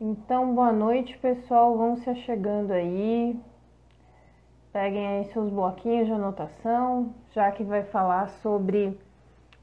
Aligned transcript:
Então, 0.00 0.54
boa 0.54 0.72
noite, 0.72 1.18
pessoal. 1.18 1.76
Vão 1.76 1.96
se 1.96 2.14
chegando 2.14 2.70
aí. 2.70 3.36
Peguem 4.72 5.04
aí 5.04 5.24
seus 5.32 5.50
bloquinhos 5.50 6.06
de 6.06 6.12
anotação, 6.12 7.12
já 7.32 7.50
que 7.50 7.64
vai 7.64 7.82
falar 7.82 8.28
sobre 8.28 8.96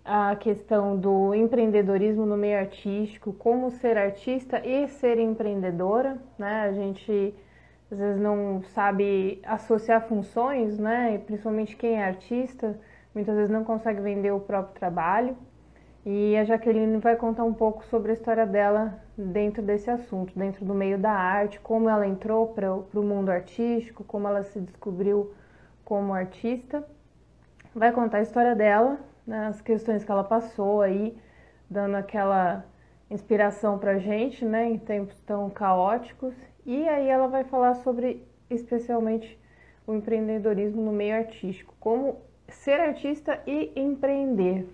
a 0.04 0.36
questão 0.36 0.98
do 0.98 1.34
empreendedorismo 1.34 2.26
no 2.26 2.36
meio 2.36 2.60
artístico, 2.60 3.32
como 3.32 3.72
ser 3.72 3.98
artista 3.98 4.60
e 4.66 4.90
ser 4.90 5.20
empreendedora, 5.20 6.18
né? 6.38 6.64
A 6.64 6.74
gente 6.74 7.34
às 7.90 7.98
vezes 7.98 8.22
não 8.22 8.62
sabe 8.74 9.42
associar 9.46 10.06
funções, 10.06 10.78
né? 10.78 11.18
principalmente 11.20 11.78
quem 11.78 11.96
é 11.96 12.04
artista, 12.04 12.78
muitas 13.14 13.36
vezes 13.36 13.52
não 13.52 13.64
consegue 13.64 14.02
vender 14.02 14.32
o 14.32 14.40
próprio 14.42 14.76
trabalho. 14.78 15.38
E 16.06 16.38
a 16.38 16.44
Jaqueline 16.44 17.00
vai 17.00 17.16
contar 17.16 17.44
um 17.44 17.54
pouco 17.54 17.84
sobre 17.86 18.12
a 18.12 18.14
história 18.14 18.46
dela 18.46 19.04
dentro 19.18 19.64
desse 19.64 19.90
assunto, 19.90 20.38
dentro 20.38 20.64
do 20.64 20.76
meio 20.76 21.00
da 21.00 21.12
arte, 21.12 21.60
como 21.60 21.90
ela 21.90 22.06
entrou 22.06 22.50
para 22.50 22.72
o 22.72 23.04
mundo 23.04 23.32
artístico, 23.32 24.04
como 24.04 24.28
ela 24.28 24.44
se 24.44 24.60
descobriu 24.60 25.34
como 25.84 26.14
artista. 26.14 26.88
Vai 27.74 27.92
contar 27.92 28.20
a 28.20 28.22
história 28.22 28.54
dela, 28.54 29.00
né, 29.26 29.48
as 29.48 29.62
questões 29.62 30.04
que 30.04 30.12
ela 30.12 30.24
passou 30.24 30.84
aí, 30.84 31.18
dando 31.68 31.96
aquela 31.96 32.64
inspiração 33.10 33.80
para 33.80 33.98
gente, 33.98 34.46
né, 34.46 34.70
em 34.70 34.78
tempos 34.78 35.20
tão 35.22 35.50
caóticos. 35.50 36.36
E 36.68 36.88
aí 36.88 37.10
ela 37.10 37.28
vai 37.28 37.44
falar 37.44 37.74
sobre, 37.78 38.24
especialmente, 38.48 39.40
o 39.88 39.94
empreendedorismo 39.96 40.84
no 40.84 40.92
meio 40.92 41.16
artístico, 41.16 41.74
como 41.80 42.22
ser 42.48 42.80
artista 42.80 43.42
e 43.48 43.72
empreender? 43.76 44.68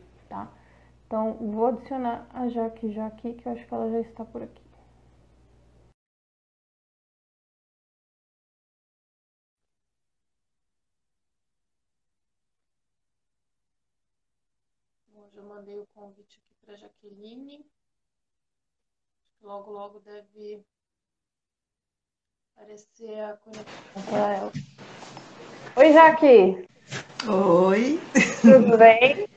Então, 1.11 1.33
vou 1.33 1.65
adicionar 1.65 2.25
a 2.33 2.47
Jaque 2.47 2.93
já 2.93 3.07
aqui, 3.07 3.33
que 3.33 3.45
eu 3.45 3.51
acho 3.51 3.67
que 3.67 3.73
ela 3.73 3.91
já 3.91 3.99
está 3.99 4.23
por 4.23 4.41
aqui. 4.41 4.63
Hoje 15.13 15.35
eu 15.35 15.43
mandei 15.43 15.77
o 15.77 15.85
convite 15.93 16.39
aqui 16.39 16.55
para 16.65 16.77
Jaqueline. 16.77 17.65
Logo, 19.41 19.69
logo 19.69 19.99
deve 19.99 20.63
aparecer 22.55 23.19
a 23.19 23.35
conexão 23.35 24.03
para 24.09 24.33
ela. 24.33 24.51
Oi, 25.75 25.91
Jaque! 25.91 26.69
Oi! 27.27 27.99
Tudo 28.41 28.77
bem? 28.77 29.30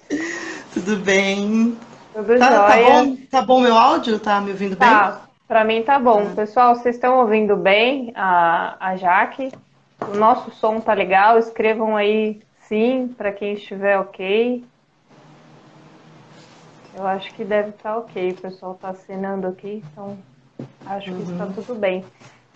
Tudo 0.74 0.96
bem? 0.96 1.78
Tudo 2.12 2.36
tá, 2.36 2.50
jóia? 2.50 2.84
Tá 2.84 3.04
bom, 3.04 3.16
tá 3.30 3.42
bom 3.42 3.60
meu 3.60 3.78
áudio? 3.78 4.18
Tá 4.18 4.40
me 4.40 4.50
ouvindo 4.50 4.76
bem? 4.76 4.88
Tá, 4.88 5.20
pra 5.46 5.62
mim 5.62 5.84
tá 5.84 6.00
bom. 6.00 6.26
Ah. 6.32 6.34
Pessoal, 6.34 6.74
vocês 6.74 6.96
estão 6.96 7.20
ouvindo 7.20 7.56
bem 7.56 8.12
a, 8.16 8.76
a 8.80 8.96
Jaque? 8.96 9.52
O 10.00 10.16
nosso 10.16 10.50
som 10.50 10.80
tá 10.80 10.92
legal? 10.92 11.38
Escrevam 11.38 11.96
aí 11.96 12.40
sim, 12.68 13.14
para 13.16 13.30
quem 13.30 13.54
estiver 13.54 14.00
ok. 14.00 14.64
Eu 16.96 17.06
acho 17.06 17.32
que 17.34 17.44
deve 17.44 17.68
estar 17.68 17.92
tá 17.92 17.98
ok. 17.98 18.30
O 18.32 18.40
pessoal 18.42 18.74
tá 18.74 18.88
assinando 18.88 19.46
aqui, 19.46 19.80
então 19.92 20.18
acho 20.86 21.14
que 21.14 21.22
está 21.22 21.44
uhum. 21.44 21.52
tudo 21.52 21.76
bem. 21.76 22.04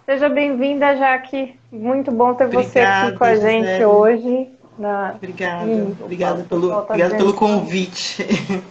Seja 0.05 0.29
bem-vinda, 0.29 0.97
Jaque. 0.97 1.57
Muito 1.71 2.11
bom 2.11 2.35
ter 2.35 2.47
Obrigada, 2.47 2.69
você 2.69 2.81
aqui 2.81 3.17
com 3.17 3.25
a 3.25 3.37
gente 3.37 3.67
Gisele. 3.67 3.85
hoje. 3.85 4.58
Na... 4.79 5.15
Obrigada, 5.17 5.65
Sim, 5.65 5.97
obrigada, 6.01 6.45
pelo, 6.45 6.73
obrigada 6.73 7.17
pelo 7.17 7.35
convite. 7.35 8.25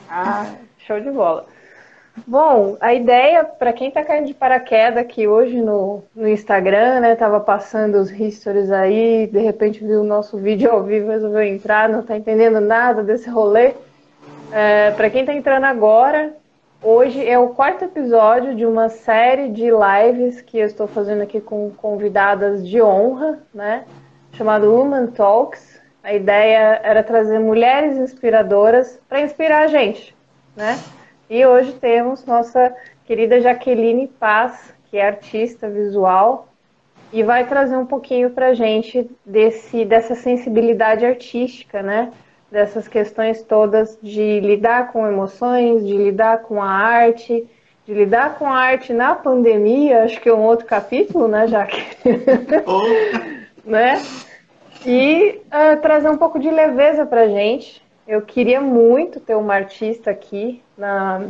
Ah, 0.10 0.56
show 0.80 1.00
de 1.00 1.12
bola. 1.12 1.46
Bom, 2.26 2.78
a 2.80 2.94
ideia, 2.94 3.44
para 3.44 3.72
quem 3.72 3.90
está 3.90 4.04
caindo 4.04 4.28
de 4.28 4.34
paraquedas 4.34 4.98
aqui 4.98 5.28
hoje 5.28 5.62
no, 5.62 6.04
no 6.16 6.28
Instagram, 6.28 7.02
né? 7.02 7.16
Tava 7.16 7.40
passando 7.40 7.96
os 7.96 8.10
histories 8.10 8.72
aí, 8.72 9.28
de 9.28 9.40
repente 9.40 9.86
viu 9.86 10.02
o 10.02 10.06
nosso 10.06 10.38
vídeo 10.38 10.72
ao 10.72 10.84
vivo, 10.84 11.12
resolveu 11.12 11.44
entrar, 11.44 11.88
não 11.88 12.00
está 12.00 12.18
entendendo 12.18 12.60
nada 12.60 13.04
desse 13.04 13.30
rolê. 13.30 13.74
É, 14.52 14.92
para 14.92 15.10
quem 15.10 15.22
está 15.22 15.34
entrando 15.34 15.66
agora, 15.66 16.34
hoje 16.82 17.24
é 17.26 17.38
o 17.38 17.50
quarto 17.50 17.86
episódio 17.86 18.56
de 18.56 18.66
uma 18.66 18.90
série 18.90 19.50
de 19.50 19.70
lives 19.70 20.42
que 20.42 20.58
eu 20.58 20.66
estou 20.66 20.88
fazendo 20.88 21.22
aqui 21.22 21.40
com 21.40 21.70
convidadas 21.78 22.68
de 22.68 22.82
honra, 22.82 23.40
né? 23.54 23.86
Chamado 24.34 24.72
Woman 24.72 25.08
Talks. 25.08 25.80
A 26.08 26.14
ideia 26.14 26.80
era 26.86 27.04
trazer 27.04 27.38
mulheres 27.38 27.98
inspiradoras 27.98 28.98
para 29.10 29.20
inspirar 29.20 29.64
a 29.64 29.68
gente, 29.68 30.16
né? 30.56 30.80
E 31.30 31.46
hoje 31.46 31.74
temos 31.74 32.26
nossa 32.26 32.74
querida 33.06 33.42
Jaqueline 33.42 34.08
Paz, 34.08 34.74
que 34.90 34.96
é 34.96 35.06
artista 35.06 35.70
visual 35.70 36.48
e 37.12 37.24
vai 37.24 37.46
trazer 37.46 37.76
um 37.76 37.86
pouquinho 37.86 38.30
para 38.30 38.48
a 38.48 38.54
gente 38.54 39.12
desse, 39.26 39.84
dessa 39.84 40.16
sensibilidade 40.16 41.06
artística, 41.06 41.84
né? 41.84 42.14
Dessas 42.50 42.88
questões 42.88 43.44
todas 43.44 44.00
de 44.02 44.40
lidar 44.40 44.94
com 44.94 45.06
emoções, 45.06 45.86
de 45.86 45.98
lidar 45.98 46.44
com 46.44 46.64
a 46.64 46.70
arte, 46.70 47.46
de 47.86 47.94
lidar 47.94 48.40
com 48.40 48.46
a 48.46 48.58
arte 48.58 48.94
na 48.94 49.14
pandemia, 49.14 50.04
acho 50.06 50.22
que 50.22 50.30
é 50.30 50.34
um 50.34 50.44
outro 50.44 50.66
capítulo, 50.66 51.28
né, 51.28 51.48
Jaque? 51.48 51.84
Né? 53.66 54.02
E 54.88 55.42
uh, 55.48 55.82
trazer 55.82 56.10
um 56.10 56.18
pouco 56.18 56.40
de 56.40 56.50
leveza 56.50 57.06
para 57.06 57.28
gente. 57.28 57.86
Eu 58.08 58.22
queria 58.22 58.62
muito 58.62 59.20
ter 59.20 59.36
uma 59.36 59.54
artista 59.54 60.10
aqui 60.10 60.64
na, 60.78 61.28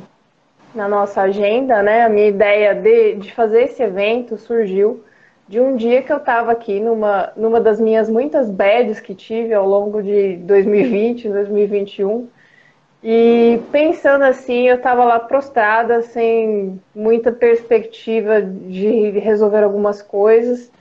na 0.76 0.88
nossa 0.88 1.22
agenda, 1.22 1.82
né? 1.82 2.04
A 2.04 2.10
minha 2.10 2.28
ideia 2.28 2.76
de, 2.76 3.16
de 3.16 3.34
fazer 3.34 3.64
esse 3.64 3.82
evento 3.82 4.38
surgiu 4.38 5.04
de 5.48 5.60
um 5.60 5.76
dia 5.76 6.04
que 6.04 6.14
eu 6.14 6.18
estava 6.18 6.52
aqui 6.52 6.80
numa, 6.80 7.32
numa 7.36 7.60
das 7.60 7.80
minhas 7.80 8.08
muitas 8.08 8.48
bads 8.48 9.00
que 9.00 9.16
tive 9.16 9.56
ao 9.56 9.68
longo 9.68 10.04
de 10.04 10.36
2020, 10.38 11.28
2021. 11.28 12.28
E 13.04 13.60
pensando 13.72 14.24
assim, 14.24 14.68
eu 14.68 14.76
estava 14.76 15.04
lá 15.04 15.20
prostrada, 15.20 16.04
sem 16.04 16.80
muita 16.94 17.32
perspectiva 17.32 18.40
de 18.40 19.12
resolver 19.18 19.64
algumas 19.64 20.00
coisas. 20.00 20.72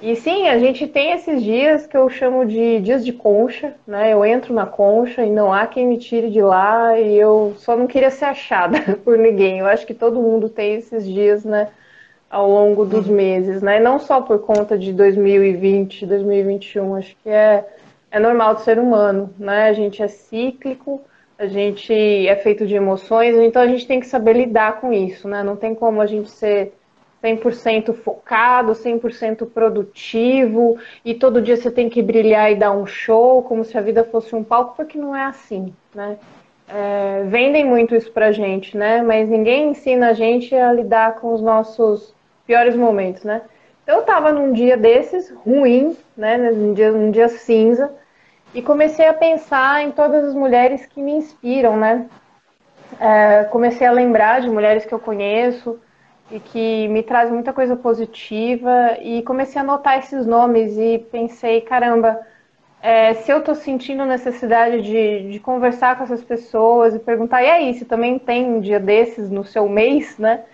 E 0.00 0.14
sim, 0.14 0.46
a 0.46 0.58
gente 0.58 0.86
tem 0.86 1.10
esses 1.10 1.42
dias 1.42 1.84
que 1.84 1.96
eu 1.96 2.08
chamo 2.08 2.46
de 2.46 2.80
dias 2.80 3.04
de 3.04 3.12
concha, 3.12 3.74
né? 3.84 4.12
Eu 4.12 4.24
entro 4.24 4.54
na 4.54 4.64
concha 4.64 5.24
e 5.24 5.30
não 5.30 5.52
há 5.52 5.66
quem 5.66 5.88
me 5.88 5.98
tire 5.98 6.30
de 6.30 6.40
lá 6.40 6.98
e 6.98 7.16
eu 7.16 7.54
só 7.56 7.76
não 7.76 7.88
queria 7.88 8.10
ser 8.10 8.26
achada 8.26 8.78
por 9.04 9.18
ninguém. 9.18 9.58
Eu 9.58 9.66
acho 9.66 9.84
que 9.84 9.94
todo 9.94 10.22
mundo 10.22 10.48
tem 10.48 10.74
esses 10.74 11.04
dias, 11.04 11.44
né? 11.44 11.68
Ao 12.30 12.48
longo 12.48 12.84
dos 12.84 13.08
uhum. 13.08 13.14
meses, 13.16 13.60
né? 13.60 13.80
Não 13.80 13.98
só 13.98 14.20
por 14.20 14.38
conta 14.40 14.78
de 14.78 14.92
2020, 14.92 16.06
2021, 16.06 16.94
acho 16.94 17.16
que 17.22 17.28
é, 17.28 17.66
é 18.10 18.20
normal 18.20 18.54
do 18.54 18.60
ser 18.60 18.78
humano, 18.78 19.34
né? 19.36 19.68
A 19.68 19.72
gente 19.72 20.00
é 20.00 20.06
cíclico, 20.06 21.00
a 21.36 21.46
gente 21.46 21.92
é 21.92 22.36
feito 22.36 22.66
de 22.66 22.74
emoções, 22.76 23.34
então 23.36 23.60
a 23.60 23.66
gente 23.66 23.86
tem 23.86 23.98
que 23.98 24.06
saber 24.06 24.34
lidar 24.34 24.80
com 24.80 24.92
isso, 24.92 25.26
né? 25.26 25.42
Não 25.42 25.56
tem 25.56 25.74
como 25.74 26.00
a 26.00 26.06
gente 26.06 26.30
ser 26.30 26.77
100% 27.22 27.92
focado, 27.94 28.74
100% 28.74 29.46
produtivo 29.46 30.78
e 31.04 31.14
todo 31.14 31.42
dia 31.42 31.56
você 31.56 31.70
tem 31.70 31.88
que 31.88 32.00
brilhar 32.00 32.50
e 32.52 32.56
dar 32.56 32.72
um 32.72 32.86
show 32.86 33.42
como 33.42 33.64
se 33.64 33.76
a 33.76 33.80
vida 33.80 34.04
fosse 34.04 34.34
um 34.34 34.44
palco, 34.44 34.76
porque 34.76 34.98
não 34.98 35.14
é 35.14 35.24
assim, 35.24 35.74
né? 35.94 36.16
É, 36.68 37.24
vendem 37.26 37.64
muito 37.64 37.94
isso 37.94 38.12
pra 38.12 38.30
gente, 38.30 38.76
né? 38.76 39.02
Mas 39.02 39.28
ninguém 39.28 39.70
ensina 39.70 40.10
a 40.10 40.12
gente 40.12 40.54
a 40.54 40.72
lidar 40.72 41.16
com 41.16 41.32
os 41.32 41.40
nossos 41.40 42.14
piores 42.46 42.76
momentos, 42.76 43.24
né? 43.24 43.42
Eu 43.86 44.02
tava 44.02 44.32
num 44.32 44.52
dia 44.52 44.76
desses, 44.76 45.30
ruim, 45.30 45.96
né? 46.16 46.36
Num 46.36 46.74
dia, 46.74 46.92
num 46.92 47.10
dia 47.10 47.28
cinza, 47.28 47.90
e 48.54 48.62
comecei 48.62 49.06
a 49.06 49.14
pensar 49.14 49.82
em 49.82 49.90
todas 49.90 50.24
as 50.24 50.34
mulheres 50.34 50.86
que 50.86 51.02
me 51.02 51.12
inspiram, 51.12 51.76
né? 51.76 52.06
É, 53.00 53.44
comecei 53.44 53.86
a 53.86 53.92
lembrar 53.92 54.40
de 54.40 54.50
mulheres 54.50 54.84
que 54.84 54.92
eu 54.92 54.98
conheço, 54.98 55.80
e 56.30 56.38
que 56.40 56.88
me 56.88 57.02
traz 57.02 57.30
muita 57.30 57.52
coisa 57.52 57.76
positiva. 57.76 58.98
E 59.00 59.22
comecei 59.22 59.58
a 59.60 59.64
anotar 59.64 59.98
esses 59.98 60.26
nomes 60.26 60.76
e 60.76 60.98
pensei, 61.10 61.60
caramba, 61.60 62.20
é, 62.80 63.14
se 63.14 63.30
eu 63.30 63.38
estou 63.38 63.54
sentindo 63.54 64.04
necessidade 64.04 64.82
de, 64.82 65.32
de 65.32 65.40
conversar 65.40 65.96
com 65.96 66.04
essas 66.04 66.22
pessoas 66.22 66.94
e 66.94 66.98
perguntar, 66.98 67.42
e 67.42 67.50
aí, 67.50 67.74
se 67.74 67.84
também 67.84 68.18
tem 68.18 68.46
um 68.46 68.60
dia 68.60 68.78
desses 68.78 69.30
no 69.30 69.44
seu 69.44 69.68
mês, 69.68 70.16
né? 70.18 70.44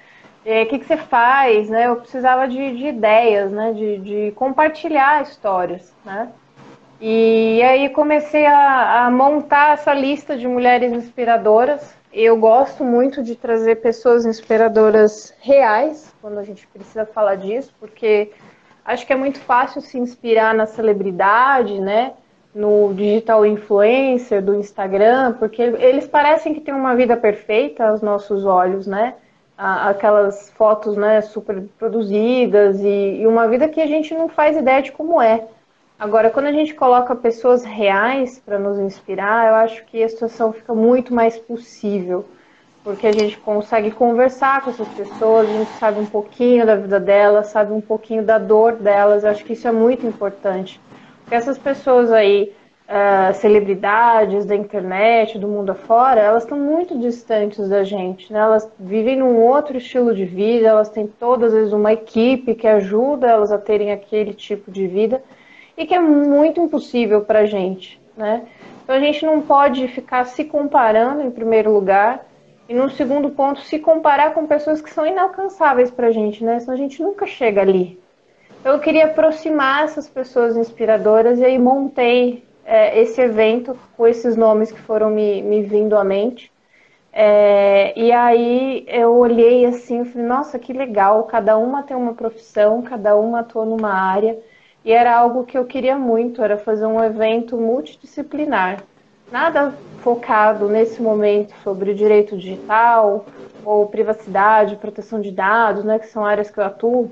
O 0.44 0.48
é, 0.48 0.64
que, 0.66 0.78
que 0.78 0.84
você 0.86 0.96
faz, 0.96 1.68
né? 1.70 1.86
Eu 1.86 1.96
precisava 1.96 2.46
de, 2.46 2.76
de 2.76 2.86
ideias, 2.86 3.50
né? 3.50 3.72
De, 3.72 3.98
de, 3.98 4.32
compartilhar 4.32 5.22
histórias, 5.22 5.94
né? 6.04 6.30
E 7.00 7.62
aí 7.62 7.88
comecei 7.90 8.46
a, 8.46 9.06
a 9.06 9.10
montar 9.10 9.74
essa 9.74 9.92
lista 9.92 10.36
de 10.36 10.46
mulheres 10.46 10.92
inspiradoras 10.92 11.94
eu 12.14 12.36
gosto 12.36 12.84
muito 12.84 13.22
de 13.22 13.34
trazer 13.34 13.76
pessoas 13.76 14.24
inspiradoras 14.24 15.34
reais, 15.40 16.14
quando 16.22 16.38
a 16.38 16.44
gente 16.44 16.66
precisa 16.68 17.04
falar 17.04 17.34
disso, 17.34 17.74
porque 17.80 18.30
acho 18.84 19.04
que 19.06 19.12
é 19.12 19.16
muito 19.16 19.40
fácil 19.40 19.80
se 19.80 19.98
inspirar 19.98 20.54
na 20.54 20.66
celebridade, 20.66 21.80
né? 21.80 22.12
No 22.54 22.94
digital 22.94 23.44
influencer 23.44 24.40
do 24.40 24.54
Instagram, 24.54 25.34
porque 25.40 25.60
eles 25.60 26.06
parecem 26.06 26.54
que 26.54 26.60
têm 26.60 26.72
uma 26.72 26.94
vida 26.94 27.16
perfeita 27.16 27.88
aos 27.88 28.00
nossos 28.00 28.44
olhos, 28.44 28.86
né? 28.86 29.14
aquelas 29.56 30.50
fotos 30.50 30.96
né, 30.96 31.20
super 31.20 31.62
produzidas 31.78 32.80
e, 32.80 33.20
e, 33.20 33.26
uma 33.26 33.46
vida 33.46 33.68
que 33.68 33.80
a 33.80 33.86
gente 33.86 34.12
não 34.12 34.28
faz 34.28 34.56
ideia 34.56 34.82
de 34.82 34.90
como 34.90 35.22
é. 35.22 35.46
Agora, 36.04 36.28
quando 36.28 36.48
a 36.48 36.52
gente 36.52 36.74
coloca 36.74 37.16
pessoas 37.16 37.64
reais 37.64 38.38
para 38.38 38.58
nos 38.58 38.78
inspirar, 38.78 39.48
eu 39.48 39.54
acho 39.54 39.86
que 39.86 40.02
a 40.02 40.08
situação 40.10 40.52
fica 40.52 40.74
muito 40.74 41.14
mais 41.14 41.38
possível, 41.38 42.26
porque 42.84 43.06
a 43.06 43.12
gente 43.12 43.38
consegue 43.38 43.90
conversar 43.90 44.60
com 44.60 44.68
essas 44.68 44.86
pessoas, 44.88 45.48
a 45.48 45.52
gente 45.52 45.70
sabe 45.78 45.98
um 45.98 46.04
pouquinho 46.04 46.66
da 46.66 46.76
vida 46.76 47.00
delas, 47.00 47.46
sabe 47.46 47.72
um 47.72 47.80
pouquinho 47.80 48.22
da 48.22 48.36
dor 48.36 48.72
delas, 48.72 49.24
eu 49.24 49.30
acho 49.30 49.46
que 49.46 49.54
isso 49.54 49.66
é 49.66 49.72
muito 49.72 50.06
importante. 50.06 50.78
Porque 51.22 51.36
essas 51.36 51.56
pessoas 51.56 52.12
aí 52.12 52.52
uh, 52.86 53.32
celebridades 53.32 54.44
da 54.44 54.54
internet, 54.54 55.38
do 55.38 55.48
mundo 55.48 55.70
afora, 55.70 56.20
elas 56.20 56.42
estão 56.42 56.58
muito 56.58 56.98
distantes 56.98 57.66
da 57.66 57.82
gente, 57.82 58.30
né? 58.30 58.40
Elas 58.40 58.70
vivem 58.78 59.16
num 59.16 59.40
outro 59.40 59.78
estilo 59.78 60.14
de 60.14 60.26
vida, 60.26 60.68
elas 60.68 60.90
têm 60.90 61.06
todas 61.06 61.54
as 61.54 61.60
vezes 61.60 61.72
uma 61.72 61.94
equipe 61.94 62.54
que 62.54 62.68
ajuda 62.68 63.26
elas 63.26 63.50
a 63.50 63.56
terem 63.56 63.90
aquele 63.90 64.34
tipo 64.34 64.70
de 64.70 64.86
vida 64.86 65.22
e 65.76 65.86
que 65.86 65.94
é 65.94 66.00
muito 66.00 66.60
impossível 66.60 67.22
para 67.22 67.40
a 67.40 67.46
gente, 67.46 68.00
né? 68.16 68.46
Então 68.82 68.94
a 68.94 69.00
gente 69.00 69.24
não 69.24 69.40
pode 69.40 69.88
ficar 69.88 70.24
se 70.26 70.44
comparando 70.44 71.22
em 71.22 71.30
primeiro 71.30 71.72
lugar 71.72 72.26
e 72.68 72.74
no 72.74 72.90
segundo 72.90 73.30
ponto 73.30 73.60
se 73.60 73.78
comparar 73.78 74.34
com 74.34 74.46
pessoas 74.46 74.80
que 74.80 74.90
são 74.90 75.06
inalcançáveis 75.06 75.90
para 75.90 76.08
a 76.08 76.10
gente, 76.10 76.44
né? 76.44 76.60
Senão 76.60 76.74
a 76.74 76.78
gente 76.78 77.02
nunca 77.02 77.26
chega 77.26 77.60
ali. 77.60 77.98
Eu 78.64 78.78
queria 78.78 79.06
aproximar 79.06 79.84
essas 79.84 80.08
pessoas 80.08 80.56
inspiradoras 80.56 81.38
e 81.38 81.44
aí 81.44 81.58
montei 81.58 82.44
é, 82.64 82.98
esse 83.00 83.20
evento 83.20 83.78
com 83.96 84.06
esses 84.06 84.36
nomes 84.36 84.72
que 84.72 84.80
foram 84.80 85.10
me, 85.10 85.42
me 85.42 85.62
vindo 85.62 85.96
à 85.96 86.04
mente. 86.04 86.50
É, 87.12 87.98
e 87.98 88.10
aí 88.10 88.84
eu 88.88 89.14
olhei 89.14 89.64
assim 89.66 90.04
falei, 90.04 90.26
nossa, 90.26 90.58
que 90.58 90.72
legal, 90.72 91.22
cada 91.24 91.56
uma 91.56 91.82
tem 91.82 91.96
uma 91.96 92.14
profissão, 92.14 92.82
cada 92.82 93.16
uma 93.16 93.40
atua 93.40 93.64
numa 93.64 93.92
área. 93.92 94.36
E 94.84 94.92
era 94.92 95.16
algo 95.16 95.44
que 95.44 95.56
eu 95.56 95.64
queria 95.64 95.96
muito, 95.96 96.42
era 96.42 96.58
fazer 96.58 96.86
um 96.86 97.02
evento 97.02 97.56
multidisciplinar. 97.56 98.82
Nada 99.32 99.72
focado 100.02 100.68
nesse 100.68 101.00
momento 101.00 101.54
sobre 101.64 101.94
direito 101.94 102.36
digital 102.36 103.24
ou 103.64 103.86
privacidade, 103.86 104.76
proteção 104.76 105.20
de 105.20 105.30
dados, 105.30 105.82
né, 105.84 105.98
que 105.98 106.06
são 106.06 106.24
áreas 106.24 106.50
que 106.50 106.58
eu 106.58 106.64
atuo. 106.64 107.10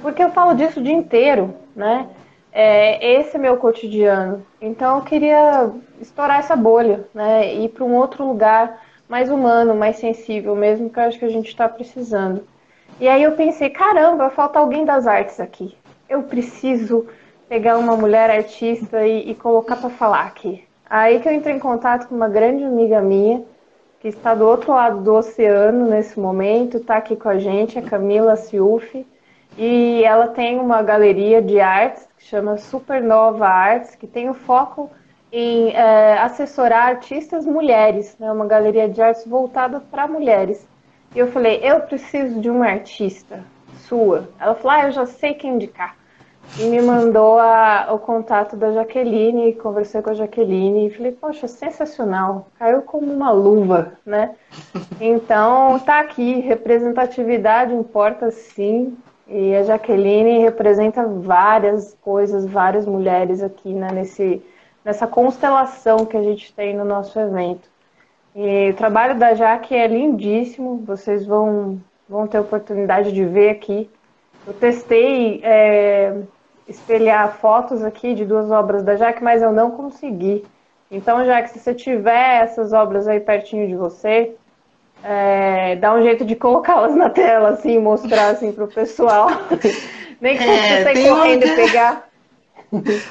Porque 0.00 0.22
eu 0.22 0.30
falo 0.30 0.54
disso 0.54 0.78
o 0.78 0.82
dia 0.82 0.92
inteiro, 0.92 1.52
né? 1.74 2.08
É, 2.52 3.20
esse 3.20 3.36
é 3.36 3.38
meu 3.38 3.56
cotidiano. 3.56 4.46
Então 4.60 4.98
eu 4.98 5.04
queria 5.04 5.70
estourar 6.00 6.38
essa 6.38 6.54
bolha, 6.54 7.04
né? 7.12 7.52
Ir 7.54 7.70
para 7.70 7.84
um 7.84 7.96
outro 7.96 8.24
lugar 8.24 8.80
mais 9.08 9.28
humano, 9.28 9.74
mais 9.74 9.96
sensível 9.96 10.54
mesmo, 10.54 10.88
que 10.88 10.98
eu 10.98 11.04
acho 11.04 11.18
que 11.18 11.24
a 11.24 11.30
gente 11.30 11.48
está 11.48 11.68
precisando. 11.68 12.44
E 13.00 13.08
aí 13.08 13.22
eu 13.22 13.32
pensei, 13.32 13.70
caramba, 13.70 14.30
falta 14.30 14.58
alguém 14.58 14.84
das 14.84 15.06
artes 15.06 15.40
aqui. 15.40 15.76
Eu 16.08 16.22
preciso 16.22 17.06
pegar 17.48 17.78
uma 17.78 17.96
mulher 17.96 18.30
artista 18.30 19.06
e, 19.06 19.30
e 19.30 19.34
colocar 19.34 19.76
para 19.76 19.90
falar 19.90 20.24
aqui. 20.26 20.64
Aí 20.88 21.20
que 21.20 21.28
eu 21.28 21.32
entrei 21.32 21.54
em 21.54 21.58
contato 21.58 22.08
com 22.08 22.14
uma 22.14 22.28
grande 22.28 22.64
amiga 22.64 23.00
minha, 23.00 23.44
que 24.00 24.08
está 24.08 24.34
do 24.34 24.46
outro 24.46 24.72
lado 24.72 25.02
do 25.02 25.14
oceano 25.14 25.86
nesse 25.86 26.18
momento, 26.18 26.78
está 26.78 26.96
aqui 26.96 27.14
com 27.16 27.28
a 27.28 27.38
gente, 27.38 27.78
a 27.78 27.82
Camila 27.82 28.36
Ciufi, 28.36 29.06
e 29.56 30.02
ela 30.04 30.28
tem 30.28 30.58
uma 30.58 30.82
galeria 30.82 31.42
de 31.42 31.60
artes 31.60 32.08
que 32.16 32.24
chama 32.24 32.56
Supernova 32.56 33.46
Arts, 33.46 33.94
que 33.96 34.06
tem 34.06 34.30
o 34.30 34.34
foco 34.34 34.90
em 35.30 35.72
é, 35.74 36.16
assessorar 36.18 36.86
artistas 36.86 37.44
mulheres, 37.44 38.16
né, 38.18 38.32
uma 38.32 38.46
galeria 38.46 38.88
de 38.88 39.02
artes 39.02 39.26
voltada 39.26 39.80
para 39.80 40.06
mulheres. 40.06 40.66
E 41.14 41.18
eu 41.18 41.26
falei, 41.26 41.60
eu 41.62 41.80
preciso 41.80 42.40
de 42.40 42.48
uma 42.48 42.66
artista 42.66 43.44
sua. 43.78 44.28
Ela 44.38 44.54
falou, 44.54 44.70
ah, 44.70 44.86
eu 44.86 44.92
já 44.92 45.06
sei 45.06 45.34
quem 45.34 45.54
indicar. 45.54 45.97
E 46.56 46.64
me 46.64 46.80
mandou 46.80 47.38
a, 47.38 47.88
o 47.92 47.98
contato 47.98 48.56
da 48.56 48.72
Jaqueline, 48.72 49.52
conversei 49.54 50.02
com 50.02 50.10
a 50.10 50.14
Jaqueline 50.14 50.86
e 50.86 50.90
falei, 50.90 51.12
poxa, 51.12 51.46
sensacional, 51.46 52.48
caiu 52.58 52.82
como 52.82 53.12
uma 53.12 53.30
luva, 53.30 53.92
né? 54.04 54.34
Então, 55.00 55.78
tá 55.80 56.00
aqui, 56.00 56.40
representatividade 56.40 57.74
importa 57.74 58.30
sim, 58.30 58.96
e 59.28 59.54
a 59.54 59.62
Jaqueline 59.62 60.38
representa 60.38 61.06
várias 61.06 61.94
coisas, 62.00 62.46
várias 62.46 62.86
mulheres 62.86 63.42
aqui 63.42 63.74
né, 63.74 63.88
nesse, 63.92 64.42
nessa 64.82 65.06
constelação 65.06 66.06
que 66.06 66.16
a 66.16 66.22
gente 66.22 66.52
tem 66.54 66.74
no 66.74 66.84
nosso 66.84 67.20
evento. 67.20 67.68
E 68.34 68.70
o 68.70 68.74
trabalho 68.74 69.18
da 69.18 69.34
Jaque 69.34 69.74
é 69.74 69.86
lindíssimo, 69.86 70.82
vocês 70.86 71.26
vão, 71.26 71.78
vão 72.08 72.26
ter 72.26 72.38
oportunidade 72.38 73.12
de 73.12 73.24
ver 73.24 73.50
aqui. 73.50 73.90
Eu 74.46 74.54
testei 74.54 75.40
é, 75.42 76.16
espelhar 76.68 77.38
fotos 77.38 77.82
aqui 77.82 78.14
de 78.14 78.24
duas 78.24 78.50
obras 78.50 78.82
da 78.82 78.96
Jaque, 78.96 79.24
mas 79.24 79.42
eu 79.42 79.52
não 79.52 79.70
consegui. 79.70 80.44
Então, 80.90 81.24
Jaque, 81.24 81.50
se 81.50 81.58
você 81.58 81.74
tiver 81.74 82.42
essas 82.42 82.72
obras 82.72 83.08
aí 83.08 83.20
pertinho 83.20 83.66
de 83.66 83.74
você, 83.74 84.34
é, 85.02 85.76
dar 85.76 85.94
um 85.94 86.02
jeito 86.02 86.24
de 86.24 86.34
colocá-las 86.34 86.94
na 86.94 87.10
tela, 87.10 87.50
assim, 87.50 87.78
mostrar 87.78 88.28
assim 88.28 88.52
para 88.52 88.64
o 88.64 88.68
pessoal. 88.68 89.28
Nem 90.20 90.36
que 90.36 90.42
é, 90.42 90.46
você 90.46 90.84
sair 90.84 91.08
correndo 91.08 91.46
e 91.46 91.54
pegar. 91.56 92.08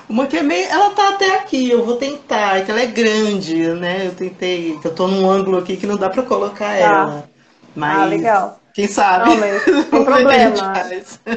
Uma 0.07 0.27
que 0.27 0.37
é 0.37 0.43
meio. 0.43 0.67
Ela 0.67 0.91
tá 0.91 1.09
até 1.09 1.35
aqui, 1.37 1.69
eu 1.69 1.83
vou 1.83 1.95
tentar, 1.95 2.63
que 2.63 2.69
ela 2.69 2.81
é 2.81 2.85
grande, 2.85 3.55
né? 3.73 4.07
Eu 4.07 4.13
tentei, 4.13 4.77
eu 4.83 4.93
tô 4.93 5.07
num 5.07 5.29
ângulo 5.29 5.57
aqui 5.57 5.77
que 5.77 5.87
não 5.87 5.97
dá 5.97 6.09
para 6.09 6.23
colocar 6.23 6.65
tá. 6.65 6.75
ela. 6.75 7.29
Mas. 7.75 7.99
Ah, 7.99 8.05
legal. 8.05 8.59
Quem 8.77 8.87
sabe? 8.87 9.27
Não, 9.27 9.37
mas 9.37 9.65
não 9.65 9.83
tem 9.89 10.05
problema. 10.05 10.53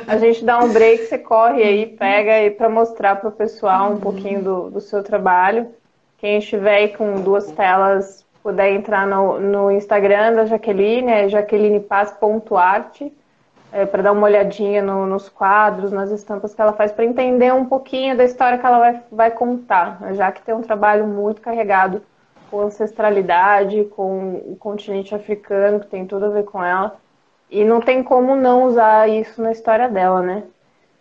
A 0.06 0.18
gente 0.18 0.44
dá 0.44 0.58
um 0.58 0.70
break, 0.70 1.06
você 1.06 1.16
corre 1.16 1.62
aí, 1.62 1.86
pega 1.86 2.32
aí 2.32 2.50
para 2.50 2.68
mostrar 2.68 3.16
para 3.16 3.30
o 3.30 3.32
pessoal 3.32 3.86
um 3.86 3.92
uhum. 3.92 4.00
pouquinho 4.00 4.42
do, 4.42 4.70
do 4.70 4.78
seu 4.78 5.02
trabalho. 5.02 5.68
Quem 6.18 6.36
estiver 6.36 6.76
aí 6.76 6.88
com 6.88 7.22
duas 7.22 7.50
telas 7.52 8.26
puder 8.42 8.72
entrar 8.72 9.06
no, 9.06 9.40
no 9.40 9.70
Instagram 9.70 10.34
da 10.34 10.44
Jaqueline, 10.44 11.10
é 11.10 11.28
jaquelinepaz.arte, 11.30 13.10
é, 13.72 13.86
para 13.86 14.02
dar 14.02 14.12
uma 14.12 14.26
olhadinha 14.26 14.82
no, 14.82 15.06
nos 15.06 15.30
quadros, 15.30 15.90
nas 15.90 16.10
estampas 16.10 16.54
que 16.54 16.60
ela 16.60 16.74
faz, 16.74 16.92
para 16.92 17.06
entender 17.06 17.54
um 17.54 17.64
pouquinho 17.64 18.18
da 18.18 18.24
história 18.24 18.58
que 18.58 18.66
ela 18.66 18.78
vai, 18.78 19.00
vai 19.10 19.30
contar, 19.30 19.98
né? 20.02 20.12
já 20.12 20.30
que 20.30 20.42
tem 20.42 20.54
um 20.54 20.60
trabalho 20.60 21.06
muito 21.06 21.40
carregado 21.40 22.02
com 22.50 22.60
ancestralidade, 22.60 23.84
com 23.96 24.42
o 24.44 24.56
continente 24.60 25.14
africano, 25.14 25.80
que 25.80 25.86
tem 25.86 26.04
tudo 26.04 26.26
a 26.26 26.28
ver 26.28 26.44
com 26.44 26.62
ela. 26.62 27.00
E 27.50 27.64
não 27.64 27.80
tem 27.80 28.02
como 28.02 28.36
não 28.36 28.64
usar 28.64 29.08
isso 29.08 29.42
na 29.42 29.50
história 29.50 29.88
dela, 29.88 30.22
né? 30.22 30.44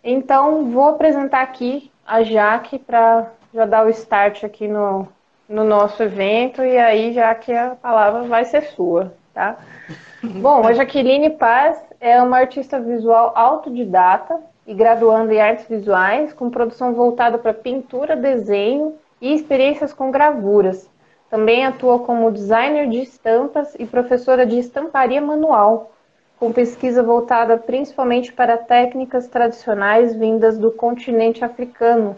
Então, 0.02 0.70
vou 0.70 0.88
apresentar 0.88 1.42
aqui 1.42 1.90
a 2.06 2.22
Jaque 2.22 2.78
para 2.78 3.30
já 3.54 3.66
dar 3.66 3.86
o 3.86 3.90
start 3.90 4.44
aqui 4.44 4.66
no, 4.66 5.06
no 5.48 5.64
nosso 5.64 6.02
evento 6.02 6.62
e 6.62 6.78
aí 6.78 7.12
já 7.12 7.34
que 7.34 7.52
a 7.52 7.76
palavra 7.76 8.22
vai 8.22 8.44
ser 8.44 8.62
sua, 8.62 9.14
tá? 9.34 9.58
Bom, 10.22 10.66
a 10.66 10.72
Jaqueline 10.72 11.30
Paz 11.30 11.82
é 12.00 12.20
uma 12.22 12.38
artista 12.38 12.80
visual 12.80 13.32
autodidata 13.34 14.40
e 14.66 14.74
graduando 14.74 15.32
em 15.32 15.40
artes 15.40 15.66
visuais, 15.66 16.32
com 16.32 16.50
produção 16.50 16.94
voltada 16.94 17.38
para 17.38 17.52
pintura, 17.54 18.14
desenho 18.16 18.94
e 19.20 19.34
experiências 19.34 19.92
com 19.92 20.10
gravuras. 20.10 20.88
Também 21.28 21.64
atua 21.64 22.00
como 22.00 22.30
designer 22.30 22.88
de 22.88 23.02
estampas 23.02 23.74
e 23.78 23.86
professora 23.86 24.44
de 24.44 24.58
estamparia 24.58 25.20
manual, 25.20 25.92
com 26.40 26.50
pesquisa 26.50 27.02
voltada 27.02 27.58
principalmente 27.58 28.32
para 28.32 28.56
técnicas 28.56 29.28
tradicionais 29.28 30.16
vindas 30.16 30.56
do 30.56 30.72
continente 30.72 31.44
africano, 31.44 32.16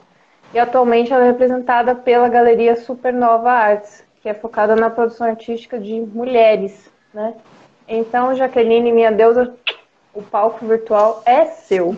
e 0.55 0.61
atualmente 0.61 1.13
ela 1.13 1.25
é 1.25 1.27
representada 1.27 1.93
pela 1.93 2.29
Galeria 2.29 2.77
Supernova 2.77 3.51
Arts, 3.51 4.05
que 4.23 4.29
é 4.29 4.35
focada 4.35 4.77
na 4.77 4.89
produção 4.89 5.27
artística 5.27 5.77
de 5.77 6.01
mulheres, 6.01 6.89
né? 7.13 7.35
Então, 7.89 8.33
Jaqueline, 8.33 8.93
minha 8.93 9.11
deusa, 9.11 9.57
o 10.15 10.23
palco 10.23 10.65
virtual 10.65 11.21
é 11.27 11.47
seu. 11.47 11.97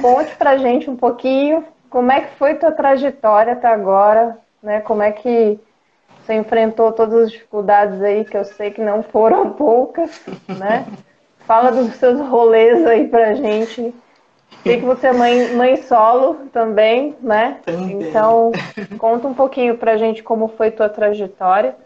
Conte 0.00 0.34
pra 0.36 0.56
gente 0.56 0.88
um 0.88 0.96
pouquinho 0.96 1.66
como 1.90 2.10
é 2.10 2.22
que 2.22 2.34
foi 2.36 2.54
tua 2.54 2.72
trajetória 2.72 3.52
até 3.52 3.68
agora, 3.68 4.38
né? 4.62 4.80
Como 4.80 5.02
é 5.02 5.12
que 5.12 5.60
você 6.24 6.32
enfrentou 6.32 6.92
todas 6.92 7.24
as 7.24 7.32
dificuldades 7.32 8.00
aí, 8.00 8.24
que 8.24 8.36
eu 8.36 8.44
sei 8.44 8.70
que 8.70 8.80
não 8.80 9.02
foram 9.02 9.50
poucas, 9.50 10.24
né? 10.48 10.86
Fala 11.52 11.70
dos 11.70 11.96
seus 11.96 12.18
rolês 12.18 12.86
aí 12.86 13.08
pra 13.08 13.34
gente 13.34 13.92
Sei 14.62 14.80
que 14.80 14.86
você 14.86 15.08
é 15.08 15.12
mãe, 15.12 15.54
mãe 15.54 15.82
solo 15.82 16.46
também, 16.50 17.14
né? 17.20 17.58
Também. 17.66 18.00
Então, 18.00 18.52
conta 18.96 19.28
um 19.28 19.34
pouquinho 19.34 19.76
pra 19.76 19.98
gente 19.98 20.22
como 20.22 20.48
foi 20.56 20.70
tua 20.70 20.88
trajetória. 20.88 21.76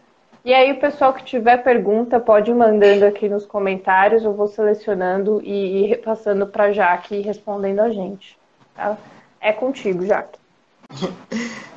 E 0.45 0.55
aí, 0.55 0.71
o 0.71 0.79
pessoal 0.79 1.13
que 1.13 1.25
tiver 1.25 1.65
pergunta, 1.65 2.21
pode 2.21 2.53
ir 2.53 2.55
mandando 2.55 3.07
aqui 3.07 3.29
nos 3.29 3.45
comentários, 3.45 4.23
eu 4.23 4.35
vou 4.35 4.47
selecionando 4.47 5.41
e, 5.43 5.83
e 5.83 5.87
repassando 5.87 6.47
pra 6.47 6.71
Jaque 6.71 7.21
respondendo 7.21 7.81
a 7.81 7.89
gente. 7.89 8.39
Tá? 8.73 8.97
É 9.41 9.51
contigo, 9.53 10.07
Jaque. 10.07 10.39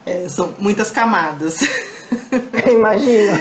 É, 0.06 0.30
são 0.30 0.54
muitas 0.60 0.92
camadas. 0.92 1.60
Imagina. 2.70 3.34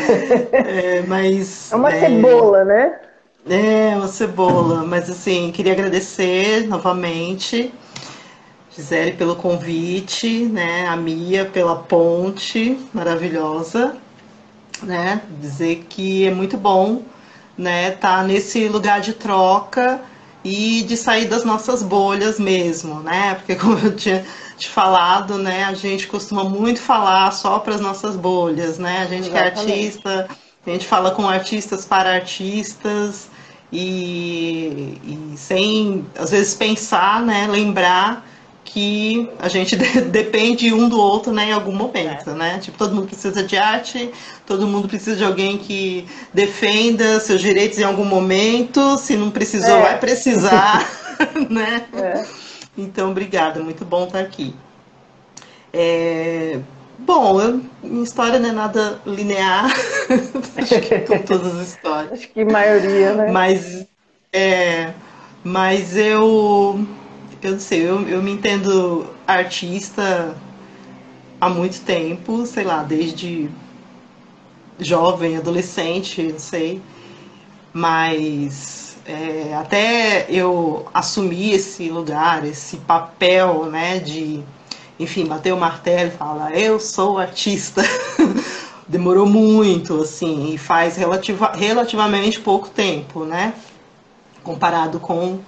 É, 0.52 1.02
mas. 1.06 1.70
É 1.70 1.76
uma 1.76 1.92
é... 1.92 2.00
cebola, 2.00 2.64
né? 2.64 3.00
É, 3.48 3.96
uma 3.96 4.08
cebola. 4.08 4.84
Mas 4.84 5.08
assim, 5.08 5.50
queria 5.50 5.72
agradecer 5.72 6.66
novamente. 6.66 7.72
Gisele 8.74 9.12
pelo 9.12 9.34
convite, 9.34 10.44
né? 10.44 10.86
A 10.86 10.96
Mia 10.96 11.44
pela 11.46 11.76
ponte 11.76 12.78
maravilhosa, 12.92 13.96
né? 14.82 15.22
Dizer 15.40 15.86
que 15.88 16.26
é 16.26 16.30
muito 16.30 16.56
bom, 16.56 17.02
né? 17.56 17.90
Tá 17.90 18.22
nesse 18.22 18.68
lugar 18.68 19.00
de 19.00 19.14
troca 19.14 20.00
e 20.44 20.84
de 20.84 20.96
sair 20.96 21.26
das 21.26 21.42
nossas 21.42 21.82
bolhas 21.82 22.38
mesmo, 22.38 23.00
né? 23.00 23.34
Porque 23.34 23.56
como 23.56 23.78
eu 23.78 23.96
tinha 23.96 24.24
te 24.56 24.68
falado, 24.68 25.38
né? 25.38 25.64
A 25.64 25.74
gente 25.74 26.06
costuma 26.06 26.44
muito 26.44 26.80
falar 26.80 27.32
só 27.32 27.58
para 27.58 27.74
as 27.74 27.80
nossas 27.80 28.14
bolhas, 28.14 28.78
né? 28.78 29.00
A 29.00 29.06
gente 29.06 29.28
Exatamente. 29.28 29.64
que 29.64 29.70
é 29.72 29.74
artista, 29.74 30.28
a 30.64 30.70
gente 30.70 30.86
fala 30.86 31.10
com 31.10 31.28
artistas 31.28 31.84
para 31.84 32.14
artistas 32.14 33.28
e, 33.72 34.98
e 35.04 35.36
sem 35.36 36.06
às 36.16 36.30
vezes 36.30 36.54
pensar, 36.54 37.22
né? 37.22 37.46
Lembrar 37.46 38.26
que 38.64 39.28
a 39.38 39.48
gente 39.48 39.76
depende 40.10 40.72
um 40.72 40.88
do 40.88 41.00
outro 41.00 41.32
né, 41.32 41.46
em 41.46 41.52
algum 41.52 41.72
momento, 41.72 42.30
é. 42.30 42.34
né? 42.34 42.58
Tipo, 42.58 42.78
todo 42.78 42.94
mundo 42.94 43.06
precisa 43.06 43.42
de 43.42 43.56
arte, 43.56 44.10
todo 44.46 44.66
mundo 44.66 44.88
precisa 44.88 45.16
de 45.16 45.24
alguém 45.24 45.58
que 45.58 46.06
defenda 46.32 47.18
seus 47.20 47.40
direitos 47.40 47.78
em 47.78 47.84
algum 47.84 48.04
momento, 48.04 48.98
se 48.98 49.16
não 49.16 49.30
precisou, 49.30 49.76
é. 49.76 49.82
vai 49.82 49.98
precisar, 49.98 50.88
né? 51.48 51.86
É. 51.94 52.26
Então, 52.76 53.10
obrigada, 53.10 53.60
muito 53.60 53.84
bom 53.84 54.04
estar 54.04 54.20
aqui. 54.20 54.54
Bom, 56.98 57.40
eu, 57.40 57.62
minha 57.82 58.02
história 58.02 58.38
não 58.38 58.48
é 58.48 58.52
nada 58.52 59.00
linear, 59.06 59.66
acho 60.58 60.80
que 60.80 61.00
com 61.00 61.18
todas 61.24 61.54
as 61.56 61.68
histórias. 61.68 62.12
Acho 62.12 62.28
que 62.28 62.44
maioria, 62.44 63.14
né? 63.14 63.32
Mas, 63.32 63.86
é, 64.32 64.92
mas 65.44 65.96
eu 65.96 66.84
eu 67.42 67.52
não 67.52 67.60
sei, 67.60 67.88
eu, 67.88 68.08
eu 68.08 68.22
me 68.22 68.32
entendo 68.32 69.06
artista 69.26 70.36
há 71.40 71.48
muito 71.48 71.80
tempo, 71.82 72.44
sei 72.46 72.64
lá, 72.64 72.82
desde 72.82 73.48
jovem, 74.78 75.36
adolescente, 75.36 76.22
não 76.22 76.38
sei. 76.38 76.80
Mas 77.72 78.96
é, 79.06 79.54
até 79.54 80.26
eu 80.30 80.86
assumir 80.92 81.52
esse 81.54 81.88
lugar, 81.88 82.44
esse 82.44 82.76
papel, 82.78 83.66
né, 83.66 83.98
de, 83.98 84.42
enfim, 84.98 85.26
bater 85.26 85.52
o 85.52 85.56
martelo 85.56 86.08
e 86.08 86.16
falar, 86.16 86.58
eu 86.58 86.80
sou 86.80 87.18
artista. 87.18 87.82
Demorou 88.88 89.26
muito, 89.26 90.00
assim, 90.00 90.54
e 90.54 90.58
faz 90.58 90.96
relativa, 90.96 91.52
relativamente 91.54 92.40
pouco 92.40 92.70
tempo, 92.70 93.24
né? 93.24 93.52
Comparado 94.42 94.98
com 94.98 95.40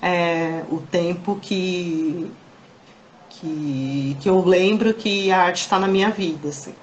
é, 0.00 0.62
o 0.70 0.78
tempo 0.78 1.38
que, 1.40 2.30
que, 3.28 4.16
que 4.20 4.28
eu 4.28 4.42
lembro 4.42 4.94
que 4.94 5.30
a 5.30 5.42
arte 5.42 5.60
está 5.60 5.78
na 5.78 5.86
minha 5.86 6.10
vida. 6.10 6.48
Assim. 6.48 6.74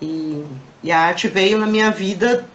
E, 0.00 0.44
e 0.82 0.90
a 0.90 1.00
arte 1.00 1.28
veio 1.28 1.58
na 1.58 1.66
minha 1.66 1.90
vida 1.90 2.48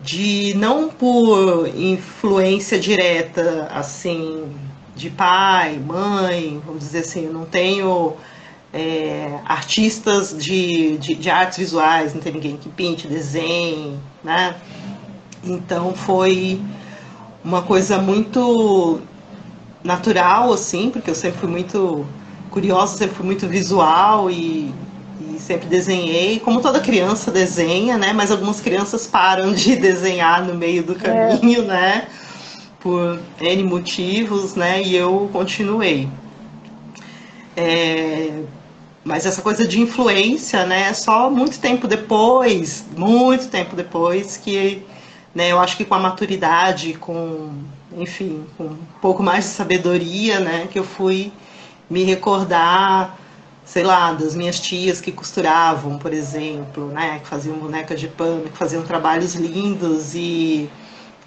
de 0.00 0.54
não 0.56 0.88
por 0.88 1.68
influência 1.68 2.78
direta, 2.78 3.68
assim, 3.72 4.50
de 5.00 5.08
pai, 5.08 5.78
mãe, 5.78 6.60
vamos 6.64 6.84
dizer 6.84 6.98
assim, 6.98 7.24
eu 7.24 7.32
não 7.32 7.46
tenho 7.46 8.16
é, 8.70 9.38
artistas 9.46 10.36
de, 10.36 10.98
de, 10.98 11.14
de, 11.14 11.30
artes 11.30 11.56
visuais, 11.56 12.12
não 12.12 12.20
tem 12.20 12.34
ninguém 12.34 12.58
que 12.58 12.68
pinte, 12.68 13.08
desenhe, 13.08 13.98
né? 14.22 14.56
Então 15.42 15.94
foi 15.94 16.60
uma 17.42 17.62
coisa 17.62 17.96
muito 17.98 19.00
natural, 19.82 20.52
assim, 20.52 20.90
porque 20.90 21.08
eu 21.08 21.14
sempre 21.14 21.40
fui 21.40 21.48
muito 21.48 22.06
curiosa, 22.50 22.98
sempre 22.98 23.16
fui 23.16 23.24
muito 23.24 23.48
visual 23.48 24.30
e, 24.30 24.74
e, 25.18 25.38
sempre 25.38 25.66
desenhei, 25.66 26.38
como 26.40 26.60
toda 26.60 26.78
criança 26.78 27.30
desenha, 27.30 27.96
né? 27.96 28.12
Mas 28.12 28.30
algumas 28.30 28.60
crianças 28.60 29.06
param 29.06 29.54
de 29.54 29.76
desenhar 29.80 30.44
no 30.44 30.54
meio 30.54 30.82
do 30.82 30.94
caminho, 30.94 31.62
é. 31.62 31.66
né? 31.66 32.08
Por 32.80 33.20
N 33.40 33.62
motivos, 33.64 34.54
né? 34.54 34.82
E 34.82 34.96
eu 34.96 35.28
continuei. 35.32 36.08
É, 37.56 38.42
mas 39.04 39.26
essa 39.26 39.42
coisa 39.42 39.66
de 39.66 39.80
influência, 39.80 40.64
né? 40.66 40.92
Só 40.94 41.30
muito 41.30 41.58
tempo 41.58 41.86
depois, 41.86 42.84
muito 42.96 43.48
tempo 43.48 43.76
depois, 43.76 44.36
que 44.36 44.82
né? 45.34 45.52
Eu 45.52 45.60
acho 45.60 45.76
que 45.76 45.84
com 45.84 45.94
a 45.94 45.98
maturidade, 45.98 46.94
com, 46.94 47.52
enfim, 47.96 48.44
com 48.56 48.64
um 48.64 48.78
pouco 49.00 49.22
mais 49.22 49.44
de 49.44 49.50
sabedoria, 49.50 50.40
né? 50.40 50.68
Que 50.70 50.78
eu 50.78 50.84
fui 50.84 51.32
me 51.88 52.02
recordar, 52.04 53.16
sei 53.64 53.82
lá, 53.84 54.12
das 54.12 54.34
minhas 54.34 54.58
tias 54.60 55.00
que 55.00 55.12
costuravam, 55.12 55.98
por 55.98 56.12
exemplo, 56.12 56.88
né? 56.88 57.20
Que 57.20 57.28
faziam 57.28 57.56
bonecas 57.56 58.00
de 58.00 58.08
pano, 58.08 58.42
que 58.42 58.56
faziam 58.56 58.82
trabalhos 58.82 59.34
lindos 59.34 60.14
e, 60.14 60.68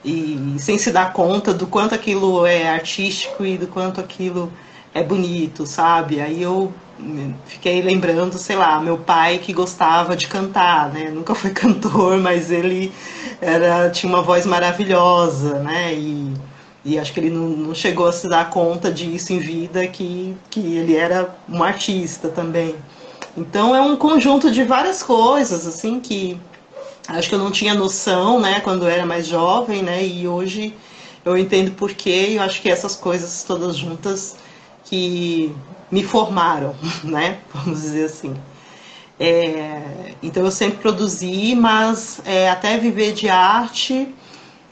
e 0.03 0.55
sem 0.60 0.77
se 0.77 0.91
dar 0.91 1.13
conta 1.13 1.53
do 1.53 1.65
quanto 1.65 1.95
aquilo 1.95 2.45
é 2.45 2.69
artístico 2.69 3.45
e 3.45 3.57
do 3.57 3.67
quanto 3.67 4.01
aquilo 4.01 4.51
é 4.93 5.01
bonito, 5.01 5.65
sabe? 5.65 6.19
Aí 6.19 6.41
eu 6.41 6.74
fiquei 7.45 7.81
lembrando, 7.81 8.38
sei 8.38 8.55
lá, 8.55 8.79
meu 8.79 8.98
pai 8.98 9.39
que 9.39 9.53
gostava 9.53 10.15
de 10.15 10.27
cantar, 10.27 10.91
né? 10.91 11.10
Nunca 11.10 11.33
foi 11.33 11.51
cantor, 11.51 12.17
mas 12.17 12.51
ele 12.51 12.91
era 13.41 13.89
tinha 13.89 14.12
uma 14.12 14.22
voz 14.22 14.45
maravilhosa, 14.45 15.60
né? 15.60 15.93
E, 15.93 16.33
e 16.86 17.00
acho 17.00 17.13
que 17.13 17.19
ele 17.19 17.29
não, 17.29 17.50
não 17.50 17.75
chegou 17.75 18.07
a 18.07 18.12
se 18.12 18.27
dar 18.27 18.50
conta 18.50 18.91
disso 18.91 19.33
em 19.33 19.39
vida, 19.39 19.88
que, 19.88 20.36
que 20.50 20.60
ele 20.60 20.95
era 20.95 21.33
um 21.50 21.63
artista 21.63 22.29
também. 22.29 22.75
Então 23.36 23.75
é 23.75 23.81
um 23.81 23.95
conjunto 23.95 24.51
de 24.51 24.63
várias 24.63 25.01
coisas, 25.01 25.65
assim, 25.65 26.00
que 26.00 26.39
acho 27.07 27.29
que 27.29 27.36
eu 27.36 27.39
não 27.39 27.51
tinha 27.51 27.74
noção, 27.74 28.39
né, 28.39 28.60
quando 28.62 28.83
eu 28.83 28.89
era 28.89 29.05
mais 29.05 29.27
jovem, 29.27 29.83
né? 29.83 30.05
E 30.05 30.27
hoje 30.27 30.74
eu 31.25 31.38
entendo 31.38 31.72
porquê, 31.72 32.27
e 32.29 32.36
eu 32.36 32.43
acho 32.43 32.62
que 32.62 32.69
essas 32.69 32.95
coisas 32.95 33.43
todas 33.43 33.77
juntas 33.77 34.36
que 34.86 35.53
me 35.91 36.03
formaram, 36.03 36.75
né? 37.03 37.39
Vamos 37.53 37.81
dizer 37.81 38.05
assim. 38.05 38.33
É, 39.19 40.15
então 40.22 40.43
eu 40.43 40.51
sempre 40.51 40.79
produzi, 40.79 41.55
mas 41.55 42.19
é, 42.25 42.50
até 42.50 42.77
viver 42.77 43.13
de 43.13 43.29
arte 43.29 44.13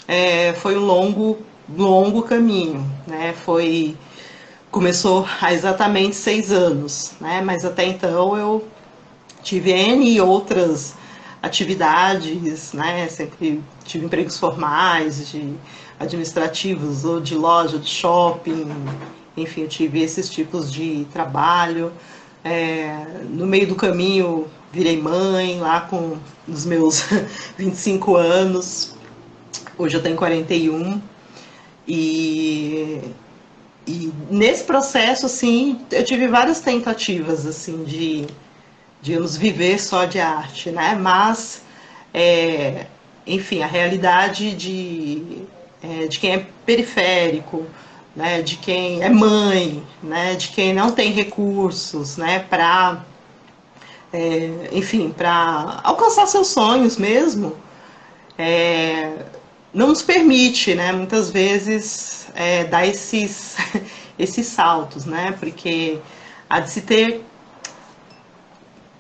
é, 0.07 0.53
foi 0.53 0.77
um 0.77 0.85
longo, 0.85 1.37
longo 1.69 2.23
caminho, 2.23 2.85
né? 3.07 3.33
Foi 3.45 3.95
começou 4.71 5.27
há 5.41 5.53
exatamente 5.53 6.15
seis 6.15 6.51
anos, 6.51 7.11
né? 7.19 7.41
Mas 7.41 7.65
até 7.65 7.85
então 7.85 8.37
eu 8.37 8.67
tive 9.43 9.71
N 9.71 10.19
outras 10.21 10.95
atividades, 11.41 12.73
né? 12.73 13.07
Sempre 13.07 13.61
tive 13.83 14.05
empregos 14.05 14.37
formais, 14.37 15.29
de 15.29 15.53
administrativos, 15.99 17.05
ou 17.05 17.19
de 17.19 17.35
loja, 17.35 17.77
de 17.77 17.87
shopping, 17.87 18.67
enfim, 19.35 19.61
eu 19.61 19.67
tive 19.67 20.01
esses 20.01 20.29
tipos 20.29 20.71
de 20.71 21.05
trabalho. 21.11 21.91
É, 22.43 23.23
no 23.29 23.45
meio 23.45 23.67
do 23.67 23.75
caminho, 23.75 24.47
virei 24.71 24.99
mãe, 24.99 25.59
lá 25.59 25.81
com 25.81 26.17
os 26.47 26.65
meus 26.65 27.05
25 27.57 28.15
anos. 28.15 28.95
Hoje 29.77 29.97
eu 29.97 30.01
tenho 30.01 30.15
41. 30.17 31.01
E, 31.87 33.01
e 33.87 34.11
nesse 34.29 34.63
processo, 34.63 35.25
assim, 35.25 35.79
eu 35.91 36.03
tive 36.03 36.27
várias 36.27 36.59
tentativas, 36.61 37.45
assim, 37.45 37.83
de, 37.83 38.27
digamos, 39.01 39.35
viver 39.35 39.79
só 39.79 40.05
de 40.05 40.19
arte, 40.19 40.71
né? 40.71 40.95
Mas, 40.95 41.63
é, 42.13 42.85
enfim, 43.25 43.61
a 43.61 43.67
realidade 43.67 44.53
de, 44.55 45.43
é, 45.81 46.07
de 46.07 46.19
quem 46.19 46.33
é 46.33 46.47
periférico, 46.65 47.65
né, 48.15 48.41
de 48.41 48.57
quem 48.57 49.01
é 49.01 49.09
mãe, 49.09 49.83
né, 50.03 50.35
de 50.35 50.49
quem 50.49 50.73
não 50.73 50.91
tem 50.91 51.11
recursos, 51.11 52.17
né, 52.17 52.39
para, 52.39 53.03
é, 54.11 54.69
enfim, 54.71 55.11
para 55.15 55.79
alcançar 55.83 56.27
seus 56.27 56.47
sonhos 56.47 56.97
mesmo, 56.97 57.55
é, 58.37 59.25
não 59.73 59.87
nos 59.87 60.01
permite, 60.01 60.75
né, 60.75 60.91
muitas 60.91 61.29
vezes 61.29 62.27
é, 62.35 62.65
dar 62.65 62.85
esses, 62.85 63.55
esses 64.19 64.47
saltos, 64.47 65.05
né, 65.05 65.35
porque 65.39 65.99
há 66.49 66.59
de 66.59 66.69
se 66.69 66.81
ter 66.81 67.23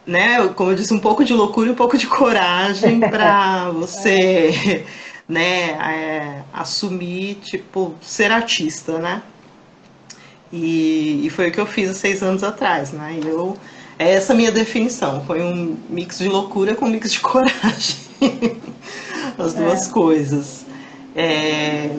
né, 0.05 0.47
como 0.49 0.71
eu 0.71 0.75
disse, 0.75 0.93
um 0.93 0.99
pouco 0.99 1.23
de 1.23 1.33
loucura 1.33 1.69
e 1.69 1.71
um 1.71 1.75
pouco 1.75 1.97
de 1.97 2.07
coragem 2.07 2.99
para 3.09 3.69
você 3.69 4.85
né, 5.27 5.71
é, 5.71 6.41
assumir, 6.53 7.35
tipo, 7.35 7.95
ser 8.01 8.31
artista, 8.31 8.97
né? 8.97 9.21
E, 10.51 11.25
e, 11.25 11.29
foi 11.29 11.47
o 11.47 11.51
que 11.51 11.59
eu 11.59 11.65
fiz 11.65 11.89
há 11.89 11.93
seis 11.93 12.21
anos 12.21 12.43
atrás, 12.43 12.91
né? 12.91 13.17
Eu, 13.23 13.55
é 13.97 14.11
essa 14.11 14.33
minha 14.33 14.51
definição, 14.51 15.23
foi 15.25 15.41
um 15.41 15.77
mix 15.89 16.17
de 16.17 16.27
loucura 16.27 16.75
com 16.75 16.85
um 16.85 16.89
mix 16.89 17.13
de 17.13 17.19
coragem, 17.21 17.97
as 19.37 19.53
duas 19.53 19.87
é. 19.87 19.91
coisas. 19.91 20.65
É, 21.15 21.89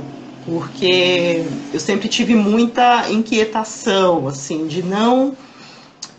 porque 0.45 1.45
eu 1.73 1.81
sempre 1.81 2.09
tive 2.09 2.35
muita 2.35 3.11
inquietação, 3.11 4.27
assim, 4.29 4.67
de 4.67 4.83
não 4.83 5.37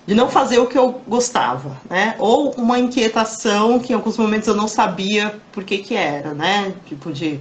de 0.06 0.14
não 0.14 0.30
fazer 0.30 0.60
o 0.60 0.68
que 0.68 0.78
eu 0.78 1.02
gostava, 1.08 1.78
né? 1.90 2.16
Ou 2.20 2.52
uma 2.52 2.78
inquietação 2.78 3.80
que 3.80 3.94
em 3.94 3.96
alguns 3.96 4.18
momentos 4.18 4.48
eu 4.48 4.56
não 4.56 4.68
sabia 4.68 5.40
por 5.52 5.64
que 5.64 5.78
que 5.78 5.96
era, 5.96 6.34
né? 6.34 6.74
Tipo 6.86 7.12
de 7.12 7.40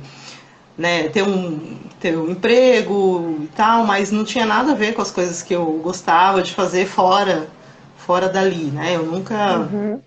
né, 0.79 1.09
ter 1.09 1.23
um 1.23 1.77
ter 2.01 2.19
um 2.19 2.31
emprego 2.31 3.39
e 3.43 3.47
tal, 3.49 3.85
mas 3.87 4.11
não 4.11 4.25
tinha 4.25 4.45
nada 4.45 4.73
a 4.73 4.75
ver 4.75 4.93
com 4.93 5.03
as 5.03 5.11
coisas 5.11 5.41
que 5.43 5.55
eu 5.55 5.65
gostava 5.83 6.43
de 6.43 6.53
fazer 6.53 6.87
fora 6.87 7.49
fora 7.97 8.29
dali, 8.29 8.65
né? 8.65 8.97
Eu 8.97 9.05
nunca 9.05 9.59
uhum. 9.59 10.01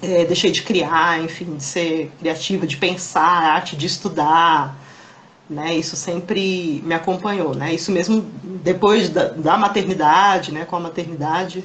é, 0.00 0.24
deixei 0.24 0.52
de 0.52 0.62
criar, 0.62 1.20
enfim, 1.22 1.56
de 1.56 1.64
ser 1.64 2.10
criativa, 2.20 2.66
de 2.66 2.76
pensar, 2.76 3.54
arte, 3.54 3.76
de 3.76 3.86
estudar, 3.86 4.76
né? 5.50 5.74
Isso 5.74 5.96
sempre 5.96 6.80
me 6.84 6.94
acompanhou, 6.94 7.54
né? 7.54 7.74
Isso 7.74 7.90
mesmo 7.90 8.24
depois 8.44 9.08
da, 9.08 9.28
da 9.28 9.56
maternidade, 9.56 10.52
né? 10.52 10.64
Com 10.64 10.76
a 10.76 10.80
maternidade, 10.80 11.64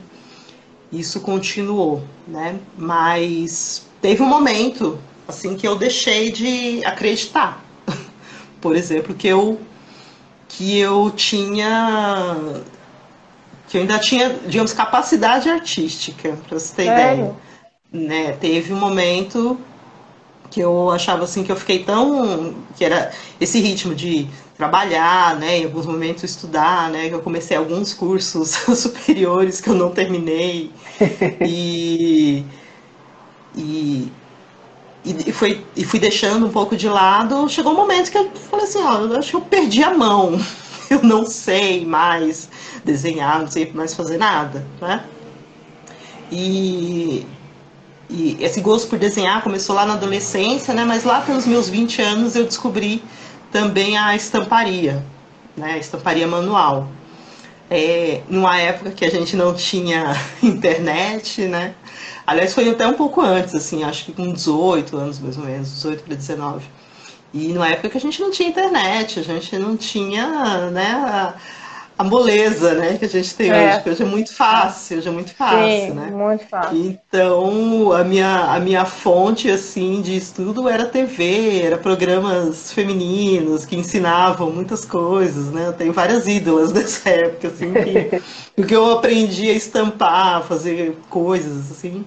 isso 0.91 1.19
continuou, 1.19 2.03
né? 2.27 2.59
Mas 2.77 3.85
teve 4.01 4.21
um 4.21 4.27
momento 4.27 4.99
assim 5.27 5.55
que 5.55 5.67
eu 5.67 5.75
deixei 5.75 6.31
de 6.31 6.85
acreditar, 6.85 7.63
por 8.61 8.75
exemplo, 8.75 9.13
que 9.13 9.27
eu 9.27 9.59
que 10.47 10.77
eu 10.77 11.11
tinha 11.11 12.63
que 13.67 13.77
eu 13.77 13.81
ainda 13.81 13.99
tinha, 13.99 14.29
digamos, 14.47 14.71
capacidade 14.71 15.49
artística, 15.49 16.37
para 16.47 16.57
você 16.57 16.73
ter 16.73 16.83
ideia. 16.83 17.35
Né? 17.91 18.31
Teve 18.33 18.73
um 18.73 18.79
momento 18.79 19.59
que 20.49 20.61
eu 20.61 20.89
achava 20.89 21.25
assim 21.25 21.43
que 21.43 21.51
eu 21.51 21.55
fiquei 21.55 21.83
tão 21.83 22.55
que 22.77 22.85
era 22.85 23.11
esse 23.39 23.59
ritmo 23.59 23.93
de 23.93 24.27
trabalhar, 24.57 25.35
né, 25.35 25.59
em 25.59 25.65
alguns 25.65 25.85
momentos 25.85 26.23
estudar, 26.23 26.89
né, 26.89 27.07
eu 27.11 27.21
comecei 27.21 27.55
alguns 27.55 27.93
cursos 27.93 28.49
superiores 28.75 29.61
que 29.61 29.69
eu 29.69 29.75
não 29.75 29.91
terminei 29.91 30.71
e, 31.45 32.43
e 33.55 34.11
e, 35.05 35.31
foi, 35.31 35.65
e 35.75 35.85
fui 35.85 35.99
deixando 35.99 36.45
um 36.47 36.51
pouco 36.51 36.75
de 36.75 36.89
lado, 36.89 37.47
chegou 37.47 37.71
um 37.71 37.75
momento 37.75 38.11
que 38.11 38.17
eu 38.17 38.29
falei 38.49 38.65
assim, 38.65 38.81
ó, 38.81 38.99
eu 38.99 39.17
acho 39.17 39.29
que 39.29 39.35
eu 39.37 39.41
perdi 39.41 39.81
a 39.83 39.93
mão, 39.93 40.37
eu 40.89 41.01
não 41.01 41.25
sei 41.25 41.85
mais 41.85 42.49
desenhar, 42.83 43.39
não 43.39 43.47
sei 43.47 43.71
mais 43.73 43.93
fazer 43.93 44.17
nada, 44.17 44.65
né? 44.81 45.05
E, 46.29 47.25
e 48.09 48.37
esse 48.41 48.59
gosto 48.59 48.89
por 48.89 48.99
desenhar 48.99 49.41
começou 49.41 49.75
lá 49.75 49.85
na 49.85 49.93
adolescência, 49.93 50.73
né? 50.73 50.83
Mas 50.83 51.05
lá 51.05 51.21
pelos 51.21 51.45
meus 51.45 51.69
20 51.69 52.01
anos 52.01 52.35
eu 52.35 52.43
descobri 52.43 53.01
também 53.51 53.97
a 53.97 54.15
estamparia, 54.15 55.03
né? 55.55 55.73
A 55.73 55.77
estamparia 55.77 56.27
manual. 56.27 56.89
É, 57.69 58.21
numa 58.29 58.57
época 58.57 58.91
que 58.91 59.03
a 59.03 59.09
gente 59.09 59.35
não 59.35 59.53
tinha 59.53 60.15
internet, 60.41 61.41
né? 61.41 61.75
Aliás, 62.25 62.53
foi 62.53 62.69
até 62.69 62.85
um 62.85 62.93
pouco 62.93 63.21
antes, 63.21 63.55
assim, 63.55 63.83
acho 63.83 64.05
que 64.05 64.13
com 64.13 64.31
18 64.31 64.97
anos 64.97 65.19
mais 65.19 65.37
ou 65.37 65.45
menos, 65.45 65.69
18 65.71 66.03
para 66.03 66.15
19. 66.15 66.65
E 67.33 67.49
numa 67.49 67.69
época 67.69 67.89
que 67.89 67.97
a 67.97 68.01
gente 68.01 68.21
não 68.21 68.31
tinha 68.31 68.49
internet, 68.49 69.19
a 69.19 69.23
gente 69.23 69.57
não 69.57 69.77
tinha, 69.77 70.69
né, 70.71 71.33
a, 71.97 72.03
a 72.03 72.03
moleza, 72.03 72.73
né, 72.73 72.97
que 72.97 73.05
a 73.05 73.09
gente 73.09 73.33
tem 73.35 73.49
é. 73.49 73.69
hoje, 73.69 73.83
que 73.83 73.89
hoje 73.89 74.03
é 74.03 74.05
muito 74.05 74.33
fácil, 74.33 74.97
hoje 74.97 75.07
é 75.07 75.11
muito 75.11 75.33
fácil, 75.33 75.67
Sim, 75.67 75.89
né? 75.91 76.11
muito 76.11 76.45
fácil. 76.45 76.77
Então, 76.77 77.91
a 77.91 78.03
minha, 78.03 78.53
a 78.53 78.59
minha 78.59 78.85
fonte, 78.85 79.49
assim, 79.49 80.01
de 80.01 80.15
estudo 80.15 80.69
era 80.69 80.85
TV, 80.85 81.61
era 81.61 81.77
programas 81.77 82.71
femininos 82.71 83.65
que 83.65 83.75
ensinavam 83.75 84.51
muitas 84.51 84.85
coisas, 84.85 85.51
né? 85.51 85.67
Eu 85.67 85.73
tenho 85.73 85.93
várias 85.93 86.27
ídolas 86.27 86.71
dessa 86.73 87.09
época, 87.09 87.47
assim, 87.47 87.73
que, 87.73 88.63
que 88.63 88.75
eu 88.75 88.91
aprendi 88.91 89.49
a 89.49 89.53
estampar, 89.53 90.43
fazer 90.43 90.97
coisas, 91.09 91.71
assim, 91.71 92.05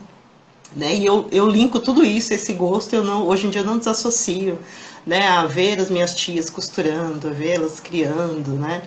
né? 0.74 0.94
E 0.94 1.05
eu, 1.05 1.26
eu 1.33 1.48
linko 1.48 1.81
tudo 1.81 2.05
isso, 2.05 2.33
esse 2.33 2.53
gosto, 2.53 2.94
eu 2.94 3.05
não, 3.05 3.26
hoje 3.26 3.46
em 3.46 3.50
dia 3.50 3.62
eu 3.62 3.66
não 3.66 3.79
desassocio, 3.79 4.59
né? 5.07 5.26
A 5.29 5.46
ver 5.46 5.81
as 5.81 5.90
minhas 5.90 6.14
tias 6.14 6.48
costurando, 6.48 7.29
a 7.29 7.33
vê-las 7.33 7.81
criando, 7.81 8.53
né? 8.53 8.83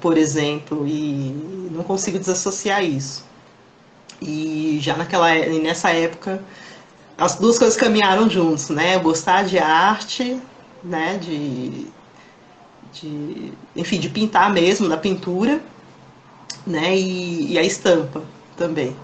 Por 0.00 0.16
exemplo, 0.18 0.86
e 0.86 1.68
não 1.70 1.82
consigo 1.82 2.18
desassociar 2.18 2.84
isso. 2.84 3.24
E 4.20 4.78
já 4.80 4.96
naquela 4.96 5.34
nessa 5.34 5.90
época 5.90 6.42
as 7.16 7.36
duas 7.36 7.58
coisas 7.58 7.76
caminharam 7.76 8.28
juntos, 8.28 8.70
né? 8.70 8.98
Gostar 8.98 9.44
de 9.44 9.58
arte, 9.58 10.40
né? 10.82 11.18
De, 11.18 11.86
de 12.92 13.52
enfim, 13.76 14.00
de 14.00 14.08
pintar 14.08 14.52
mesmo, 14.52 14.88
da 14.88 14.96
pintura, 14.96 15.60
né? 16.66 16.96
E, 16.96 17.52
e 17.52 17.58
a 17.58 17.62
estampa 17.62 18.22
também. 18.56 18.96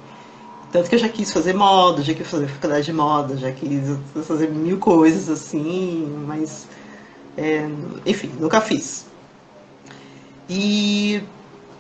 Tanto 0.73 0.89
que 0.89 0.95
eu 0.95 0.99
já 0.99 1.09
quis 1.09 1.33
fazer 1.33 1.55
moda, 1.55 2.03
já 2.03 2.13
quis 2.13 2.27
fazer 2.27 2.49
faculdade 2.49 2.87
de 2.87 2.93
moda, 2.93 3.37
já 3.37 3.53
quis 3.53 3.99
fazer 4.27 4.51
mil 4.51 4.79
coisas 4.79 5.29
assim, 5.29 6.07
mas 6.27 6.67
é, 7.37 7.69
enfim, 8.05 8.31
nunca 8.39 8.61
fiz. 8.61 9.07
E, 10.49 11.23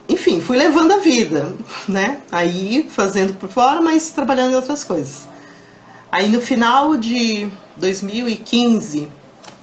enfim, 0.08 0.40
fui 0.40 0.56
levando 0.56 0.92
a 0.92 0.98
vida, 0.98 1.54
né? 1.88 2.20
Aí 2.30 2.88
fazendo 2.90 3.34
por 3.34 3.48
fora, 3.48 3.80
mas 3.80 4.10
trabalhando 4.10 4.52
em 4.52 4.56
outras 4.56 4.82
coisas. 4.82 5.28
Aí 6.10 6.28
no 6.28 6.40
final 6.40 6.96
de 6.96 7.48
2015, 7.76 9.08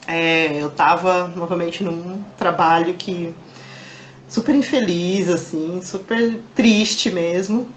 é, 0.08 0.62
eu 0.62 0.68
estava 0.68 1.28
novamente 1.30 1.84
num 1.84 2.24
trabalho 2.38 2.94
que 2.96 3.34
super 4.28 4.56
infeliz, 4.56 5.30
assim, 5.30 5.82
super 5.82 6.40
triste 6.56 7.12
mesmo, 7.12 7.70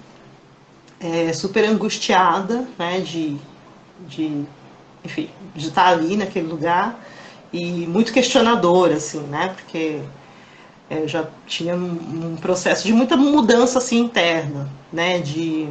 é, 0.99 1.33
super 1.33 1.65
angustiada, 1.65 2.67
né, 2.79 3.01
de, 3.01 3.37
de, 4.09 4.45
enfim, 5.05 5.31
de 5.55 5.69
estar 5.69 5.89
ali 5.89 6.17
naquele 6.17 6.47
lugar 6.49 6.99
e 7.53 7.87
muito 7.87 8.13
questionadora, 8.13 8.95
assim, 8.95 9.21
né, 9.21 9.55
porque 9.55 10.01
eu 10.91 11.09
já 11.09 11.27
tinha 11.47 11.75
um, 11.75 12.33
um, 12.33 12.37
processo 12.37 12.87
de 12.87 12.93
muita 12.93 13.17
mudança 13.17 13.79
assim 13.79 13.99
interna, 13.99 14.71
né, 14.93 15.19
de, 15.19 15.69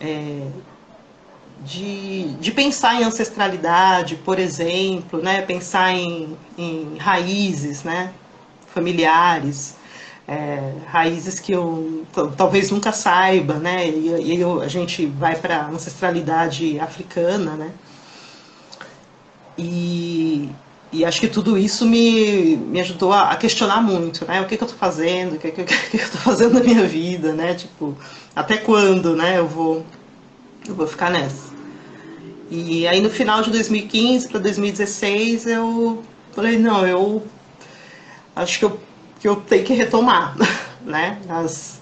é, 0.00 0.46
de, 1.64 2.34
de 2.34 2.52
pensar 2.52 3.00
em 3.00 3.04
ancestralidade, 3.04 4.16
por 4.16 4.38
exemplo, 4.38 5.22
né, 5.22 5.42
pensar 5.42 5.92
em, 5.92 6.36
em 6.58 6.96
raízes, 6.98 7.82
né, 7.82 8.12
familiares, 8.66 9.76
é, 10.26 10.74
raízes 10.86 11.40
que 11.40 11.52
eu 11.52 12.06
talvez 12.36 12.70
nunca 12.70 12.92
saiba, 12.92 13.54
né, 13.54 13.88
e, 13.88 14.34
e 14.34 14.40
eu, 14.40 14.60
a 14.60 14.68
gente 14.68 15.06
vai 15.06 15.36
para 15.36 15.66
ancestralidade 15.68 16.78
africana, 16.78 17.52
né, 17.52 17.72
e 19.56 20.50
e 20.90 21.04
acho 21.04 21.20
que 21.20 21.28
tudo 21.28 21.58
isso 21.58 21.84
me, 21.84 22.56
me 22.56 22.80
ajudou 22.80 23.12
a, 23.12 23.30
a 23.30 23.36
questionar 23.36 23.82
muito, 23.82 24.26
né? 24.26 24.40
O 24.40 24.46
que, 24.46 24.56
que 24.56 24.62
eu 24.62 24.66
estou 24.66 24.78
fazendo, 24.78 25.34
o 25.34 25.38
que, 25.38 25.50
que, 25.50 25.64
que 25.64 25.96
eu 25.96 26.00
estou 26.00 26.20
fazendo 26.20 26.54
na 26.54 26.60
minha 26.60 26.86
vida, 26.86 27.32
né? 27.32 27.54
Tipo, 27.54 27.96
até 28.34 28.56
quando, 28.56 29.14
né? 29.14 29.38
Eu 29.38 29.46
vou, 29.46 29.84
eu 30.66 30.74
vou 30.74 30.86
ficar 30.86 31.10
nessa. 31.10 31.48
E 32.50 32.88
aí 32.88 33.00
no 33.02 33.10
final 33.10 33.42
de 33.42 33.50
2015 33.50 34.28
para 34.28 34.40
2016 34.40 35.46
eu 35.46 36.02
falei, 36.32 36.56
não, 36.56 36.86
eu 36.86 37.22
acho 38.34 38.58
que 38.58 38.64
eu, 38.64 38.80
que 39.20 39.28
eu 39.28 39.36
tenho 39.36 39.64
que 39.64 39.74
retomar, 39.74 40.34
né? 40.80 41.20
As, 41.28 41.80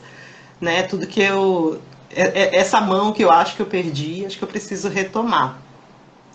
né? 0.60 0.82
Tudo 0.82 1.06
que 1.06 1.20
eu... 1.20 1.80
É, 2.10 2.42
é, 2.42 2.56
essa 2.56 2.80
mão 2.80 3.12
que 3.12 3.22
eu 3.22 3.30
acho 3.30 3.54
que 3.54 3.62
eu 3.62 3.66
perdi, 3.66 4.24
acho 4.26 4.38
que 4.38 4.42
eu 4.42 4.48
preciso 4.48 4.88
retomar, 4.88 5.58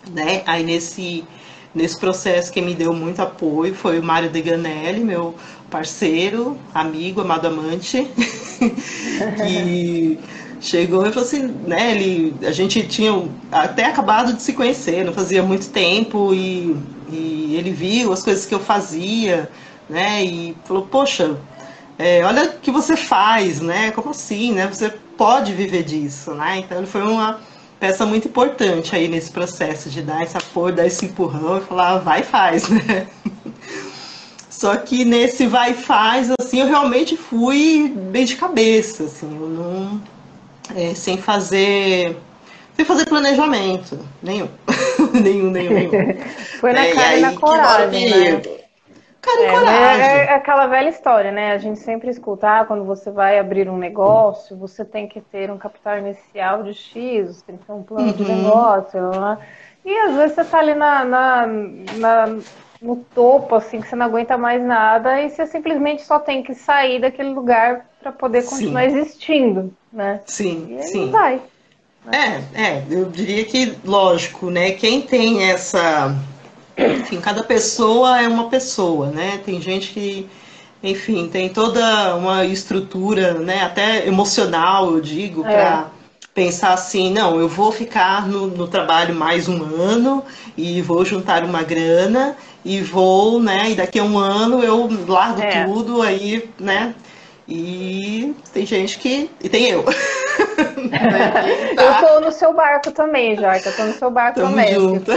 né? 0.09 0.43
Aí 0.45 0.63
nesse 0.63 1.25
Nesse 1.73 1.97
processo, 1.97 2.51
quem 2.51 2.63
me 2.63 2.75
deu 2.75 2.93
muito 2.93 3.21
apoio 3.21 3.73
foi 3.73 3.99
o 3.99 4.03
Mário 4.03 4.29
Deganelli, 4.29 5.03
meu 5.03 5.35
parceiro, 5.69 6.57
amigo, 6.73 7.21
amado 7.21 7.47
amante, 7.47 8.05
que 9.37 10.19
chegou 10.59 11.07
e 11.07 11.13
falou 11.13 11.25
assim, 11.25 11.47
né, 11.65 11.95
ele, 11.95 12.35
a 12.45 12.51
gente 12.51 12.85
tinha 12.87 13.13
até 13.49 13.85
acabado 13.85 14.33
de 14.33 14.41
se 14.41 14.51
conhecer, 14.51 15.05
não 15.05 15.13
fazia 15.13 15.41
muito 15.41 15.69
tempo, 15.69 16.33
e, 16.33 16.75
e 17.09 17.55
ele 17.57 17.71
viu 17.71 18.11
as 18.11 18.21
coisas 18.21 18.45
que 18.45 18.53
eu 18.53 18.59
fazia, 18.59 19.49
né, 19.89 20.25
e 20.25 20.57
falou, 20.65 20.85
poxa, 20.87 21.37
é, 21.97 22.21
olha 22.25 22.43
o 22.43 22.59
que 22.59 22.69
você 22.69 22.97
faz, 22.97 23.61
né, 23.61 23.91
como 23.91 24.09
assim, 24.09 24.51
né, 24.51 24.67
você 24.67 24.89
pode 25.17 25.53
viver 25.53 25.83
disso, 25.83 26.33
né, 26.33 26.59
então 26.59 26.79
ele 26.79 26.87
foi 26.87 27.01
uma 27.01 27.39
peça 27.81 28.05
muito 28.05 28.27
importante 28.27 28.95
aí 28.95 29.07
nesse 29.07 29.31
processo 29.31 29.89
de 29.89 30.03
dar 30.03 30.21
esse 30.21 30.37
apoio, 30.37 30.75
dar 30.75 30.85
esse 30.85 31.03
empurrão 31.03 31.57
e 31.57 31.61
falar, 31.61 31.97
vai 31.97 32.21
faz, 32.21 32.69
né? 32.69 33.07
Só 34.51 34.77
que 34.77 35.03
nesse 35.03 35.47
vai 35.47 35.73
faz, 35.73 36.29
assim, 36.39 36.59
eu 36.59 36.67
realmente 36.67 37.17
fui 37.17 37.91
bem 38.11 38.23
de 38.23 38.35
cabeça, 38.35 39.05
assim, 39.05 39.35
eu 39.35 39.47
não. 39.49 39.99
É, 40.75 40.93
sem 40.93 41.17
fazer. 41.17 42.15
Sem 42.75 42.85
fazer 42.85 43.05
planejamento 43.05 43.97
nenhum. 44.21 44.47
nenhum, 45.19 45.49
nenhum, 45.49 45.73
nenhum. 45.73 46.17
Foi 46.59 46.73
na 46.73 46.85
é, 46.85 46.93
cara 46.93 47.17
e 47.17 47.21
na 47.21 47.33
coragem, 47.33 48.09
né? 48.11 48.41
Cara 49.21 49.41
é, 49.43 49.51
coragem. 49.51 50.05
É, 50.05 50.25
é, 50.25 50.33
aquela 50.33 50.65
velha 50.65 50.89
história, 50.89 51.31
né? 51.31 51.51
A 51.51 51.57
gente 51.59 51.79
sempre 51.79 52.09
escuta, 52.09 52.59
ah, 52.59 52.65
quando 52.65 52.83
você 52.83 53.11
vai 53.11 53.37
abrir 53.37 53.69
um 53.69 53.77
negócio, 53.77 54.57
você 54.57 54.83
tem 54.83 55.07
que 55.07 55.21
ter 55.21 55.51
um 55.51 55.57
capital 55.57 55.99
inicial 55.99 56.63
de 56.63 56.73
X, 56.73 57.35
você 57.35 57.43
tem 57.45 57.57
que 57.57 57.65
ter 57.65 57.71
um 57.71 57.83
plano 57.83 58.07
uhum. 58.07 58.13
de 58.13 58.23
negócio, 58.23 58.99
né? 59.11 59.37
E 59.85 59.95
às 59.95 60.15
vezes 60.15 60.35
você 60.35 60.43
tá 60.43 60.59
ali 60.59 60.73
na, 60.73 61.05
na, 61.05 61.47
na, 61.47 62.37
no 62.81 62.95
topo, 63.13 63.55
assim, 63.55 63.79
que 63.79 63.87
você 63.87 63.95
não 63.95 64.07
aguenta 64.07 64.37
mais 64.37 64.61
nada, 64.63 65.21
e 65.21 65.29
você 65.29 65.45
simplesmente 65.45 66.03
só 66.03 66.19
tem 66.19 66.41
que 66.41 66.55
sair 66.55 66.99
daquele 66.99 67.29
lugar 67.29 67.85
para 68.01 68.11
poder 68.11 68.43
continuar 68.43 68.89
sim. 68.89 68.97
existindo, 68.97 69.73
né? 69.93 70.21
Sim, 70.25 70.67
e 70.69 70.77
aí 70.77 70.83
sim. 70.83 71.11
vai. 71.11 71.41
Né? 72.05 72.43
É, 72.55 72.63
é, 72.63 72.83
eu 72.89 73.05
diria 73.05 73.45
que, 73.45 73.77
lógico, 73.85 74.49
né? 74.49 74.71
Quem 74.71 75.01
tem 75.01 75.49
essa 75.49 76.15
enfim, 76.77 77.19
cada 77.19 77.43
pessoa 77.43 78.21
é 78.21 78.27
uma 78.27 78.49
pessoa, 78.49 79.07
né? 79.07 79.39
Tem 79.45 79.61
gente 79.61 79.91
que, 79.91 80.27
enfim, 80.81 81.27
tem 81.27 81.49
toda 81.49 82.15
uma 82.15 82.45
estrutura, 82.45 83.33
né? 83.35 83.63
Até 83.63 84.07
emocional, 84.07 84.91
eu 84.91 85.01
digo, 85.01 85.43
para 85.43 85.87
é. 85.87 86.27
pensar 86.33 86.73
assim, 86.73 87.11
não, 87.11 87.39
eu 87.39 87.47
vou 87.47 87.71
ficar 87.71 88.27
no, 88.27 88.47
no, 88.47 88.67
trabalho 88.67 89.13
mais 89.13 89.47
um 89.47 89.63
ano 89.63 90.23
e 90.57 90.81
vou 90.81 91.03
juntar 91.03 91.43
uma 91.43 91.63
grana 91.63 92.35
e 92.63 92.79
vou, 92.81 93.39
né? 93.39 93.71
E 93.71 93.75
daqui 93.75 93.99
a 93.99 94.03
um 94.03 94.17
ano 94.17 94.63
eu 94.63 94.89
largo 95.07 95.41
é. 95.41 95.65
tudo 95.65 96.01
aí, 96.01 96.49
né? 96.59 96.95
E 97.53 98.33
tem 98.53 98.65
gente 98.65 98.97
que. 98.97 99.29
E 99.43 99.49
tem 99.49 99.71
eu. 99.71 99.83
né? 100.89 101.75
tá. 101.75 101.83
Eu 101.83 102.07
tô 102.07 102.19
no 102.21 102.31
seu 102.31 102.53
barco 102.53 102.91
também, 102.91 103.35
Jorge. 103.35 103.65
Eu 103.65 103.75
tô 103.75 103.83
no 103.83 103.93
seu 103.93 104.09
barco 104.09 104.39
Tamo 104.39 104.51
também. 104.51 104.73
Junto. 104.73 105.11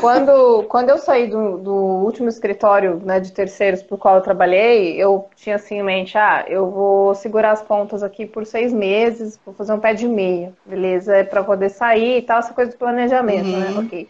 Quando, 0.00 0.64
quando 0.64 0.90
eu 0.90 0.98
saí 0.98 1.28
do, 1.28 1.58
do 1.58 1.72
último 1.72 2.28
escritório 2.28 3.00
né, 3.04 3.20
de 3.20 3.30
terceiros 3.30 3.84
o 3.88 3.96
qual 3.96 4.16
eu 4.16 4.22
trabalhei, 4.22 5.00
eu 5.00 5.28
tinha 5.36 5.54
assim 5.54 5.76
em 5.78 5.84
mente, 5.84 6.18
ah, 6.18 6.44
eu 6.48 6.68
vou 6.68 7.14
segurar 7.14 7.52
as 7.52 7.62
pontas 7.62 8.02
aqui 8.02 8.26
por 8.26 8.44
seis 8.44 8.72
meses, 8.72 9.38
vou 9.46 9.54
fazer 9.54 9.72
um 9.72 9.78
pé 9.78 9.94
de 9.94 10.08
meia, 10.08 10.52
beleza? 10.66 11.16
É 11.16 11.22
para 11.22 11.44
poder 11.44 11.68
sair 11.68 12.18
e 12.18 12.22
tal, 12.22 12.40
essa 12.40 12.52
coisa 12.52 12.72
de 12.72 12.76
planejamento, 12.76 13.46
né? 13.46 13.68
uhum. 13.68 13.74
né? 13.74 13.86
Ok. 13.86 14.08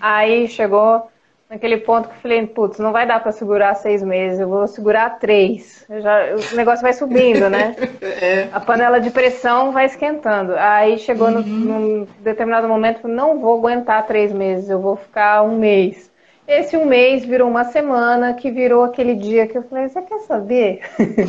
Aí 0.00 0.48
chegou 0.48 1.08
naquele 1.50 1.78
ponto 1.78 2.08
que 2.08 2.14
eu 2.14 2.20
falei, 2.20 2.46
putz, 2.46 2.78
não 2.78 2.92
vai 2.92 3.04
dar 3.04 3.20
para 3.20 3.32
segurar 3.32 3.74
seis 3.74 4.04
meses, 4.04 4.38
eu 4.38 4.48
vou 4.48 4.68
segurar 4.68 5.18
três. 5.18 5.84
Já, 5.88 6.52
o 6.52 6.56
negócio 6.56 6.80
vai 6.80 6.92
subindo, 6.92 7.50
né? 7.50 7.74
É. 8.22 8.48
A 8.52 8.60
panela 8.60 9.00
de 9.00 9.10
pressão 9.10 9.72
vai 9.72 9.86
esquentando. 9.86 10.54
Aí 10.56 10.98
chegou 10.98 11.28
uhum. 11.28 11.42
num 11.42 12.06
determinado 12.20 12.68
momento, 12.68 13.08
não 13.08 13.40
vou 13.40 13.58
aguentar 13.58 14.06
três 14.06 14.32
meses, 14.32 14.68
eu 14.68 14.78
vou 14.78 14.94
ficar 14.94 15.42
um 15.42 15.58
mês. 15.58 16.10
Esse 16.46 16.76
um 16.76 16.84
mês 16.84 17.24
virou 17.24 17.48
uma 17.48 17.64
semana, 17.64 18.34
que 18.34 18.50
virou 18.50 18.84
aquele 18.84 19.14
dia 19.14 19.46
que 19.46 19.56
eu 19.56 19.62
falei, 19.62 19.88
você 19.88 20.02
quer 20.02 20.20
saber? 20.20 20.80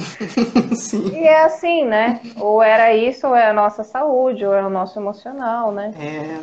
Sim. 0.75 1.12
E 1.13 1.23
é 1.23 1.43
assim, 1.43 1.86
né? 1.86 2.19
Ou 2.38 2.62
era 2.62 2.93
isso, 2.93 3.27
ou 3.27 3.36
é 3.36 3.47
a 3.47 3.53
nossa 3.53 3.84
saúde, 3.84 4.45
ou 4.45 4.53
é 4.53 4.63
o 4.63 4.69
nosso 4.69 4.99
emocional, 4.99 5.71
né? 5.71 5.93
É. 5.99 6.39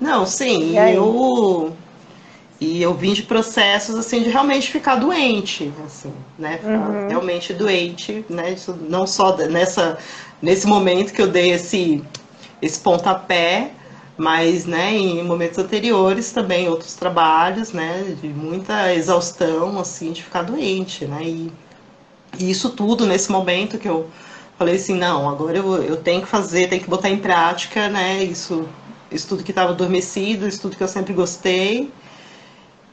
Não, 0.00 0.24
sim, 0.26 0.78
eu 0.78 1.72
e 2.60 2.82
eu 2.82 2.92
vim 2.92 3.12
de 3.12 3.22
processos 3.22 3.96
assim 3.96 4.22
de 4.22 4.30
realmente 4.30 4.70
ficar 4.70 4.96
doente, 4.96 5.72
assim, 5.86 6.12
né? 6.38 6.58
Uhum. 6.64 7.08
Realmente 7.08 7.52
doente, 7.52 8.24
né? 8.28 8.52
Isso 8.52 8.76
não 8.88 9.06
só 9.06 9.36
nessa 9.36 9.98
nesse 10.42 10.66
momento 10.66 11.12
que 11.12 11.22
eu 11.22 11.28
dei 11.28 11.52
esse 11.52 12.02
esse 12.60 12.80
pontapé, 12.80 13.70
mas, 14.16 14.66
né, 14.66 14.92
em 14.92 15.22
momentos 15.22 15.58
anteriores 15.58 16.32
também 16.32 16.68
outros 16.68 16.94
trabalhos, 16.94 17.72
né, 17.72 18.16
de 18.20 18.28
muita 18.28 18.92
exaustão, 18.92 19.78
assim, 19.78 20.10
de 20.10 20.24
ficar 20.24 20.42
doente, 20.42 21.04
né? 21.04 21.22
E, 21.22 21.52
e 22.36 22.50
isso 22.50 22.70
tudo 22.70 23.06
nesse 23.06 23.30
momento 23.30 23.78
que 23.78 23.88
eu 23.88 24.08
falei 24.58 24.74
assim, 24.74 24.94
não, 24.94 25.28
agora 25.28 25.58
eu, 25.58 25.82
eu 25.84 25.96
tenho 25.96 26.22
que 26.22 26.26
fazer, 26.26 26.68
tenho 26.68 26.82
que 26.82 26.90
botar 26.90 27.08
em 27.08 27.18
prática, 27.18 27.88
né? 27.88 28.24
Isso, 28.24 28.68
isso 29.10 29.28
tudo 29.28 29.44
que 29.44 29.52
estava 29.52 29.70
adormecido, 29.70 30.48
isso 30.48 30.60
tudo 30.60 30.76
que 30.76 30.82
eu 30.82 30.88
sempre 30.88 31.12
gostei. 31.12 31.92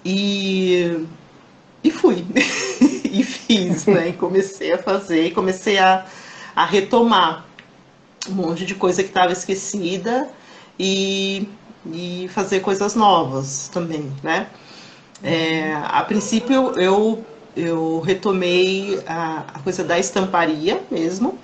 E, 0.06 1.06
e 1.84 1.90
fui. 1.90 2.26
e 3.12 3.24
fiz, 3.24 3.88
né? 3.88 4.10
E 4.10 4.14
comecei 4.14 4.72
a 4.72 4.78
fazer, 4.78 5.34
comecei 5.34 5.80
a, 5.80 6.06
a 6.56 6.64
retomar 6.64 7.46
um 8.30 8.34
monte 8.34 8.66
de 8.66 8.76
coisa 8.76 9.02
que 9.02 9.10
estava 9.10 9.32
esquecida 9.32 10.30
e, 10.80 11.48
e 11.92 12.30
fazer 12.34 12.60
coisas 12.60 12.96
novas 12.96 13.70
também, 13.70 14.12
né? 14.24 14.48
É, 15.24 15.74
a 15.74 16.04
princípio 16.04 16.78
eu, 16.80 17.26
eu 17.56 18.00
retomei 18.02 19.02
a, 19.08 19.44
a 19.56 19.60
coisa 19.60 19.84
da 19.84 19.98
estamparia 19.98 20.84
mesmo, 20.92 21.40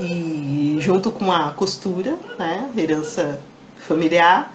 e 0.00 0.78
junto 0.80 1.10
com 1.10 1.30
a 1.30 1.50
costura, 1.50 2.18
né, 2.38 2.68
herança 2.76 3.40
familiar, 3.86 4.53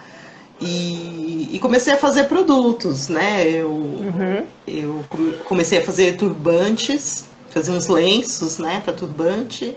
e, 0.61 1.49
e, 1.53 1.59
comecei 1.59 1.93
a 1.93 1.97
fazer 1.97 2.25
produtos, 2.25 3.07
né? 3.07 3.49
Eu, 3.49 3.69
uhum. 3.69 4.45
eu 4.67 5.05
comecei 5.45 5.79
a 5.79 5.85
fazer 5.85 6.17
turbantes, 6.17 7.25
fazer 7.49 7.71
uns 7.71 7.87
lenços, 7.87 8.57
né, 8.57 8.81
para 8.83 8.93
turbante. 8.93 9.75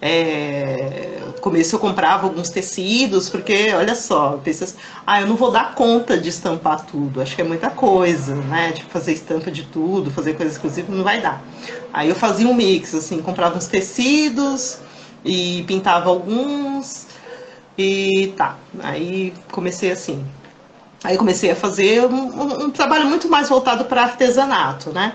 É, 0.00 1.20
começo 1.40 1.74
eu 1.74 1.80
comprava 1.80 2.26
alguns 2.26 2.50
tecidos, 2.50 3.30
porque 3.30 3.72
olha 3.72 3.94
só, 3.94 4.32
eu 4.32 4.38
pensei 4.38 4.66
assim, 4.66 4.76
ah, 5.06 5.22
eu 5.22 5.26
não 5.26 5.36
vou 5.36 5.50
dar 5.50 5.74
conta 5.74 6.18
de 6.18 6.28
estampar 6.28 6.84
tudo, 6.84 7.22
acho 7.22 7.34
que 7.34 7.40
é 7.40 7.44
muita 7.44 7.70
coisa, 7.70 8.34
né? 8.34 8.72
De 8.72 8.82
fazer 8.84 9.12
estampa 9.12 9.50
de 9.50 9.62
tudo, 9.62 10.10
fazer 10.10 10.34
coisas 10.34 10.56
exclusivas, 10.56 10.94
não 10.94 11.04
vai 11.04 11.20
dar. 11.20 11.42
Aí 11.92 12.08
eu 12.08 12.14
fazia 12.14 12.46
um 12.46 12.54
mix, 12.54 12.94
assim, 12.94 13.22
comprava 13.22 13.56
uns 13.56 13.66
tecidos 13.68 14.78
e 15.24 15.64
pintava 15.66 16.10
alguns, 16.10 17.05
e 17.78 18.32
tá, 18.36 18.56
aí 18.82 19.32
comecei 19.50 19.90
assim. 19.90 20.24
Aí 21.04 21.16
comecei 21.16 21.50
a 21.50 21.56
fazer 21.56 22.04
um, 22.06 22.64
um, 22.64 22.70
trabalho 22.70 23.06
muito 23.06 23.28
mais 23.28 23.48
voltado 23.48 23.84
para 23.84 24.02
artesanato, 24.02 24.90
né? 24.90 25.14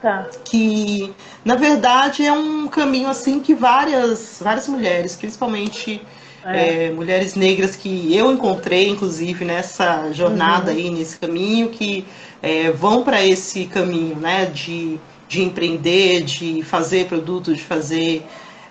Tá. 0.00 0.28
Que, 0.44 1.12
na 1.44 1.54
verdade, 1.54 2.24
é 2.24 2.32
um 2.32 2.68
caminho 2.68 3.08
assim 3.08 3.40
que 3.40 3.54
várias, 3.54 4.38
várias 4.40 4.68
mulheres, 4.68 5.16
principalmente 5.16 6.00
é. 6.44 6.88
É, 6.88 6.90
mulheres 6.90 7.34
negras 7.34 7.74
que 7.74 8.14
eu 8.14 8.30
encontrei, 8.30 8.88
inclusive, 8.90 9.46
nessa 9.46 10.12
jornada 10.12 10.70
uhum. 10.70 10.76
aí, 10.76 10.90
nesse 10.90 11.18
caminho, 11.18 11.70
que 11.70 12.04
é, 12.42 12.70
vão 12.70 13.02
para 13.02 13.24
esse 13.24 13.64
caminho, 13.64 14.16
né? 14.16 14.44
De, 14.46 15.00
de 15.26 15.42
empreender, 15.42 16.22
de 16.22 16.62
fazer 16.62 17.06
produtos, 17.06 17.56
de 17.56 17.62
fazer 17.62 18.26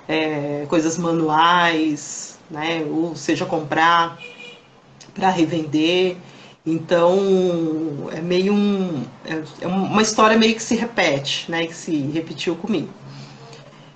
é, 0.08 0.66
coisas 0.70 1.00
manuais, 1.00 2.33
né? 2.54 2.86
Ou 2.90 3.16
seja, 3.16 3.46
comprar 3.46 4.18
para 5.14 5.30
revender. 5.30 6.16
Então 6.66 7.20
é 8.12 8.22
meio 8.22 8.54
um 8.54 9.04
é, 9.26 9.44
é 9.62 9.68
uma 9.68 10.02
história 10.02 10.38
meio 10.38 10.56
que 10.56 10.64
se 10.64 10.76
repete, 10.76 11.52
né? 11.52 11.68
Que 11.68 11.76
se 11.76 11.92
repetiu 12.14 12.56
comigo. 12.56 12.90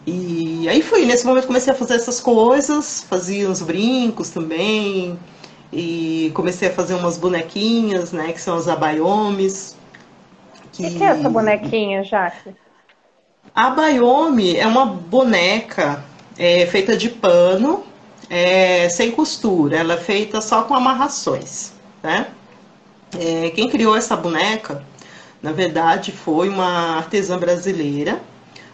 E 0.05 0.67
aí 0.69 0.81
fui, 0.81 1.05
nesse 1.05 1.25
momento 1.25 1.47
comecei 1.47 1.71
a 1.73 1.75
fazer 1.75 1.95
essas 1.95 2.21
coisas, 2.21 3.05
fazia 3.09 3.49
uns 3.49 3.61
brincos 3.61 4.29
também, 4.29 5.19
e 5.71 6.31
comecei 6.33 6.69
a 6.69 6.71
fazer 6.71 6.93
umas 6.93 7.17
bonequinhas, 7.17 8.13
né, 8.13 8.31
que 8.31 8.39
são 8.39 8.55
os 8.55 8.69
abaiomes. 8.69 9.75
O 10.65 10.69
que... 10.71 10.97
que 10.97 11.03
é 11.03 11.07
essa 11.07 11.29
bonequinha, 11.29 12.03
Jaque? 12.05 12.55
A 13.53 13.67
abaiomi 13.67 14.55
é 14.55 14.65
uma 14.65 14.85
boneca 14.85 16.03
é, 16.37 16.65
feita 16.67 16.95
de 16.95 17.09
pano, 17.09 17.83
é, 18.29 18.89
sem 18.89 19.11
costura, 19.11 19.77
ela 19.77 19.93
é 19.93 19.97
feita 19.97 20.41
só 20.41 20.63
com 20.63 20.73
amarrações, 20.73 21.73
né? 22.03 22.27
É, 23.17 23.49
quem 23.51 23.69
criou 23.69 23.95
essa 23.95 24.15
boneca, 24.15 24.83
na 25.41 25.51
verdade, 25.51 26.11
foi 26.11 26.49
uma 26.49 26.97
artesã 26.97 27.37
brasileira, 27.37 28.21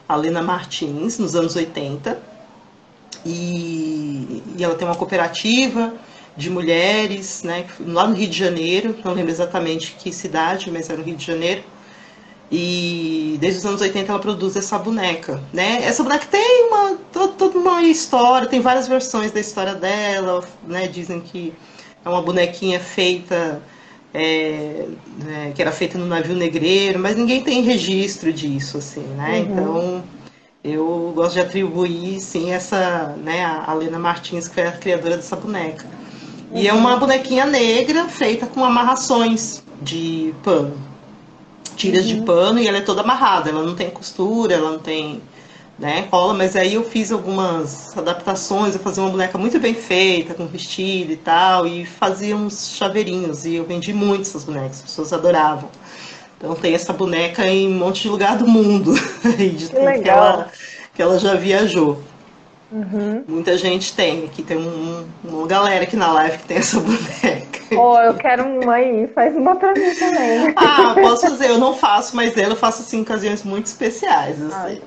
a 0.09 0.15
Lena 0.15 0.41
Martins, 0.41 1.19
nos 1.19 1.35
anos 1.35 1.55
80, 1.55 2.19
e, 3.25 4.43
e 4.57 4.63
ela 4.63 4.75
tem 4.75 4.87
uma 4.87 4.95
cooperativa 4.95 5.93
de 6.35 6.49
mulheres, 6.49 7.43
né, 7.43 7.67
lá 7.79 8.07
no 8.07 8.15
Rio 8.15 8.27
de 8.27 8.37
Janeiro, 8.37 8.95
não 9.03 9.13
lembro 9.13 9.31
exatamente 9.31 9.95
que 9.99 10.11
cidade, 10.11 10.71
mas 10.71 10.89
era 10.89 10.97
no 10.97 11.05
Rio 11.05 11.15
de 11.15 11.25
Janeiro, 11.25 11.63
e 12.55 13.35
desde 13.39 13.61
os 13.61 13.65
anos 13.65 13.81
80 13.81 14.11
ela 14.11 14.19
produz 14.19 14.55
essa 14.55 14.77
boneca, 14.77 15.41
né? 15.51 15.83
Essa 15.83 16.03
boneca 16.03 16.27
tem 16.29 16.67
uma 16.67 16.95
toda 17.11 17.57
uma 17.57 17.81
história, 17.81 18.47
tem 18.47 18.61
várias 18.61 18.87
versões 18.87 19.31
da 19.31 19.39
história 19.39 19.73
dela, 19.73 20.43
né? 20.67 20.87
Dizem 20.87 21.19
que 21.19 21.51
é 22.05 22.07
uma 22.07 22.21
bonequinha 22.21 22.79
feita 22.79 23.59
é, 24.13 24.85
né, 25.17 25.51
que 25.55 25.63
era 25.63 25.71
feita 25.71 25.97
no 25.97 26.05
navio 26.05 26.35
negreiro, 26.35 26.99
mas 26.99 27.17
ninguém 27.17 27.41
tem 27.41 27.63
registro 27.63 28.31
disso, 28.31 28.77
assim, 28.77 29.01
né? 29.01 29.39
Uhum. 29.39 29.51
Então 29.51 30.03
eu 30.63 31.11
gosto 31.15 31.33
de 31.33 31.39
atribuir, 31.39 32.19
sim, 32.19 32.51
essa, 32.51 33.15
né, 33.23 33.43
a 33.43 33.73
Lena 33.73 33.97
Martins, 33.97 34.47
que 34.47 34.61
é 34.61 34.67
a 34.67 34.73
criadora 34.73 35.15
dessa 35.17 35.35
boneca. 35.35 35.87
Uhum. 36.51 36.59
E 36.59 36.67
é 36.67 36.73
uma 36.73 36.97
bonequinha 36.97 37.47
negra 37.47 38.07
feita 38.07 38.45
com 38.45 38.63
amarrações 38.63 39.63
de 39.81 40.35
pano. 40.43 40.92
Tiras 41.75 42.05
uhum. 42.05 42.15
de 42.15 42.21
pano 42.21 42.59
e 42.59 42.67
ela 42.67 42.77
é 42.77 42.81
toda 42.81 43.01
amarrada, 43.01 43.49
ela 43.49 43.63
não 43.63 43.75
tem 43.75 43.89
costura, 43.89 44.53
ela 44.55 44.71
não 44.71 44.79
tem 44.79 45.21
né, 45.77 46.03
cola, 46.03 46.33
mas 46.33 46.55
aí 46.55 46.75
eu 46.75 46.83
fiz 46.83 47.11
algumas 47.11 47.97
adaptações, 47.97 48.75
eu 48.75 48.79
fazia 48.79 49.03
uma 49.03 49.09
boneca 49.09 49.37
muito 49.37 49.59
bem 49.59 49.73
feita, 49.73 50.33
com 50.33 50.45
vestido 50.45 51.11
e 51.11 51.17
tal, 51.17 51.65
e 51.65 51.85
fazia 51.85 52.35
uns 52.35 52.75
chaveirinhos, 52.75 53.45
e 53.45 53.55
eu 53.55 53.65
vendi 53.65 53.91
muito 53.91 54.21
essas 54.21 54.43
bonecas, 54.43 54.77
as 54.77 54.81
pessoas 54.83 55.13
adoravam. 55.13 55.69
Então 56.37 56.55
tem 56.55 56.73
essa 56.73 56.93
boneca 56.93 57.47
em 57.47 57.67
um 57.67 57.77
monte 57.77 58.03
de 58.03 58.09
lugar 58.09 58.37
do 58.37 58.47
mundo, 58.47 58.93
de 59.37 59.67
que. 59.67 60.03
Que, 60.03 60.09
ela, 60.09 60.51
que 60.93 61.01
ela 61.01 61.17
já 61.17 61.35
viajou. 61.35 62.03
Uhum. 62.73 63.23
Muita 63.27 63.55
gente 63.55 63.93
tem. 63.93 64.25
Aqui 64.25 64.41
tem 64.41 64.57
um, 64.57 65.05
uma 65.23 65.45
galera 65.45 65.83
aqui 65.83 65.95
na 65.95 66.11
live 66.11 66.39
que 66.39 66.47
tem 66.47 66.57
essa 66.57 66.79
boneca. 66.81 67.53
Oh, 67.75 67.97
eu 67.99 68.13
quero 68.15 68.43
uma 68.45 68.73
aí, 68.73 69.07
faz 69.07 69.35
uma 69.35 69.55
pra 69.55 69.73
mim 69.73 69.93
também. 69.95 70.53
Ah, 70.55 70.95
posso 70.95 71.27
fazer, 71.27 71.49
eu 71.49 71.57
não 71.57 71.75
faço, 71.75 72.15
mas 72.15 72.37
ela 72.37 72.53
eu 72.53 72.55
faço 72.55 72.81
assim 72.81 72.99
em 72.99 73.01
ocasiões 73.01 73.43
muito 73.43 73.67
especiais. 73.67 74.37
Assim. 74.41 74.81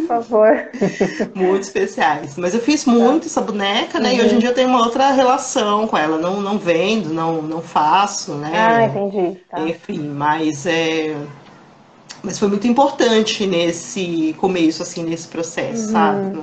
por 0.00 0.06
favor. 0.06 0.68
muito 1.34 1.62
especiais. 1.62 2.36
Mas 2.36 2.54
eu 2.54 2.60
fiz 2.60 2.84
muito 2.84 3.26
essa 3.26 3.40
boneca, 3.40 3.98
né? 3.98 4.10
Uhum. 4.10 4.16
E 4.16 4.22
hoje 4.22 4.34
em 4.34 4.38
dia 4.38 4.50
eu 4.50 4.54
tenho 4.54 4.68
uma 4.68 4.80
outra 4.80 5.10
relação 5.12 5.86
com 5.86 5.96
ela. 5.96 6.18
Não, 6.18 6.40
não 6.40 6.58
vendo, 6.58 7.12
não, 7.12 7.40
não 7.40 7.62
faço, 7.62 8.32
né? 8.34 8.52
Ah, 8.54 8.84
entendi. 8.84 9.38
Tá. 9.50 9.60
Enfim, 9.60 10.08
mas 10.08 10.66
é. 10.66 11.16
Mas 12.22 12.38
foi 12.38 12.48
muito 12.48 12.66
importante 12.66 13.46
nesse 13.46 14.34
começo, 14.38 14.82
assim, 14.82 15.02
nesse 15.02 15.28
processo, 15.28 15.86
uhum. 15.86 15.92
sabe? 15.92 16.38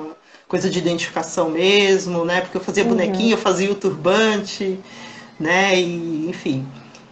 Coisa 0.49 0.67
de 0.67 0.79
identificação 0.79 1.51
mesmo, 1.51 2.25
né? 2.25 2.41
Porque 2.41 2.57
eu 2.57 2.61
fazia 2.61 2.83
uhum. 2.83 2.89
bonequinho, 2.89 3.35
eu 3.35 3.37
fazia 3.37 3.71
o 3.71 3.75
turbante, 3.75 4.79
né? 5.39 5.79
E, 5.79 6.27
enfim. 6.27 6.67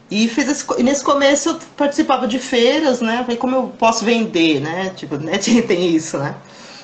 E 0.10 0.28
fiz 0.28 0.50
esse, 0.50 0.84
nesse 0.84 1.04
começo 1.04 1.50
eu 1.50 1.60
participava 1.78 2.28
de 2.28 2.39
feiras, 2.39 3.00
né? 3.00 3.19
Falei, 3.19 3.38
como 3.38 3.56
eu 3.56 3.67
posso 3.78 4.04
vender, 4.04 4.60
né? 4.60 4.91
Tipo, 4.95 5.17
né? 5.17 5.38
tem 5.67 5.95
isso, 5.95 6.17
né? 6.17 6.36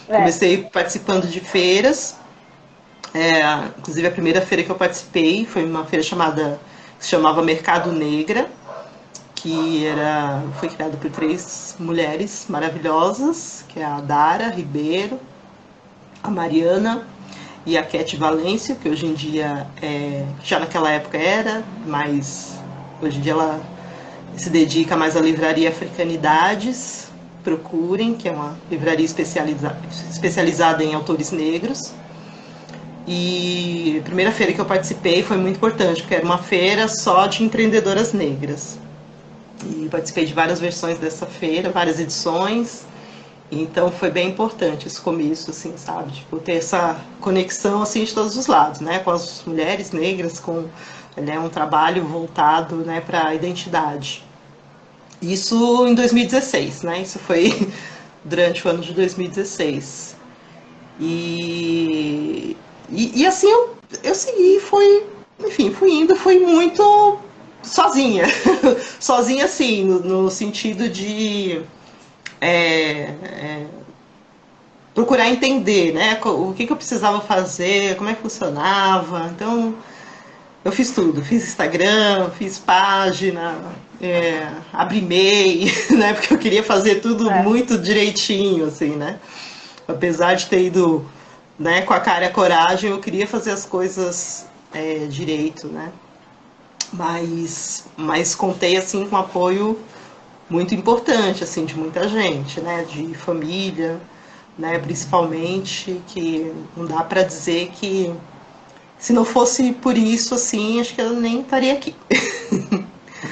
É. 0.07 0.17
Comecei 0.17 0.57
participando 0.71 1.27
de 1.27 1.39
feiras. 1.39 2.17
É, 3.15 3.41
inclusive 3.77 4.07
a 4.07 4.11
primeira 4.11 4.41
feira 4.41 4.63
que 4.63 4.69
eu 4.69 4.75
participei 4.75 5.45
foi 5.45 5.65
uma 5.65 5.85
feira 5.85 6.03
chamada 6.03 6.59
que 6.97 7.05
se 7.05 7.11
chamava 7.11 7.41
Mercado 7.41 7.91
Negra, 7.91 8.47
que 9.35 9.85
era 9.85 10.43
foi 10.59 10.69
criada 10.69 10.97
por 10.97 11.09
três 11.11 11.75
mulheres 11.79 12.45
maravilhosas, 12.47 13.65
que 13.69 13.79
é 13.79 13.85
a 13.85 14.01
Dara 14.01 14.49
Ribeiro, 14.49 15.19
a 16.23 16.31
Mariana 16.31 17.05
e 17.65 17.77
a 17.77 17.83
Cat 17.83 18.15
Valêncio, 18.15 18.75
que 18.77 18.89
hoje 18.89 19.05
em 19.05 19.13
dia 19.13 19.67
é, 19.81 20.25
já 20.43 20.59
naquela 20.59 20.89
época 20.89 21.17
era, 21.17 21.63
mas 21.85 22.53
hoje 23.01 23.17
em 23.17 23.21
dia 23.21 23.33
ela 23.33 23.61
se 24.37 24.49
dedica 24.49 24.95
mais 24.95 25.15
à 25.15 25.21
livraria 25.21 25.69
Africanidades. 25.69 27.11
Procurem, 27.43 28.13
que 28.13 28.29
é 28.29 28.31
uma 28.31 28.57
livraria 28.71 29.05
especializa 29.05 29.75
especializada 30.09 30.81
em 30.81 30.93
autores 30.93 31.31
negros. 31.31 31.93
E 33.05 33.97
a 33.99 34.03
primeira 34.03 34.31
feira 34.31 34.53
que 34.53 34.61
eu 34.61 34.65
participei 34.65 35.21
foi 35.23 35.35
muito 35.35 35.57
importante, 35.57 36.01
porque 36.01 36.15
era 36.15 36.23
uma 36.23 36.37
feira 36.37 36.87
só 36.87 37.27
de 37.27 37.43
empreendedoras 37.43 38.13
negras. 38.13 38.79
E 39.65 39.89
participei 39.89 40.25
de 40.25 40.33
várias 40.33 40.61
versões 40.61 40.97
dessa 40.97 41.25
feira, 41.25 41.69
várias 41.69 41.99
edições. 41.99 42.85
Então 43.61 43.91
foi 43.91 44.09
bem 44.09 44.29
importante 44.29 44.87
esse 44.87 44.99
começo, 44.99 45.51
assim, 45.51 45.75
sabe? 45.77 46.11
Tipo, 46.13 46.39
ter 46.39 46.53
essa 46.53 46.99
conexão 47.19 47.81
assim 47.81 48.03
de 48.03 48.13
todos 48.13 48.37
os 48.37 48.47
lados, 48.47 48.79
né? 48.79 48.99
Com 48.99 49.11
as 49.11 49.43
mulheres 49.45 49.91
negras, 49.91 50.39
com 50.39 50.65
né, 51.15 51.39
um 51.39 51.49
trabalho 51.49 52.03
voltado 52.05 52.77
né, 52.77 53.01
para 53.01 53.27
a 53.27 53.35
identidade. 53.35 54.23
Isso 55.21 55.87
em 55.87 55.95
2016, 55.95 56.83
né? 56.83 57.01
Isso 57.01 57.19
foi 57.19 57.69
durante 58.23 58.67
o 58.67 58.69
ano 58.69 58.81
de 58.81 58.93
2016. 58.93 60.15
E, 60.99 62.55
e, 62.89 63.21
e 63.21 63.25
assim 63.25 63.49
eu, 63.49 63.75
eu 64.03 64.15
segui, 64.15 64.59
foi, 64.59 65.05
enfim, 65.39 65.71
fui 65.71 65.91
indo, 65.91 66.15
fui 66.15 66.39
muito 66.39 67.19
sozinha. 67.63 68.25
sozinha 68.99 69.45
assim, 69.45 69.85
no, 69.85 69.99
no 69.99 70.29
sentido 70.29 70.89
de 70.89 71.61
é, 72.43 73.15
é, 73.23 73.65
procurar 74.93 75.29
entender, 75.29 75.93
né? 75.93 76.19
O 76.23 76.53
que, 76.53 76.67
que 76.67 76.73
eu 76.73 76.77
precisava 76.77 77.21
fazer, 77.21 77.95
como 77.95 78.09
é 78.09 78.13
que 78.13 78.21
funcionava. 78.21 79.31
Então, 79.33 79.73
eu 80.63 80.71
fiz 80.71 80.91
tudo. 80.91 81.23
Fiz 81.23 81.43
Instagram, 81.43 82.29
fiz 82.31 82.59
página, 82.59 83.55
é, 84.01 84.47
abri 84.73 84.99
e-mail, 84.99 85.71
né? 85.97 86.13
Porque 86.13 86.33
eu 86.33 86.37
queria 86.37 86.63
fazer 86.63 86.95
tudo 86.95 87.29
é. 87.29 87.41
muito 87.41 87.77
direitinho, 87.77 88.65
assim, 88.65 88.89
né? 88.89 89.19
Apesar 89.87 90.35
de 90.35 90.47
ter 90.47 90.65
ido 90.65 91.09
né, 91.57 91.81
com 91.81 91.93
a 91.93 91.99
cara 91.99 92.25
e 92.25 92.27
a 92.27 92.31
coragem, 92.31 92.89
eu 92.89 92.99
queria 92.99 93.27
fazer 93.27 93.51
as 93.51 93.65
coisas 93.65 94.45
é, 94.73 95.05
direito, 95.05 95.67
né? 95.67 95.91
Mas, 96.91 97.85
mas 97.95 98.35
contei, 98.35 98.75
assim, 98.75 99.07
com 99.07 99.15
apoio 99.17 99.79
muito 100.49 100.75
importante, 100.75 101.43
assim, 101.43 101.65
de 101.65 101.77
muita 101.77 102.07
gente, 102.07 102.61
né? 102.61 102.83
De 102.83 103.13
família, 103.15 103.99
né? 104.57 104.77
Principalmente, 104.79 106.01
que 106.07 106.53
não 106.75 106.85
dá 106.85 107.03
para 107.03 107.23
dizer 107.23 107.69
que 107.71 108.13
se 108.97 109.11
não 109.11 109.25
fosse 109.25 109.73
por 109.73 109.97
isso, 109.97 110.35
assim, 110.35 110.79
acho 110.79 110.95
que 110.95 111.01
eu 111.01 111.11
nem 111.11 111.41
estaria 111.41 111.73
aqui. 111.73 111.93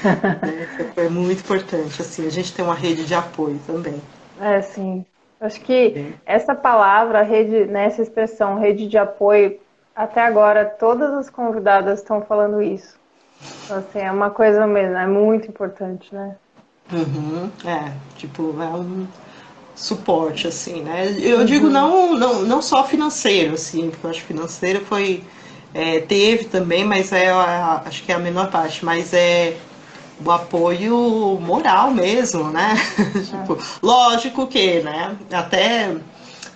é, 0.03 0.83
foi 0.93 1.09
muito 1.09 1.39
importante, 1.39 2.01
assim, 2.01 2.27
a 2.27 2.29
gente 2.29 2.53
tem 2.53 2.65
uma 2.65 2.75
rede 2.75 3.05
de 3.05 3.13
apoio 3.13 3.59
também. 3.65 4.01
É, 4.39 4.61
sim. 4.61 5.05
Acho 5.39 5.61
que 5.61 6.13
essa 6.25 6.53
palavra, 6.53 7.23
rede, 7.23 7.65
né, 7.65 7.85
essa 7.85 8.01
expressão, 8.01 8.59
rede 8.59 8.87
de 8.87 8.97
apoio, 8.97 9.59
até 9.95 10.21
agora 10.21 10.65
todas 10.65 11.13
as 11.13 11.29
convidadas 11.29 11.99
estão 11.99 12.21
falando 12.21 12.61
isso. 12.61 12.99
Então, 13.63 13.77
assim, 13.77 13.99
é 13.99 14.11
uma 14.11 14.29
coisa 14.29 14.67
mesmo, 14.67 14.97
é 14.97 15.07
muito 15.07 15.47
importante, 15.47 16.13
né? 16.13 16.35
Uhum, 16.91 17.49
é, 17.65 17.91
tipo, 18.17 18.55
é 18.61 18.67
um 18.67 19.07
suporte, 19.75 20.47
assim, 20.47 20.81
né? 20.81 21.15
Eu 21.19 21.39
uhum. 21.39 21.45
digo 21.45 21.69
não, 21.69 22.17
não, 22.17 22.41
não 22.43 22.61
só 22.61 22.83
financeiro, 22.83 23.53
assim, 23.55 23.89
porque 23.89 24.05
eu 24.05 24.09
acho 24.09 24.21
que 24.21 24.27
financeiro 24.27 24.85
foi. 24.85 25.23
É, 25.73 26.01
teve 26.01 26.45
também, 26.45 26.83
mas 26.83 27.13
é 27.13 27.29
a, 27.29 27.83
acho 27.85 28.03
que 28.03 28.11
é 28.11 28.15
a 28.15 28.19
menor 28.19 28.51
parte, 28.51 28.83
mas 28.83 29.13
é 29.13 29.55
o 30.23 30.29
apoio 30.29 31.39
moral 31.41 31.91
mesmo, 31.91 32.49
né? 32.49 32.75
tipo, 33.29 33.57
lógico 33.81 34.47
que, 34.47 34.81
né? 34.81 35.15
Até 35.31 35.95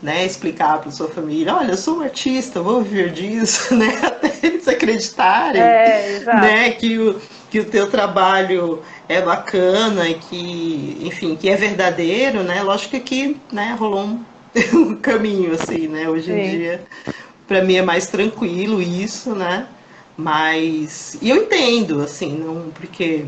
né, 0.02 0.26
explicar 0.26 0.80
para 0.80 0.92
sua 0.92 1.08
família, 1.08 1.56
olha, 1.56 1.72
eu 1.72 1.78
sou 1.78 1.98
um 1.98 2.02
artista, 2.02 2.62
vou 2.62 2.84
viver 2.84 3.12
disso, 3.12 3.74
né? 3.76 4.00
Até 4.04 4.34
eles 4.44 4.68
acreditarem, 4.68 5.62
é, 5.62 6.22
né, 6.26 6.72
que 6.72 7.00
o, 7.00 7.20
que 7.50 7.60
o 7.60 7.66
teu 7.66 7.90
trabalho 7.90 8.82
é 9.08 9.22
bacana 9.22 10.10
e 10.10 10.16
que, 10.16 10.98
enfim, 11.02 11.36
que 11.36 11.50
é 11.50 11.56
verdadeiro, 11.56 12.44
né? 12.44 12.62
Lógico 12.62 13.00
que 13.00 13.38
né, 13.52 13.76
rolou 13.80 14.06
um, 14.06 14.26
um 14.74 14.96
caminho, 14.96 15.54
assim, 15.54 15.88
né? 15.88 16.10
Hoje 16.10 16.32
em 16.32 16.44
Sim. 16.44 16.58
dia, 16.58 16.84
para 17.48 17.64
mim 17.64 17.76
é 17.76 17.82
mais 17.82 18.08
tranquilo 18.08 18.82
isso, 18.82 19.36
né? 19.36 19.68
Mas. 20.18 21.18
E 21.22 21.30
eu 21.30 21.38
entendo, 21.38 22.02
assim, 22.02 22.38
não, 22.38 22.70
porque, 22.72 23.26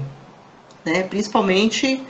né, 0.86 1.04
principalmente 1.04 2.02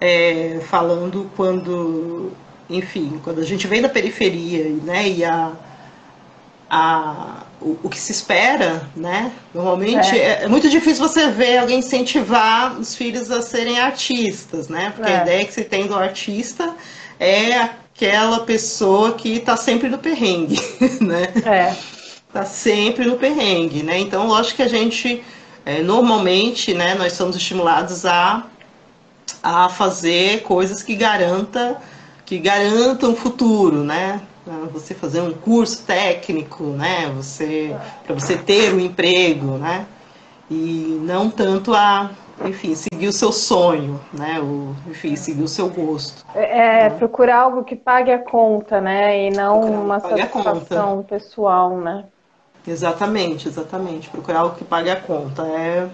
é, 0.00 0.60
falando 0.68 1.30
quando, 1.36 2.32
enfim, 2.70 3.20
quando 3.22 3.40
a 3.40 3.44
gente 3.44 3.66
vem 3.66 3.82
da 3.82 3.88
periferia, 3.88 4.64
né? 4.84 5.08
E 5.08 5.24
a 5.24 5.52
a, 6.72 7.44
o, 7.64 7.78
o, 7.84 7.88
que 7.88 7.98
se 7.98 8.12
espera, 8.12 8.88
né? 8.94 9.32
Normalmente 9.54 10.18
é. 10.18 10.42
é. 10.42 10.48
muito 10.48 10.68
difícil 10.68 11.06
você 11.06 11.28
ver 11.30 11.58
alguém 11.58 11.78
incentivar 11.78 12.78
os 12.78 12.94
filhos 12.94 13.30
a 13.30 13.40
serem 13.40 13.78
artistas, 13.78 14.68
né? 14.68 14.92
Porque 14.94 15.10
é. 15.10 15.18
a 15.18 15.22
ideia 15.22 15.44
que 15.44 15.54
se 15.54 15.64
tem 15.64 15.86
do 15.86 15.94
artista 15.94 16.74
é 17.18 17.54
aquela 17.54 18.40
pessoa 18.40 19.12
que 19.12 19.36
está 19.36 19.56
sempre 19.56 19.88
no 19.88 19.98
perrengue, 19.98 20.60
né? 21.00 21.28
É. 21.44 21.76
Tá 22.32 22.44
sempre 22.44 23.04
no 23.04 23.16
perrengue, 23.16 23.82
né? 23.82 23.98
Então, 23.98 24.26
lógico 24.26 24.56
que 24.56 24.62
a 24.62 24.68
gente, 24.68 25.22
é, 25.64 25.82
normalmente, 25.82 26.74
né, 26.74 26.94
nós 26.94 27.12
somos 27.12 27.36
estimulados 27.36 28.04
a, 28.04 28.44
a 29.42 29.68
fazer 29.68 30.42
coisas 30.42 30.82
que 30.82 30.96
garanta 30.96 31.80
que 32.32 32.38
garantam 32.38 33.12
o 33.12 33.16
futuro, 33.16 33.84
né? 33.84 34.22
Você 34.72 34.94
fazer 34.94 35.20
um 35.20 35.32
curso 35.32 35.84
técnico, 35.86 36.64
né? 36.64 37.10
Você 37.16 37.76
para 38.04 38.14
você 38.14 38.36
ter 38.36 38.74
um 38.74 38.80
emprego, 38.80 39.58
né? 39.58 39.86
E 40.50 41.00
não 41.02 41.30
tanto 41.30 41.72
a, 41.72 42.10
enfim, 42.44 42.74
seguir 42.74 43.08
o 43.08 43.12
seu 43.12 43.32
sonho, 43.32 44.00
né? 44.12 44.40
O, 44.40 44.74
enfim, 44.88 45.16
seguir 45.16 45.42
o 45.42 45.48
seu 45.48 45.68
gosto. 45.68 46.24
É, 46.34 46.86
é 46.86 46.90
procurar 46.90 47.40
algo 47.40 47.64
que 47.64 47.76
pague 47.76 48.10
a 48.10 48.18
conta, 48.18 48.80
né? 48.80 49.28
E 49.28 49.30
não 49.30 49.60
procurar 49.60 49.80
uma 49.80 50.00
satisfação 50.00 51.02
pessoal, 51.02 51.76
né? 51.78 52.04
Exatamente, 52.66 53.48
exatamente. 53.48 54.10
Procurar 54.10 54.40
algo 54.40 54.56
que 54.56 54.64
pague 54.64 54.90
a 54.90 54.96
conta. 54.96 55.42
É, 55.46 55.88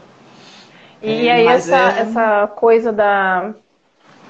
e 1.03 1.29
é, 1.29 1.33
aí 1.33 1.47
essa, 1.47 1.77
é... 1.77 2.01
essa 2.01 2.47
coisa 2.49 2.93
da, 2.93 3.53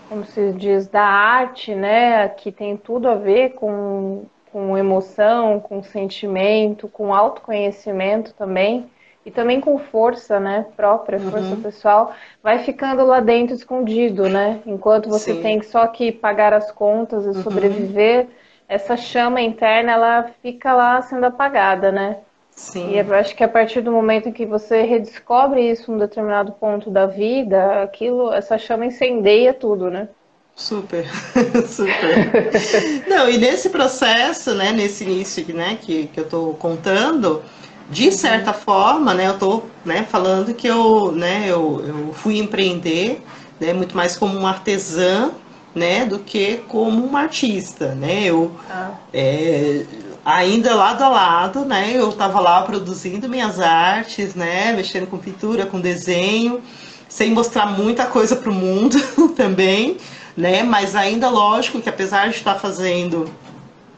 como 0.08 0.24
se 0.24 0.52
diz, 0.52 0.88
da 0.88 1.02
arte, 1.02 1.74
né, 1.74 2.28
que 2.28 2.50
tem 2.50 2.76
tudo 2.76 3.08
a 3.08 3.14
ver 3.14 3.50
com, 3.50 4.24
com 4.50 4.76
emoção, 4.76 5.60
com 5.60 5.82
sentimento, 5.82 6.88
com 6.88 7.14
autoconhecimento 7.14 8.32
também, 8.34 8.90
e 9.26 9.30
também 9.30 9.60
com 9.60 9.78
força, 9.78 10.40
né, 10.40 10.66
própria, 10.74 11.20
força 11.20 11.54
uhum. 11.54 11.60
pessoal, 11.60 12.14
vai 12.42 12.60
ficando 12.60 13.04
lá 13.04 13.20
dentro 13.20 13.54
escondido, 13.54 14.28
né, 14.28 14.60
enquanto 14.64 15.08
você 15.08 15.34
Sim. 15.34 15.42
tem 15.42 15.62
só 15.62 15.86
que 15.86 16.10
pagar 16.10 16.54
as 16.54 16.72
contas 16.72 17.24
e 17.26 17.28
uhum. 17.28 17.42
sobreviver, 17.42 18.28
essa 18.66 18.96
chama 18.96 19.40
interna, 19.40 19.92
ela 19.92 20.30
fica 20.42 20.74
lá 20.74 21.00
sendo 21.02 21.24
apagada, 21.24 21.92
né. 21.92 22.18
Sim. 22.58 22.90
E 22.90 22.98
eu 22.98 23.14
acho 23.14 23.36
que 23.36 23.44
a 23.44 23.48
partir 23.48 23.80
do 23.82 23.92
momento 23.92 24.28
em 24.28 24.32
que 24.32 24.44
você 24.44 24.82
redescobre 24.82 25.70
isso 25.70 25.92
num 25.92 25.98
determinado 25.98 26.50
ponto 26.50 26.90
da 26.90 27.06
vida, 27.06 27.84
aquilo, 27.84 28.32
essa 28.32 28.58
chama 28.58 28.84
incendeia 28.84 29.54
tudo, 29.54 29.88
né? 29.88 30.08
Super, 30.56 31.06
super. 31.70 33.06
Não, 33.06 33.30
e 33.30 33.38
nesse 33.38 33.70
processo, 33.70 34.54
né, 34.54 34.72
nesse 34.72 35.04
início 35.04 35.54
né, 35.54 35.78
que, 35.80 36.08
que 36.08 36.18
eu 36.18 36.24
estou 36.24 36.52
contando, 36.54 37.44
de 37.88 38.06
uhum. 38.06 38.12
certa 38.12 38.52
forma, 38.52 39.14
né, 39.14 39.28
eu 39.28 39.34
estou 39.34 39.64
né, 39.84 40.04
falando 40.10 40.52
que 40.52 40.66
eu, 40.66 41.12
né, 41.12 41.44
eu, 41.46 41.84
eu 41.86 42.12
fui 42.12 42.38
empreender 42.38 43.22
né, 43.60 43.72
muito 43.72 43.96
mais 43.96 44.16
como 44.16 44.36
uma 44.36 44.48
artesã 44.48 45.30
né, 45.76 46.04
do 46.04 46.18
que 46.18 46.56
como 46.66 47.04
uma 47.04 47.20
artista, 47.20 47.94
né? 47.94 48.24
Eu 48.24 48.50
ah. 48.68 48.94
é, 49.14 49.84
ainda 50.28 50.74
lado 50.74 51.02
a 51.02 51.08
lado, 51.08 51.64
né? 51.64 51.92
Eu 51.94 52.10
estava 52.10 52.38
lá 52.38 52.60
produzindo 52.60 53.28
minhas 53.28 53.58
artes, 53.58 54.34
né? 54.34 54.72
Mexendo 54.72 55.06
com 55.06 55.16
pintura, 55.16 55.64
com 55.64 55.80
desenho, 55.80 56.62
sem 57.08 57.30
mostrar 57.30 57.66
muita 57.66 58.04
coisa 58.04 58.36
para 58.36 58.50
o 58.50 58.54
mundo 58.54 58.98
também, 59.34 59.96
né? 60.36 60.62
Mas 60.62 60.94
ainda 60.94 61.30
lógico 61.30 61.80
que 61.80 61.88
apesar 61.88 62.28
de 62.28 62.36
estar 62.36 62.56
fazendo, 62.56 63.32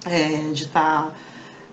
é, 0.07 0.53
de 0.53 0.65
estar 0.65 1.13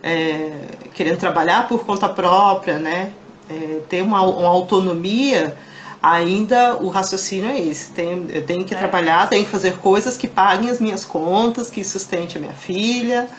é, 0.01 0.51
querendo 0.95 1.19
trabalhar 1.19 1.67
por 1.67 1.85
conta 1.85 2.09
própria, 2.09 2.79
né? 2.79 3.11
É, 3.47 3.81
ter 3.87 4.01
uma, 4.01 4.23
uma, 4.23 4.49
autonomia, 4.49 5.55
ainda 6.01 6.77
o 6.77 6.89
raciocínio 6.89 7.51
é 7.51 7.59
esse. 7.59 7.91
Tem, 7.91 8.25
eu 8.29 8.43
tenho 8.43 8.65
que 8.65 8.73
é. 8.73 8.77
trabalhar, 8.77 9.29
tenho 9.29 9.45
que 9.45 9.51
fazer 9.51 9.77
coisas 9.77 10.17
que 10.17 10.27
paguem 10.27 10.71
as 10.71 10.81
minhas 10.81 11.05
contas, 11.05 11.69
que 11.69 11.83
sustente 11.83 12.37
a 12.37 12.41
minha 12.41 12.53
filha, 12.53 13.29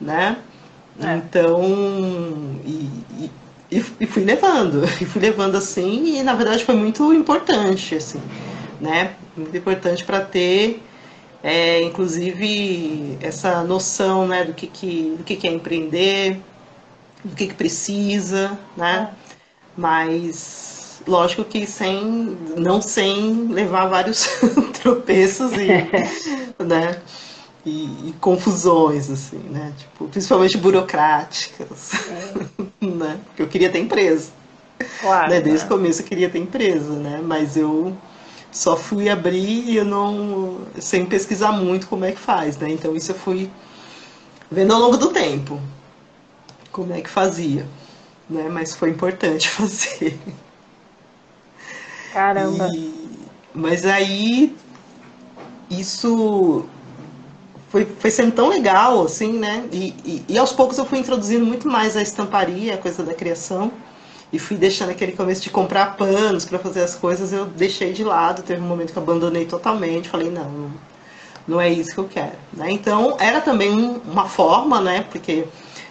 né? 0.00 0.36
É. 0.98 1.16
Então, 1.16 1.62
e, 2.64 3.30
e, 3.70 3.84
e, 4.00 4.06
fui 4.06 4.24
levando, 4.24 4.84
e 5.00 5.04
fui 5.04 5.20
levando 5.20 5.56
assim, 5.56 6.18
e 6.18 6.22
na 6.22 6.34
verdade 6.34 6.64
foi 6.64 6.74
muito 6.74 7.12
importante, 7.12 7.94
assim, 7.94 8.20
né? 8.80 9.14
Muito 9.36 9.56
importante 9.56 10.04
para 10.04 10.20
ter, 10.20 10.82
é, 11.42 11.82
inclusive, 11.82 13.16
essa 13.20 13.62
noção, 13.62 14.26
né, 14.26 14.44
do 14.44 14.52
que, 14.52 14.66
que, 14.66 15.14
do 15.16 15.24
que, 15.24 15.36
que 15.36 15.48
é 15.48 15.52
empreender, 15.52 16.40
do 17.24 17.34
que, 17.34 17.46
que 17.46 17.54
precisa, 17.54 18.58
né? 18.76 19.10
É. 19.10 19.30
Mas, 19.76 21.00
lógico 21.06 21.44
que 21.44 21.66
sem, 21.66 22.36
não 22.56 22.82
sem 22.82 23.48
levar 23.48 23.86
vários 23.86 24.26
tropeços 24.82 25.52
e, 25.52 25.68
né? 26.62 27.00
E, 27.64 28.08
e, 28.08 28.14
confusões, 28.20 29.10
assim, 29.10 29.38
né? 29.38 29.72
Tipo, 29.76 30.08
principalmente 30.08 30.56
burocráticas, 30.56 31.92
é. 32.08 32.32
né? 32.86 33.18
Porque 33.26 33.42
eu 33.42 33.48
queria 33.48 33.70
ter 33.70 33.80
empresa. 33.80 34.30
Claro, 35.00 35.30
né? 35.30 35.40
Desde 35.40 35.66
o 35.66 35.68
começo 35.68 36.00
eu 36.00 36.06
queria 36.06 36.30
ter 36.30 36.38
empresa, 36.38 36.92
né? 36.94 37.20
Mas 37.22 37.56
eu 37.56 37.96
só 38.50 38.76
fui 38.76 39.08
abrir 39.08 39.68
e 39.68 39.76
eu 39.76 39.84
não. 39.84 40.66
sem 40.78 41.04
pesquisar 41.04 41.52
muito 41.52 41.86
como 41.86 42.04
é 42.04 42.12
que 42.12 42.20
faz, 42.20 42.56
né? 42.56 42.70
Então 42.70 42.96
isso 42.96 43.12
eu 43.12 43.16
fui 43.16 43.50
vendo 44.50 44.72
ao 44.72 44.80
longo 44.80 44.96
do 44.96 45.08
tempo 45.08 45.60
como 46.72 46.92
é 46.92 47.00
que 47.00 47.10
fazia, 47.10 47.66
né? 48.28 48.48
Mas 48.48 48.74
foi 48.74 48.90
importante 48.90 49.48
fazer. 49.50 50.18
Caramba! 52.12 52.68
E, 52.74 53.10
mas 53.54 53.84
aí 53.84 54.56
isso 55.70 56.66
foi, 57.70 57.86
foi 57.86 58.10
sendo 58.10 58.32
tão 58.32 58.48
legal, 58.48 59.04
assim, 59.04 59.32
né? 59.32 59.64
E, 59.72 59.94
e, 60.04 60.24
e, 60.28 60.38
aos 60.38 60.52
poucos 60.52 60.76
eu 60.76 60.84
fui 60.84 60.98
introduzindo 60.98 61.46
muito 61.46 61.68
mais 61.68 61.96
a 61.96 62.02
estamparia, 62.02 62.74
a 62.74 62.78
coisa 62.78 63.02
da 63.02 63.14
criação. 63.14 63.72
E 64.32 64.38
fui 64.38 64.56
deixando 64.56 64.90
aquele 64.90 65.12
começo 65.12 65.42
de 65.42 65.50
comprar 65.50 65.96
panos 65.96 66.44
para 66.44 66.58
fazer 66.58 66.82
as 66.82 66.94
coisas, 66.94 67.32
eu 67.32 67.46
deixei 67.46 67.92
de 67.92 68.04
lado. 68.04 68.42
Teve 68.42 68.60
um 68.60 68.66
momento 68.66 68.92
que 68.92 68.98
eu 68.98 69.02
abandonei 69.02 69.44
totalmente. 69.44 70.08
Falei, 70.08 70.30
não, 70.30 70.70
não 71.46 71.60
é 71.60 71.68
isso 71.68 71.94
que 71.94 71.98
eu 71.98 72.08
quero. 72.08 72.36
Né? 72.52 72.70
Então, 72.70 73.16
era 73.18 73.40
também 73.40 74.00
uma 74.04 74.28
forma, 74.28 74.80
né? 74.80 75.04
Porque 75.10 75.44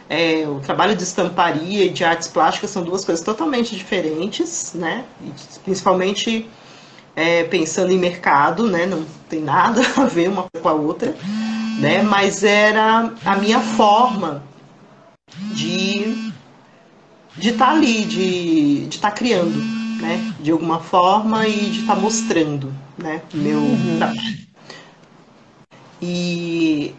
é, 0.10 0.46
o 0.48 0.60
trabalho 0.60 0.96
de 0.96 1.04
estamparia 1.04 1.86
e 1.86 1.90
de 1.90 2.04
artes 2.04 2.28
plásticas 2.28 2.70
são 2.72 2.84
duas 2.84 3.04
coisas 3.06 3.24
totalmente 3.24 3.76
diferentes, 3.76 4.74
né? 4.74 5.06
E, 5.22 5.32
principalmente 5.64 6.50
é, 7.16 7.44
pensando 7.46 7.92
em 7.92 7.98
mercado, 7.98 8.68
né? 8.68 8.86
Não 8.86 9.06
tem 9.30 9.42
nada 9.42 9.82
a 9.98 10.06
ver 10.06 10.30
uma 10.30 10.46
com 10.62 10.70
a 10.70 10.74
outra 10.74 11.14
né? 11.80 12.02
Mas 12.02 12.44
era 12.44 13.14
a 13.26 13.36
minha 13.38 13.60
forma 13.60 14.44
de 15.54 16.32
de 17.38 17.50
estar 17.50 17.68
tá 17.68 17.72
ali, 17.72 18.04
de 18.06 18.88
estar 18.90 19.12
tá 19.12 19.16
criando, 19.16 19.58
né? 20.02 20.34
De 20.40 20.52
alguma 20.52 20.80
forma 20.80 21.48
e 21.48 21.70
de 21.70 21.80
estar 21.82 21.96
tá 21.96 22.02
mostrando, 22.02 22.74
né? 22.98 23.22
Meu 23.34 23.60
uhum. 23.60 23.98
trabalho. 23.98 24.40
E 26.02 26.94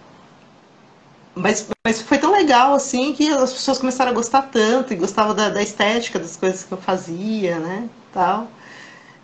mas, 1.34 1.66
mas 1.84 2.02
foi 2.02 2.18
tão 2.18 2.32
legal 2.32 2.74
assim 2.74 3.12
que 3.12 3.28
as 3.28 3.52
pessoas 3.52 3.78
começaram 3.78 4.10
a 4.10 4.14
gostar 4.14 4.42
tanto 4.42 4.92
e 4.92 4.96
gostavam 4.96 5.34
da, 5.34 5.48
da 5.48 5.62
estética 5.62 6.18
das 6.18 6.36
coisas 6.36 6.64
que 6.64 6.72
eu 6.72 6.78
fazia, 6.78 7.58
né? 7.58 7.88
Tal. 8.12 8.48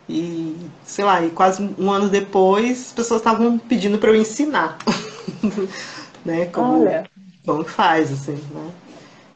E, 0.08 0.56
sei 0.84 1.04
lá, 1.04 1.22
e 1.22 1.30
quase 1.30 1.68
um 1.76 1.90
ano 1.90 2.08
depois, 2.08 2.86
as 2.86 2.92
pessoas 2.92 3.20
estavam 3.20 3.58
pedindo 3.58 3.98
para 3.98 4.10
eu 4.10 4.16
ensinar. 4.16 4.78
né? 6.24 6.46
Como, 6.46 6.82
Olha. 6.82 7.04
como 7.44 7.64
faz, 7.64 8.12
assim, 8.12 8.38
né? 8.52 8.70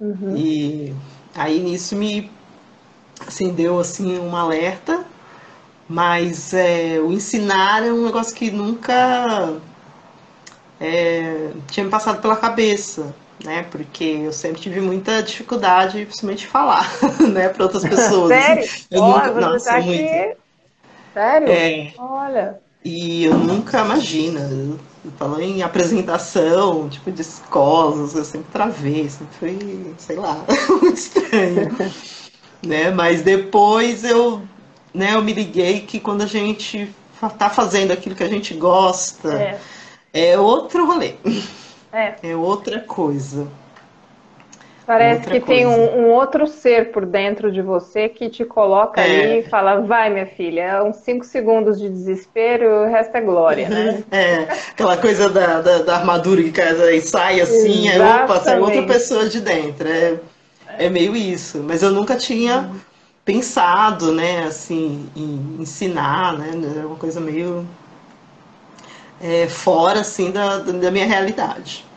Uhum. 0.00 0.37
E 0.37 0.94
aí 1.35 1.61
nisso 1.61 1.94
me 1.96 2.31
acendeu, 3.26 3.79
assim, 3.79 4.18
um 4.18 4.35
alerta, 4.35 5.05
mas 5.88 6.55
é, 6.55 6.98
o 7.00 7.12
ensinar 7.12 7.85
é 7.85 7.92
um 7.92 8.05
negócio 8.05 8.35
que 8.35 8.50
nunca 8.50 9.61
é, 10.81 11.50
tinha 11.70 11.85
me 11.85 11.90
passado 11.90 12.20
pela 12.22 12.37
cabeça, 12.37 13.14
né? 13.44 13.64
Porque 13.70 14.05
eu 14.05 14.33
sempre 14.33 14.61
tive 14.61 14.81
muita 14.81 15.22
dificuldade, 15.22 16.05
principalmente 16.07 16.40
de 16.40 16.46
falar, 16.46 16.88
né, 17.33 17.48
para 17.48 17.64
outras 17.64 17.85
pessoas. 17.85 18.31
Sério? 18.35 18.68
Eu 18.90 19.03
Olha, 19.03 19.29
nunca, 19.29 19.40
nossa, 19.40 19.70
tá 19.70 19.81
muito. 19.81 20.00
Aqui... 20.00 20.37
Sério? 21.12 21.48
É, 21.50 21.92
Olha. 21.98 22.61
E 22.84 23.24
eu 23.24 23.36
nunca, 23.36 23.84
imagina, 23.84 24.48
falou 25.18 25.40
em 25.40 25.62
apresentação, 25.62 26.88
tipo 26.88 27.10
de 27.12 27.20
escolas, 27.20 28.14
eu 28.14 28.24
sempre 28.24 28.50
travei, 28.50 29.08
sempre 29.08 29.36
foi, 29.38 29.94
sei 29.98 30.16
lá, 30.16 30.44
muito 30.80 30.94
estranho. 30.94 31.76
né? 32.62 32.90
Mas 32.90 33.22
depois 33.22 34.02
eu, 34.04 34.42
né, 34.94 35.14
eu 35.14 35.22
me 35.22 35.32
liguei 35.32 35.80
que 35.80 36.00
quando 36.00 36.22
a 36.22 36.26
gente 36.26 36.90
tá 37.38 37.50
fazendo 37.50 37.92
aquilo 37.92 38.14
que 38.14 38.24
a 38.24 38.28
gente 38.28 38.54
gosta, 38.54 39.34
é, 39.34 39.60
é 40.12 40.38
outro 40.38 40.86
rolê. 40.86 41.14
É. 41.92 42.14
é 42.22 42.36
outra 42.36 42.80
coisa. 42.80 43.46
Parece 44.91 45.20
que 45.20 45.38
coisa. 45.38 45.47
tem 45.47 45.66
um, 45.68 46.01
um, 46.01 46.09
outro 46.09 46.49
ser 46.49 46.91
por 46.91 47.07
dentro 47.07 47.53
de 47.53 47.62
você 47.62 48.09
que 48.09 48.28
te 48.28 48.45
coloca 48.45 49.01
é. 49.01 49.05
ali 49.05 49.38
e 49.38 49.49
fala, 49.49 49.82
vai 49.82 50.11
minha 50.11 50.26
filha, 50.26 50.62
é 50.62 50.82
uns 50.82 50.97
5 50.97 51.24
segundos 51.26 51.78
de 51.78 51.88
desespero 51.88 52.68
o 52.68 52.86
resto 52.86 53.14
é 53.14 53.20
glória, 53.20 53.68
né? 53.68 54.03
É, 54.11 54.49
aquela 54.72 54.97
coisa 54.97 55.30
da, 55.30 55.61
da, 55.61 55.78
da 55.82 55.97
armadura 55.99 56.43
que 56.43 57.01
sai 57.03 57.41
assim, 57.41 57.88
é, 57.88 58.03
opa, 58.03 58.41
sai 58.41 58.59
outra 58.59 58.82
pessoa 58.82 59.28
de 59.28 59.41
dentro. 59.41 59.86
É, 59.86 60.18
é 60.76 60.91
meio 60.91 61.14
isso. 61.14 61.62
Mas 61.62 61.84
eu 61.84 61.93
nunca 61.93 62.16
tinha 62.16 62.59
uhum. 62.59 62.80
pensado, 63.24 64.11
né, 64.11 64.43
assim, 64.43 65.09
em 65.14 65.59
ensinar, 65.61 66.36
né? 66.36 66.51
É 66.80 66.84
uma 66.84 66.97
coisa 66.97 67.20
meio 67.20 67.64
é, 69.22 69.47
fora, 69.47 70.01
assim, 70.01 70.32
da, 70.32 70.59
da 70.59 70.91
minha 70.91 71.07
realidade. 71.07 71.88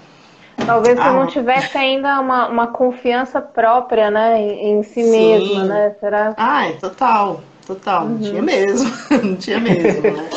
Talvez 0.57 0.97
ah. 0.99 1.03
você 1.03 1.09
não 1.17 1.27
tivesse 1.27 1.77
ainda 1.77 2.19
uma, 2.19 2.47
uma 2.47 2.67
confiança 2.67 3.41
própria, 3.41 4.09
né, 4.09 4.39
em, 4.39 4.79
em 4.79 4.83
si 4.83 5.03
Sim. 5.03 5.11
mesma, 5.11 5.63
né? 5.65 5.95
Será? 5.99 6.33
Ah, 6.37 6.71
total, 6.79 7.41
total. 7.65 8.03
Uhum. 8.03 8.09
Não 8.09 8.19
tinha 8.19 8.41
mesmo, 8.41 8.91
não 9.23 9.35
tinha 9.35 9.59
mesmo, 9.59 10.01
né? 10.01 10.29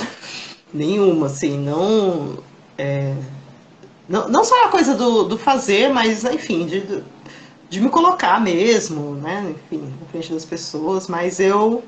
Nenhuma, 0.73 1.27
assim, 1.27 1.59
não, 1.59 2.39
é, 2.77 3.14
não. 4.09 4.29
Não 4.29 4.45
só 4.45 4.67
a 4.67 4.69
coisa 4.69 4.95
do, 4.95 5.25
do 5.25 5.39
fazer, 5.39 5.93
mas, 5.93 6.25
enfim, 6.25 6.67
de, 6.67 7.03
de 7.69 7.81
me 7.81 7.89
colocar 7.89 8.41
mesmo, 8.41 9.14
né? 9.14 9.55
Enfim, 9.55 9.93
na 10.01 10.07
frente 10.09 10.33
das 10.33 10.45
pessoas, 10.45 11.09
mas 11.09 11.41
eu. 11.41 11.83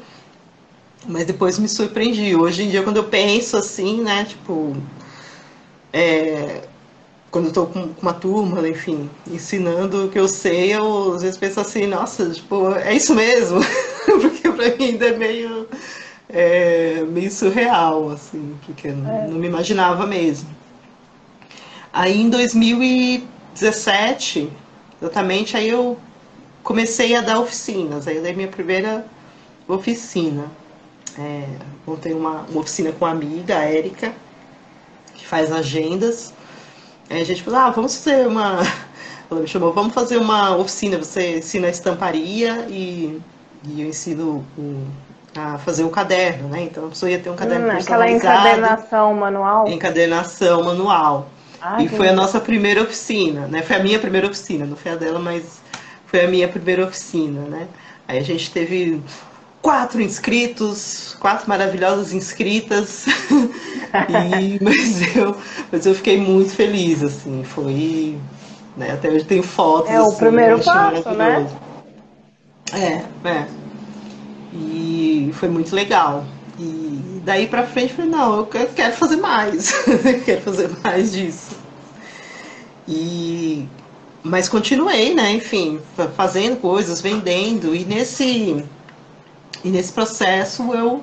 Mas 1.06 1.26
depois 1.26 1.58
me 1.58 1.68
surpreendi. 1.68 2.34
Hoje 2.34 2.64
em 2.64 2.70
dia, 2.70 2.82
quando 2.82 2.96
eu 2.96 3.04
penso 3.04 3.56
assim, 3.56 4.02
né? 4.02 4.24
Tipo. 4.24 4.76
É, 5.92 6.67
quando 7.30 7.46
eu 7.46 7.52
tô 7.52 7.66
com 7.66 7.94
uma 8.00 8.14
turma, 8.14 8.66
enfim, 8.66 9.10
ensinando 9.26 10.06
o 10.06 10.08
que 10.08 10.18
eu 10.18 10.26
sei, 10.28 10.74
eu 10.74 11.12
às 11.14 11.20
vezes 11.22 11.36
penso 11.36 11.60
assim, 11.60 11.86
nossa, 11.86 12.30
tipo, 12.30 12.74
é 12.74 12.94
isso 12.94 13.14
mesmo? 13.14 13.60
porque 14.20 14.50
pra 14.50 14.74
mim 14.76 14.84
ainda 14.84 15.08
é 15.08 15.16
meio, 15.16 15.68
é, 16.28 17.04
meio 17.06 17.30
surreal, 17.30 18.10
assim, 18.10 18.56
porque 18.64 18.88
é. 18.88 18.92
não 18.92 19.38
me 19.38 19.46
imaginava 19.46 20.04
mesmo. 20.06 20.48
Aí 21.92 22.18
em 22.20 22.30
2017, 22.30 24.50
exatamente, 25.00 25.56
aí 25.56 25.68
eu 25.68 25.96
comecei 26.62 27.14
a 27.14 27.20
dar 27.20 27.38
oficinas, 27.40 28.08
aí 28.08 28.16
eu 28.16 28.22
dei 28.22 28.34
minha 28.34 28.48
primeira 28.48 29.04
oficina. 29.66 30.50
É, 31.18 31.46
montei 31.86 32.14
uma, 32.14 32.46
uma 32.48 32.60
oficina 32.60 32.92
com 32.92 33.04
uma 33.04 33.10
amiga, 33.10 33.58
a 33.58 33.64
Érica, 33.64 34.14
que 35.14 35.26
faz 35.26 35.50
agendas, 35.50 36.32
Aí 37.10 37.20
a 37.22 37.24
gente 37.24 37.42
falou, 37.42 37.60
ah, 37.60 37.70
vamos 37.70 37.96
fazer 37.96 38.26
uma. 38.26 38.58
Ela 39.30 39.40
me 39.40 39.46
chamou, 39.46 39.72
vamos 39.72 39.92
fazer 39.92 40.16
uma 40.16 40.56
oficina. 40.56 40.98
Você 40.98 41.38
ensina 41.38 41.68
estamparia 41.68 42.66
e, 42.68 43.20
e 43.64 43.82
eu 43.82 43.88
ensino 43.88 44.44
o, 44.56 44.86
a 45.36 45.58
fazer 45.58 45.84
o 45.84 45.90
caderno, 45.90 46.48
né? 46.48 46.62
Então 46.62 46.86
a 46.86 46.88
pessoa 46.88 47.10
ia 47.10 47.18
ter 47.18 47.28
um 47.30 47.36
caderno 47.36 47.66
hum, 47.66 47.70
personalizado. 47.70 48.28
Aquela 48.28 48.50
encadernação 48.50 49.14
manual? 49.14 49.68
Encadernação 49.68 50.62
manual. 50.64 51.28
Ah, 51.60 51.82
e 51.82 51.88
foi 51.88 52.08
a 52.08 52.12
nossa 52.12 52.40
primeira 52.40 52.82
oficina, 52.82 53.46
né? 53.48 53.62
Foi 53.62 53.76
a 53.76 53.82
minha 53.82 53.98
primeira 53.98 54.26
oficina, 54.26 54.64
não 54.64 54.76
foi 54.76 54.92
a 54.92 54.96
dela, 54.96 55.18
mas 55.18 55.60
foi 56.06 56.24
a 56.24 56.28
minha 56.28 56.48
primeira 56.48 56.84
oficina, 56.84 57.42
né? 57.42 57.68
Aí 58.06 58.18
a 58.18 58.22
gente 58.22 58.50
teve 58.50 59.02
quatro 59.62 60.00
inscritos, 60.00 61.16
quatro 61.20 61.48
maravilhosas 61.48 62.12
inscritas. 62.12 63.06
e, 64.08 64.62
mas, 64.62 65.16
eu, 65.16 65.36
mas 65.70 65.86
eu 65.86 65.94
fiquei 65.94 66.20
muito 66.20 66.50
feliz, 66.50 67.02
assim, 67.02 67.44
foi. 67.44 68.18
Né, 68.76 68.92
até 68.92 69.10
hoje 69.10 69.24
tem 69.24 69.42
fotos. 69.42 69.90
É 69.90 69.96
assim, 69.96 70.08
o 70.08 70.16
primeiro 70.16 70.62
passo, 70.62 71.10
né? 71.10 71.46
É, 72.72 73.28
é. 73.28 73.46
E 74.52 75.30
foi 75.34 75.48
muito 75.48 75.74
legal. 75.74 76.24
E 76.58 77.20
daí 77.24 77.46
pra 77.46 77.66
frente 77.66 77.90
eu 77.90 77.96
falei, 77.96 78.10
não, 78.10 78.36
eu 78.36 78.46
quero 78.46 78.92
fazer 78.94 79.16
mais. 79.16 79.72
quero 80.24 80.40
fazer 80.42 80.70
mais 80.82 81.12
disso. 81.12 81.56
E 82.86 83.68
mas 84.22 84.48
continuei, 84.48 85.14
né, 85.14 85.32
enfim, 85.32 85.80
fazendo 86.16 86.60
coisas, 86.60 87.00
vendendo, 87.00 87.74
e 87.74 87.84
nesse 87.84 88.64
e 89.64 89.68
nesse 89.68 89.92
processo 89.92 90.72
eu 90.74 91.02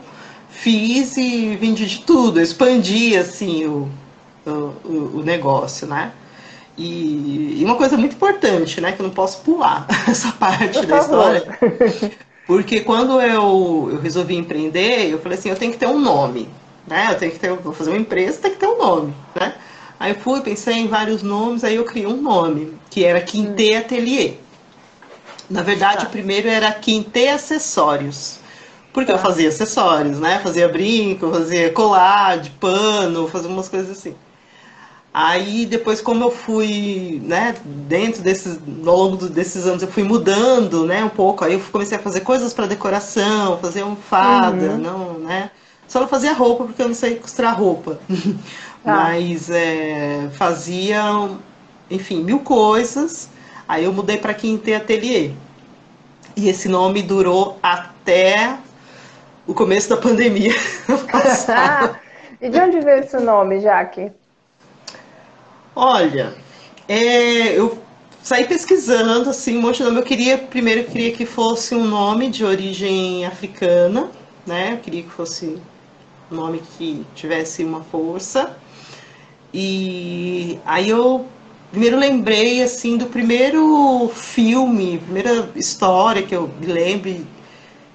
fiz 0.49 1.18
e 1.18 1.56
vendi 1.56 1.86
de 1.86 1.99
tudo, 1.99 2.39
eu 2.39 2.43
expandi 2.43 3.16
assim 3.18 3.66
o, 3.66 3.89
o, 4.45 5.20
o 5.20 5.24
negócio, 5.24 5.86
né? 5.88 6.12
E, 6.78 7.62
e, 7.62 7.66
uma 7.66 7.76
coisa 7.76 7.97
muito 7.97 8.16
importante, 8.16 8.82
né, 8.82 8.91
que 8.91 9.01
eu 9.01 9.06
não 9.08 9.14
posso 9.14 9.39
pular 9.41 9.88
essa 10.10 10.32
parte 10.34 10.80
Por 10.80 10.86
da 10.86 11.01
favor. 11.01 11.36
história. 11.36 12.12
Porque 12.45 12.82
quando 12.82 13.20
eu, 13.22 13.89
eu 13.91 13.99
resolvi 13.99 14.36
empreender, 14.36 15.10
eu 15.10 15.20
falei 15.20 15.38
assim, 15.38 15.49
eu 15.49 15.56
tenho 15.56 15.72
que 15.72 15.80
ter 15.80 15.88
um 15.88 15.99
nome, 15.99 16.47
né? 16.86 17.08
Eu 17.12 17.18
tenho 17.18 17.32
que 17.32 17.39
ter, 17.39 17.51
vou 17.53 17.74
fazer 17.74 17.89
uma 17.89 17.97
empresa, 17.97 18.39
tem 18.39 18.51
que 18.51 18.60
ter 18.60 18.68
um 18.68 18.78
nome, 18.78 19.16
né? 19.34 19.56
Aí 19.99 20.12
eu 20.12 20.20
fui, 20.20 20.41
pensei 20.41 20.76
em 20.76 20.88
vários 20.88 21.24
nomes, 21.24 21.64
aí 21.64 21.76
eu 21.76 21.86
criei 21.86 22.06
um 22.06 22.22
nome, 22.22 22.78
que 22.89 23.03
era 23.03 23.20
Quinte 23.22 23.74
hum. 23.74 23.80
Atelier. 23.80 24.36
Na 25.49 25.64
verdade, 25.64 26.01
tá. 26.01 26.08
o 26.08 26.10
primeiro 26.12 26.47
era 26.47 26.72
Quinte 26.72 27.28
Acessórios. 27.28 28.39
Porque 28.95 29.11
tá. 29.11 29.17
eu 29.17 29.21
fazia 29.21 29.49
acessórios, 29.49 30.19
né? 30.21 30.39
Fazia 30.39 30.69
brinco, 30.69 31.29
fazia 31.29 31.69
colar 31.69 32.37
de 32.37 32.49
pano, 32.51 33.27
fazia 33.27 33.49
umas 33.49 33.67
coisas 33.67 33.91
assim. 33.91 34.15
Aí 35.13 35.65
depois, 35.65 35.99
como 35.99 36.23
eu 36.23 36.31
fui, 36.31 37.21
né, 37.25 37.55
dentro 37.65 38.21
desses, 38.21 38.57
ao 38.85 38.95
longo 38.95 39.27
desses 39.27 39.67
anos, 39.67 39.83
eu 39.83 39.89
fui 39.89 40.03
mudando, 40.03 40.85
né, 40.85 41.03
um 41.03 41.09
pouco. 41.09 41.43
Aí 41.43 41.53
eu 41.53 41.59
comecei 41.71 41.97
a 41.97 42.01
fazer 42.01 42.21
coisas 42.21 42.53
para 42.53 42.67
decoração, 42.67 43.57
fazer 43.57 43.83
um 43.83 43.97
fada, 43.97 44.71
uhum. 44.71 44.77
não, 44.77 45.19
né? 45.19 45.51
Só 45.89 45.99
não 45.99 46.07
fazia 46.07 46.31
roupa 46.31 46.63
porque 46.63 46.81
eu 46.81 46.87
não 46.87 46.95
sei 46.95 47.15
costurar 47.15 47.59
roupa. 47.59 47.99
Ah. 48.87 49.05
Mas 49.09 49.49
é, 49.49 50.29
fazia, 50.33 51.01
enfim, 51.89 52.23
mil 52.23 52.37
coisas. 52.41 53.27
Aí 53.67 53.83
eu 53.83 53.91
mudei 53.91 54.15
para 54.15 54.31
Quinte 54.31 54.71
Atelier. 54.75 55.31
E 56.35 56.47
esse 56.47 56.69
nome 56.69 57.01
durou 57.01 57.57
até 57.63 58.59
o 59.47 59.53
começo 59.53 59.89
da 59.89 59.97
pandemia. 59.97 60.53
e 62.41 62.49
de 62.49 62.59
onde 62.59 62.79
veio 62.81 62.99
esse 62.99 63.17
nome, 63.17 63.59
Jaque? 63.59 64.11
Olha, 65.75 66.33
é, 66.87 67.57
eu 67.57 67.77
saí 68.23 68.45
pesquisando 68.45 69.29
assim 69.29 69.57
um 69.57 69.61
monte 69.61 69.77
de 69.77 69.83
nome. 69.83 69.99
Eu 69.99 70.03
queria 70.03 70.37
primeiro 70.37 70.81
eu 70.81 70.85
queria 70.85 71.11
que 71.11 71.25
fosse 71.25 71.75
um 71.75 71.85
nome 71.85 72.29
de 72.29 72.43
origem 72.43 73.25
africana, 73.25 74.09
né? 74.45 74.73
Eu 74.73 74.77
queria 74.77 75.03
que 75.03 75.09
fosse 75.09 75.61
um 76.31 76.35
nome 76.35 76.61
que 76.77 77.05
tivesse 77.13 77.63
uma 77.63 77.83
força. 77.83 78.57
E 79.53 80.59
aí 80.65 80.89
eu 80.89 81.25
primeiro 81.71 81.97
lembrei 81.97 82.63
assim 82.63 82.97
do 82.97 83.05
primeiro 83.07 84.09
filme, 84.13 84.97
primeira 84.99 85.49
história 85.55 86.23
que 86.23 86.35
eu 86.35 86.49
me 86.59 86.67
lembro 86.67 87.09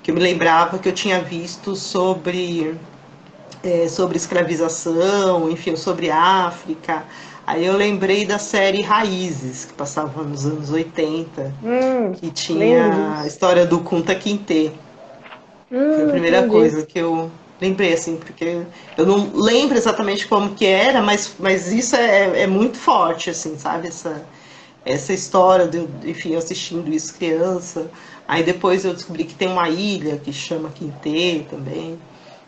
que 0.03 0.11
eu 0.11 0.15
me 0.15 0.21
lembrava 0.21 0.79
que 0.79 0.89
eu 0.89 0.93
tinha 0.93 1.21
visto 1.21 1.77
sobre, 1.77 2.75
é, 3.63 3.89
sobre 3.89 4.17
escravização, 4.17 5.51
enfim, 5.51 5.77
sobre 5.77 6.11
África. 6.11 7.05
Aí 7.47 7.65
eu 7.67 7.77
lembrei 7.77 8.25
da 8.25 8.39
série 8.39 8.81
Raízes, 8.81 9.65
que 9.65 9.73
passava 9.75 10.23
nos 10.23 10.47
anos 10.47 10.71
80, 10.71 11.53
hum, 11.63 12.13
que 12.13 12.31
tinha 12.31 13.21
a 13.21 13.27
história 13.27 13.67
do 13.67 13.81
Kunta 13.81 14.15
Kinte. 14.15 14.73
Hum, 15.71 15.95
Foi 15.95 16.05
a 16.05 16.09
primeira 16.09 16.39
entendi. 16.39 16.53
coisa 16.53 16.87
que 16.87 16.99
eu 16.99 17.31
lembrei, 17.61 17.93
assim, 17.93 18.17
porque 18.17 18.63
eu 18.97 19.07
não 19.07 19.31
lembro 19.35 19.77
exatamente 19.77 20.27
como 20.27 20.55
que 20.55 20.65
era, 20.67 21.03
mas, 21.03 21.35
mas 21.39 21.73
isso 21.73 21.95
é, 21.97 22.43
é 22.43 22.47
muito 22.47 22.79
forte, 22.79 23.31
assim, 23.31 23.59
sabe? 23.59 23.89
Essa, 23.89 24.23
essa 24.85 25.13
história, 25.13 25.67
de, 25.67 25.87
enfim, 26.09 26.37
assistindo 26.37 26.89
isso 26.93 27.15
criança. 27.15 27.91
Aí 28.31 28.45
depois 28.45 28.85
eu 28.85 28.95
descobri 28.95 29.25
que 29.25 29.35
tem 29.35 29.49
uma 29.49 29.69
ilha 29.69 30.17
que 30.17 30.33
chama 30.33 30.71
Quinte 30.71 31.45
também. 31.51 31.99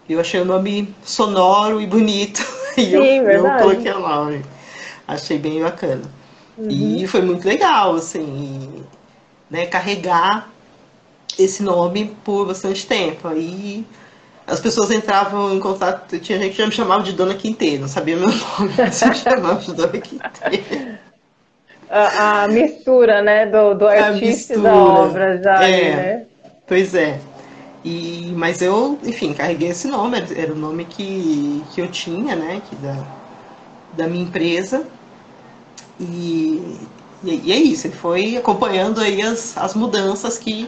Eu 0.09 0.21
achei 0.21 0.41
o 0.41 0.45
nome 0.45 0.95
sonoro 1.03 1.81
e 1.81 1.87
bonito. 1.89 2.41
E 2.75 2.87
Sim, 2.87 2.97
eu, 2.97 3.29
eu 3.29 3.59
coloquei 3.59 3.93
nome. 3.93 4.43
Achei 5.07 5.39
bem 5.39 5.61
bacana. 5.61 6.05
Uhum. 6.57 6.71
E 6.71 7.07
foi 7.07 7.21
muito 7.21 7.47
legal, 7.47 7.97
assim, 7.97 8.83
né, 9.51 9.67
carregar 9.67 10.49
esse 11.39 11.63
nome 11.63 12.17
por 12.25 12.47
bastante 12.47 12.87
tempo. 12.87 13.29
Aí 13.29 13.85
as 14.47 14.59
pessoas 14.59 14.91
entravam 14.91 15.55
em 15.55 15.61
contato, 15.61 16.19
tinha 16.19 16.39
gente 16.39 16.53
que 16.53 16.59
já 16.59 16.67
me 16.67 16.73
chamava 16.73 17.03
de 17.03 17.13
Dona 17.13 17.35
Quinte, 17.35 17.77
não 17.77 17.89
sabia 17.89 18.17
meu 18.17 18.29
nome, 18.33 18.73
mas 18.79 19.03
me 19.03 19.15
chamava 19.15 19.61
de 19.61 19.75
Dona 19.75 19.99
Quinte 19.99 20.23
a, 21.93 22.45
a 22.45 22.49
mistura, 22.49 23.21
né, 23.21 23.45
do, 23.45 23.75
do 23.75 23.87
artista 23.87 24.55
e 24.55 24.59
da 24.59 24.75
obra 24.75 25.43
já, 25.43 25.63
é, 25.63 25.95
né? 25.95 26.23
Pois 26.67 26.95
é. 26.95 27.21
E, 27.85 28.33
mas 28.35 28.63
eu, 28.63 28.99
enfim, 29.05 29.35
carreguei 29.35 29.69
esse 29.69 29.89
nome, 29.89 30.17
era 30.35 30.53
o 30.53 30.57
nome 30.57 30.87
que, 30.87 31.63
que 31.73 31.83
eu 31.83 31.89
tinha, 31.89 32.35
né, 32.35 32.63
que 32.69 32.75
da, 32.77 32.97
da 33.95 34.07
minha 34.07 34.25
empresa. 34.25 34.87
E, 36.01 36.79
e 37.23 37.53
é 37.53 37.57
isso, 37.57 37.87
ele 37.87 37.95
foi 37.95 38.37
acompanhando 38.39 39.01
aí 39.01 39.21
as, 39.21 39.57
as 39.59 39.75
mudanças 39.75 40.39
que 40.39 40.67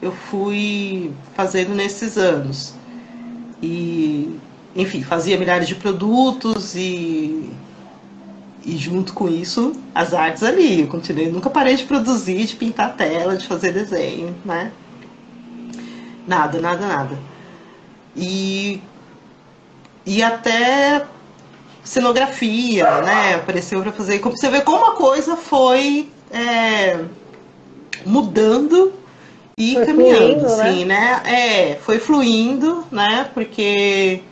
eu 0.00 0.12
fui 0.12 1.12
fazendo 1.34 1.74
nesses 1.74 2.16
anos. 2.16 2.74
E, 3.60 4.38
enfim, 4.76 5.02
fazia 5.02 5.36
milhares 5.36 5.66
de 5.66 5.74
produtos 5.74 6.76
e 6.76 7.50
e 8.64 8.76
junto 8.76 9.12
com 9.12 9.28
isso, 9.28 9.72
as 9.94 10.14
artes 10.14 10.42
ali. 10.42 10.80
Eu 10.82 10.86
continuei, 10.86 11.30
nunca 11.30 11.50
parei 11.50 11.76
de 11.76 11.84
produzir, 11.84 12.44
de 12.46 12.56
pintar 12.56 12.96
tela, 12.96 13.36
de 13.36 13.46
fazer 13.46 13.72
desenho, 13.72 14.34
né? 14.44 14.72
Nada, 16.26 16.60
nada, 16.60 16.86
nada. 16.86 17.18
E, 18.16 18.80
e 20.06 20.22
até 20.22 21.04
cenografia, 21.82 23.02
né? 23.02 23.34
Apareceu 23.34 23.82
para 23.82 23.92
fazer. 23.92 24.20
Como 24.20 24.36
você 24.36 24.48
vê 24.48 24.62
como 24.62 24.84
a 24.86 24.94
coisa 24.94 25.36
foi 25.36 26.08
é, 26.30 27.04
mudando 28.06 28.94
e 29.58 29.74
foi 29.74 29.86
caminhando, 29.86 30.18
fluindo, 30.18 30.56
né? 30.56 30.68
assim, 30.68 30.84
né? 30.84 31.20
né? 31.24 31.70
É, 31.70 31.74
foi 31.76 31.98
fluindo, 31.98 32.86
né? 32.90 33.30
Porque 33.34 34.22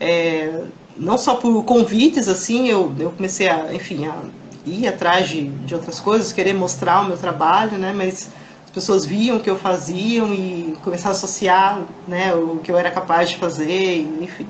é, 0.00 0.62
não 0.98 1.16
só 1.16 1.36
por 1.36 1.64
convites, 1.64 2.28
assim, 2.28 2.68
eu, 2.68 2.92
eu 2.98 3.10
comecei 3.12 3.48
a, 3.48 3.72
enfim, 3.72 4.06
a, 4.06 4.22
ir 4.66 4.86
atrás 4.86 5.28
de, 5.28 5.48
de 5.48 5.74
outras 5.74 6.00
coisas, 6.00 6.32
querer 6.32 6.54
mostrar 6.54 7.02
o 7.02 7.06
meu 7.06 7.16
trabalho, 7.16 7.78
né? 7.78 7.92
Mas 7.94 8.30
as 8.64 8.70
pessoas 8.70 9.06
viam 9.06 9.38
o 9.38 9.40
que 9.40 9.48
eu 9.48 9.56
fazia 9.56 10.22
e 10.24 10.76
começaram 10.82 11.14
a 11.14 11.16
associar, 11.16 11.82
né? 12.06 12.34
O 12.34 12.58
que 12.58 12.70
eu 12.70 12.76
era 12.76 12.90
capaz 12.90 13.30
de 13.30 13.36
fazer, 13.36 14.00
enfim. 14.20 14.46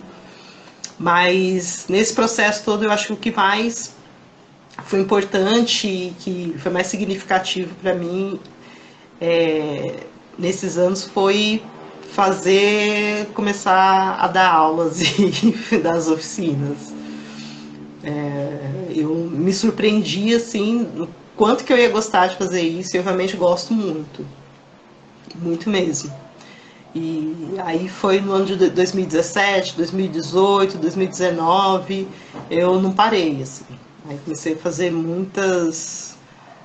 Mas 0.98 1.86
nesse 1.88 2.12
processo 2.12 2.64
todo, 2.64 2.84
eu 2.84 2.90
acho 2.90 3.06
que 3.08 3.12
o 3.12 3.16
que 3.16 3.30
mais 3.30 3.94
foi 4.84 5.00
importante 5.00 5.86
e 5.86 6.14
que 6.18 6.54
foi 6.58 6.72
mais 6.72 6.86
significativo 6.86 7.74
para 7.76 7.94
mim 7.94 8.40
é, 9.20 9.94
nesses 10.38 10.78
anos 10.78 11.04
foi 11.04 11.62
fazer, 12.12 13.26
começar 13.34 14.16
a 14.18 14.26
dar 14.28 14.50
aulas 14.50 15.00
e 15.18 15.78
das 15.78 16.08
oficinas. 16.08 16.92
É, 18.02 18.92
eu 18.94 19.14
me 19.14 19.52
surpreendi 19.52 20.34
assim, 20.34 20.82
o 20.98 21.08
quanto 21.36 21.64
que 21.64 21.72
eu 21.72 21.78
ia 21.78 21.88
gostar 21.88 22.28
de 22.28 22.36
fazer 22.36 22.62
isso, 22.62 22.96
eu 22.96 23.02
realmente 23.02 23.36
gosto 23.36 23.74
muito, 23.74 24.26
muito 25.36 25.68
mesmo. 25.68 26.12
E 26.94 27.54
aí 27.58 27.88
foi 27.88 28.20
no 28.20 28.32
ano 28.32 28.46
de 28.46 28.70
2017, 28.70 29.76
2018, 29.76 30.78
2019, 30.78 32.08
eu 32.50 32.80
não 32.80 32.92
parei, 32.92 33.42
assim. 33.42 33.64
Aí 34.08 34.18
comecei 34.24 34.54
a 34.54 34.56
fazer 34.56 34.90
muitas, 34.90 36.16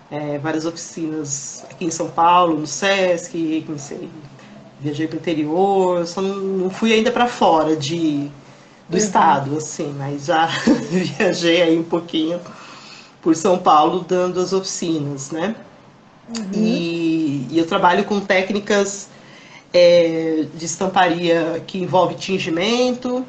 é, 0.10 0.38
várias 0.38 0.66
oficinas 0.66 1.64
aqui 1.70 1.86
em 1.86 1.92
São 1.92 2.10
Paulo, 2.10 2.58
no 2.58 2.66
Sesc, 2.66 3.64
comecei, 3.66 4.10
viajei 4.84 5.08
para 5.08 5.16
o 5.16 5.20
interior, 5.20 6.06
só 6.06 6.22
não, 6.22 6.36
não 6.36 6.70
fui 6.70 6.92
ainda 6.92 7.10
para 7.10 7.28
fora 7.28 7.76
de, 7.76 8.30
do 8.90 8.94
uhum. 8.94 8.98
estado, 8.98 9.58
assim, 9.58 9.96
mas 9.98 10.26
já 10.26 10.48
viajei 10.92 11.62
aí 11.62 11.80
um 11.80 11.84
pouquinho 11.84 12.40
por 13.22 13.36
São 13.36 13.58
Paulo 13.58 14.06
dando 14.08 14.42
as 14.42 14.52
oficinas, 14.52 15.32
né? 15.32 15.56
Uhum. 16.38 16.52
E, 16.54 17.48
e, 17.50 17.58
eu 17.58 17.66
trabalho 17.66 18.04
com 18.04 18.20
técnicas 18.20 19.10
é, 19.74 20.46
de 20.54 20.66
estamparia 20.66 21.64
que 21.66 21.80
envolve 21.80 22.16
tingimento, 22.16 23.26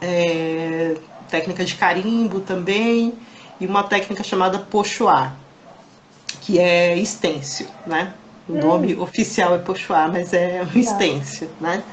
é, 0.00 0.96
técnica 1.30 1.64
de 1.64 1.74
carimbo 1.74 2.40
também, 2.40 3.14
e 3.58 3.66
uma 3.66 3.82
técnica 3.84 4.22
chamada 4.22 4.58
pochoar, 4.58 5.34
que 6.42 6.58
é 6.58 6.96
estêncil, 6.96 7.68
né? 7.86 8.12
O 8.48 8.54
hum. 8.54 8.60
nome 8.60 8.96
oficial 8.96 9.54
é 9.54 9.58
pochoar, 9.58 10.10
mas 10.10 10.32
é 10.32 10.66
um 10.74 10.78
estêncil, 10.78 11.50
né? 11.60 11.84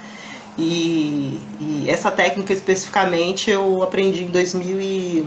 E, 0.57 1.37
e, 1.59 1.85
essa 1.89 2.09
técnica 2.11 2.51
especificamente 2.51 3.49
eu 3.49 3.81
aprendi 3.81 4.25
em 4.25 4.27
2000 4.27 4.81
e 4.81 5.25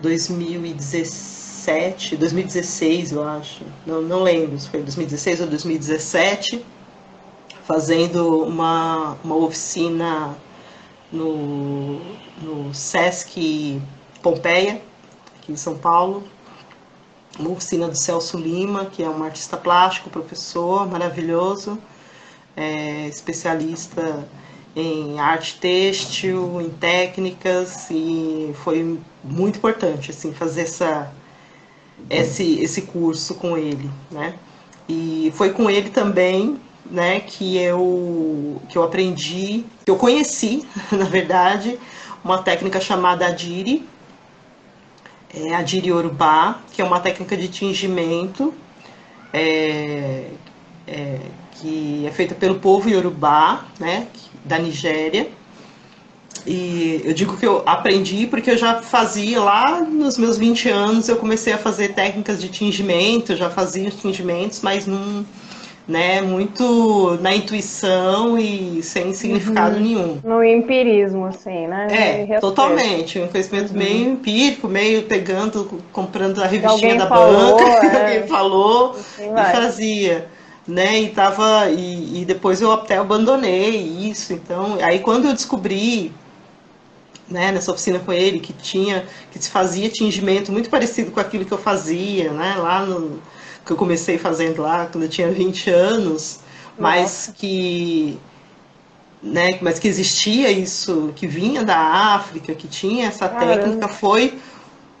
2017, 0.00 2.16
2016 2.16 3.12
eu 3.12 3.22
acho, 3.22 3.62
não, 3.86 4.02
não 4.02 4.24
lembro 4.24 4.58
se 4.58 4.68
foi 4.68 4.82
2016 4.82 5.42
ou 5.42 5.46
2017, 5.46 6.66
fazendo 7.64 8.42
uma, 8.42 9.16
uma 9.22 9.36
oficina 9.36 10.36
no, 11.12 12.00
no 12.42 12.74
Sesc 12.74 13.80
Pompeia, 14.22 14.82
aqui 15.36 15.52
em 15.52 15.56
São 15.56 15.76
Paulo, 15.76 16.24
uma 17.38 17.50
oficina 17.50 17.88
do 17.88 17.96
Celso 17.96 18.36
Lima, 18.36 18.86
que 18.86 19.02
é 19.02 19.08
um 19.08 19.22
artista 19.22 19.56
plástico, 19.56 20.10
professor 20.10 20.88
maravilhoso, 20.88 21.78
é, 22.56 23.06
especialista 23.06 24.26
em 24.74 25.18
arte 25.18 25.58
têxtil, 25.58 26.60
em 26.60 26.70
técnicas, 26.70 27.88
e 27.90 28.52
foi 28.62 28.98
muito 29.24 29.56
importante 29.56 30.10
assim 30.10 30.32
fazer 30.32 30.62
essa, 30.62 31.12
esse, 32.10 32.60
esse 32.60 32.82
curso 32.82 33.34
com 33.34 33.56
ele, 33.56 33.90
né? 34.10 34.34
E 34.88 35.32
foi 35.36 35.50
com 35.50 35.68
ele 35.68 35.90
também 35.90 36.58
né, 36.90 37.20
que 37.20 37.58
eu, 37.58 38.60
que 38.68 38.78
eu 38.78 38.82
aprendi, 38.82 39.64
que 39.84 39.90
eu 39.90 39.96
conheci, 39.96 40.66
na 40.90 41.04
verdade, 41.04 41.78
uma 42.24 42.42
técnica 42.42 42.80
chamada 42.80 43.26
Adiri, 43.26 43.86
é, 45.34 45.54
Adiri 45.54 45.92
Urubá, 45.92 46.60
que 46.72 46.80
é 46.80 46.84
uma 46.84 47.00
técnica 47.00 47.36
de 47.36 47.48
tingimento 47.48 48.54
é, 49.32 50.30
é, 50.86 51.18
que 51.52 52.06
é 52.06 52.10
feita 52.10 52.34
pelo 52.34 52.56
povo 52.56 52.88
Yorubá, 52.88 53.66
né, 53.78 54.06
da 54.44 54.58
Nigéria. 54.58 55.28
E 56.46 57.02
eu 57.04 57.12
digo 57.12 57.36
que 57.36 57.46
eu 57.46 57.62
aprendi 57.66 58.26
porque 58.26 58.50
eu 58.50 58.56
já 58.56 58.80
fazia 58.80 59.40
lá 59.42 59.80
nos 59.82 60.16
meus 60.16 60.38
20 60.38 60.68
anos, 60.68 61.08
eu 61.08 61.16
comecei 61.16 61.52
a 61.52 61.58
fazer 61.58 61.88
técnicas 61.94 62.40
de 62.40 62.48
tingimento, 62.48 63.36
já 63.36 63.50
fazia 63.50 63.88
os 63.88 63.96
tingimentos, 63.96 64.62
mas 64.62 64.86
não 64.86 65.26
né, 65.88 66.20
muito 66.20 67.16
na 67.22 67.34
intuição 67.34 68.38
e 68.38 68.82
sem 68.82 69.14
significado 69.14 69.76
uhum. 69.76 69.82
nenhum. 69.82 70.20
No 70.22 70.44
empirismo, 70.44 71.24
assim, 71.24 71.66
né? 71.66 72.26
É, 72.28 72.40
totalmente. 72.40 73.18
Um 73.18 73.26
conhecimento 73.26 73.70
uhum. 73.70 73.78
meio 73.78 74.10
empírico, 74.10 74.68
meio 74.68 75.04
pegando, 75.04 75.82
comprando 75.90 76.42
a 76.42 76.46
revistinha 76.46 76.96
da 76.96 77.08
falou, 77.08 77.56
banca, 77.56 77.64
é. 77.88 78.00
alguém 78.02 78.28
falou 78.28 78.90
assim 78.90 79.32
e 79.32 79.52
fazia. 79.52 80.28
Né, 80.66 81.00
e 81.00 81.08
tava 81.08 81.70
e, 81.70 82.20
e 82.20 82.24
depois 82.26 82.60
eu 82.60 82.70
até 82.70 82.98
abandonei 82.98 83.74
isso 83.78 84.34
então 84.34 84.76
aí 84.82 84.98
quando 84.98 85.24
eu 85.26 85.32
descobri 85.32 86.12
né, 87.26 87.50
nessa 87.50 87.72
oficina 87.72 87.98
com 87.98 88.12
ele 88.12 88.38
que 88.38 88.52
tinha 88.52 89.06
que 89.32 89.42
se 89.42 89.48
fazia 89.48 89.88
tingimento 89.88 90.52
muito 90.52 90.68
parecido 90.68 91.10
com 91.10 91.18
aquilo 91.20 91.46
que 91.46 91.52
eu 91.52 91.56
fazia 91.56 92.30
né, 92.32 92.56
lá 92.58 92.84
no, 92.84 93.18
que 93.68 93.72
eu 93.74 93.76
comecei 93.76 94.16
fazendo 94.16 94.62
lá 94.62 94.88
quando 94.90 95.04
eu 95.04 95.10
tinha 95.10 95.30
20 95.30 95.68
anos, 95.68 96.40
mas 96.78 97.30
que 97.36 98.18
né, 99.22 99.58
mas 99.60 99.78
que 99.78 99.86
existia 99.86 100.50
isso, 100.50 101.12
que 101.14 101.26
vinha 101.26 101.62
da 101.62 101.76
África, 101.76 102.54
que 102.54 102.66
tinha 102.66 103.08
essa 103.08 103.28
Caramba. 103.28 103.56
técnica, 103.56 103.88
foi 103.88 104.38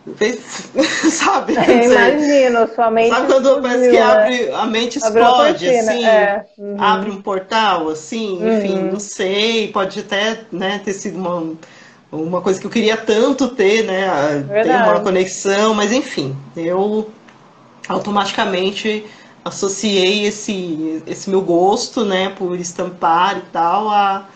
sabe? 1.10 1.56
É, 1.56 1.86
imagino, 1.86 2.68
sua 2.74 2.90
mente 2.90 3.10
Sabe 3.10 3.26
quando 3.26 3.62
parece 3.62 3.90
que 3.90 3.96
né? 3.96 4.02
abre, 4.02 4.50
a 4.52 4.66
mente 4.66 4.98
explode, 4.98 5.68
assim, 5.68 6.04
é. 6.04 6.44
uhum. 6.58 6.76
abre 6.78 7.10
um 7.10 7.22
portal, 7.22 7.88
assim, 7.88 8.38
uhum. 8.38 8.58
enfim, 8.58 8.82
não 8.82 9.00
sei, 9.00 9.68
pode 9.68 10.00
até 10.00 10.40
né, 10.52 10.80
ter 10.84 10.92
sido 10.92 11.18
uma, 11.18 11.54
uma 12.10 12.40
coisa 12.42 12.60
que 12.60 12.66
eu 12.66 12.70
queria 12.70 12.96
tanto 12.96 13.48
ter, 13.48 13.84
né, 13.84 14.44
ter 14.62 14.70
uma 14.70 15.00
conexão, 15.00 15.74
mas 15.74 15.92
enfim, 15.92 16.36
eu 16.56 17.10
automaticamente 17.88 19.04
associei 19.44 20.26
esse, 20.26 21.02
esse 21.06 21.30
meu 21.30 21.40
gosto, 21.40 22.04
né, 22.04 22.28
por 22.30 22.58
estampar 22.58 23.38
e 23.38 23.42
tal, 23.50 23.88
a, 23.88 24.28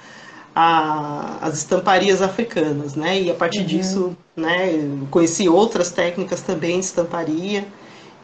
a, 0.54 1.38
as 1.42 1.58
estamparias 1.58 2.22
africanas, 2.22 2.94
né, 2.94 3.20
e 3.20 3.30
a 3.30 3.34
partir 3.34 3.60
uhum. 3.60 3.66
disso, 3.66 4.16
né, 4.34 4.72
conheci 5.10 5.48
outras 5.48 5.90
técnicas 5.90 6.40
também 6.40 6.80
de 6.80 6.86
estamparia, 6.86 7.66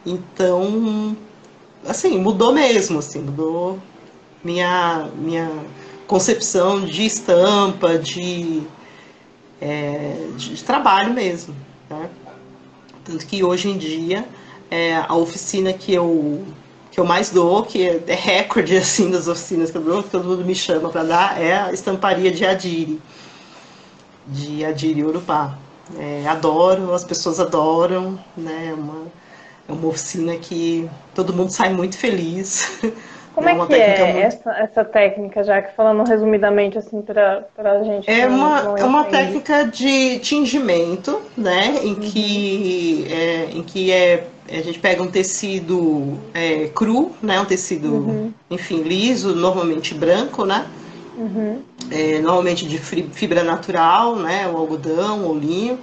então, 0.05 1.15
assim, 1.85 2.17
mudou 2.17 2.53
mesmo, 2.53 2.99
assim, 2.99 3.19
mudou 3.19 3.77
minha, 4.43 5.09
minha 5.15 5.51
concepção 6.07 6.85
de 6.85 7.05
estampa, 7.05 7.99
de, 7.99 8.63
é, 9.61 10.29
de, 10.35 10.55
de 10.55 10.63
trabalho 10.63 11.13
mesmo, 11.13 11.55
né, 11.89 12.09
tanto 13.03 13.25
que 13.25 13.43
hoje 13.43 13.69
em 13.69 13.77
dia 13.77 14.27
é 14.69 14.95
a 14.95 15.15
oficina 15.15 15.73
que 15.73 15.93
eu 15.93 16.45
que 16.91 16.99
eu 16.99 17.05
mais 17.05 17.29
dou, 17.29 17.63
que 17.63 17.87
é, 17.87 18.01
é 18.07 18.15
recorde 18.15 18.75
assim 18.77 19.09
das 19.11 19.27
oficinas 19.27 19.71
que 19.71 19.77
eu 19.77 19.81
dou, 19.81 20.03
que 20.03 20.09
todo 20.09 20.25
mundo 20.25 20.43
me 20.43 20.55
chama 20.55 20.89
para 20.89 21.03
dar, 21.03 21.41
é 21.41 21.55
a 21.55 21.71
estamparia 21.71 22.31
de 22.31 22.45
Adiri, 22.45 23.01
de 24.27 24.65
Adiri 24.65 25.03
Urupá. 25.03 25.57
É, 25.97 26.27
adoro, 26.27 26.93
as 26.93 27.03
pessoas 27.03 27.39
adoram, 27.39 28.19
né? 28.37 28.69
É 28.69 28.73
uma, 28.73 29.07
é 29.67 29.71
uma 29.71 29.87
oficina 29.87 30.35
que 30.35 30.89
todo 31.15 31.33
mundo 31.33 31.49
sai 31.49 31.73
muito 31.73 31.97
feliz. 31.97 32.79
Como 33.33 33.47
é, 33.47 33.53
é 33.53 33.65
que 33.65 34.01
é 34.01 34.05
muito... 34.05 34.25
essa, 34.25 34.51
essa 34.51 34.85
técnica, 34.85 35.43
já 35.43 35.61
que 35.61 35.73
falando 35.75 36.05
resumidamente 36.07 36.77
assim 36.77 37.01
para 37.01 37.45
a 37.55 37.83
gente? 37.83 38.09
É 38.09 38.27
uma, 38.27 38.75
é 38.77 38.83
uma 38.83 39.05
técnica 39.05 39.65
de 39.65 40.19
tingimento, 40.19 41.21
né? 41.37 41.79
Em 41.81 41.93
uhum. 41.93 41.99
que, 42.01 43.07
é, 43.09 43.45
em 43.51 43.63
que 43.63 43.91
é, 43.91 44.27
a 44.51 44.61
gente 44.61 44.79
pega 44.79 45.01
um 45.03 45.07
tecido 45.07 46.17
é, 46.33 46.67
cru, 46.67 47.11
né? 47.21 47.39
Um 47.39 47.45
tecido, 47.45 47.93
uhum. 47.93 48.33
enfim, 48.49 48.81
liso, 48.81 49.35
normalmente 49.35 49.93
branco, 49.93 50.45
né? 50.45 50.67
Uhum. 51.17 51.61
É, 51.91 52.19
normalmente 52.19 52.65
de 52.65 52.77
fibra 52.77 53.43
natural, 53.43 54.15
né? 54.15 54.47
O 54.47 54.57
algodão, 54.57 55.29
o 55.29 55.37
linho. 55.37 55.79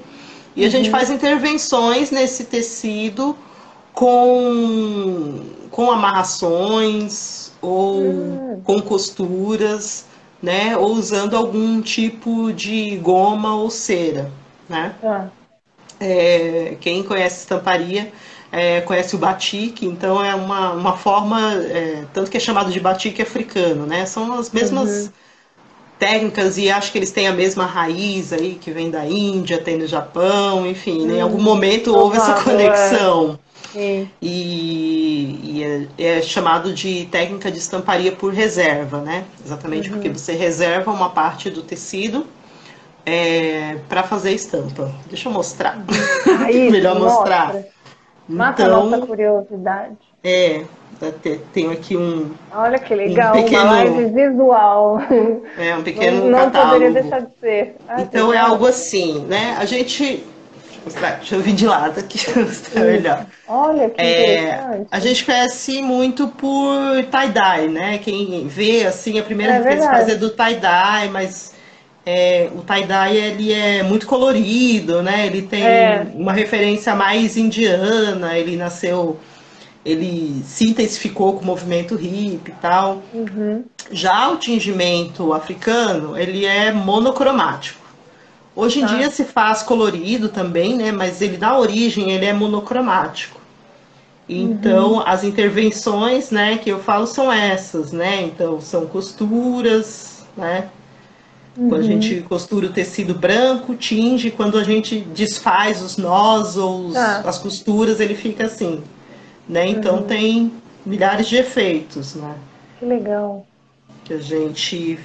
E 0.55 0.65
a 0.65 0.69
gente 0.69 0.87
uhum. 0.87 0.93
faz 0.93 1.11
intervenções 1.11 2.11
nesse 2.11 2.45
tecido 2.45 3.37
com, 3.93 5.41
com 5.71 5.91
amarrações, 5.91 7.47
ou 7.61 8.03
hum. 8.03 8.61
com 8.65 8.81
costuras, 8.81 10.07
né? 10.43 10.77
Ou 10.77 10.93
usando 10.93 11.37
algum 11.37 11.81
tipo 11.81 12.53
de 12.53 12.97
goma 12.99 13.55
ou 13.55 13.71
cera, 13.71 14.31
né? 14.69 14.95
Ah. 15.03 15.27
É, 15.99 16.77
quem 16.81 17.03
conhece 17.03 17.41
estamparia 17.41 18.13
é, 18.57 18.81
conhece 18.81 19.15
o 19.15 19.19
batik, 19.19 19.85
então 19.85 20.25
é 20.25 20.35
uma, 20.35 20.73
uma 20.73 20.97
forma, 20.97 21.53
é, 21.53 22.05
tanto 22.15 22.31
que 22.31 22.39
é 22.39 22.41
chamado 22.41 22.73
de 22.73 22.81
batik 22.81 23.21
africano, 23.21 23.85
né? 23.85 24.07
São 24.07 24.33
as 24.33 24.51
mesmas 24.51 24.89
uhum. 24.89 25.09
técnicas 25.99 26.57
e 26.57 26.71
acho 26.71 26.91
que 26.91 26.97
eles 26.97 27.11
têm 27.11 27.29
a 27.29 27.35
mesma 27.35 27.67
raiz 27.67 28.33
aí, 28.33 28.55
que 28.59 28.71
vem 28.71 28.91
da 28.91 29.05
Índia, 29.05 29.59
tem 29.59 29.77
no 29.77 29.87
Japão, 29.87 30.67
enfim, 30.67 31.07
né? 31.07 31.19
em 31.19 31.21
algum 31.21 31.37
hum, 31.37 31.43
momento 31.43 31.95
houve 31.95 32.17
essa 32.17 32.33
conexão. 32.43 33.39
E, 34.23 35.39
e 35.43 35.63
é, 35.99 36.17
é, 36.17 36.23
chamado 36.23 36.73
de 36.73 37.05
técnica 37.11 37.53
de 37.53 37.59
estamparia 37.59 38.11
por 38.11 38.33
reserva, 38.33 39.03
né? 39.03 39.25
Exatamente 39.45 39.91
uhum. 39.91 39.97
porque 39.97 40.09
você 40.09 40.33
reserva 40.33 40.91
uma 40.91 41.11
parte 41.11 41.51
do 41.51 41.61
tecido 41.61 42.27
é, 43.05 43.77
para 43.87 44.03
fazer 44.03 44.33
estampa. 44.33 44.91
Deixa 45.11 45.29
eu 45.29 45.33
mostrar. 45.33 45.79
Isso, 46.49 46.73
Melhor 46.73 46.99
mostrar. 46.99 47.55
Mata 48.29 48.63
então, 48.63 48.87
nossa 48.87 49.07
curiosidade. 49.07 49.97
É, 50.25 50.65
tenho 51.53 51.71
aqui 51.71 51.97
um. 51.97 52.33
Olha 52.53 52.79
que 52.79 52.95
legal, 52.95 53.37
um 53.37 53.43
pequeno, 53.43 53.63
uma 53.63 53.73
live 53.73 54.05
visual. 54.07 54.99
É, 55.59 55.77
um 55.77 55.83
pequeno 55.83 56.25
não, 56.25 56.31
não 56.31 56.39
catálogo. 56.39 56.73
poderia 56.73 57.03
deixar 57.03 57.21
de 57.21 57.31
ser. 57.41 57.77
Ah, 57.89 58.03
então 58.03 58.33
é 58.33 58.39
algo 58.39 58.67
assim, 58.67 59.21
né? 59.21 59.57
A 59.59 59.65
gente 59.65 60.25
Deixa 61.19 61.35
eu 61.35 61.41
vir 61.41 61.53
de 61.53 61.67
lado 61.67 61.99
aqui, 61.99 62.19
tá 62.73 62.81
melhor. 62.81 63.27
Olha 63.49 63.91
que 63.91 64.01
é, 64.01 64.85
A 64.89 65.01
gente 65.01 65.25
conhece 65.25 65.83
muito 65.83 66.29
por 66.29 67.05
tie-dye, 67.11 67.69
né? 67.69 67.99
Quem 67.99 68.47
vê, 68.47 68.87
assim, 68.87 69.19
a 69.19 69.23
primeira 69.25 69.55
é 69.55 69.57
referência 69.57 70.13
é 70.13 70.15
do 70.15 70.31
tie-dye, 70.31 71.09
mas 71.11 71.53
é, 72.07 72.49
o 72.55 72.63
tie-dye 72.63 73.17
ele 73.17 73.53
é 73.53 73.83
muito 73.83 74.07
colorido, 74.07 75.03
né? 75.03 75.27
Ele 75.27 75.43
tem 75.43 75.65
é. 75.65 76.07
uma 76.15 76.33
referência 76.33 76.95
mais 76.95 77.37
indiana, 77.37 78.39
ele 78.39 78.57
nasceu, 78.57 79.19
ele 79.85 80.41
se 80.45 80.69
intensificou 80.69 81.33
com 81.33 81.43
o 81.43 81.45
movimento 81.45 81.97
hippie 81.97 82.53
e 82.53 82.55
tal. 82.63 83.03
Uhum. 83.13 83.65
Já 83.91 84.31
o 84.31 84.37
tingimento 84.37 85.33
africano, 85.33 86.17
ele 86.17 86.45
é 86.45 86.71
monocromático. 86.71 87.85
Hoje 88.55 88.79
em 88.79 88.87
tá. 88.87 88.95
dia 88.95 89.11
se 89.11 89.25
faz 89.25 89.65
colorido 89.65 90.29
também, 90.29 90.77
né? 90.77 90.93
Mas 90.93 91.21
ele 91.21 91.37
na 91.37 91.59
origem 91.59 92.13
ele 92.13 92.25
é 92.25 92.33
monocromático. 92.33 93.41
Então 94.29 94.95
uhum. 94.95 95.03
as 95.05 95.25
intervenções, 95.25 96.31
né, 96.31 96.57
que 96.59 96.71
eu 96.71 96.81
falo 96.81 97.07
são 97.07 97.33
essas, 97.33 97.91
né? 97.91 98.23
Então 98.23 98.61
são 98.61 98.87
costuras, 98.87 100.25
né? 100.37 100.69
Uhum. 101.57 101.69
Quando 101.69 101.81
a 101.81 101.85
uhum. 101.85 102.01
gente 102.01 102.23
costura 102.23 102.67
o 102.67 102.73
tecido 102.73 103.15
branco, 103.15 103.75
tinge, 103.75 104.31
quando 104.31 104.59
a 104.59 104.65
gente 104.65 105.01
desfaz 105.01 105.83
os 105.83 105.97
nós 105.97 106.57
ou 106.57 106.87
os, 106.87 106.95
tá. 106.95 107.23
as 107.25 107.39
costuras, 107.39 108.01
ele 108.01 108.15
fica 108.15 108.45
assim, 108.47 108.83
né? 109.49 109.67
Então 109.67 109.97
uhum. 109.97 110.03
tem 110.03 110.53
milhares 110.85 111.27
de 111.27 111.37
efeitos, 111.37 112.15
né? 112.15 112.35
Que 112.79 112.85
legal. 112.85 113.47
Que 114.05 114.15
a 114.15 114.19
gente 114.19 114.99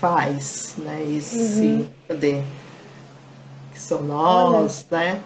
faz, 0.00 0.74
né? 0.78 1.04
Esse, 1.08 1.60
uhum. 1.60 1.86
cadê? 2.08 2.42
são 3.84 4.02
nós, 4.02 4.86
Olha. 4.90 5.04
né? 5.04 5.20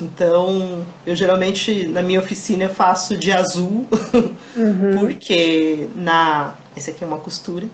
Então, 0.00 0.84
eu 1.06 1.16
geralmente 1.16 1.86
na 1.86 2.02
minha 2.02 2.20
oficina 2.20 2.64
eu 2.64 2.74
faço 2.74 3.16
de 3.16 3.32
azul, 3.32 3.86
uhum. 4.54 4.98
porque 4.98 5.88
na. 5.94 6.54
Esse 6.76 6.90
aqui 6.90 7.02
é 7.02 7.06
uma 7.06 7.18
costura, 7.18 7.66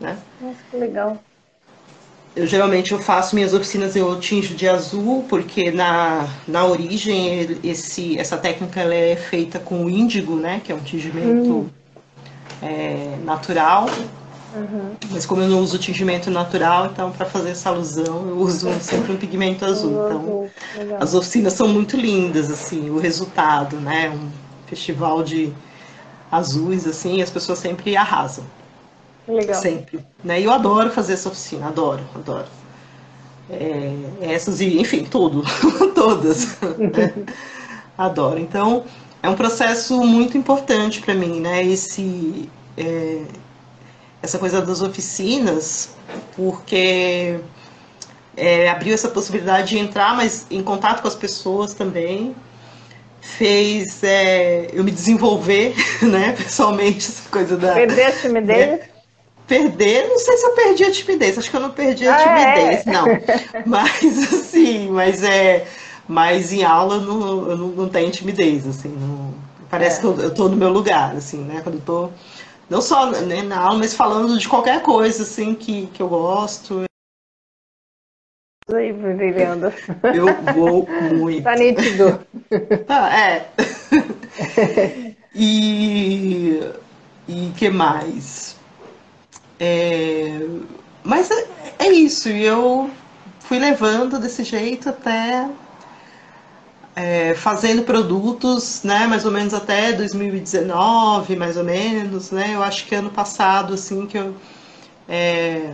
né? 0.00 0.18
Nossa, 0.40 0.58
que 0.70 0.76
legal. 0.76 1.18
Eu 2.36 2.46
geralmente 2.46 2.92
eu 2.92 3.00
faço 3.00 3.34
minhas 3.34 3.52
oficinas, 3.52 3.96
eu 3.96 4.18
tinjo 4.20 4.54
de 4.54 4.68
azul, 4.68 5.24
porque 5.28 5.72
na, 5.72 6.28
na 6.46 6.64
origem 6.64 7.58
esse, 7.64 8.16
essa 8.18 8.36
técnica 8.36 8.80
ela 8.80 8.94
é 8.94 9.16
feita 9.16 9.58
com 9.58 9.90
índigo, 9.90 10.36
né? 10.36 10.60
Que 10.62 10.70
é 10.70 10.74
um 10.74 10.80
tingimento 10.80 11.50
uhum. 11.50 11.70
é, 12.62 13.16
natural. 13.24 13.88
Uhum. 14.54 14.92
Mas 15.10 15.26
como 15.26 15.42
eu 15.42 15.48
não 15.48 15.60
uso 15.60 15.78
tingimento 15.78 16.30
natural, 16.30 16.86
então 16.86 17.10
para 17.10 17.26
fazer 17.26 17.50
essa 17.50 17.70
alusão 17.70 18.28
eu 18.28 18.38
uso 18.38 18.70
sempre 18.80 19.12
um 19.12 19.16
pigmento 19.16 19.64
azul. 19.64 20.06
Então 20.06 20.50
as 21.00 21.14
oficinas 21.14 21.54
são 21.54 21.66
muito 21.66 21.96
lindas, 21.96 22.50
assim, 22.50 22.88
o 22.88 22.98
resultado, 22.98 23.76
né? 23.76 24.10
Um 24.10 24.30
festival 24.66 25.24
de 25.24 25.52
azuis, 26.30 26.86
assim, 26.86 27.20
as 27.20 27.30
pessoas 27.30 27.58
sempre 27.58 27.96
arrasam. 27.96 28.44
Legal. 29.28 29.60
Sempre. 29.60 30.04
Né? 30.24 30.40
E 30.40 30.44
eu 30.44 30.52
adoro 30.52 30.90
fazer 30.90 31.12
essa 31.12 31.28
oficina, 31.28 31.68
adoro, 31.68 32.02
adoro. 32.14 32.46
É, 33.50 33.92
essas 34.20 34.60
e, 34.60 34.78
enfim, 34.78 35.04
tudo, 35.04 35.42
todas. 35.94 36.58
né? 36.78 37.12
Adoro. 37.96 38.38
Então, 38.38 38.84
é 39.20 39.28
um 39.28 39.34
processo 39.34 40.00
muito 40.04 40.38
importante 40.38 41.00
para 41.00 41.14
mim, 41.14 41.40
né? 41.40 41.64
Esse, 41.64 42.48
é, 42.76 43.22
essa 44.22 44.38
coisa 44.38 44.62
das 44.62 44.80
oficinas, 44.80 45.96
porque 46.36 47.40
é, 48.36 48.68
abriu 48.68 48.94
essa 48.94 49.08
possibilidade 49.08 49.70
de 49.70 49.78
entrar 49.78 50.14
mais 50.14 50.46
em 50.48 50.62
contato 50.62 51.02
com 51.02 51.08
as 51.08 51.16
pessoas 51.16 51.74
também, 51.74 52.36
fez 53.20 54.02
é, 54.04 54.70
eu 54.72 54.84
me 54.84 54.92
desenvolver, 54.92 55.74
né, 56.00 56.32
pessoalmente, 56.32 56.98
essa 56.98 57.28
coisa 57.28 57.56
da... 57.56 57.74
Perder 57.74 58.06
a 58.06 58.12
timidez? 58.12 58.58
É, 58.58 58.88
perder, 59.48 60.08
não 60.08 60.18
sei 60.18 60.36
se 60.36 60.46
eu 60.46 60.54
perdi 60.54 60.84
a 60.84 60.92
timidez, 60.92 61.38
acho 61.38 61.50
que 61.50 61.56
eu 61.56 61.60
não 61.60 61.70
perdi 61.70 62.06
a 62.06 62.14
ah, 62.14 62.18
timidez, 62.18 62.86
é? 62.86 62.92
não. 62.92 63.06
Mas, 63.66 64.32
assim, 64.32 64.90
mas 64.90 65.24
é... 65.24 65.66
Mas 66.06 66.52
em 66.52 66.64
aula 66.64 66.96
eu 66.96 67.00
não, 67.02 67.50
eu 67.50 67.56
não, 67.56 67.68
não 67.68 67.88
tenho 67.88 68.10
timidez, 68.10 68.66
assim, 68.66 68.88
não, 68.88 69.34
parece 69.68 69.98
é. 69.98 70.00
que 70.00 70.06
eu, 70.06 70.20
eu 70.20 70.34
tô 70.34 70.48
no 70.48 70.56
meu 70.56 70.70
lugar, 70.70 71.14
assim, 71.14 71.38
né, 71.38 71.60
quando 71.62 71.74
eu 71.74 71.82
tô 71.82 72.10
não 72.70 72.80
só 72.80 73.10
né, 73.10 73.42
na 73.42 73.60
aula, 73.60 73.78
mas 73.78 73.94
falando 73.94 74.38
de 74.38 74.48
qualquer 74.48 74.82
coisa 74.82 75.22
assim 75.22 75.54
que, 75.54 75.86
que 75.88 76.02
eu 76.02 76.08
gosto. 76.08 76.84
Aí, 78.70 78.92
vivendo. 78.92 79.72
Eu 80.14 80.26
vou 80.54 80.86
muito. 81.14 81.42
Tá 81.42 81.54
nítido. 81.54 82.20
ah, 82.88 83.18
é. 83.18 83.48
e 85.34 86.60
e 87.26 87.52
que 87.56 87.70
mais? 87.70 88.57
É, 89.60 90.46
mas 91.02 91.30
é, 91.30 91.46
é 91.78 91.88
isso, 91.90 92.28
e 92.28 92.44
eu 92.44 92.90
fui 93.40 93.58
levando 93.58 94.18
desse 94.18 94.44
jeito 94.44 94.88
até 94.88 95.48
é, 96.94 97.34
fazendo 97.34 97.82
produtos, 97.82 98.82
né, 98.82 99.06
mais 99.06 99.24
ou 99.24 99.30
menos 99.30 99.54
até 99.54 99.92
2019, 99.92 101.36
mais 101.36 101.56
ou 101.56 101.64
menos, 101.64 102.30
né, 102.30 102.54
eu 102.54 102.62
acho 102.62 102.84
que 102.86 102.94
ano 102.94 103.10
passado, 103.10 103.74
assim, 103.74 104.06
que 104.06 104.18
eu, 104.18 104.34
é, 105.08 105.72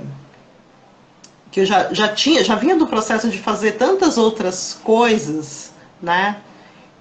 que 1.50 1.60
eu 1.60 1.66
já, 1.66 1.92
já 1.92 2.08
tinha, 2.08 2.44
já 2.44 2.54
vinha 2.54 2.76
do 2.76 2.86
processo 2.86 3.28
de 3.28 3.38
fazer 3.38 3.72
tantas 3.72 4.16
outras 4.16 4.78
coisas, 4.84 5.72
né, 6.00 6.36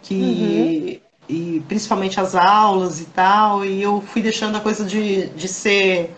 que, 0.02 1.02
uhum. 1.30 1.34
e 1.36 1.60
principalmente 1.68 2.20
as 2.20 2.34
aulas 2.34 3.00
e 3.00 3.06
tal, 3.06 3.66
e 3.66 3.82
eu 3.82 4.02
fui 4.02 4.22
deixando 4.22 4.56
a 4.58 4.62
coisa 4.62 4.86
de, 4.86 5.28
de 5.28 5.48
ser 5.48 6.16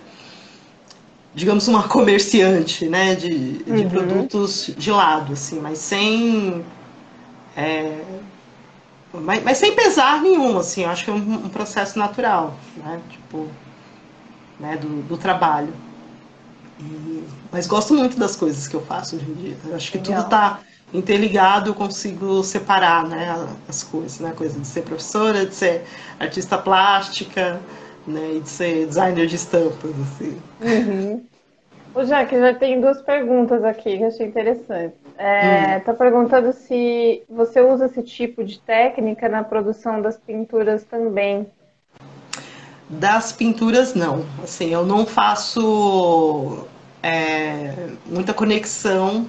digamos, 1.35 1.67
uma 1.67 1.83
comerciante, 1.87 2.87
né, 2.87 3.13
de, 3.13 3.59
de 3.63 3.71
uhum. 3.71 3.89
produtos 3.89 4.71
de 4.75 4.89
lado, 4.89 5.33
assim, 5.33 5.59
mas 5.59 5.77
sem 5.77 6.65
é, 7.55 8.01
mas, 9.21 9.43
mas, 9.43 9.57
sem 9.57 9.75
pesar 9.75 10.21
nenhum, 10.21 10.57
assim, 10.57 10.83
eu 10.83 10.89
acho 10.89 11.05
que 11.05 11.09
é 11.09 11.13
um, 11.13 11.45
um 11.45 11.49
processo 11.49 11.97
natural, 11.97 12.55
né? 12.77 12.99
Tipo, 13.09 13.47
né, 14.59 14.77
do, 14.77 15.01
do 15.03 15.17
trabalho. 15.17 15.73
E, 16.79 17.23
mas 17.51 17.67
gosto 17.67 17.93
muito 17.93 18.17
das 18.17 18.35
coisas 18.35 18.67
que 18.67 18.75
eu 18.75 18.81
faço 18.81 19.15
hoje 19.15 19.25
em 19.29 19.33
dia. 19.33 19.57
Eu 19.65 19.75
acho 19.75 19.91
que 19.91 19.97
Legal. 19.97 20.15
tudo 20.15 20.25
está 20.25 20.59
interligado, 20.93 21.69
eu 21.69 21.73
consigo 21.73 22.43
separar 22.43 23.07
né, 23.07 23.47
as 23.67 23.83
coisas, 23.83 24.19
né? 24.19 24.29
A 24.29 24.33
coisa 24.33 24.59
de 24.59 24.67
ser 24.67 24.81
professora, 24.81 25.45
de 25.45 25.55
ser 25.55 25.85
artista 26.19 26.57
plástica, 26.57 27.61
né? 28.07 28.35
E 28.35 28.39
de 28.39 28.49
ser 28.49 28.85
designer 28.87 29.27
de 29.27 29.35
estampas, 29.35 29.91
assim. 30.01 30.41
Uhum. 30.61 31.23
O 31.93 32.03
Jaque, 32.03 32.37
já 32.37 32.53
tem 32.53 32.81
duas 32.81 33.01
perguntas 33.01 33.63
aqui 33.63 33.97
que 33.97 34.03
eu 34.03 34.07
achei 34.07 34.27
interessante. 34.27 34.95
É, 35.17 35.77
hum. 35.77 35.79
Tá 35.85 35.93
perguntando 35.93 36.51
se 36.51 37.23
você 37.29 37.61
usa 37.61 37.85
esse 37.85 38.03
tipo 38.03 38.43
de 38.43 38.59
técnica 38.59 39.29
na 39.29 39.43
produção 39.43 40.01
das 40.01 40.17
pinturas 40.17 40.83
também. 40.83 41.47
Das 42.89 43.31
pinturas, 43.31 43.93
não. 43.93 44.25
Assim, 44.43 44.73
eu 44.73 44.85
não 44.85 45.05
faço 45.05 46.67
é, 47.01 47.73
muita 48.05 48.33
conexão 48.33 49.25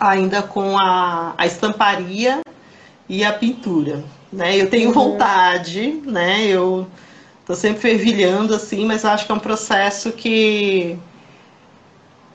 ainda 0.00 0.42
com 0.42 0.76
a, 0.76 1.34
a 1.38 1.46
estamparia 1.46 2.40
e 3.08 3.24
a 3.24 3.32
pintura. 3.32 4.02
Né? 4.32 4.56
Eu 4.56 4.68
tenho 4.68 4.88
uhum. 4.88 4.94
vontade, 4.94 6.02
né? 6.04 6.46
Eu 6.46 6.86
tô 7.50 7.56
sempre 7.56 7.80
fervilhando 7.80 8.54
assim, 8.54 8.86
mas 8.86 9.04
acho 9.04 9.26
que 9.26 9.32
é 9.32 9.34
um 9.34 9.40
processo 9.40 10.12
que 10.12 10.96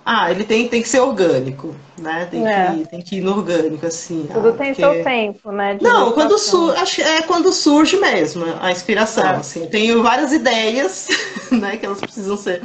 Ah, 0.05 0.29
ele 0.29 0.43
tem, 0.43 0.67
tem 0.67 0.81
que 0.81 0.89
ser 0.89 0.99
orgânico, 0.99 1.73
né? 1.97 2.27
Tem, 2.29 2.45
é. 2.45 2.71
que, 2.71 2.89
tem 2.89 3.01
que 3.01 3.15
ir 3.15 3.21
no 3.21 3.31
orgânico, 3.31 3.85
assim. 3.85 4.27
Tudo 4.31 4.49
ah, 4.49 4.51
tem 4.51 4.73
porque... 4.73 4.81
seu 4.81 5.03
tempo, 5.03 5.51
né? 5.51 5.77
Não, 5.81 6.11
quando 6.11 6.37
surge, 6.37 6.77
acho 6.77 7.01
é 7.01 7.21
quando 7.21 7.51
surge 7.51 7.97
mesmo 7.97 8.43
a 8.61 8.71
inspiração, 8.71 9.25
é. 9.25 9.35
assim. 9.37 9.65
tenho 9.67 10.03
várias 10.03 10.33
ideias, 10.33 11.07
né, 11.49 11.77
que 11.77 11.85
elas 11.85 12.01
precisam 12.01 12.35
ser 12.35 12.61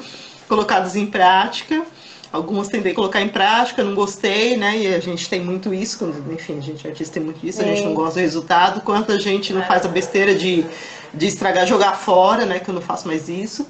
colocadas 0.48 0.96
em 0.96 1.06
prática. 1.06 1.86
Algumas 2.32 2.68
tentei 2.68 2.94
colocar 2.94 3.20
em 3.20 3.28
prática, 3.28 3.82
não 3.82 3.94
gostei, 3.94 4.56
né? 4.56 4.76
E 4.76 4.94
a 4.94 5.00
gente 5.00 5.28
tem 5.28 5.40
muito 5.40 5.72
isso, 5.72 5.98
quando, 5.98 6.32
enfim, 6.32 6.58
a 6.58 6.60
gente 6.60 6.86
artista 6.86 7.14
tem 7.14 7.22
muito 7.22 7.44
isso, 7.44 7.60
a 7.60 7.64
gente 7.64 7.82
não 7.82 7.94
gosta 7.94 8.20
do 8.20 8.22
resultado, 8.22 8.80
quanto 8.82 9.10
a 9.10 9.18
gente 9.18 9.52
não 9.52 9.62
faz 9.62 9.84
a 9.84 9.88
besteira 9.88 10.32
de, 10.32 10.64
de 11.12 11.26
estragar, 11.26 11.66
jogar 11.66 11.92
fora, 11.92 12.44
né? 12.46 12.58
Que 12.58 12.70
eu 12.70 12.74
não 12.74 12.82
faço 12.82 13.06
mais 13.06 13.28
isso. 13.28 13.66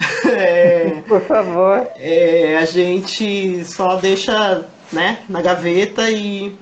É, 0.24 1.02
Por 1.06 1.20
favor. 1.22 1.86
É, 1.96 2.56
a 2.58 2.64
gente 2.64 3.64
só 3.64 3.96
deixa 3.96 4.64
né, 4.92 5.18
na 5.28 5.42
gaveta 5.42 6.10
e, 6.10 6.56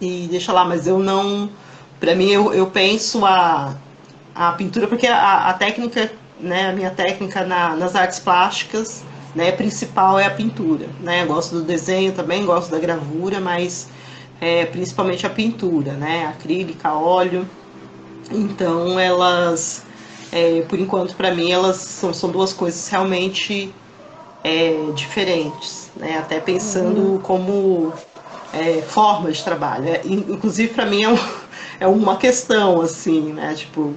e 0.00 0.26
deixa 0.30 0.52
lá, 0.52 0.64
mas 0.64 0.86
eu 0.86 0.98
não. 0.98 1.48
Para 2.00 2.14
mim, 2.14 2.30
eu, 2.30 2.52
eu 2.52 2.66
penso 2.66 3.24
a, 3.24 3.76
a 4.34 4.52
pintura, 4.52 4.88
porque 4.88 5.06
a, 5.06 5.48
a 5.48 5.54
técnica, 5.54 6.10
né, 6.40 6.70
a 6.70 6.72
minha 6.72 6.90
técnica 6.90 7.44
na, 7.44 7.76
nas 7.76 7.94
artes 7.94 8.18
plásticas 8.18 9.04
né, 9.34 9.52
principal 9.52 10.18
é 10.18 10.26
a 10.26 10.30
pintura. 10.30 10.86
Né? 11.00 11.22
Eu 11.22 11.26
gosto 11.26 11.56
do 11.56 11.62
desenho 11.62 12.12
também, 12.12 12.44
gosto 12.44 12.70
da 12.70 12.78
gravura, 12.78 13.40
mas 13.40 13.88
é, 14.40 14.64
principalmente 14.66 15.26
a 15.26 15.30
pintura, 15.30 15.92
né? 15.92 16.26
Acrílica, 16.26 16.92
óleo. 16.92 17.48
Então 18.30 18.98
elas 18.98 19.84
é, 20.34 20.62
por 20.62 20.80
enquanto, 20.80 21.14
para 21.14 21.32
mim, 21.32 21.52
elas 21.52 21.76
são, 21.76 22.12
são, 22.12 22.28
duas 22.28 22.52
coisas 22.52 22.88
realmente 22.88 23.72
é, 24.42 24.90
diferentes, 24.92 25.92
né? 25.94 26.18
Até 26.18 26.40
pensando 26.40 27.00
uhum. 27.00 27.18
como 27.18 27.92
é, 28.52 28.82
forma 28.82 29.30
de 29.30 29.44
trabalho. 29.44 29.88
É, 29.88 30.00
inclusive, 30.04 30.74
para 30.74 30.86
mim, 30.86 31.04
é, 31.04 31.08
um, 31.08 31.18
é, 31.78 31.86
uma 31.86 32.16
questão, 32.16 32.80
assim, 32.80 33.32
né? 33.32 33.54
Tipo, 33.54 33.94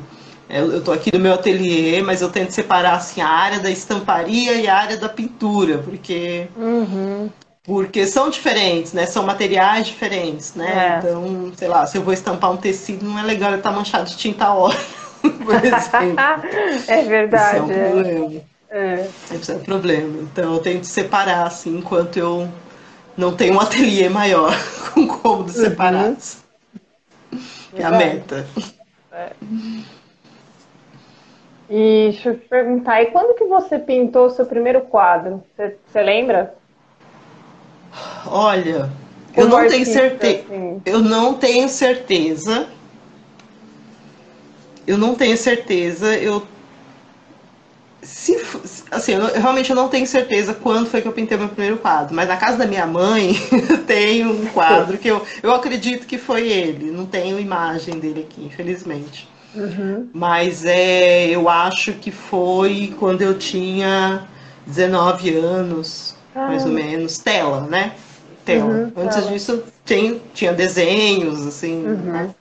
é, 0.48 0.60
eu 0.60 0.78
estou 0.78 0.94
aqui 0.94 1.10
no 1.12 1.20
meu 1.20 1.34
ateliê, 1.34 2.04
mas 2.04 2.22
eu 2.22 2.30
tento 2.30 2.52
separar 2.52 2.98
assim, 2.98 3.20
a 3.20 3.28
área 3.28 3.60
da 3.60 3.72
estamparia 3.72 4.54
e 4.54 4.68
a 4.68 4.78
área 4.78 4.98
da 4.98 5.10
pintura, 5.10 5.80
porque 5.80 6.48
uhum. 6.56 7.32
Porque 7.68 8.07
são 8.07 8.30
diferentes, 8.30 8.93
né? 8.93 9.05
São 9.05 9.24
materiais 9.24 9.88
diferentes, 9.88 10.55
né? 10.55 10.95
É. 10.95 10.97
Então, 10.99 11.51
sei 11.57 11.68
lá, 11.68 11.86
se 11.86 11.97
eu 11.97 12.01
vou 12.01 12.13
estampar 12.13 12.49
um 12.49 12.55
tecido, 12.55 13.05
não 13.05 13.20
é 13.20 13.24
legal 13.24 13.49
ele 13.49 13.57
estar 13.57 13.72
tá 13.72 13.76
manchado 13.76 14.09
de 14.09 14.15
tinta 14.15 14.53
óleo. 14.53 14.80
por 15.22 15.53
exemplo. 15.53 16.15
é 16.88 17.03
verdade. 17.03 17.57
Isso 17.57 17.57
é 17.57 17.61
um 17.61 17.91
problema. 17.91 18.41
É. 18.70 19.07
Isso 19.34 19.51
é 19.51 19.55
um 19.55 19.59
problema. 19.59 20.20
Então 20.22 20.53
eu 20.53 20.59
tento 20.59 20.86
separar, 20.86 21.45
assim, 21.45 21.80
enquanto 21.80 22.15
eu 22.15 22.47
não 23.18 23.36
tenho 23.36 23.55
um 23.55 23.59
ateliê 23.59 24.07
maior 24.07 24.53
com 24.95 25.05
cômodos 25.05 25.57
uhum. 25.57 25.63
separados. 25.63 26.38
É 27.76 27.84
a 27.84 27.91
meta. 27.91 28.47
É. 29.11 29.32
E 31.70 32.11
deixa 32.11 32.30
eu 32.30 32.39
te 32.39 32.47
perguntar, 32.47 33.01
e 33.01 33.07
quando 33.07 33.36
que 33.36 33.43
você 33.43 33.78
pintou 33.78 34.28
o 34.28 34.30
seu 34.30 34.45
primeiro 34.45 34.82
quadro? 34.82 35.43
Você 35.57 36.01
lembra? 36.01 36.57
Olha, 38.26 38.91
Como 39.34 39.48
eu 39.48 39.50
não 39.50 39.68
tenho 39.68 39.86
certeza. 39.86 40.43
Assim. 40.45 40.82
Eu 40.86 41.00
não 41.02 41.34
tenho 41.34 41.70
certeza 41.70 42.68
eu 44.88 44.98
não 44.98 45.14
tenho 45.14 45.38
certeza. 45.38 46.16
Eu 46.16 46.48
se, 48.02 48.38
assim, 48.89 49.14
eu, 49.14 49.22
eu, 49.22 49.41
realmente 49.41 49.70
eu 49.70 49.76
não 49.76 49.89
tenho 49.89 50.08
certeza 50.08 50.54
quando 50.54 50.89
foi 50.89 51.02
que 51.02 51.08
eu 51.08 51.12
pintei 51.12 51.38
meu 51.38 51.50
primeiro 51.50 51.78
quadro, 51.78 52.16
mas 52.16 52.28
na 52.28 52.38
casa 52.38 52.58
da 52.58 52.66
minha 52.66 52.88
mãe 52.88 53.34
tem 53.86 54.26
um 54.26 54.45
quadro 54.48 54.98
que 54.98 55.10
eu, 55.10 55.26
eu 55.43 55.54
acredito 55.54 56.08
que 56.08 56.18
foi 56.18 56.48
ele. 56.48 56.89
Não 56.89 57.06
tenho 57.06 57.38
imagem 57.38 58.00
dele 58.00 58.26
aqui, 58.30 58.45
infelizmente. 58.45 59.28
Uhum. 59.54 60.08
Mas 60.14 60.64
é, 60.64 61.28
eu 61.28 61.50
acho 61.50 61.93
que 61.93 62.12
foi 62.12 62.95
quando 62.98 63.24
eu 63.24 63.38
tinha 63.38 64.26
19 64.66 65.36
anos, 65.36 66.16
ah. 66.38 66.48
mais 66.48 66.66
ou 66.66 66.72
menos, 66.72 67.18
tela, 67.18 67.62
né? 67.62 67.94
Tela. 68.46 68.66
Uhum, 68.66 68.92
Antes 68.96 69.18
tela. 69.18 69.32
disso 69.32 69.64
tem, 69.84 70.22
tinha 70.34 70.54
desenhos, 70.54 71.46
assim, 71.46 71.86
uhum. 71.86 71.96
né? 71.96 72.36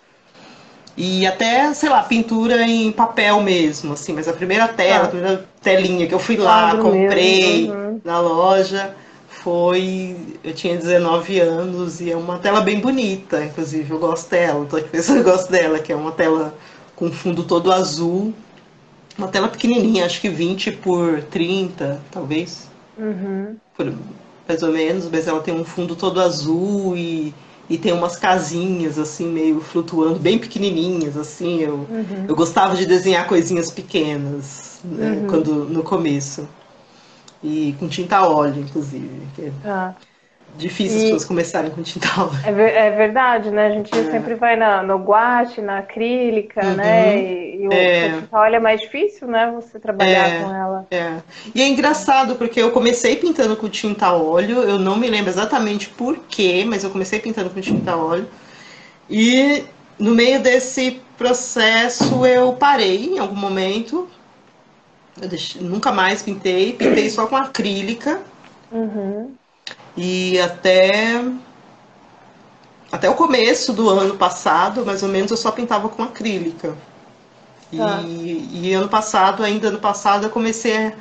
E 0.96 1.26
até, 1.26 1.74
sei 1.74 1.88
lá, 1.88 2.02
pintura 2.02 2.62
em 2.62 2.90
papel 2.90 3.42
mesmo, 3.42 3.92
assim, 3.92 4.14
mas 4.14 4.28
a 4.28 4.32
primeira 4.32 4.68
tela, 4.68 5.04
ah. 5.04 5.06
a 5.06 5.08
primeira 5.08 5.44
telinha 5.62 6.06
que 6.06 6.14
eu 6.14 6.18
fui 6.18 6.36
lá, 6.36 6.72
ah, 6.72 6.76
comprei 6.76 7.70
uhum. 7.70 8.00
na 8.04 8.20
loja, 8.20 8.94
foi. 9.28 10.16
Eu 10.42 10.54
tinha 10.54 10.76
19 10.76 11.40
anos 11.40 12.00
e 12.00 12.10
é 12.10 12.16
uma 12.16 12.38
tela 12.38 12.60
bem 12.60 12.80
bonita, 12.80 13.44
inclusive, 13.44 13.90
eu 13.90 13.98
gosto 13.98 14.30
dela, 14.30 14.66
tô 14.66 14.76
aqui 14.76 14.88
pensando, 14.88 15.18
eu 15.20 15.24
gosto 15.24 15.50
dela, 15.50 15.78
que 15.78 15.92
é 15.92 15.96
uma 15.96 16.12
tela 16.12 16.54
com 16.94 17.10
fundo 17.10 17.44
todo 17.44 17.72
azul. 17.72 18.34
Uma 19.18 19.28
tela 19.28 19.48
pequenininha, 19.48 20.04
acho 20.04 20.20
que 20.20 20.28
20 20.28 20.72
por 20.72 21.22
30, 21.22 22.00
talvez. 22.10 22.68
Uhum. 22.96 23.56
Por, 23.76 23.92
mais 24.48 24.62
ou 24.62 24.72
menos, 24.72 25.08
mas 25.10 25.26
ela 25.26 25.40
tem 25.40 25.54
um 25.54 25.64
fundo 25.64 25.94
todo 25.94 26.20
azul 26.20 26.96
e 26.96 27.34
e 27.68 27.76
tem 27.76 27.92
umas 27.92 28.16
casinhas 28.16 28.98
assim 28.98 29.26
meio 29.26 29.60
flutuando, 29.60 30.18
bem 30.18 30.38
pequenininhas 30.38 31.16
assim. 31.16 31.60
Eu, 31.60 31.74
uhum. 31.74 32.24
eu 32.28 32.36
gostava 32.36 32.76
de 32.76 32.86
desenhar 32.86 33.26
coisinhas 33.26 33.70
pequenas 33.70 34.80
né, 34.84 35.10
uhum. 35.10 35.26
quando 35.26 35.64
no 35.64 35.82
começo 35.82 36.48
e 37.42 37.74
com 37.78 37.88
tinta 37.88 38.26
óleo, 38.26 38.60
inclusive. 38.60 39.22
Ah. 39.64 39.94
Difícil 40.56 40.96
e... 40.96 40.96
as 40.96 41.04
pessoas 41.04 41.24
começarem 41.24 41.70
com 41.70 41.82
tinta 41.82 42.08
óleo. 42.20 42.38
É, 42.44 42.52
ver, 42.52 42.72
é 42.72 42.90
verdade, 42.90 43.50
né? 43.50 43.66
A 43.66 43.70
gente 43.70 43.96
é. 43.96 44.10
sempre 44.10 44.34
vai 44.34 44.56
na, 44.56 44.82
no 44.82 44.96
guache, 44.96 45.60
na 45.60 45.78
acrílica, 45.78 46.64
uhum. 46.64 46.74
né? 46.74 47.18
E, 47.18 47.62
e 47.62 47.68
o, 47.68 47.72
é. 47.72 48.20
tinta 48.20 48.38
óleo 48.38 48.56
é 48.56 48.60
mais 48.60 48.80
difícil, 48.80 49.28
né? 49.28 49.52
Você 49.54 49.78
trabalhar 49.78 50.28
é, 50.28 50.42
com 50.42 50.54
ela. 50.54 50.86
É. 50.90 51.12
E 51.54 51.62
é 51.62 51.68
engraçado 51.68 52.36
porque 52.36 52.60
eu 52.60 52.70
comecei 52.70 53.16
pintando 53.16 53.56
com 53.56 53.68
tinta 53.68 54.12
óleo, 54.12 54.62
eu 54.62 54.78
não 54.78 54.96
me 54.96 55.08
lembro 55.08 55.30
exatamente 55.30 55.88
por 55.88 56.18
quê, 56.28 56.64
mas 56.66 56.84
eu 56.84 56.90
comecei 56.90 57.18
pintando 57.18 57.50
com 57.50 57.60
tinta 57.60 57.96
óleo. 57.96 58.26
E 59.08 59.64
no 59.98 60.14
meio 60.14 60.40
desse 60.40 61.00
processo 61.16 62.24
eu 62.26 62.52
parei 62.54 63.06
em 63.06 63.18
algum 63.18 63.36
momento. 63.36 64.08
Eu 65.20 65.28
deixei, 65.28 65.62
nunca 65.62 65.92
mais 65.92 66.22
pintei, 66.22 66.72
pintei 66.72 67.08
só 67.08 67.26
com 67.26 67.36
acrílica. 67.36 68.20
Uhum. 68.70 69.34
E 69.96 70.38
até 70.40 71.22
até 72.90 73.10
o 73.10 73.14
começo 73.14 73.72
do 73.72 73.88
ano 73.90 74.16
passado, 74.16 74.84
mais 74.84 75.02
ou 75.02 75.08
menos, 75.08 75.30
eu 75.30 75.36
só 75.36 75.50
pintava 75.50 75.88
com 75.88 76.02
acrílica. 76.02 76.74
E, 77.72 77.80
ah. 77.80 78.00
e 78.04 78.72
ano 78.72 78.88
passado, 78.88 79.42
ainda 79.42 79.68
ano 79.68 79.80
passado, 79.80 80.24
eu 80.24 80.30
comecei 80.30 80.76
a, 80.76 80.92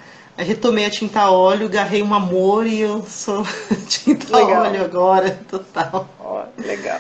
retomei 0.42 0.86
a 0.86 0.90
tinta 0.90 1.30
óleo, 1.30 1.70
garrei 1.70 2.02
um 2.02 2.14
amor 2.14 2.66
e 2.66 2.82
eu 2.82 3.04
sou 3.04 3.44
tinta 3.88 4.36
legal. 4.36 4.64
óleo 4.64 4.84
agora, 4.84 5.40
total. 5.50 6.08
Oh, 6.20 6.42
legal. 6.62 7.00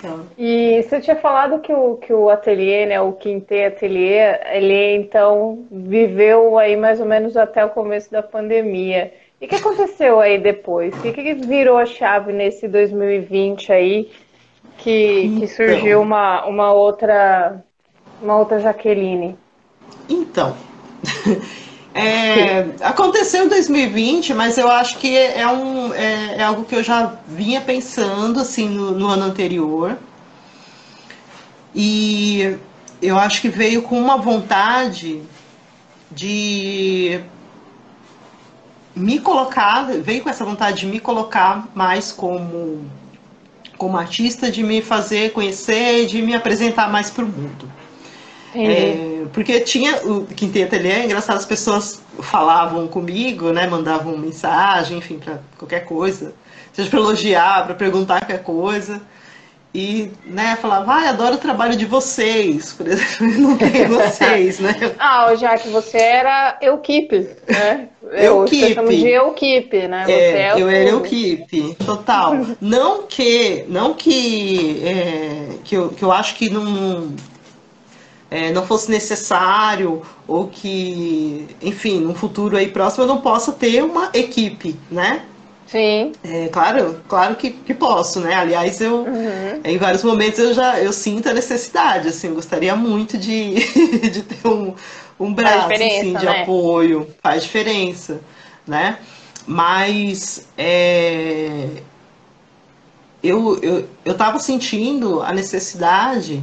Total. 0.00 0.20
E 0.36 0.82
você 0.82 1.00
tinha 1.00 1.16
falado 1.16 1.60
que 1.60 1.72
o, 1.72 1.96
que 1.96 2.12
o 2.12 2.28
ateliê, 2.28 2.86
né, 2.86 3.00
o 3.00 3.12
Quinte 3.12 3.64
Ateliê, 3.64 4.38
ele 4.52 4.96
então 4.96 5.66
viveu 5.70 6.58
aí 6.58 6.76
mais 6.76 7.00
ou 7.00 7.06
menos 7.06 7.36
até 7.36 7.64
o 7.64 7.70
começo 7.70 8.10
da 8.10 8.22
pandemia. 8.22 9.12
E 9.40 9.46
o 9.46 9.48
que 9.48 9.54
aconteceu 9.54 10.20
aí 10.20 10.38
depois? 10.38 10.94
O 10.94 11.00
que, 11.00 11.12
que 11.12 11.34
virou 11.34 11.78
a 11.78 11.86
chave 11.86 12.32
nesse 12.32 12.66
2020 12.66 13.72
aí 13.72 14.10
que, 14.78 15.22
então, 15.24 15.40
que 15.40 15.48
surgiu 15.48 16.00
uma, 16.00 16.44
uma 16.44 16.72
outra 16.72 17.62
uma 18.20 18.36
outra 18.36 18.58
Jaqueline? 18.58 19.36
Então, 20.08 20.56
é, 21.94 22.66
aconteceu 22.80 23.44
em 23.44 23.48
2020, 23.48 24.34
mas 24.34 24.58
eu 24.58 24.68
acho 24.68 24.98
que 24.98 25.16
é, 25.16 25.46
um, 25.46 25.94
é, 25.94 26.36
é 26.38 26.42
algo 26.42 26.64
que 26.64 26.74
eu 26.74 26.82
já 26.82 27.14
vinha 27.26 27.60
pensando 27.60 28.40
assim 28.40 28.68
no, 28.68 28.92
no 28.92 29.06
ano 29.06 29.24
anterior. 29.24 29.96
E 31.74 32.56
eu 33.00 33.16
acho 33.18 33.40
que 33.40 33.48
veio 33.48 33.82
com 33.82 34.00
uma 34.00 34.16
vontade 34.16 35.22
de 36.10 37.20
me 38.98 39.18
colocar, 39.18 39.84
veio 40.02 40.22
com 40.22 40.28
essa 40.28 40.44
vontade 40.44 40.80
de 40.80 40.86
me 40.86 41.00
colocar 41.00 41.68
mais 41.74 42.12
como, 42.12 42.84
como 43.76 43.96
artista, 43.96 44.50
de 44.50 44.62
me 44.62 44.82
fazer 44.82 45.32
conhecer, 45.32 46.06
de 46.06 46.20
me 46.20 46.34
apresentar 46.34 46.90
mais 46.90 47.10
para 47.10 47.24
o 47.24 47.28
mundo. 47.28 47.70
É, 48.54 49.26
porque 49.32 49.60
tinha 49.60 49.96
o 50.04 50.24
Quinteto 50.24 50.74
ele 50.74 50.88
é 50.88 51.04
engraçado, 51.04 51.36
as 51.36 51.46
pessoas 51.46 52.02
falavam 52.20 52.88
comigo, 52.88 53.52
né, 53.52 53.66
mandavam 53.66 54.16
mensagem, 54.16 54.98
enfim, 54.98 55.18
para 55.18 55.40
qualquer 55.56 55.84
coisa, 55.84 56.34
seja 56.72 56.88
para 56.88 56.98
elogiar, 56.98 57.66
para 57.66 57.74
perguntar 57.74 58.20
qualquer 58.20 58.42
coisa. 58.42 59.00
E 59.74 60.10
né, 60.24 60.56
falava, 60.56 60.84
vai, 60.86 61.06
ah, 61.06 61.10
adoro 61.10 61.34
o 61.34 61.38
trabalho 61.38 61.76
de 61.76 61.84
vocês, 61.84 62.72
por 62.72 62.86
exemplo, 62.88 63.26
não 63.38 63.56
tem 63.56 63.86
vocês, 63.86 64.58
né? 64.58 64.74
ah, 64.98 65.34
já 65.34 65.58
que 65.58 65.68
você 65.68 65.98
era 65.98 66.58
Equipe, 66.60 67.28
né? 67.46 67.88
Equipe. 68.10 68.96
de 68.96 69.08
Equipe, 69.08 69.88
né? 69.88 70.04
Você 70.06 70.12
é, 70.12 70.40
é 70.40 70.54
eu 70.56 70.68
era 70.68 70.96
Equipe, 70.96 71.76
total. 71.84 72.34
não 72.60 73.02
que, 73.02 73.66
não 73.68 73.92
que, 73.92 74.82
é, 74.84 75.48
que, 75.62 75.74
eu, 75.74 75.90
que 75.90 76.02
eu 76.02 76.12
acho 76.12 76.34
que 76.36 76.48
não, 76.48 77.12
é, 78.30 78.50
não 78.50 78.66
fosse 78.66 78.90
necessário 78.90 80.02
ou 80.26 80.48
que, 80.48 81.46
enfim, 81.60 82.00
no 82.00 82.14
futuro 82.14 82.56
aí 82.56 82.68
próximo 82.68 83.04
eu 83.04 83.08
não 83.08 83.20
possa 83.20 83.52
ter 83.52 83.84
uma 83.84 84.10
equipe, 84.14 84.76
né? 84.90 85.22
Sim. 85.70 86.12
É, 86.24 86.48
claro, 86.48 87.00
claro 87.06 87.36
que, 87.36 87.50
que 87.50 87.74
posso, 87.74 88.20
né? 88.20 88.34
Aliás, 88.34 88.80
eu 88.80 89.00
uhum. 89.00 89.60
em 89.62 89.76
vários 89.76 90.02
momentos 90.02 90.38
eu 90.38 90.54
já 90.54 90.80
eu 90.80 90.92
sinto 90.94 91.28
a 91.28 91.34
necessidade, 91.34 92.08
assim, 92.08 92.32
gostaria 92.32 92.74
muito 92.74 93.18
de, 93.18 93.54
de 94.08 94.22
ter 94.22 94.48
um, 94.48 94.74
um 95.20 95.32
braço 95.32 95.70
assim, 95.70 96.14
de 96.14 96.24
né? 96.24 96.42
apoio, 96.42 97.06
faz 97.22 97.42
diferença, 97.42 98.20
né? 98.66 98.98
Mas 99.46 100.46
é, 100.56 101.68
eu, 103.22 103.58
eu, 103.62 103.88
eu 104.06 104.14
tava 104.14 104.38
sentindo 104.38 105.22
a 105.22 105.32
necessidade 105.32 106.42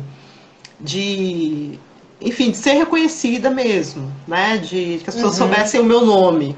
de, 0.80 1.80
enfim, 2.22 2.52
de 2.52 2.58
ser 2.58 2.74
reconhecida 2.74 3.50
mesmo, 3.50 4.12
né? 4.28 4.60
De 4.60 5.00
que 5.04 5.10
as 5.10 5.16
pessoas 5.16 5.40
uhum. 5.40 5.48
soubessem 5.48 5.82
o 5.82 5.84
meu 5.84 6.06
nome, 6.06 6.56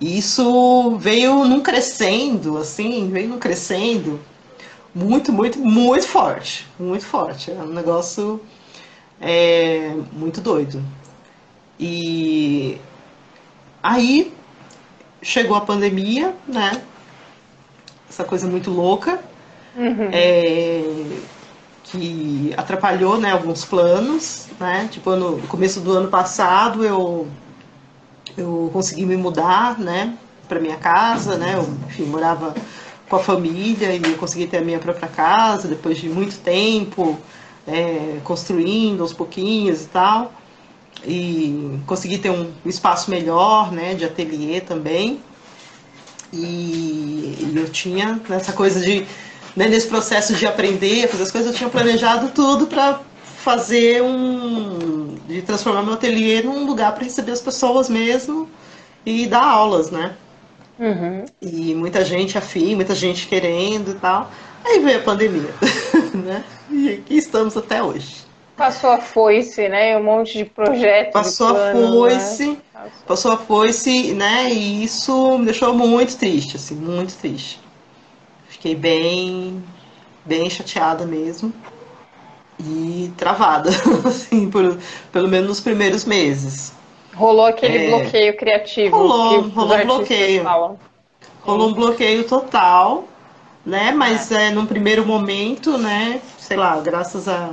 e 0.00 0.18
isso 0.18 0.96
veio 0.98 1.44
num 1.44 1.60
crescendo, 1.60 2.58
assim, 2.58 3.08
veio 3.10 3.28
num 3.28 3.38
crescendo 3.38 4.20
muito, 4.94 5.32
muito, 5.32 5.58
muito 5.58 6.06
forte. 6.06 6.66
Muito 6.78 7.04
forte. 7.04 7.50
É 7.50 7.54
um 7.54 7.72
negócio 7.72 8.40
é, 9.20 9.94
muito 10.12 10.40
doido. 10.40 10.82
E 11.78 12.78
aí 13.82 14.32
chegou 15.20 15.56
a 15.56 15.60
pandemia, 15.60 16.34
né? 16.46 16.82
Essa 18.08 18.24
coisa 18.24 18.46
muito 18.46 18.70
louca. 18.70 19.20
Uhum. 19.76 20.10
É, 20.12 20.82
que 21.84 22.54
atrapalhou 22.56 23.18
né, 23.18 23.32
alguns 23.32 23.64
planos, 23.64 24.46
né? 24.58 24.88
Tipo, 24.90 25.16
no 25.16 25.38
começo 25.48 25.80
do 25.80 25.92
ano 25.92 26.08
passado 26.08 26.84
eu 26.84 27.28
eu 28.36 28.70
consegui 28.72 29.06
me 29.06 29.16
mudar, 29.16 29.78
né, 29.78 30.14
para 30.48 30.60
minha 30.60 30.76
casa, 30.76 31.36
né, 31.36 31.54
eu, 31.56 31.68
enfim, 31.88 32.04
morava 32.04 32.54
com 33.08 33.16
a 33.16 33.18
família 33.18 33.94
e 33.94 34.02
eu 34.02 34.16
consegui 34.16 34.46
ter 34.46 34.58
a 34.58 34.60
minha 34.60 34.78
própria 34.78 35.08
casa 35.08 35.68
depois 35.68 35.98
de 35.98 36.08
muito 36.08 36.36
tempo 36.38 37.18
é, 37.66 38.18
construindo 38.24 39.02
aos 39.02 39.12
pouquinhos 39.12 39.82
e 39.82 39.88
tal. 39.88 40.32
E 41.06 41.78
consegui 41.86 42.18
ter 42.18 42.30
um 42.30 42.50
espaço 42.64 43.10
melhor, 43.10 43.70
né, 43.72 43.94
de 43.94 44.04
ateliê 44.04 44.60
também. 44.60 45.20
E, 46.32 47.52
eu 47.54 47.68
tinha 47.68 48.20
essa 48.30 48.52
coisa 48.52 48.80
de 48.80 49.06
né, 49.54 49.68
nesse 49.68 49.86
processo 49.86 50.34
de 50.34 50.46
aprender, 50.46 51.08
fazer 51.08 51.22
as 51.22 51.30
coisas, 51.30 51.52
eu 51.52 51.56
tinha 51.56 51.70
planejado 51.70 52.30
tudo 52.34 52.66
para 52.66 53.00
fazer 53.44 54.02
um. 54.02 55.16
de 55.28 55.42
transformar 55.42 55.82
meu 55.82 55.92
ateliê 55.92 56.42
num 56.42 56.64
lugar 56.64 56.94
para 56.94 57.04
receber 57.04 57.32
as 57.32 57.42
pessoas 57.42 57.90
mesmo 57.90 58.48
e 59.04 59.26
dar 59.26 59.44
aulas, 59.44 59.90
né? 59.90 60.16
Uhum. 60.78 61.26
E 61.42 61.74
muita 61.74 62.02
gente 62.04 62.38
afim, 62.38 62.74
muita 62.74 62.94
gente 62.94 63.28
querendo 63.28 63.90
e 63.90 63.94
tal. 63.94 64.30
Aí 64.64 64.78
veio 64.78 64.98
a 64.98 65.02
pandemia, 65.02 65.54
né? 66.14 66.42
E 66.70 66.88
aqui 66.94 67.18
estamos 67.18 67.54
até 67.54 67.82
hoje. 67.82 68.24
Passou 68.56 68.90
a 68.90 68.98
foice, 68.98 69.68
né? 69.68 69.96
Um 69.98 70.04
monte 70.04 70.38
de 70.38 70.44
projetos. 70.46 71.12
Passou 71.12 71.48
de 71.48 71.52
plano, 71.54 71.86
a 71.86 71.90
foice, 71.90 72.46
né? 72.46 72.56
passou 73.06 73.32
a 73.32 73.36
foice, 73.36 74.12
né? 74.14 74.50
E 74.50 74.84
isso 74.84 75.36
me 75.38 75.44
deixou 75.44 75.74
muito 75.74 76.16
triste, 76.16 76.56
assim, 76.56 76.76
muito 76.76 77.14
triste. 77.16 77.60
Fiquei 78.48 78.74
bem, 78.74 79.62
bem 80.24 80.48
chateada 80.48 81.04
mesmo 81.04 81.52
e 82.58 83.12
travada, 83.16 83.70
assim, 84.04 84.50
por, 84.50 84.78
pelo 85.12 85.28
menos 85.28 85.48
nos 85.48 85.60
primeiros 85.60 86.04
meses. 86.04 86.72
Rolou 87.14 87.46
aquele 87.46 87.86
é, 87.86 87.88
bloqueio 87.88 88.36
criativo. 88.36 88.96
Rolou, 88.96 89.48
rolou 89.48 89.78
um 89.78 89.86
bloqueio. 89.86 90.42
Falam. 90.42 90.78
Rolou 91.42 91.68
um 91.68 91.74
bloqueio 91.74 92.24
total, 92.24 93.04
né? 93.64 93.92
Mas 93.92 94.32
é. 94.32 94.48
é, 94.48 94.50
num 94.50 94.66
primeiro 94.66 95.06
momento, 95.06 95.78
né? 95.78 96.20
Sei 96.38 96.56
lá, 96.56 96.80
graças 96.80 97.28
a 97.28 97.50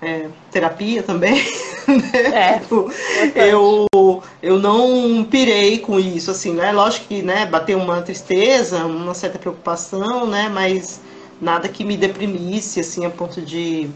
é, 0.00 0.26
terapia 0.50 1.02
também. 1.02 1.42
Né? 1.84 2.54
É, 2.54 2.58
tipo, 2.60 2.92
eu, 3.34 4.22
eu 4.40 4.58
não 4.60 5.24
pirei 5.24 5.78
com 5.78 5.98
isso, 5.98 6.30
assim, 6.30 6.52
né? 6.52 6.70
Lógico 6.70 7.08
que 7.08 7.22
né, 7.22 7.44
bateu 7.44 7.76
uma 7.76 8.00
tristeza, 8.00 8.86
uma 8.86 9.14
certa 9.14 9.36
preocupação, 9.36 10.24
né? 10.24 10.48
Mas 10.48 11.00
nada 11.42 11.68
que 11.68 11.84
me 11.84 11.96
deprimisse, 11.96 12.78
assim, 12.78 13.04
a 13.04 13.10
ponto 13.10 13.42
de. 13.42 13.90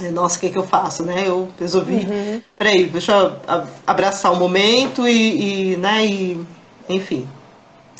Eh, 0.00 0.10
nossa, 0.10 0.36
o 0.36 0.40
que, 0.40 0.46
é 0.46 0.50
que 0.50 0.58
eu 0.58 0.66
faço, 0.66 1.02
né? 1.02 1.24
Eu 1.26 1.48
resolvi, 1.58 2.06
uhum. 2.06 2.42
peraí, 2.58 2.84
deixa 2.84 3.12
eu 3.12 3.36
abraçar 3.86 4.32
o 4.32 4.36
momento 4.36 5.08
e, 5.08 5.72
e, 5.72 5.76
né, 5.78 6.04
e, 6.04 6.46
enfim, 6.88 7.26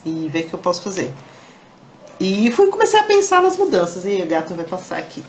e 0.04 0.28
ver 0.28 0.44
o 0.44 0.48
que 0.48 0.54
eu 0.54 0.58
posso 0.58 0.82
fazer. 0.82 1.12
E 2.20 2.52
fui 2.52 2.68
comecei 2.68 3.00
a 3.00 3.02
pensar 3.02 3.42
nas 3.42 3.56
mudanças. 3.56 4.04
E 4.04 4.22
o 4.22 4.26
gato 4.26 4.54
vai 4.54 4.64
passar 4.64 4.98
aqui. 4.98 5.24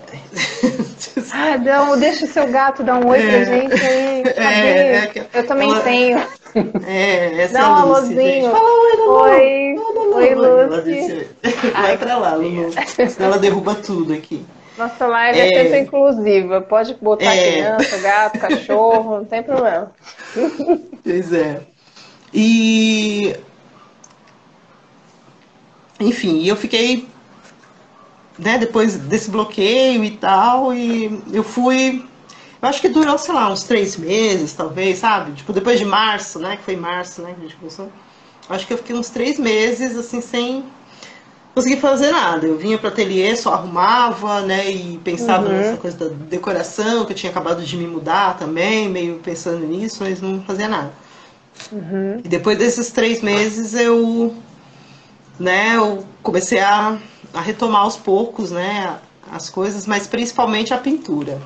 Ah, 1.32 1.58
não, 1.58 1.98
deixa 1.98 2.26
o 2.26 2.28
seu 2.28 2.48
gato 2.52 2.84
dar 2.84 3.04
um 3.04 3.08
oi 3.08 3.20
é, 3.20 3.28
pra 3.28 3.44
gente 3.46 3.86
aí. 3.86 4.24
É, 4.38 4.96
é 5.06 5.28
eu 5.34 5.48
também 5.48 5.72
ela, 5.72 5.82
tenho. 5.82 6.24
É, 6.86 7.41
essa 7.41 7.54
Dá 7.54 7.60
é 7.60 7.64
a 7.64 7.84
Lucy, 7.84 8.16
Gente. 8.16 8.49
Fala 8.49 8.70
oi, 8.70 8.95
Lulu. 8.97 10.16
Oi, 10.16 10.36
oi, 10.36 10.66
Lucy. 10.66 11.28
Vai 11.74 11.97
pra 11.97 12.18
lá, 12.18 12.36
Lulu. 12.36 12.72
Senão 12.72 13.28
ela 13.30 13.39
derruba 13.39 13.76
tudo 13.76 14.14
aqui. 14.14 14.45
Nossa 14.78 15.06
live 15.06 15.39
é, 15.39 15.54
é 15.54 15.64
sempre 15.64 15.80
inclusiva. 15.80 16.62
Pode 16.62 16.95
botar 16.95 17.36
é... 17.36 17.51
criança, 17.51 17.97
gato, 17.97 18.39
cachorro, 18.39 19.18
não 19.18 19.26
tem 19.26 19.43
problema. 19.43 19.91
Pois 21.04 21.34
é. 21.34 21.62
E 22.34 23.36
enfim, 25.99 26.45
eu 26.45 26.56
fiquei, 26.56 27.08
né, 28.38 28.58
depois 28.58 28.97
desse 28.97 29.30
bloqueio 29.30 30.04
e 30.04 30.12
tal, 30.12 30.74
e 30.74 31.22
eu 31.32 31.43
fui, 31.43 32.06
eu 32.64 32.70
acho 32.70 32.80
que 32.80 32.88
durou, 32.88 33.18
sei 33.18 33.34
lá, 33.34 33.51
uns 33.51 33.64
três 33.64 33.97
meses, 33.97 34.53
talvez, 34.53 34.99
sabe? 34.99 35.34
Tipo, 35.34 35.51
depois 35.51 35.78
de 35.78 35.84
março, 35.84 36.39
né, 36.39 36.55
que 36.55 36.64
foi 36.64 36.78
março, 36.78 37.22
né, 37.22 37.34
que 37.34 37.39
a 37.41 37.43
gente 37.43 37.57
começou. 37.57 37.91
Acho 38.49 38.66
que 38.66 38.72
eu 38.72 38.78
fiquei 38.78 38.95
uns 38.95 39.09
três 39.09 39.38
meses, 39.38 39.97
assim, 39.97 40.22
sem 40.22 40.64
conseguir 41.53 41.82
fazer 41.82 42.11
nada. 42.11 42.47
Eu 42.47 42.57
vinha 42.57 42.78
para 42.78 42.88
ateliê, 42.88 43.36
só 43.36 43.53
arrumava, 43.53 44.39
né, 44.43 44.72
e 44.72 44.97
pensava 44.99 45.45
uhum. 45.45 45.51
nessa 45.51 45.76
coisa 45.76 45.97
da 45.97 46.16
decoração, 46.30 47.05
que 47.05 47.11
eu 47.11 47.18
tinha 47.18 47.32
acabado 47.32 47.61
de 47.61 47.76
me 47.76 47.86
mudar 47.86 48.38
também, 48.38 48.88
meio 48.88 49.20
pensando 49.20 49.66
nisso, 49.66 49.97
mas 49.99 50.22
não 50.22 50.41
fazia 50.43 50.70
nada. 50.70 50.93
Uhum. 51.70 52.22
E 52.24 52.30
depois 52.30 52.57
desses 52.57 52.91
três 52.91 53.22
meses 53.22 53.74
eu 53.74 54.34
né, 55.38 55.76
eu 55.76 56.05
comecei 56.22 56.59
a, 56.59 56.97
a 57.34 57.41
retomar 57.41 57.82
aos 57.82 57.97
poucos, 57.97 58.51
né, 58.51 58.99
as 59.30 59.49
coisas, 59.49 59.86
mas 59.86 60.07
principalmente 60.07 60.74
a 60.74 60.78
pintura. 60.78 61.41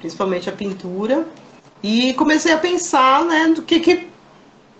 Principalmente 0.00 0.48
a 0.48 0.52
pintura. 0.52 1.26
E 1.82 2.12
comecei 2.14 2.52
a 2.52 2.58
pensar, 2.58 3.24
né, 3.24 3.48
do 3.54 3.62
que 3.62 3.80
que 3.80 4.08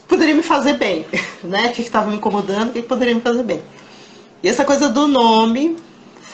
poderia 0.09 0.35
me 0.35 0.43
fazer 0.43 0.79
bem, 0.79 1.07
né, 1.45 1.66
o 1.66 1.73
que 1.73 1.83
estava 1.83 2.11
me 2.11 2.16
incomodando, 2.16 2.71
o 2.71 2.73
que, 2.73 2.83
que 2.83 2.89
poderia 2.89 3.14
me 3.14 3.21
fazer 3.21 3.43
bem. 3.43 3.62
E 4.43 4.49
essa 4.49 4.64
coisa 4.64 4.89
do 4.89 5.07
nome 5.07 5.77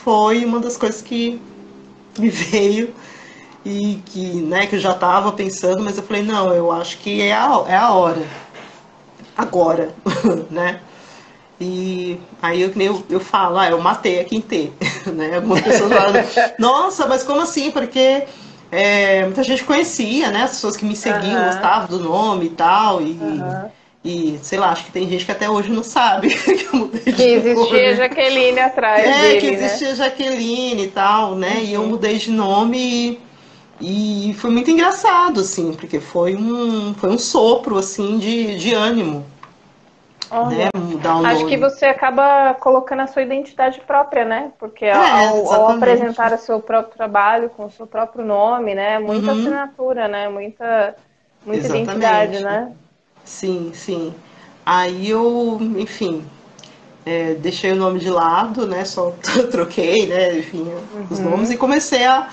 foi 0.05 0.45
uma 0.45 0.61
das 0.61 0.77
coisas 0.77 1.03
que 1.03 1.41
me 2.19 2.31
veio 2.31 2.95
e 3.65 4.01
que, 4.07 4.27
né, 4.43 4.67
que 4.67 4.77
eu 4.77 4.81
já 4.81 4.93
estava 4.93 5.33
pensando, 5.33 5.83
mas 5.83 5.97
eu 5.97 6.03
falei, 6.03 6.23
não, 6.23 6.55
eu 6.55 6.71
acho 6.71 6.99
que 6.99 7.21
é 7.21 7.33
a, 7.33 7.65
é 7.67 7.77
a 7.77 7.93
hora. 7.93 8.23
Agora, 9.37 9.95
né? 10.51 10.81
E 11.61 12.19
aí 12.43 12.61
eu, 12.61 12.73
eu, 12.77 13.05
eu 13.09 13.21
falo, 13.21 13.59
ah, 13.59 13.71
eu 13.71 13.81
matei 13.81 14.21
a 14.21 14.25
Quintê, 14.25 14.71
né? 15.07 15.37
Algumas 15.37 15.63
pessoas 15.63 15.93
falam, 15.93 16.25
nossa, 16.59 17.07
mas 17.07 17.23
como 17.23 17.41
assim? 17.41 17.71
Porque 17.71 18.25
é, 18.75 19.25
muita 19.25 19.43
gente 19.43 19.65
conhecia, 19.65 20.31
né? 20.31 20.43
As 20.43 20.51
pessoas 20.51 20.77
que 20.77 20.85
me 20.85 20.97
seguiam 20.97 21.41
uhum. 21.41 21.47
gostavam 21.47 21.87
do 21.87 22.05
nome 22.05 22.47
e 22.47 22.51
tal. 22.51 23.01
E, 23.01 23.13
uhum. 23.13 23.71
e, 24.05 24.39
sei 24.43 24.59
lá, 24.59 24.71
acho 24.71 24.85
que 24.85 24.93
tem 24.93 25.09
gente 25.09 25.25
que 25.25 25.33
até 25.33 25.49
hoje 25.49 25.71
não 25.71 25.83
sabe 25.83 26.29
que 26.35 26.67
eu 26.67 26.81
mudei 26.81 27.01
de 27.01 27.13
Que 27.13 27.23
existia 27.23 27.83
nome. 27.83 27.97
Jaqueline 27.97 28.61
atrás 28.61 29.05
é, 29.05 29.21
dele, 29.21 29.41
que 29.41 29.47
existia 29.47 29.89
né? 29.91 29.95
Jaqueline 29.95 30.85
e 30.85 30.89
tal, 30.89 31.35
né? 31.35 31.55
Uhum. 31.57 31.65
E 31.65 31.73
eu 31.75 31.87
mudei 31.87 32.19
de 32.19 32.31
nome 32.31 33.21
e, 33.81 34.31
e 34.31 34.35
foi 34.35 34.51
muito 34.51 34.71
engraçado, 34.71 35.41
assim, 35.41 35.73
porque 35.73 36.01
foi 36.01 36.35
um, 36.35 36.95
foi 36.95 37.11
um 37.11 37.19
sopro, 37.19 37.79
assim, 37.79 38.19
de, 38.19 38.59
de 38.59 38.75
ânimo 38.75 39.25
né, 40.31 40.69
mudar 40.77 41.21
o 41.21 41.27
Acho 41.27 41.47
que 41.47 41.57
você 41.57 41.87
acaba 41.87 42.55
colocando 42.55 43.01
a 43.01 43.07
sua 43.07 43.23
identidade 43.23 43.81
própria, 43.81 44.25
né? 44.25 44.53
Porque 44.59 44.85
é, 44.85 44.93
ao, 44.93 45.53
ao, 45.53 45.71
apresentar 45.71 46.33
o 46.33 46.39
seu 46.39 46.61
próprio 46.61 46.97
trabalho 46.97 47.51
com 47.51 47.67
o 47.67 47.71
seu 47.71 47.87
próprio 47.87 48.25
nome, 48.25 48.75
né? 48.75 48.99
Muita 48.99 49.33
uhum. 49.33 49.41
assinatura, 49.41 50.09
né? 50.09 50.29
Muita, 50.29 50.97
muita 51.45 51.67
identidade, 51.67 52.41
né? 52.41 52.73
Sim, 53.25 53.73
sim. 53.75 54.15
Aí 54.65 55.11
eu, 55.11 55.59
enfim, 55.77 56.25
é, 57.05 57.35
deixei 57.35 57.73
o 57.73 57.77
nome 57.77 57.99
de 57.99 58.11
lado, 58.11 58.67
né? 58.67 58.85
Só 58.85 59.13
troquei, 59.51 60.07
né? 60.07 60.39
Enfim, 60.39 60.63
uhum. 60.63 61.07
os 61.11 61.19
nomes 61.19 61.51
e 61.51 61.57
comecei 61.57 62.05
a, 62.05 62.29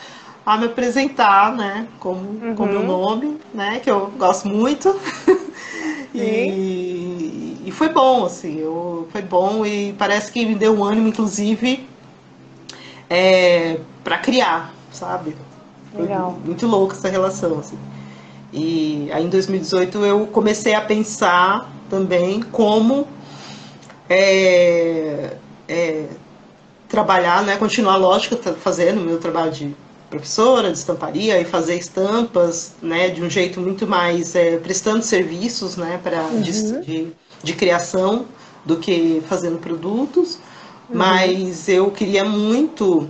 a 0.46 0.58
me 0.58 0.66
apresentar, 0.66 1.54
né? 1.56 1.88
Como, 2.00 2.22
uhum. 2.22 2.56
com 2.56 2.66
meu 2.66 2.84
nome, 2.84 3.40
né? 3.54 3.80
Que 3.80 3.92
eu 3.92 4.08
gosto 4.18 4.48
muito. 4.48 4.98
e, 6.14 7.58
e 7.66 7.72
foi 7.72 7.90
bom, 7.90 8.26
assim, 8.26 8.60
eu, 8.60 9.08
foi 9.12 9.22
bom 9.22 9.66
e 9.66 9.94
parece 9.94 10.32
que 10.32 10.46
me 10.46 10.56
deu 10.56 10.78
um 10.78 10.84
ânimo, 10.84 11.08
inclusive, 11.08 11.88
é, 13.10 13.80
para 14.04 14.18
criar, 14.18 14.74
sabe? 14.92 15.36
Legal. 15.94 16.34
Foi 16.34 16.46
muito 16.46 16.68
louca 16.68 16.96
essa 16.96 17.10
relação, 17.10 17.60
assim. 17.60 17.78
E 18.54 19.10
aí 19.14 19.26
em 19.26 19.30
2018 19.30 20.06
eu 20.06 20.28
comecei 20.28 20.74
a 20.74 20.82
pensar 20.82 21.72
também 21.90 22.42
como 22.42 23.08
é, 24.10 25.38
é, 25.68 26.06
trabalhar, 26.90 27.44
né, 27.44 27.56
continuar, 27.56 27.96
lógico, 27.96 28.36
fazendo 28.56 29.00
o 29.00 29.04
meu 29.04 29.20
trabalho 29.20 29.52
de 29.52 29.74
professora 30.12 30.72
de 30.72 30.78
estamparia 30.78 31.40
e 31.40 31.46
fazer 31.46 31.76
estampas, 31.76 32.74
né, 32.82 33.10
de 33.10 33.24
um 33.24 33.30
jeito 33.30 33.60
muito 33.62 33.88
mais 33.88 34.36
é, 34.36 34.58
prestando 34.58 35.02
serviços, 35.04 35.78
né, 35.78 36.00
para 36.04 36.24
uhum. 36.24 36.42
de, 36.42 36.82
de, 36.82 37.08
de, 37.42 37.54
criação 37.54 38.26
do 38.66 38.76
que 38.76 39.24
fazendo 39.28 39.58
produtos. 39.58 40.36
Uhum. 40.36 40.98
Mas 40.98 41.68
eu 41.70 41.90
queria 41.90 42.26
muito 42.26 43.10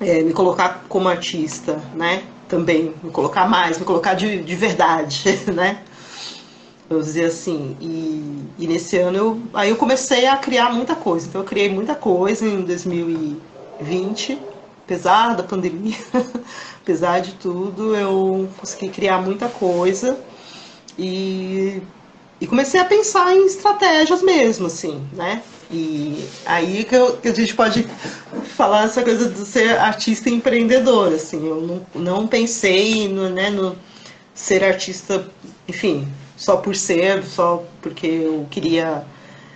é, 0.00 0.22
me 0.22 0.32
colocar 0.32 0.84
como 0.88 1.08
artista, 1.08 1.80
né, 1.94 2.24
também 2.48 2.94
me 3.02 3.10
colocar 3.10 3.46
mais, 3.46 3.78
me 3.78 3.84
colocar 3.84 4.14
de, 4.14 4.42
de 4.42 4.54
verdade, 4.56 5.38
né. 5.52 5.82
Vamos 6.88 7.06
dizer 7.06 7.26
assim, 7.26 7.76
e, 7.80 8.44
e 8.58 8.66
nesse 8.66 8.98
ano 8.98 9.16
eu, 9.16 9.40
aí 9.54 9.70
eu 9.70 9.76
comecei 9.76 10.26
a 10.26 10.36
criar 10.36 10.72
muita 10.72 10.94
coisa. 10.94 11.26
Então 11.26 11.40
eu 11.40 11.46
criei 11.46 11.68
muita 11.68 11.94
coisa 11.94 12.46
em 12.46 12.60
2020 12.62 14.53
apesar 14.84 15.34
da 15.34 15.42
pandemia, 15.42 15.96
apesar 16.82 17.20
de 17.20 17.32
tudo, 17.34 17.96
eu 17.96 18.48
consegui 18.58 18.88
criar 18.88 19.20
muita 19.20 19.48
coisa 19.48 20.18
e, 20.98 21.82
e 22.40 22.46
comecei 22.46 22.78
a 22.78 22.84
pensar 22.84 23.34
em 23.34 23.46
estratégias 23.46 24.22
mesmo, 24.22 24.66
assim, 24.66 25.02
né? 25.12 25.42
E 25.70 26.28
aí 26.44 26.84
que, 26.84 26.94
eu, 26.94 27.16
que, 27.16 27.28
a 27.28 27.34
gente 27.34 27.54
pode 27.54 27.88
falar 28.54 28.84
essa 28.84 29.02
coisa 29.02 29.30
de 29.30 29.46
ser 29.46 29.78
artista 29.78 30.28
empreendedor, 30.28 31.14
assim, 31.14 31.48
eu 31.48 31.60
não, 31.62 31.86
não 31.94 32.26
pensei 32.26 33.08
no, 33.08 33.30
né, 33.30 33.48
no 33.48 33.74
ser 34.34 34.62
artista, 34.62 35.26
enfim, 35.66 36.06
só 36.36 36.58
por 36.58 36.76
ser, 36.76 37.24
só 37.24 37.64
porque 37.80 38.06
eu 38.06 38.46
queria 38.50 39.04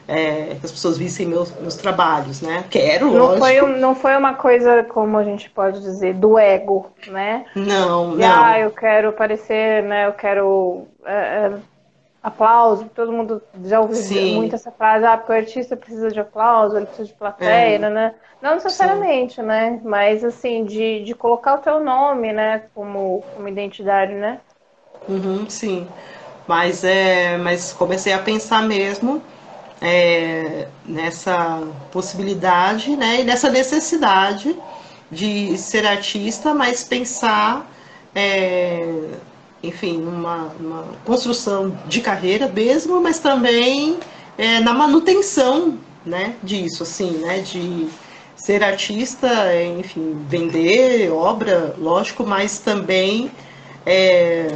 é, 0.08 0.56
que 0.58 0.64
as 0.64 0.72
pessoas 0.72 0.96
vissem 0.96 1.26
meus, 1.26 1.52
meus 1.60 1.76
trabalhos, 1.76 2.40
né? 2.40 2.64
Quero, 2.70 3.12
não 3.12 3.26
lógico. 3.26 3.38
Foi, 3.46 3.78
não 3.78 3.94
foi 3.94 4.16
uma 4.16 4.32
coisa, 4.32 4.82
como 4.84 5.18
a 5.18 5.22
gente 5.22 5.50
pode 5.50 5.82
dizer, 5.82 6.14
do 6.14 6.38
ego, 6.38 6.90
né? 7.06 7.44
Não, 7.54 8.14
e, 8.14 8.16
não. 8.16 8.44
Ah, 8.44 8.58
eu 8.58 8.70
quero 8.70 9.10
aparecer, 9.10 9.82
né? 9.82 10.06
Eu 10.06 10.14
quero 10.14 10.86
é, 11.04 11.12
é, 11.12 11.52
aplauso. 12.22 12.86
Todo 12.94 13.12
mundo 13.12 13.42
já 13.64 13.80
ouviu 13.80 13.96
Sim. 13.96 14.36
muito 14.36 14.54
essa 14.54 14.72
frase, 14.72 15.04
ah, 15.04 15.18
porque 15.18 15.32
o 15.32 15.36
artista 15.36 15.76
precisa 15.76 16.10
de 16.10 16.20
aplauso, 16.20 16.78
ele 16.78 16.86
precisa 16.86 17.08
de 17.08 17.14
plateia, 17.14 17.76
é. 17.76 17.90
né? 17.90 18.14
Não 18.40 18.54
necessariamente, 18.54 19.34
Sim. 19.34 19.42
né? 19.42 19.78
Mas, 19.84 20.24
assim, 20.24 20.64
de, 20.64 21.04
de 21.04 21.14
colocar 21.14 21.56
o 21.56 21.58
teu 21.58 21.80
nome, 21.80 22.32
né? 22.32 22.62
Como, 22.74 23.22
como 23.36 23.46
identidade, 23.46 24.14
né? 24.14 24.40
Uhum, 25.06 25.50
sim. 25.50 25.86
Mas, 26.46 26.82
é, 26.82 27.36
mas 27.36 27.74
comecei 27.74 28.14
a 28.14 28.18
pensar 28.18 28.62
mesmo 28.62 29.22
é, 29.80 30.66
nessa 30.84 31.62
possibilidade 31.92 32.96
né, 32.96 33.20
e 33.20 33.24
nessa 33.24 33.50
necessidade 33.50 34.56
de 35.10 35.56
ser 35.56 35.86
artista, 35.86 36.52
mas 36.52 36.84
pensar, 36.84 37.70
é, 38.14 39.04
enfim, 39.62 39.98
numa, 39.98 40.52
construção 41.04 41.76
de 41.86 42.00
carreira 42.00 42.48
mesmo, 42.48 43.00
mas 43.00 43.18
também 43.18 43.98
é, 44.36 44.60
na 44.60 44.74
manutenção 44.74 45.78
né, 46.04 46.34
disso, 46.42 46.82
assim, 46.82 47.10
né, 47.18 47.38
de 47.40 47.88
ser 48.36 48.62
artista, 48.62 49.28
enfim, 49.78 50.24
vender 50.28 51.10
obra, 51.10 51.74
lógico, 51.78 52.24
mas 52.24 52.58
também 52.58 53.30
é, 53.84 54.48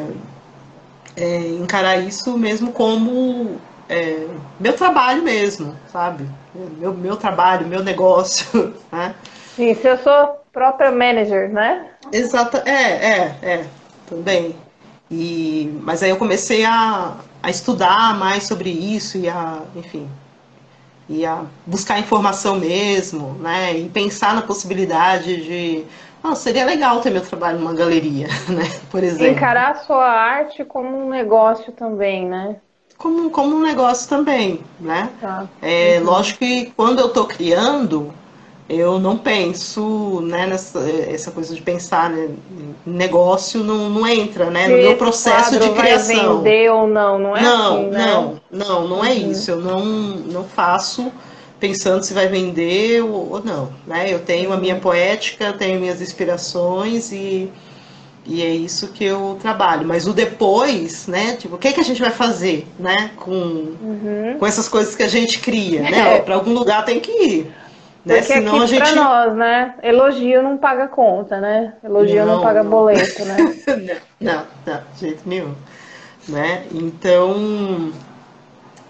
é, 1.16 1.38
encarar 1.60 1.98
isso 1.98 2.36
mesmo 2.38 2.72
como 2.72 3.58
é, 3.92 4.26
meu 4.58 4.72
trabalho 4.72 5.22
mesmo, 5.22 5.76
sabe? 5.92 6.26
Meu, 6.78 6.94
meu 6.94 7.16
trabalho, 7.16 7.66
meu 7.66 7.82
negócio, 7.82 8.74
né? 8.90 9.14
Sim, 9.54 9.74
se 9.74 9.86
eu 9.86 9.98
sou 9.98 10.42
própria 10.50 10.90
manager, 10.90 11.50
né? 11.50 11.90
Exato, 12.10 12.56
é, 12.64 12.72
é, 12.72 13.36
é, 13.42 13.66
também. 14.08 14.56
E, 15.10 15.78
mas 15.82 16.02
aí 16.02 16.08
eu 16.08 16.16
comecei 16.16 16.64
a, 16.64 17.16
a 17.42 17.50
estudar 17.50 18.18
mais 18.18 18.44
sobre 18.44 18.70
isso 18.70 19.18
e 19.18 19.28
a, 19.28 19.60
enfim, 19.76 20.08
e 21.06 21.26
a 21.26 21.44
buscar 21.66 21.98
informação 21.98 22.56
mesmo, 22.56 23.34
né? 23.34 23.76
E 23.76 23.90
pensar 23.90 24.34
na 24.34 24.40
possibilidade 24.40 25.36
de, 25.42 25.84
ah, 26.24 26.34
seria 26.34 26.64
legal 26.64 27.00
ter 27.02 27.10
meu 27.10 27.20
trabalho 27.20 27.58
numa 27.58 27.74
galeria, 27.74 28.28
né? 28.48 28.64
Por 28.90 29.04
exemplo. 29.04 29.26
Encarar 29.26 29.72
a 29.72 29.74
sua 29.74 30.08
arte 30.08 30.64
como 30.64 30.96
um 30.96 31.10
negócio 31.10 31.72
também, 31.72 32.26
né? 32.26 32.56
Como, 33.02 33.30
como 33.30 33.56
um 33.56 33.60
negócio 33.60 34.08
também, 34.08 34.60
né? 34.78 35.10
Tá. 35.20 35.48
É, 35.60 35.98
uhum. 35.98 36.06
Lógico 36.06 36.38
que 36.38 36.72
quando 36.76 37.00
eu 37.00 37.06
estou 37.06 37.26
criando, 37.26 38.14
eu 38.68 39.00
não 39.00 39.18
penso 39.18 40.20
né, 40.22 40.46
nessa 40.46 40.78
essa 40.88 41.32
coisa 41.32 41.52
de 41.52 41.60
pensar 41.60 42.10
né, 42.10 42.28
negócio 42.86 43.64
não, 43.64 43.90
não 43.90 44.06
entra 44.06 44.50
né, 44.50 44.68
no 44.68 44.76
meu 44.76 44.96
processo 44.96 45.58
de 45.58 45.68
criação. 45.70 46.42
Vai 46.42 46.52
vender 46.52 46.70
ou 46.70 46.86
não, 46.86 47.18
não 47.18 47.36
é 47.36 47.42
não, 47.42 47.74
assim, 47.74 47.90
né? 47.90 48.06
Não, 48.06 48.40
não, 48.50 48.88
não 48.88 49.04
é 49.04 49.10
uhum. 49.10 49.30
isso. 49.32 49.50
Eu 49.50 49.60
não, 49.60 49.84
não 49.84 50.44
faço 50.44 51.12
pensando 51.58 52.04
se 52.04 52.14
vai 52.14 52.28
vender 52.28 53.02
ou, 53.02 53.32
ou 53.32 53.44
não. 53.44 53.72
Né? 53.84 54.12
Eu 54.12 54.20
tenho 54.20 54.52
a 54.52 54.56
minha 54.56 54.76
poética, 54.76 55.46
eu 55.46 55.58
tenho 55.58 55.80
minhas 55.80 56.00
inspirações 56.00 57.10
e 57.10 57.50
e 58.24 58.42
é 58.42 58.50
isso 58.50 58.88
que 58.88 59.04
eu 59.04 59.36
trabalho. 59.40 59.86
Mas 59.86 60.06
o 60.06 60.12
depois, 60.12 61.06
né? 61.06 61.36
Tipo, 61.36 61.56
o 61.56 61.58
que, 61.58 61.68
é 61.68 61.72
que 61.72 61.80
a 61.80 61.84
gente 61.84 62.00
vai 62.00 62.10
fazer, 62.10 62.66
né? 62.78 63.10
Com, 63.16 63.32
uhum. 63.32 64.36
com 64.38 64.46
essas 64.46 64.68
coisas 64.68 64.94
que 64.94 65.02
a 65.02 65.08
gente 65.08 65.40
cria, 65.40 65.82
né? 65.82 66.16
É. 66.16 66.20
Para 66.20 66.34
algum 66.36 66.52
lugar 66.52 66.84
tem 66.84 67.00
que 67.00 67.10
ir. 67.10 67.52
Né? 68.04 68.16
Porque 68.16 68.32
Senão 68.32 68.54
aqui 68.54 68.64
a 68.64 68.66
gente... 68.66 68.92
pra 68.92 68.94
nós, 68.94 69.36
né? 69.36 69.74
Elogio 69.82 70.42
não 70.42 70.56
paga 70.56 70.88
conta, 70.88 71.40
né? 71.40 71.74
Elogio 71.82 72.24
não, 72.24 72.36
não 72.36 72.42
paga 72.42 72.62
não. 72.62 72.70
boleto, 72.70 73.24
né? 73.24 73.36
não, 74.20 74.46
não, 74.66 74.80
de 74.94 75.00
jeito 75.00 75.22
nenhum. 75.28 75.54
Né? 76.28 76.64
Então, 76.72 77.92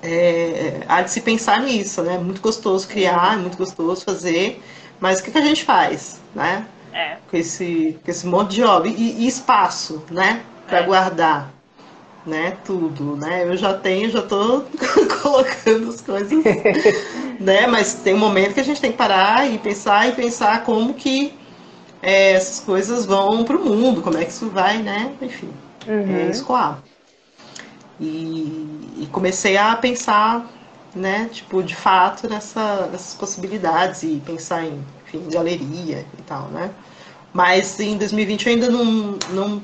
é, 0.02 0.80
há 0.88 1.02
de 1.02 1.10
se 1.10 1.20
pensar 1.20 1.60
nisso, 1.60 2.02
né? 2.02 2.18
Muito 2.18 2.40
gostoso 2.40 2.86
criar, 2.88 3.38
muito 3.38 3.56
gostoso 3.56 4.04
fazer, 4.04 4.62
mas 5.00 5.20
o 5.20 5.24
que, 5.24 5.30
que 5.30 5.38
a 5.38 5.42
gente 5.42 5.64
faz, 5.64 6.20
né? 6.34 6.66
É. 6.92 7.16
Com, 7.30 7.36
esse, 7.36 7.98
com 8.04 8.10
esse 8.10 8.26
monte 8.26 8.54
de 8.54 8.62
obra. 8.62 8.88
E, 8.88 9.22
e 9.22 9.26
espaço, 9.26 10.02
né? 10.10 10.42
Para 10.66 10.78
é. 10.78 10.82
guardar. 10.82 11.52
Né, 12.24 12.56
tudo, 12.64 13.16
né? 13.16 13.42
Eu 13.42 13.56
já 13.56 13.74
tenho, 13.74 14.08
já 14.08 14.22
tô 14.22 14.62
colocando 15.20 15.88
as 15.88 16.00
coisas, 16.00 16.30
né? 17.40 17.66
Mas 17.66 17.94
tem 17.94 18.14
um 18.14 18.18
momento 18.18 18.54
que 18.54 18.60
a 18.60 18.64
gente 18.64 18.80
tem 18.80 18.92
que 18.92 18.96
parar 18.96 19.50
e 19.50 19.58
pensar 19.58 20.08
e 20.08 20.12
pensar 20.12 20.62
como 20.62 20.94
que 20.94 21.34
é, 22.02 22.32
essas 22.32 22.60
coisas 22.60 23.06
vão 23.06 23.44
para 23.44 23.56
o 23.56 23.64
mundo, 23.64 24.02
como 24.02 24.18
é 24.18 24.24
que 24.24 24.32
isso 24.32 24.48
vai, 24.50 24.78
né? 24.78 25.12
Enfim, 25.22 25.50
uhum. 25.86 26.16
é, 26.16 26.30
escoar. 26.30 26.82
E, 28.00 28.98
e, 28.98 29.08
comecei 29.12 29.56
a 29.56 29.76
pensar, 29.76 30.50
né? 30.94 31.28
Tipo, 31.32 31.62
de 31.62 31.76
fato, 31.76 32.28
nessa, 32.28 32.88
nessas 32.90 33.14
possibilidades 33.14 34.02
e 34.02 34.20
pensar 34.26 34.64
em 34.64 34.84
enfim, 35.12 35.30
galeria 35.30 36.06
e 36.18 36.22
tal, 36.22 36.48
né? 36.48 36.70
Mas 37.32 37.78
em 37.80 37.96
2020 37.96 38.46
eu 38.46 38.52
ainda 38.52 38.70
não, 38.70 39.18
não 39.30 39.62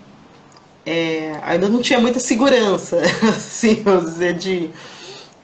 é, 0.87 1.39
ainda 1.43 1.69
não 1.69 1.83
tinha 1.83 2.01
muita 2.01 2.19
segurança, 2.19 3.01
assim, 3.29 3.83
vamos 3.83 4.13
dizer, 4.13 4.35
de, 4.35 4.71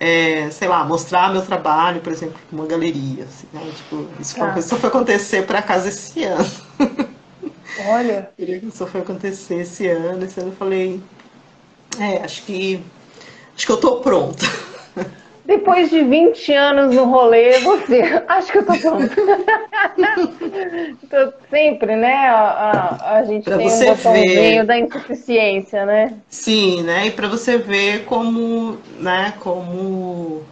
é, 0.01 0.49
sei 0.51 0.69
lá, 0.69 0.85
mostrar 0.85 1.33
meu 1.33 1.43
trabalho, 1.43 2.01
por 2.01 2.13
exemplo, 2.13 2.37
uma 2.51 2.67
galeria, 2.67 3.25
assim, 3.25 3.47
né? 3.53 3.73
Tipo, 3.77 4.09
isso 4.19 4.37
tá. 4.37 4.63
só 4.63 4.77
foi 4.77 4.89
acontecer 4.89 5.47
para 5.47 5.61
casa 5.61 5.89
esse 5.89 6.25
ano. 6.25 6.51
Olha. 7.87 8.31
Isso 8.39 8.87
foi 8.87 9.01
acontecer 9.01 9.57
esse 9.61 9.87
ano, 9.87 10.25
esse 10.25 10.41
ano 10.41 10.51
eu 10.51 10.57
falei, 10.57 11.03
é, 11.99 12.25
acho 12.25 12.43
que 12.45 12.83
acho 13.55 13.67
que 13.67 13.73
eu 13.73 13.77
tô 13.77 13.97
pronta. 14.01 14.47
Depois 15.47 15.90
de 15.90 16.03
20 16.03 16.53
anos 16.53 16.95
no 16.95 17.05
rolê, 17.05 17.59
você. 17.61 18.01
Acho 18.28 18.51
que 18.51 18.59
eu 18.59 18.66
tô 18.66 18.78
pronto. 18.78 19.14
então, 21.03 21.32
sempre, 21.51 21.97
né? 21.97 22.14
A, 22.28 22.40
a, 22.40 23.18
a 23.18 23.24
gente 23.24 23.45
pra 23.45 23.57
tem 23.57 23.70
você 23.70 23.84
um 23.84 23.84
botãozinho 23.84 24.64
ver. 24.64 24.66
da 24.66 24.78
insuficiência, 24.78 25.84
né? 25.84 26.22
Sim, 26.30 26.82
né? 26.82 27.07
E 27.07 27.11
para 27.11 27.28
você 27.28 27.59
ver 27.59 28.05
como, 28.07 28.78
né, 29.01 29.32
como 29.40 30.42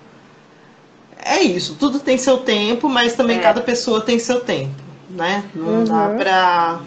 é 1.24 1.40
isso, 1.42 1.76
tudo 1.78 1.98
tem 2.00 2.18
seu 2.18 2.38
tempo, 2.38 2.88
mas 2.88 3.14
também 3.14 3.38
É. 3.38 3.42
cada 3.42 3.60
pessoa 3.60 4.00
tem 4.00 4.18
seu 4.18 4.40
tempo, 4.40 4.74
né? 5.10 5.42
Não 5.54 5.84
dá 5.84 6.08
Uhum. 6.08 6.16
pra 6.16 6.80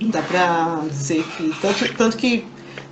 não 0.00 0.10
dá 0.10 0.22
pra 0.22 0.80
dizer 0.88 1.24
que 1.24 1.54
tanto, 1.60 1.94
tanto 1.96 2.16
que 2.16 2.44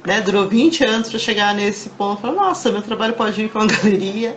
né, 0.05 0.21
durou 0.21 0.49
20 0.49 0.85
anos 0.85 1.09
para 1.11 1.19
chegar 1.19 1.55
nesse 1.55 1.91
ponto, 1.91 2.21
falar, 2.23 2.35
nossa, 2.35 2.71
meu 2.73 2.83
trabalho 2.83 3.15
pode 3.15 3.43
ir 3.43 3.49
para 3.51 3.63
uma 3.63 3.67
galeria, 3.73 4.37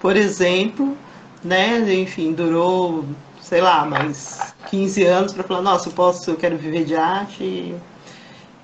por 0.00 0.16
exemplo, 0.16 0.96
né? 1.44 1.78
Enfim, 1.94 2.32
durou, 2.32 3.04
sei 3.40 3.60
lá, 3.60 3.84
mais 3.84 4.54
15 4.70 5.04
anos 5.04 5.32
para 5.32 5.44
falar, 5.44 5.62
nossa, 5.62 5.88
eu 5.88 5.92
posso, 5.92 6.30
eu 6.30 6.36
quero 6.36 6.56
viver 6.56 6.84
de 6.84 6.96
arte. 6.96 7.74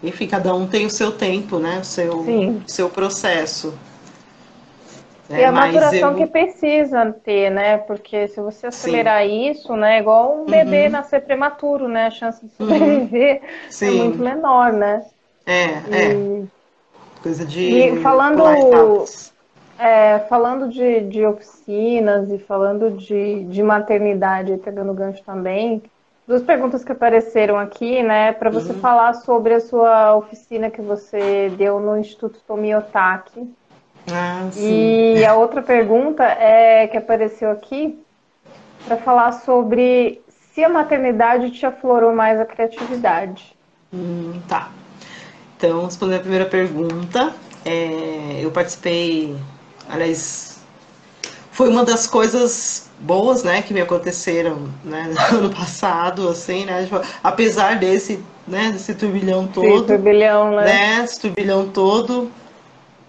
Enfim, 0.03 0.27
cada 0.29 0.55
um 0.55 0.67
tem 0.67 0.87
o 0.87 0.91
seu 0.91 1.13
tempo, 1.13 1.59
né? 1.59 1.81
O 1.81 1.85
seu, 1.85 2.25
Sim. 2.25 2.63
seu 2.67 2.89
processo. 2.89 3.75
E 5.37 5.41
É, 5.41 5.45
a 5.45 5.53
maturação 5.53 6.11
eu- 6.13 6.17
que 6.17 6.27
precisa 6.27 7.13
ter, 7.13 7.51
né? 7.51 7.79
Porque 7.79 8.27
se 8.29 8.41
você 8.41 8.67
acelerar 8.67 9.27
isso, 9.27 9.77
né? 9.77 9.97
é 9.97 10.01
Igual 10.01 10.43
um 10.43 10.49
bebê 10.49 10.87
Uhum. 10.87 10.91
nascer 10.93 11.21
prematuro, 11.25 11.87
né? 11.89 12.07
A 12.07 12.11
chance 12.11 12.45
de 12.45 12.53
sobreviver 12.53 13.41
é 13.43 13.71
Sim. 13.81 13.99
muito 14.01 14.21
menor, 14.23 14.73
né? 14.73 15.05
É, 15.49 15.65
é, 15.91 16.19
E, 16.25 16.49
coisa 17.23 17.45
de 17.45 17.59
E 17.67 17.97
falando- 17.99 19.11
é, 19.79 20.21
falando 20.29 20.69
de, 20.69 21.03
de 21.09 21.25
oficinas 21.27 22.31
e 22.31 22.39
falando 22.39 22.91
de, 22.97 23.45
de 23.47 23.63
maternidade, 23.63 24.57
pegando 24.59 24.93
gancho 24.95 25.25
também, 25.25 25.83
duas 26.27 26.43
perguntas 26.43 26.85
que 26.85 26.93
apareceram 26.93 27.59
aqui, 27.59 28.03
né? 28.03 28.33
Para 28.33 28.51
você 28.51 28.75
Uhum. 28.75 28.81
falar 28.81 29.15
sobre 29.15 29.55
a 29.55 29.61
sua 29.61 30.17
oficina 30.17 30.71
que 30.71 30.83
você 30.83 31.51
deu 31.51 31.81
no 31.81 31.97
Instituto 31.99 32.43
Tomiotaki. 32.45 33.41
Ah, 34.09 34.51
sim. 34.53 34.97
E 35.15 35.25
a 35.25 35.35
outra 35.37 35.63
pergunta 35.63 36.25
é 36.25 36.89
que 36.89 36.97
apareceu 36.97 37.51
aqui 37.51 38.03
para 38.85 38.99
falar 38.99 39.33
sobre 39.33 40.25
se 40.29 40.65
a 40.65 40.69
maternidade 40.69 41.53
te 41.53 41.67
aflorou 41.67 42.15
mais 42.15 42.41
a 42.41 42.47
criatividade. 42.47 43.57
Hum, 43.93 44.33
tá. 44.49 44.78
Então, 45.59 45.87
respondendo 45.87 46.19
a 46.19 46.21
primeira 46.21 46.47
pergunta, 46.47 47.35
é, 47.65 48.39
eu 48.41 48.49
participei, 48.53 49.37
aliás, 49.91 50.61
foi 51.51 51.69
uma 51.69 51.85
das 51.85 52.07
coisas 52.07 52.89
boas, 53.01 53.43
né, 53.43 53.61
que 53.61 53.75
me 53.75 53.81
aconteceram, 53.81 54.69
né, 54.85 55.13
no 55.13 55.19
ano 55.39 55.51
passado, 55.51 56.29
assim, 56.29 56.65
né, 56.65 56.85
tipo, 56.85 57.01
apesar 57.25 57.77
desse, 57.77 58.23
né, 58.47 58.71
desse 58.71 58.95
turbilhão 58.95 59.47
Sim, 59.47 59.53
todo, 59.53 59.87
turbilhão, 59.89 60.53
né? 60.53 60.65
né, 60.65 61.05
esse 61.05 61.21
turbilhão 61.21 61.69
todo. 61.69 62.31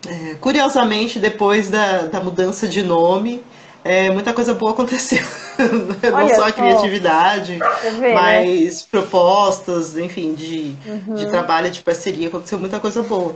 É, 0.08 0.34
curiosamente, 0.42 1.20
depois 1.20 1.70
da, 1.70 2.08
da 2.08 2.20
mudança 2.20 2.68
de 2.68 2.82
nome, 2.82 3.44
é, 3.84 4.10
muita 4.10 4.34
coisa 4.34 4.56
boa 4.56 4.72
aconteceu. 4.74 5.24
Não 6.16 6.16
Olha 6.18 6.30
só 6.30 6.48
a 6.48 6.52
criatividade, 6.52 7.60
vê, 8.00 8.22
né? 8.22 8.46
mas 8.46 8.82
propostas, 8.84 9.98
enfim, 9.98 10.34
de, 10.34 10.76
Uhum. 10.86 11.16
de 11.16 11.26
trabalho, 11.28 11.70
de 11.72 11.82
parceria, 11.82 12.28
aconteceu 12.28 12.60
muita 12.60 12.80
coisa 12.80 13.04
boa. 13.04 13.36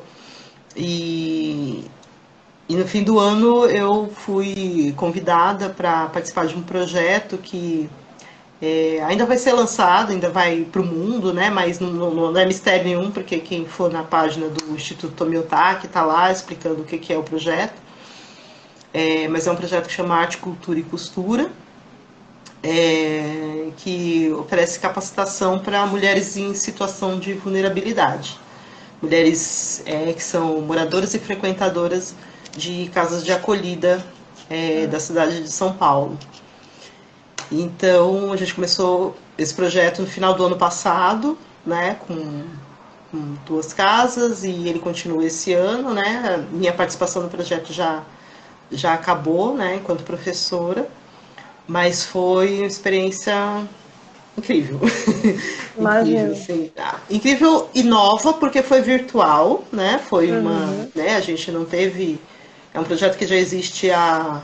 E, 0.75 1.85
e 2.69 2.75
no 2.75 2.87
fim 2.87 3.03
do 3.03 3.19
ano 3.19 3.65
eu 3.67 4.09
fui 4.15 4.93
convidada 4.97 5.69
para 5.69 6.07
participar 6.07 6.47
de 6.47 6.55
um 6.55 6.63
projeto 6.63 7.37
que 7.37 7.89
é, 8.61 9.03
ainda 9.03 9.25
vai 9.25 9.37
ser 9.37 9.53
lançado, 9.53 10.11
ainda 10.11 10.29
vai 10.29 10.63
para 10.65 10.81
o 10.81 10.85
mundo, 10.85 11.33
né? 11.33 11.49
Mas 11.49 11.79
não, 11.79 11.91
não- 11.91 12.31
não 12.31 12.39
é 12.39 12.45
mistério 12.45 12.85
nenhum, 12.85 13.11
porque 13.11 13.39
quem 13.39 13.65
for 13.65 13.91
na 13.91 14.03
página 14.03 14.47
do 14.49 14.73
Instituto 14.75 15.13
Tomiotaki 15.15 15.87
está 15.87 16.03
lá 16.05 16.31
explicando 16.31 16.81
o 16.81 16.85
que, 16.85 16.97
que 16.97 17.11
é 17.13 17.17
o 17.17 17.23
projeto. 17.23 17.81
É, 18.93 19.27
mas 19.27 19.47
é 19.47 19.51
um 19.51 19.55
projeto 19.55 19.87
que 19.87 19.93
chama 19.93 20.15
Arte, 20.15 20.37
Cultura 20.37 20.79
e 20.79 20.83
Costura, 20.83 21.51
é, 22.63 23.69
que 23.77 24.31
oferece 24.31 24.79
capacitação 24.79 25.59
para 25.59 25.85
mulheres 25.85 26.37
em 26.37 26.53
situação 26.55 27.19
de 27.19 27.33
vulnerabilidade. 27.33 28.39
Mulheres 29.01 29.83
é, 29.85 30.13
que 30.13 30.23
são 30.23 30.61
moradoras 30.61 31.13
e 31.13 31.19
frequentadoras 31.19 32.15
de 32.55 32.89
casas 32.93 33.23
de 33.23 33.33
acolhida 33.33 34.03
é, 34.49 34.87
da 34.87 34.99
cidade 34.99 35.43
de 35.43 35.51
São 35.51 35.73
Paulo. 35.73 36.17
Então, 37.51 38.31
a 38.31 38.37
gente 38.37 38.55
começou 38.55 39.15
esse 39.37 39.53
projeto 39.53 40.01
no 40.01 40.07
final 40.07 40.33
do 40.33 40.45
ano 40.45 40.55
passado, 40.55 41.37
né, 41.65 41.97
com, 42.07 42.43
com 43.11 43.35
duas 43.45 43.73
casas, 43.73 44.43
e 44.43 44.67
ele 44.67 44.79
continua 44.79 45.25
esse 45.25 45.53
ano, 45.53 45.93
né, 45.93 46.35
a 46.35 46.37
minha 46.37 46.73
participação 46.73 47.23
no 47.23 47.29
projeto 47.29 47.73
já, 47.73 48.03
já 48.71 48.93
acabou, 48.93 49.53
né, 49.53 49.75
enquanto 49.75 50.03
professora, 50.03 50.89
mas 51.67 52.03
foi 52.05 52.59
uma 52.59 52.67
experiência 52.67 53.33
incrível. 54.37 54.79
Incrível, 55.79 56.31
assim, 56.31 56.71
ah, 56.77 56.99
incrível 57.09 57.69
e 57.73 57.83
nova, 57.83 58.33
porque 58.33 58.61
foi 58.61 58.81
virtual, 58.81 59.63
né, 59.71 59.99
foi 59.99 60.31
uma, 60.31 60.75
Uhum. 60.75 60.91
né, 60.95 61.15
a 61.15 61.19
gente 61.21 61.51
não 61.51 61.65
teve, 61.65 62.19
é 62.73 62.79
um 62.79 62.83
projeto 62.83 63.17
que 63.17 63.25
já 63.25 63.35
existe 63.35 63.89
há 63.91 64.41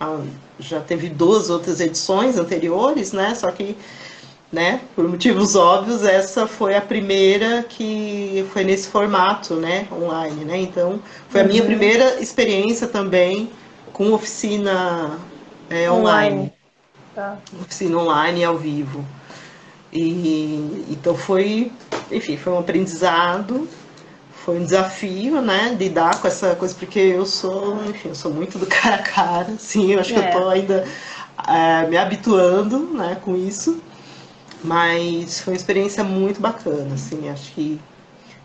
há- 0.00 0.20
já 0.58 0.80
teve 0.80 1.08
duas 1.08 1.50
outras 1.50 1.80
edições 1.80 2.36
anteriores, 2.36 3.12
né? 3.12 3.34
Só 3.34 3.50
que, 3.52 3.76
né, 4.52 4.80
por 4.94 5.08
motivos 5.08 5.56
óbvios, 5.56 6.04
essa 6.04 6.46
foi 6.46 6.76
a 6.76 6.80
primeira 6.80 7.62
que 7.64 8.46
foi 8.52 8.64
nesse 8.64 8.88
formato, 8.88 9.54
né, 9.56 9.88
online, 9.92 10.44
né? 10.44 10.58
Então, 10.58 11.02
foi 11.28 11.40
a 11.40 11.44
minha 11.44 11.62
Uhum. 11.62 11.66
primeira 11.66 12.20
experiência 12.22 12.86
também 12.88 13.50
com 13.92 14.12
oficina 14.12 15.18
é, 15.70 15.90
online, 15.90 16.50
Online. 16.50 16.52
Tá. 17.14 17.42
oficina 17.60 17.98
online 17.98 18.44
ao 18.44 18.56
vivo. 18.58 19.04
E 19.92 20.86
então 20.90 21.16
foi, 21.16 21.72
enfim, 22.10 22.36
foi 22.36 22.52
um 22.52 22.58
aprendizado 22.58 23.68
foi 24.44 24.58
um 24.60 24.64
desafio, 24.64 25.40
né, 25.42 25.76
lidar 25.78 26.20
com 26.20 26.28
essa 26.28 26.56
coisa, 26.56 26.74
porque 26.74 26.98
eu 27.00 27.26
sou, 27.26 27.82
enfim, 27.86 28.10
eu 28.10 28.14
sou 28.14 28.32
muito 28.32 28.58
do 28.58 28.66
cara 28.68 28.96
a 28.96 29.02
cara, 29.02 29.52
assim, 29.54 29.92
eu 29.92 30.00
acho 30.00 30.12
que 30.12 30.18
É. 30.18 30.20
eu 30.20 30.30
tô 30.30 30.48
ainda 30.50 30.84
eh, 31.48 31.86
me 31.88 31.96
habituando, 31.96 32.92
né, 32.94 33.16
com 33.22 33.36
isso, 33.36 33.82
mas 34.62 35.40
foi 35.40 35.52
uma 35.54 35.56
experiência 35.58 36.04
muito 36.04 36.40
bacana, 36.40 36.94
assim, 36.94 37.28
acho 37.28 37.52
que 37.52 37.80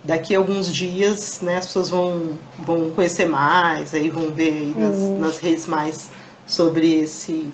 daqui 0.04 0.36
a 0.36 0.40
alguns 0.40 0.74
dias, 0.74 1.42
né, 1.42 1.58
as 1.58 1.68
pessoas 1.68 1.90
vão, 1.90 2.40
vão 2.58 2.92
conhecer 2.92 3.28
mais, 3.28 3.94
aí 3.94 4.10
vão 4.10 4.32
ver 4.32 4.52
aí 4.54 4.76
nas, 4.76 5.12
Uhum. 5.12 5.18
nas 5.18 5.40
redes 5.40 5.68
mais 5.68 6.12
sobre 6.50 7.00
esse, 7.02 7.52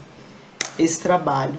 esse 0.79 1.01
trabalho. 1.01 1.57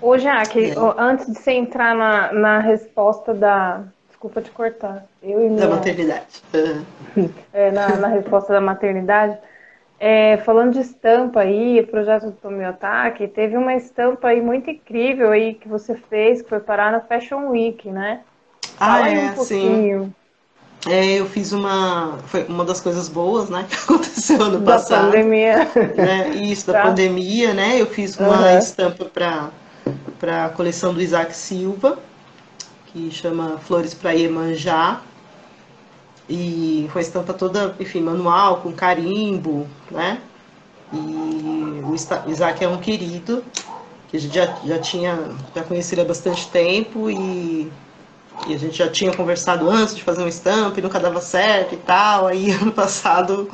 Ô, 0.00 0.16
Jaque, 0.18 0.70
É. 0.70 0.74
antes 0.98 1.26
de 1.26 1.38
você 1.38 1.52
entrar 1.52 1.94
na, 1.94 2.32
na 2.32 2.58
resposta 2.60 3.34
da. 3.34 3.84
Desculpa 4.08 4.42
te 4.42 4.50
cortar. 4.50 5.06
Eu 5.22 5.44
e 5.44 5.48
Da 5.48 5.66
minha. 5.66 5.68
maternidade. 5.68 6.42
Ah, 6.54 6.82
é, 7.52 7.70
na, 7.70 7.96
na 7.96 8.08
resposta 8.08 8.52
da 8.52 8.60
maternidade. 8.60 9.38
É, 9.98 10.38
falando 10.38 10.72
de 10.72 10.80
estampa 10.80 11.40
aí, 11.40 11.86
projeto 11.86 12.26
do 12.26 12.32
Tomiotaki, 12.32 13.28
teve 13.28 13.56
uma 13.56 13.74
estampa 13.74 14.28
aí 14.28 14.40
muito 14.40 14.70
incrível 14.70 15.30
aí 15.30 15.54
que 15.54 15.68
você 15.68 15.94
fez, 15.94 16.40
que 16.42 16.48
foi 16.48 16.60
parar 16.60 16.90
na 16.90 17.00
Fashion 17.02 17.48
Week, 17.50 17.90
né? 17.90 18.24
Ah, 18.78 18.98
Fala 18.98 19.10
é, 19.10 19.34
um 19.34 19.36
sim. 19.36 20.14
É, 20.88 21.04
eu 21.20 21.26
fiz 21.26 21.52
uma. 21.52 22.18
Foi 22.26 22.44
uma 22.44 22.64
das 22.64 22.80
coisas 22.80 23.08
boas, 23.08 23.50
né? 23.50 23.66
Que 23.68 23.76
aconteceu 23.76 24.42
ano 24.42 24.58
da 24.60 24.72
passado. 24.72 25.06
pandemia. 25.06 25.70
Né? 25.96 26.30
Isso, 26.30 26.66
da 26.66 26.72
Tá. 26.74 26.82
pandemia, 26.84 27.52
né? 27.52 27.80
Eu 27.80 27.86
fiz 27.86 28.16
uma 28.16 28.34
Aham. 28.34 28.58
estampa 28.58 29.04
para 29.04 30.46
a 30.46 30.48
coleção 30.50 30.94
do 30.94 31.02
Isaac 31.02 31.36
Silva, 31.36 31.98
que 32.86 33.10
chama 33.10 33.58
Flores 33.58 33.92
para 33.94 34.12
Iemanjá. 34.12 35.00
E 36.28 36.88
foi 36.92 37.02
uma 37.02 37.06
estampa 37.06 37.34
toda, 37.34 37.74
enfim, 37.80 38.00
manual, 38.00 38.58
com 38.60 38.72
carimbo, 38.72 39.66
né? 39.90 40.20
E 40.92 41.82
o 41.84 41.94
Isaac 42.30 42.64
é 42.64 42.68
um 42.68 42.78
querido, 42.78 43.44
que 44.08 44.16
a 44.16 44.20
gente 44.20 44.34
já, 44.34 44.46
já 44.64 44.78
tinha, 44.78 45.18
já 45.54 45.62
conheci 45.62 45.94
ele 45.94 46.02
há 46.02 46.04
bastante 46.04 46.48
tempo 46.48 47.10
e 47.10 47.70
e 48.46 48.54
a 48.54 48.58
gente 48.58 48.76
já 48.78 48.88
tinha 48.88 49.12
conversado 49.12 49.68
antes 49.68 49.94
de 49.94 50.02
fazer 50.02 50.22
uma 50.22 50.28
estampa 50.28 50.78
e 50.78 50.82
nunca 50.82 50.98
dava 50.98 51.20
certo 51.20 51.74
e 51.74 51.78
tal. 51.78 52.26
Aí 52.26 52.50
ano 52.52 52.72
passado 52.72 53.48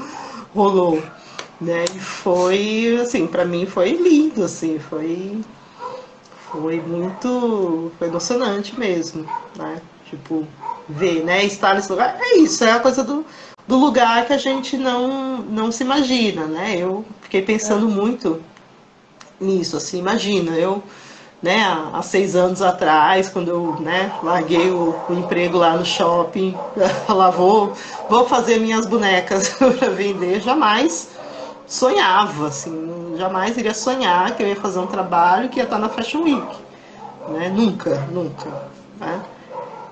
rolou, 0.55 1.03
né? 1.61 1.85
E 1.95 1.99
foi 1.99 2.99
assim, 3.01 3.27
para 3.27 3.45
mim 3.45 3.67
foi 3.67 3.93
lindo, 3.93 4.45
assim, 4.45 4.79
foi 4.79 5.41
foi 6.53 6.81
muito, 6.81 7.93
foi 7.99 8.09
emocionante 8.09 8.79
mesmo, 8.79 9.27
né? 9.57 9.81
Tipo, 10.09 10.47
ver, 10.89 11.25
né? 11.25 11.45
Estar 11.45 11.75
nesse 11.75 11.91
lugar, 11.91 12.17
é 12.21 12.39
isso, 12.39 12.65
é 12.65 12.73
a 12.73 12.81
coisa 12.81 13.03
do, 13.03 13.27
do 13.67 13.77
lugar 13.77 14.27
que 14.27 14.33
a 14.33 14.39
gente 14.39 14.77
não 14.77 15.39
não 15.39 15.71
se 15.73 15.83
imagina, 15.83 16.47
né? 16.47 16.77
Eu 16.79 17.05
fiquei 17.23 17.43
pensando 17.43 17.89
muito 17.89 18.41
nisso, 19.41 19.77
assim, 19.77 19.99
imagina, 19.99 20.53
eu, 20.53 20.83
né, 21.47 21.63
há 21.93 22.03
seis 22.03 22.35
anos 22.35 22.61
atrás, 22.61 23.29
quando 23.29 23.49
eu, 23.49 23.77
né, 23.79 24.11
larguei 24.21 24.69
o, 24.69 24.97
o 25.09 25.13
emprego 25.13 25.57
lá 25.57 25.77
no 25.77 25.85
shopping, 25.85 26.57
falar, 27.07 27.31
vou, 27.31 27.73
vou 28.11 28.27
fazer 28.27 28.59
minhas 28.59 28.85
bonecas 28.85 29.51
para 29.79 29.91
vender, 29.91 30.41
jamais 30.41 31.09
sonhava, 31.65 32.49
assim, 32.49 33.15
jamais 33.17 33.57
iria 33.57 33.75
sonhar 33.75 34.35
que 34.37 34.43
eu 34.43 34.49
ia 34.49 34.57
fazer 34.57 34.81
um 34.81 34.89
trabalho 34.89 35.49
que 35.49 35.61
ia 35.61 35.65
estar 35.65 35.79
na 35.79 35.89
Fashion 35.89 36.25
Week, 36.25 36.45
né, 37.29 37.49
nunca, 37.49 37.95
nunca, 38.13 38.51
né. 38.99 39.21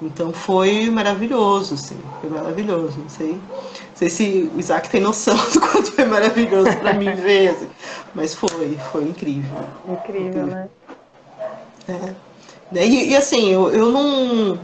Então 0.03 0.33
foi 0.33 0.91
maravilhoso, 0.91 1.75
assim, 1.75 1.97
foi 2.21 2.31
maravilhoso, 2.31 2.99
não 2.99 3.09
sei 3.09 3.33
não 3.95 3.99
sei 3.99 4.11
se 4.11 4.51
o 4.53 4.59
Isaac 4.59 4.91
tem 4.91 5.01
noção 5.01 5.37
do 5.55 5.61
quanto 5.61 5.93
foi 5.93 6.05
maravilhoso 6.05 6.77
para 6.79 6.95
mim 6.95 7.15
ver, 7.15 7.51
assim. 7.51 7.69
mas 8.13 8.35
foi, 8.35 8.77
foi 8.91 9.05
incrível. 9.05 9.65
Incrível, 9.89 10.27
incrível. 10.27 10.47
né? 10.47 10.69
É. 11.89 12.15
E, 12.73 13.11
e, 13.11 13.17
assim, 13.17 13.51
eu, 13.51 13.71
eu 13.71 13.93
não. 13.93 14.59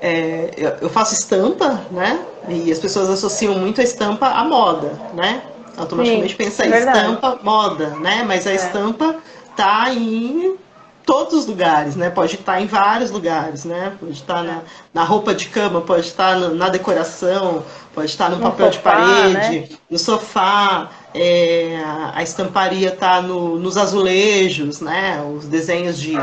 É, 0.00 0.76
eu 0.80 0.90
faço 0.90 1.14
estampa, 1.14 1.82
né? 1.90 2.20
E 2.48 2.70
as 2.70 2.78
pessoas 2.78 3.08
associam 3.08 3.54
muito 3.54 3.80
a 3.80 3.84
estampa 3.84 4.28
à 4.28 4.44
moda, 4.44 4.92
né? 5.14 5.42
Automaticamente 5.76 6.32
Sim, 6.32 6.36
pensa 6.36 6.64
é 6.64 6.78
estampa, 6.78 7.38
moda, 7.42 7.88
né? 8.00 8.22
Mas 8.26 8.46
a 8.46 8.52
é. 8.52 8.54
estampa 8.54 9.16
tá 9.56 9.90
em 9.90 10.56
todos 11.04 11.34
os 11.34 11.46
lugares, 11.46 11.96
né? 11.96 12.10
Pode 12.10 12.34
estar 12.34 12.60
em 12.60 12.66
vários 12.66 13.10
lugares, 13.10 13.64
né? 13.64 13.92
Pode 13.98 14.12
estar 14.12 14.42
na, 14.42 14.62
na 14.92 15.04
roupa 15.04 15.34
de 15.34 15.48
cama, 15.48 15.80
pode 15.80 16.06
estar 16.06 16.38
na, 16.38 16.48
na 16.48 16.68
decoração, 16.68 17.64
pode 17.94 18.10
estar 18.10 18.30
no, 18.30 18.36
no 18.36 18.42
papel 18.42 18.72
sofá, 18.72 18.76
de 18.76 18.78
parede, 18.78 19.60
né? 19.60 19.68
no 19.90 19.98
sofá. 19.98 20.90
É, 21.14 21.80
a 22.12 22.22
estamparia 22.22 22.88
está 22.88 23.22
no, 23.22 23.56
nos 23.58 23.76
azulejos, 23.76 24.80
né? 24.80 25.22
Os 25.22 25.46
desenhos 25.46 25.98
de, 25.98 26.14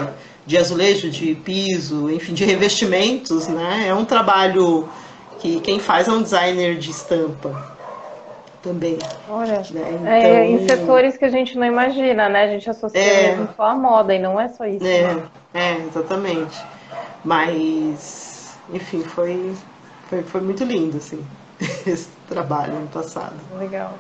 de 0.46 0.58
azulejo, 0.58 1.10
de 1.10 1.34
piso, 1.34 2.12
enfim, 2.12 2.34
de 2.34 2.44
revestimentos, 2.44 3.48
né? 3.48 3.86
É 3.88 3.94
um 3.94 4.04
trabalho 4.04 4.90
que 5.40 5.60
quem 5.62 5.80
faz 5.80 6.08
é 6.08 6.12
um 6.12 6.22
designer 6.22 6.78
de 6.78 6.92
estampa 6.92 7.72
também. 8.62 8.98
Olha, 9.30 9.64
né? 9.72 9.92
então, 9.96 10.08
é, 10.08 10.48
em 10.48 10.68
setores 10.68 11.18
que 11.18 11.26
a 11.26 11.30
gente 11.30 11.58
não 11.58 11.66
imagina, 11.66 12.30
né? 12.30 12.44
A 12.44 12.48
gente 12.48 12.70
associa 12.70 13.00
é, 13.00 13.30
mesmo 13.30 13.50
só 13.56 13.64
a 13.64 13.76
moda 13.76 14.14
e 14.14 14.20
não 14.20 14.40
é 14.40 14.48
só 14.50 14.66
isso. 14.66 14.86
É, 14.86 15.16
né? 15.16 15.24
é 15.54 15.78
exatamente. 15.88 16.58
Mas, 17.24 18.58
enfim, 18.74 19.02
foi, 19.02 19.54
foi, 20.10 20.22
foi 20.24 20.42
muito 20.42 20.64
lindo, 20.64 20.98
assim, 20.98 21.26
esse 21.86 22.10
trabalho 22.28 22.74
no 22.74 22.88
passado. 22.88 23.36
Legal. 23.58 23.94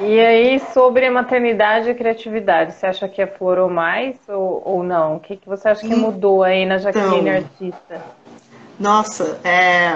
E 0.00 0.20
aí, 0.20 0.60
sobre 0.72 1.06
a 1.06 1.10
maternidade 1.10 1.90
e 1.90 1.94
criatividade, 1.94 2.74
você 2.74 2.86
acha 2.86 3.08
que 3.08 3.20
aflorou 3.20 3.68
mais 3.68 4.16
ou, 4.28 4.62
ou 4.64 4.82
não? 4.82 5.16
O 5.16 5.20
que, 5.20 5.36
que 5.36 5.48
você 5.48 5.68
acha 5.68 5.86
que 5.86 5.94
hum, 5.94 5.98
mudou 5.98 6.42
aí 6.42 6.64
na 6.64 6.78
Jaqueline 6.78 7.28
então, 7.28 7.34
Artista? 7.34 8.02
Nossa, 8.78 9.38
é 9.44 9.92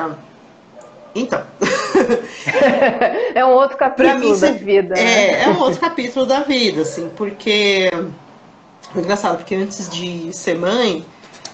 então. 1.14 1.42
é 3.34 3.44
um 3.44 3.50
outro 3.50 3.76
capítulo 3.76 4.34
mim, 4.34 4.40
da 4.40 4.50
vida. 4.50 4.94
É, 4.98 5.04
né? 5.04 5.42
é 5.44 5.48
um 5.48 5.60
outro 5.60 5.80
capítulo 5.80 6.26
da 6.26 6.40
vida, 6.40 6.82
assim, 6.82 7.08
porque. 7.16 7.90
É 7.92 8.98
engraçado, 8.98 9.38
porque 9.38 9.54
antes 9.54 9.88
de 9.88 10.32
ser 10.32 10.56
mãe, 10.56 11.04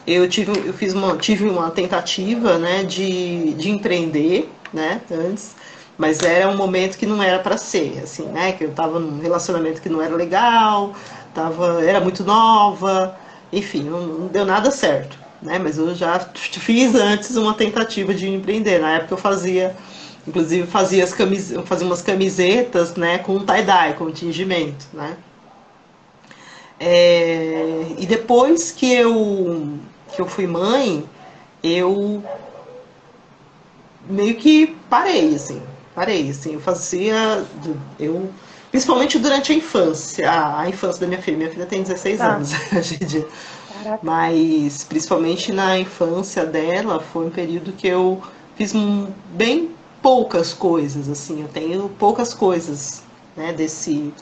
eu 0.07 0.29
tive, 0.29 0.53
eu 0.67 0.73
fiz 0.73 0.93
uma, 0.93 1.17
tive 1.17 1.49
uma 1.49 1.71
tentativa 1.71 2.59
né, 2.59 2.85
de, 2.85 3.55
de 3.55 3.71
empreender, 3.71 4.51
né, 4.73 5.01
antes, 5.11 5.55
mas 6.01 6.21
era 6.23 6.49
um 6.49 6.57
momento 6.57 6.97
que 6.97 7.07
não 7.07 7.23
era 7.23 7.39
para 7.39 7.57
ser, 7.57 8.01
assim, 8.03 8.25
né, 8.27 8.53
que 8.53 8.65
eu 8.65 8.71
estava 8.71 8.99
num 8.99 9.21
relacionamento 9.21 9.83
que 9.83 9.89
não 9.89 10.01
era 10.03 10.15
legal, 10.17 10.95
tava, 11.35 11.85
era 11.85 12.01
muito 12.01 12.25
nova, 12.25 13.17
enfim, 13.53 13.85
não, 13.85 14.01
não 14.01 14.27
deu 14.29 14.45
nada 14.47 14.71
certo 14.71 15.21
né? 15.43 15.59
Mas 15.59 15.79
eu 15.79 15.95
já 15.95 16.19
fiz 16.35 16.95
antes 16.95 17.37
uma 17.37 17.55
tentativa 17.55 18.15
de 18.15 18.29
empreender. 18.29 18.81
Na 18.81 18.97
época 18.97 19.15
eu 19.15 19.19
fazia, 19.19 19.77
inclusive 20.27 20.67
fazia, 20.67 21.05
as 21.05 21.13
camis... 21.13 21.53
fazia 21.65 21.87
umas 21.87 22.03
camisetas, 22.03 22.95
né? 22.95 23.19
Com 23.19 23.45
tie-dye, 23.45 23.95
com 23.95 24.11
tingimento, 24.11 24.87
né? 24.93 25.17
É... 26.79 27.87
E 27.99 28.07
depois 28.07 28.71
que 28.71 28.93
eu, 28.93 29.79
que 30.15 30.21
eu 30.21 30.27
fui 30.27 30.47
mãe, 30.47 31.05
eu 31.63 32.23
meio 34.09 34.35
que 34.37 34.75
parei, 34.89 35.35
assim. 35.35 35.63
Parei, 35.95 36.31
assim. 36.31 36.55
Eu 36.55 36.61
fazia... 36.61 37.45
Eu... 37.99 38.31
Principalmente 38.71 39.19
durante 39.19 39.51
a 39.51 39.55
infância, 39.55 40.31
a, 40.31 40.61
a 40.61 40.69
infância 40.69 41.01
da 41.01 41.07
minha 41.09 41.21
filha. 41.21 41.37
Minha 41.37 41.51
filha 41.51 41.67
tem 41.67 41.83
16 41.83 42.19
tá. 42.19 42.35
anos 42.35 42.53
hoje 42.73 42.99
em 43.01 43.05
dia. 43.05 43.27
Caraca. 43.83 44.01
Mas 44.03 44.85
principalmente 44.85 45.53
na 45.53 45.79
infância 45.79 46.47
dela 46.47 47.01
foi 47.01 47.27
um 47.27 47.31
período 47.31 47.73
que 47.73 47.89
eu 47.89 48.23
fiz 48.55 48.73
bem 49.33 49.71
poucas 50.03 50.53
coisas, 50.53 51.09
assim, 51.09 51.43
eu 51.43 51.49
tenho 51.49 51.89
poucas 51.99 52.35
coisas, 52.35 53.03
né, 53.37 53.53
desse 53.53 54.13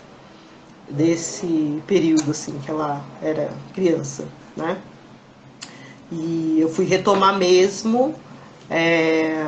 desse 0.90 1.82
período 1.86 2.30
assim 2.30 2.58
que 2.64 2.70
ela 2.70 3.04
era 3.20 3.52
criança, 3.74 4.26
né? 4.56 4.78
E 6.10 6.56
eu 6.58 6.70
fui 6.70 6.86
retomar 6.86 7.36
mesmo 7.36 8.14
é, 8.70 9.44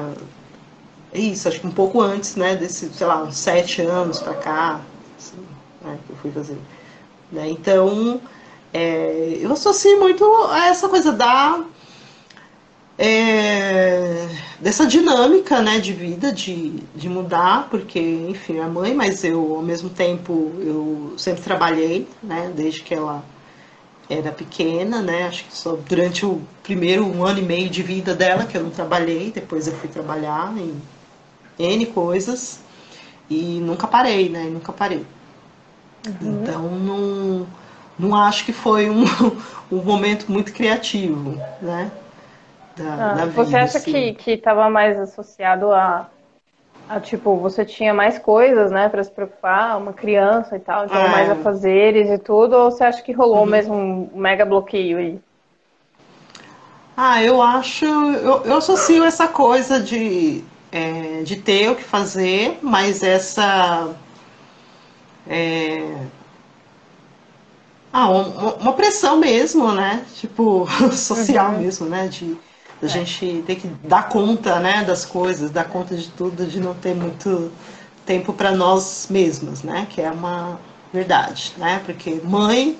isso, 1.12 1.48
acho 1.48 1.60
que 1.60 1.66
um 1.66 1.72
pouco 1.72 2.00
antes, 2.00 2.36
né, 2.36 2.56
desse, 2.56 2.88
sei 2.90 3.06
lá, 3.06 3.22
uns 3.22 3.36
sete 3.36 3.82
anos 3.82 4.20
para 4.20 4.34
cá, 4.34 4.80
assim, 5.18 5.44
né, 5.82 5.98
que 6.06 6.12
eu 6.12 6.16
fui 6.16 6.30
fazer. 6.30 6.58
Né? 7.32 7.50
Então, 7.50 8.20
é, 8.72 9.38
eu 9.40 9.52
associo 9.52 9.98
muito 9.98 10.24
a 10.50 10.66
essa 10.66 10.88
coisa 10.88 11.12
da 11.12 11.64
é, 13.02 14.28
dessa 14.60 14.86
dinâmica 14.86 15.62
né, 15.62 15.80
de 15.80 15.92
vida, 15.92 16.30
de, 16.32 16.74
de 16.94 17.08
mudar, 17.08 17.68
porque, 17.70 17.98
enfim, 17.98 18.58
é 18.58 18.66
mãe, 18.66 18.94
mas 18.94 19.24
eu, 19.24 19.56
ao 19.56 19.62
mesmo 19.62 19.88
tempo, 19.88 20.52
eu 20.58 21.14
sempre 21.16 21.42
trabalhei, 21.42 22.06
né, 22.22 22.52
desde 22.54 22.82
que 22.82 22.94
ela 22.94 23.24
era 24.08 24.30
pequena, 24.30 25.00
né, 25.00 25.28
acho 25.28 25.44
que 25.46 25.56
só 25.56 25.78
durante 25.88 26.26
o 26.26 26.42
primeiro 26.62 27.06
um 27.06 27.24
ano 27.24 27.38
e 27.38 27.42
meio 27.42 27.70
de 27.70 27.82
vida 27.82 28.14
dela 28.14 28.44
que 28.44 28.56
eu 28.56 28.62
não 28.62 28.70
trabalhei, 28.70 29.30
depois 29.30 29.66
eu 29.66 29.72
fui 29.74 29.88
trabalhar 29.88 30.52
em 30.58 30.74
N 31.60 31.86
coisas, 31.86 32.60
e 33.28 33.60
nunca 33.60 33.86
parei, 33.86 34.28
né, 34.28 34.44
nunca 34.44 34.72
parei. 34.72 35.06
Uhum. 36.06 36.42
Então, 36.42 36.62
não 36.62 37.46
não 38.00 38.16
acho 38.16 38.46
que 38.46 38.52
foi 38.52 38.88
um, 38.88 39.04
um 39.70 39.82
momento 39.82 40.32
muito 40.32 40.52
criativo, 40.52 41.38
né? 41.60 41.90
Da, 42.76 42.94
ah, 42.94 43.14
da 43.14 43.26
vida, 43.26 43.44
você 43.44 43.56
acha 43.56 43.78
assim. 43.78 44.14
que 44.14 44.30
estava 44.30 44.70
mais 44.70 44.98
associado 44.98 45.70
a, 45.70 46.08
a, 46.88 46.98
tipo, 46.98 47.36
você 47.36 47.64
tinha 47.64 47.92
mais 47.92 48.18
coisas, 48.18 48.70
né, 48.70 48.88
para 48.88 49.04
se 49.04 49.10
preocupar, 49.10 49.76
uma 49.76 49.92
criança 49.92 50.56
e 50.56 50.60
tal, 50.60 50.86
então 50.86 50.98
é. 50.98 51.08
mais 51.08 51.30
afazeres 51.30 52.08
e 52.08 52.18
tudo, 52.18 52.56
ou 52.56 52.70
você 52.70 52.84
acha 52.84 53.02
que 53.02 53.12
rolou 53.12 53.40
uhum. 53.40 53.46
mesmo 53.46 53.74
um 53.74 54.10
mega 54.14 54.46
bloqueio 54.46 54.96
aí? 54.96 55.20
Ah, 56.96 57.22
eu 57.22 57.40
acho, 57.40 57.84
eu, 57.84 58.44
eu 58.44 58.56
associo 58.56 59.04
essa 59.04 59.28
coisa 59.28 59.80
de, 59.80 60.42
é, 60.72 61.22
de 61.22 61.36
ter 61.36 61.70
o 61.70 61.76
que 61.76 61.82
fazer, 61.82 62.58
mas 62.62 63.02
essa 63.02 63.94
é, 65.26 66.06
ah, 67.92 68.08
uma, 68.08 68.54
uma 68.54 68.72
pressão 68.72 69.18
mesmo, 69.18 69.72
né? 69.72 70.04
Tipo, 70.16 70.66
social 70.92 71.52
uhum. 71.52 71.58
mesmo, 71.58 71.86
né? 71.86 72.08
De 72.08 72.38
a 72.82 72.86
é. 72.86 72.88
gente 72.88 73.44
ter 73.46 73.56
que 73.56 73.68
dar 73.84 74.08
conta, 74.08 74.58
né, 74.58 74.82
das 74.84 75.04
coisas, 75.04 75.50
dar 75.50 75.64
conta 75.64 75.94
de 75.94 76.08
tudo, 76.08 76.46
de 76.46 76.58
não 76.58 76.72
ter 76.74 76.94
muito 76.94 77.52
tempo 78.06 78.32
para 78.32 78.52
nós 78.52 79.06
mesmas, 79.10 79.62
né? 79.62 79.86
Que 79.90 80.00
é 80.00 80.10
uma 80.10 80.58
verdade, 80.92 81.52
né? 81.58 81.82
Porque 81.84 82.20
mãe 82.24 82.78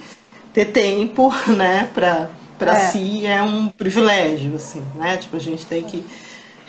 ter 0.53 0.67
tempo, 0.67 1.33
né, 1.47 1.89
para 1.93 2.31
para 2.59 2.77
é. 2.77 2.91
si 2.91 3.25
é 3.25 3.43
um 3.43 3.69
privilégio, 3.69 4.55
assim, 4.55 4.85
né? 4.95 5.17
Tipo, 5.17 5.37
a 5.37 5.41
gente 5.41 5.65
tem 5.65 5.83
que 5.83 6.05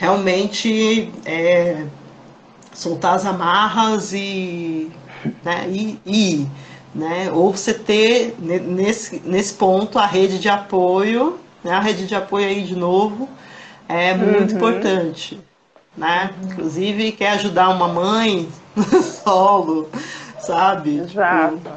realmente 0.02 1.12
é, 1.26 1.86
soltar 2.74 3.14
as 3.14 3.24
amarras 3.24 4.14
e, 4.14 4.90
né, 5.44 5.68
e, 5.70 6.00
e 6.04 6.48
né? 6.94 7.32
Ou 7.32 7.52
você 7.52 7.72
ter 7.72 8.36
nesse, 8.40 9.22
nesse 9.24 9.54
ponto 9.54 10.00
a 10.00 10.08
rede 10.08 10.40
de 10.40 10.50
apoio, 10.50 11.38
né? 11.64 11.72
A 11.72 11.80
rede 11.80 12.08
de 12.08 12.16
apoio 12.16 12.48
aí 12.48 12.64
de 12.64 12.76
novo 12.76 13.30
é 13.88 14.16
muito 14.16 14.52
uhum. 14.52 14.58
importante, 14.58 15.40
né? 15.96 16.32
Uhum. 16.42 16.50
Inclusive 16.50 17.12
quer 17.12 17.34
ajudar 17.34 17.70
uma 17.70 17.88
mãe 17.88 18.50
solo, 19.24 19.88
sabe? 20.40 20.98
Exato. 20.98 21.58
Tipo, 21.58 21.70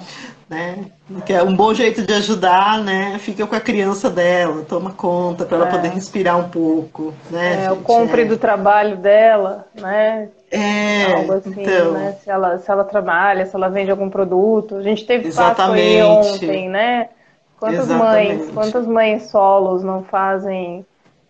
né? 0.49 0.91
Que 1.25 1.33
é 1.33 1.43
um 1.43 1.55
bom 1.57 1.73
jeito 1.75 2.03
de 2.07 2.13
ajudar, 2.15 2.83
né? 2.83 3.19
Fica 3.19 3.47
com 3.47 3.55
a 3.55 3.61
criança 3.61 4.11
dela, 4.11 4.65
toma 4.65 4.93
conta 4.93 5.45
para 5.47 5.57
ela 5.57 5.67
É. 5.67 5.71
poder 5.71 5.89
respirar 5.89 6.39
um 6.39 6.49
pouco, 6.51 7.15
né? 7.31 7.65
É, 7.65 7.71
o 7.73 7.77
gente? 7.77 7.85
compre 7.85 8.23
É. 8.23 8.25
do 8.25 8.37
trabalho 8.39 8.97
dela, 8.97 9.69
né? 9.75 10.31
É, 10.51 11.05
Algo 11.13 11.33
assim, 11.33 11.63
então, 11.63 11.93
né? 11.93 12.13
Se 12.13 12.31
ela, 12.31 12.59
se 12.59 12.71
ela 12.71 12.85
trabalha, 12.85 13.47
se 13.47 13.55
ela 13.57 13.69
vende 13.69 13.91
algum 13.91 14.09
produto. 14.11 14.77
A 14.77 14.83
gente 14.83 15.05
teve 15.07 15.33
papo 15.33 15.73
aí 15.73 16.01
Exatamente. 16.01 16.03
ontem, 16.03 16.69
né? 16.69 17.09
Quantas 17.57 17.91
Exatamente. 17.91 18.39
mães, 18.39 18.51
quantas 18.51 18.87
mães 18.87 19.23
solos 19.31 19.83
não 19.83 20.05
fazem 20.05 20.87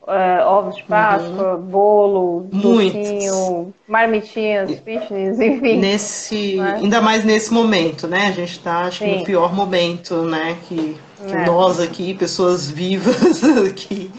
é, 0.07 0.45
ovos 0.45 0.77
de 0.77 0.83
Páscoa, 0.85 1.57
bolo, 1.57 2.49
Uhum. 2.53 2.61
Muitos. 2.61 3.01
docinho, 3.01 3.75
marmitinhas, 3.89 4.71
fitness, 4.81 5.41
enfim. 5.41 5.79
nesse, 5.79 6.57
Né? 6.57 6.75
ainda 6.83 7.01
mais 7.01 7.25
nesse 7.25 7.53
momento, 7.53 8.07
né? 8.07 8.29
A 8.29 8.33
gente 8.33 8.53
está, 8.53 8.81
acho 8.83 8.99
que 9.01 9.05
Sim. 9.11 9.19
no 9.21 9.25
pior 9.25 9.53
momento, 9.55 10.23
né? 10.23 10.57
Que, 10.69 10.97
que 11.27 11.33
É. 11.35 11.47
nós 11.47 11.81
aqui, 11.81 12.15
pessoas 12.15 12.71
vivas 12.71 13.43
aqui 13.67 14.11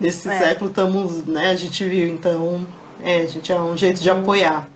nesse 0.00 0.28
É. 0.28 0.38
século, 0.38 0.70
estamos, 0.70 1.24
né? 1.24 1.50
A 1.50 1.56
gente 1.56 1.84
viu, 1.84 2.08
então, 2.08 2.66
é, 3.02 3.22
a 3.22 3.26
gente 3.26 3.52
é 3.52 3.60
um 3.60 3.76
jeito 3.76 4.00
de 4.00 4.10
apoiar, 4.10 4.68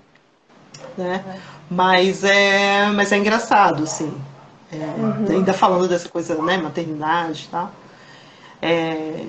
né? 0.96 1.24
Mas 1.70 2.22
é, 2.22 2.86
mas 2.94 3.10
é 3.12 3.16
engraçado, 3.18 3.82
assim. 3.84 4.12
É, 4.72 4.76
Uhum. 4.76 5.26
Ainda 5.38 5.52
falando 5.52 5.88
dessa 5.88 6.08
coisa, 6.08 6.34
né? 6.40 6.56
Maternidade 6.56 7.44
e 7.46 7.48
tal. 7.50 7.70
É, 8.60 9.24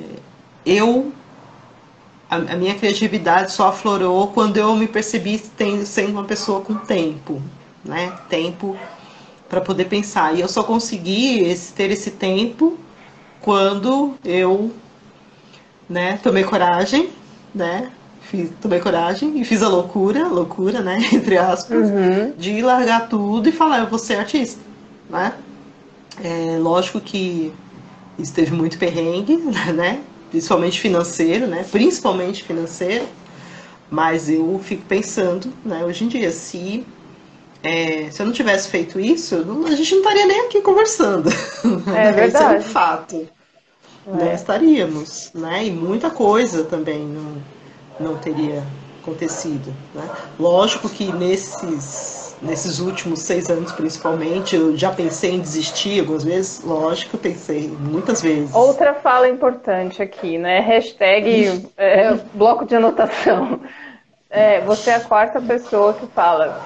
eu 0.65 1.11
a, 2.33 2.53
a 2.53 2.55
minha 2.57 2.75
criatividade 2.75 3.51
só 3.51 3.69
aflorou 3.69 4.31
quando 4.33 4.57
eu 4.57 4.75
me 4.75 4.87
percebi 4.87 5.39
tendo, 5.39 5.85
sendo 5.85 6.11
uma 6.13 6.25
pessoa 6.25 6.61
com 6.61 6.77
tempo, 6.77 7.41
né? 7.83 8.11
Tempo 8.29 8.77
para 9.49 9.61
poder 9.61 9.85
pensar. 9.85 10.35
E 10.35 10.41
eu 10.41 10.49
só 10.49 10.63
consegui 10.63 11.39
esse- 11.41 11.73
ter 11.73 11.91
esse 11.91 12.11
tempo 12.11 12.79
quando 13.39 14.17
eu, 14.23 14.71
né, 15.87 16.17
tomei 16.17 16.43
coragem, 16.43 17.09
né? 17.53 17.91
Fiz, 18.19 18.51
tomei 18.61 18.79
coragem 18.79 19.39
e 19.39 19.43
fiz 19.45 19.61
a 19.61 19.67
loucura, 19.67 20.27
loucura, 20.27 20.81
né, 20.81 20.97
entre 21.13 21.37
aspas, 21.37 21.89
Uhum. 21.89 22.33
de 22.35 22.61
largar 22.61 23.09
tudo 23.09 23.49
e 23.49 23.51
falar, 23.51 23.79
eu 23.79 23.89
vou 23.89 23.99
ser 23.99 24.15
artista, 24.15 24.61
né? 25.09 25.33
É, 26.17 26.57
lógico 26.59 27.01
que 27.01 27.59
isso 28.17 28.33
teve 28.33 28.51
muito 28.53 28.77
perrengue, 28.77 29.37
né? 29.75 30.07
Principalmente 30.33 30.79
financeiro, 30.79 31.45
né? 31.45 31.63
Principalmente 31.71 32.43
financeiro. 32.43 33.05
Mas 33.87 34.27
eu 34.27 34.59
fico 34.63 34.83
pensando, 34.85 35.53
né, 35.63 35.85
hoje 35.85 36.03
em 36.03 36.07
dia, 36.07 36.31
se, 36.31 36.83
é, 37.61 38.09
se 38.09 38.19
eu 38.19 38.25
não 38.25 38.33
tivesse 38.33 38.67
feito 38.67 38.99
isso, 38.99 39.45
não- 39.45 39.67
a 39.67 39.75
gente 39.75 39.91
não 39.91 39.99
estaria 39.99 40.25
nem 40.25 40.41
aqui 40.47 40.59
conversando. 40.61 41.29
É 41.95 42.11
verdade. 42.11 42.65
um 42.65 42.69
fato. 42.69 43.27
Não 44.07 44.27
É. 44.27 44.33
estaríamos, 44.33 45.29
né? 45.35 45.65
E 45.67 45.71
muita 45.71 46.09
coisa 46.09 46.63
também 46.63 46.99
não, 47.05 47.35
não 47.99 48.17
teria 48.17 48.63
acontecido, 49.03 49.71
né? 49.93 50.09
Lógico 50.39 50.89
que 50.89 51.11
nesses, 51.13 52.22
nesses 52.43 52.79
últimos 52.79 53.21
seis 53.21 53.49
anos, 53.49 53.71
principalmente, 53.71 54.55
eu 54.55 54.77
já 54.77 54.91
pensei 54.91 55.35
em 55.35 55.39
desistir 55.39 55.99
algumas 55.99 56.23
vezes. 56.23 56.63
Lógico, 56.63 57.17
pensei 57.17 57.67
muitas 57.67 58.21
vezes. 58.21 58.53
Outra 58.53 58.93
fala 58.93 59.27
importante 59.27 60.01
aqui, 60.01 60.37
né? 60.37 60.59
Hashtag 60.59 61.67
é, 61.77 62.13
bloco 62.33 62.65
de 62.65 62.75
anotação. 62.75 63.61
É, 64.29 64.61
você 64.61 64.89
é 64.89 64.95
a 64.95 64.99
quarta 64.99 65.39
pessoa 65.39 65.93
que 65.93 66.07
fala, 66.07 66.59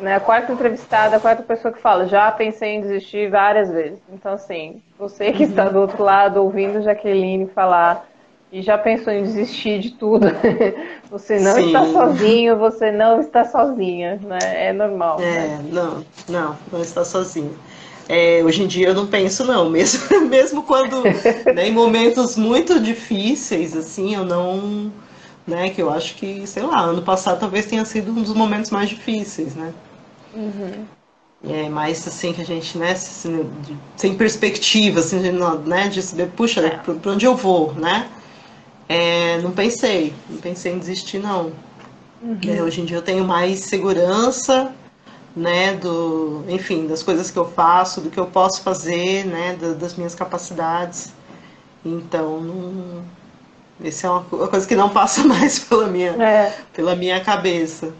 né? 0.00 0.16
A 0.16 0.20
quarta 0.20 0.52
entrevistada, 0.52 1.16
a 1.16 1.20
quarta 1.20 1.42
pessoa 1.42 1.72
que 1.72 1.80
fala, 1.80 2.06
já 2.06 2.30
pensei 2.30 2.74
em 2.74 2.80
desistir 2.82 3.30
várias 3.30 3.70
vezes. 3.70 3.98
Então, 4.12 4.34
assim, 4.34 4.82
você 4.98 5.32
que 5.32 5.44
está 5.44 5.68
do 5.68 5.80
outro 5.80 6.02
lado 6.02 6.42
ouvindo 6.42 6.82
Jaqueline 6.82 7.46
falar 7.54 8.06
e 8.54 8.62
já 8.62 8.78
pensou 8.78 9.12
em 9.12 9.24
desistir 9.24 9.80
de 9.80 9.90
tudo, 9.90 10.28
você 11.10 11.40
não 11.40 11.56
Sim. 11.56 11.66
está 11.66 11.84
sozinho, 11.92 12.56
você 12.56 12.92
não 12.92 13.20
está 13.20 13.44
sozinha, 13.44 14.20
né? 14.22 14.68
É 14.68 14.72
normal. 14.72 15.20
É, 15.20 15.24
né? 15.24 15.64
não, 15.72 16.04
não, 16.28 16.56
não 16.70 16.80
está 16.80 17.04
sozinho. 17.04 17.52
É, 18.08 18.42
hoje 18.44 18.62
em 18.62 18.68
dia 18.68 18.88
eu 18.88 18.94
não 18.94 19.08
penso 19.08 19.44
não, 19.44 19.68
mesmo, 19.70 20.20
mesmo 20.28 20.62
quando 20.62 21.02
né, 21.52 21.66
em 21.66 21.72
momentos 21.72 22.36
muito 22.36 22.78
difíceis, 22.78 23.76
assim, 23.76 24.14
eu 24.14 24.24
não, 24.24 24.92
né, 25.44 25.70
que 25.70 25.82
eu 25.82 25.90
acho 25.90 26.14
que, 26.14 26.46
sei 26.46 26.62
lá, 26.62 26.80
ano 26.82 27.02
passado 27.02 27.40
talvez 27.40 27.66
tenha 27.66 27.84
sido 27.84 28.12
um 28.12 28.22
dos 28.22 28.34
momentos 28.34 28.70
mais 28.70 28.88
difíceis, 28.88 29.56
né? 29.56 29.74
Uhum. 30.32 30.84
É 31.46 31.68
mais 31.68 32.06
assim 32.06 32.32
que 32.32 32.40
a 32.40 32.44
gente, 32.44 32.78
né, 32.78 32.94
sem 32.94 34.14
perspectiva, 34.16 35.00
assim, 35.00 35.20
de, 35.20 35.32
né, 35.32 35.88
de 35.88 36.00
saber, 36.00 36.28
puxa, 36.36 36.60
É. 36.60 36.78
pra 36.78 37.10
onde 37.10 37.26
eu 37.26 37.34
vou, 37.34 37.74
né? 37.74 38.08
É, 38.88 39.38
não 39.38 39.50
pensei, 39.52 40.14
não 40.28 40.38
pensei 40.38 40.72
em 40.72 40.78
desistir 40.78 41.18
não. 41.18 41.52
É, 42.46 42.62
hoje 42.62 42.80
em 42.80 42.84
dia 42.84 42.98
eu 42.98 43.02
tenho 43.02 43.24
mais 43.24 43.60
segurança, 43.60 44.72
né, 45.36 45.74
do, 45.74 46.44
enfim, 46.48 46.86
das 46.86 47.02
coisas 47.02 47.30
que 47.30 47.38
eu 47.38 47.46
faço, 47.46 48.00
do 48.00 48.10
que 48.10 48.18
eu 48.20 48.26
posso 48.26 48.62
fazer, 48.62 49.24
né, 49.26 49.56
da- 49.60 49.72
das 49.72 49.94
minhas 49.94 50.14
capacidades. 50.14 51.12
Então, 51.84 52.40
não, 52.40 53.02
esse 53.82 54.06
é 54.06 54.10
uma, 54.10 54.24
uma 54.32 54.48
coisa 54.48 54.66
que 54.66 54.74
não 54.76 54.88
passa 54.90 55.24
mais 55.26 55.58
pela 55.58 55.86
minha, 55.86 56.10
É. 56.22 56.52
pela 56.72 56.94
minha 56.94 57.20
cabeça. 57.22 57.92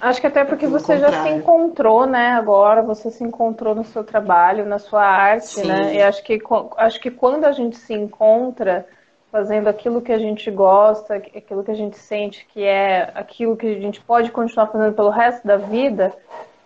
Acho 0.00 0.20
que 0.20 0.26
até 0.26 0.44
porque 0.44 0.66
Pelo 0.66 0.78
você 0.78 0.98
já 0.98 1.06
se 1.08 1.14
contrário. 1.14 1.36
encontrou, 1.38 2.06
né? 2.06 2.32
Agora 2.32 2.82
você 2.82 3.10
se 3.10 3.24
encontrou 3.24 3.74
no 3.74 3.84
seu 3.84 4.04
trabalho, 4.04 4.66
na 4.66 4.78
sua 4.78 5.02
arte, 5.04 5.46
Sim. 5.46 5.68
né? 5.68 5.96
E 5.96 6.02
acho 6.02 6.22
que, 6.22 6.38
acho 6.76 7.00
que 7.00 7.10
quando 7.10 7.44
a 7.44 7.52
gente 7.52 7.76
se 7.76 7.94
encontra 7.94 8.86
fazendo 9.30 9.68
aquilo 9.68 10.02
que 10.02 10.12
a 10.12 10.18
gente 10.18 10.50
gosta, 10.50 11.16
aquilo 11.16 11.64
que 11.64 11.70
a 11.70 11.74
gente 11.74 11.98
sente 11.98 12.46
que 12.46 12.62
é 12.64 13.10
aquilo 13.14 13.56
que 13.56 13.66
a 13.66 13.80
gente 13.80 14.00
pode 14.00 14.30
continuar 14.32 14.68
fazendo 14.68 14.94
pelo 14.94 15.10
resto 15.10 15.46
da 15.46 15.56
vida, 15.56 16.16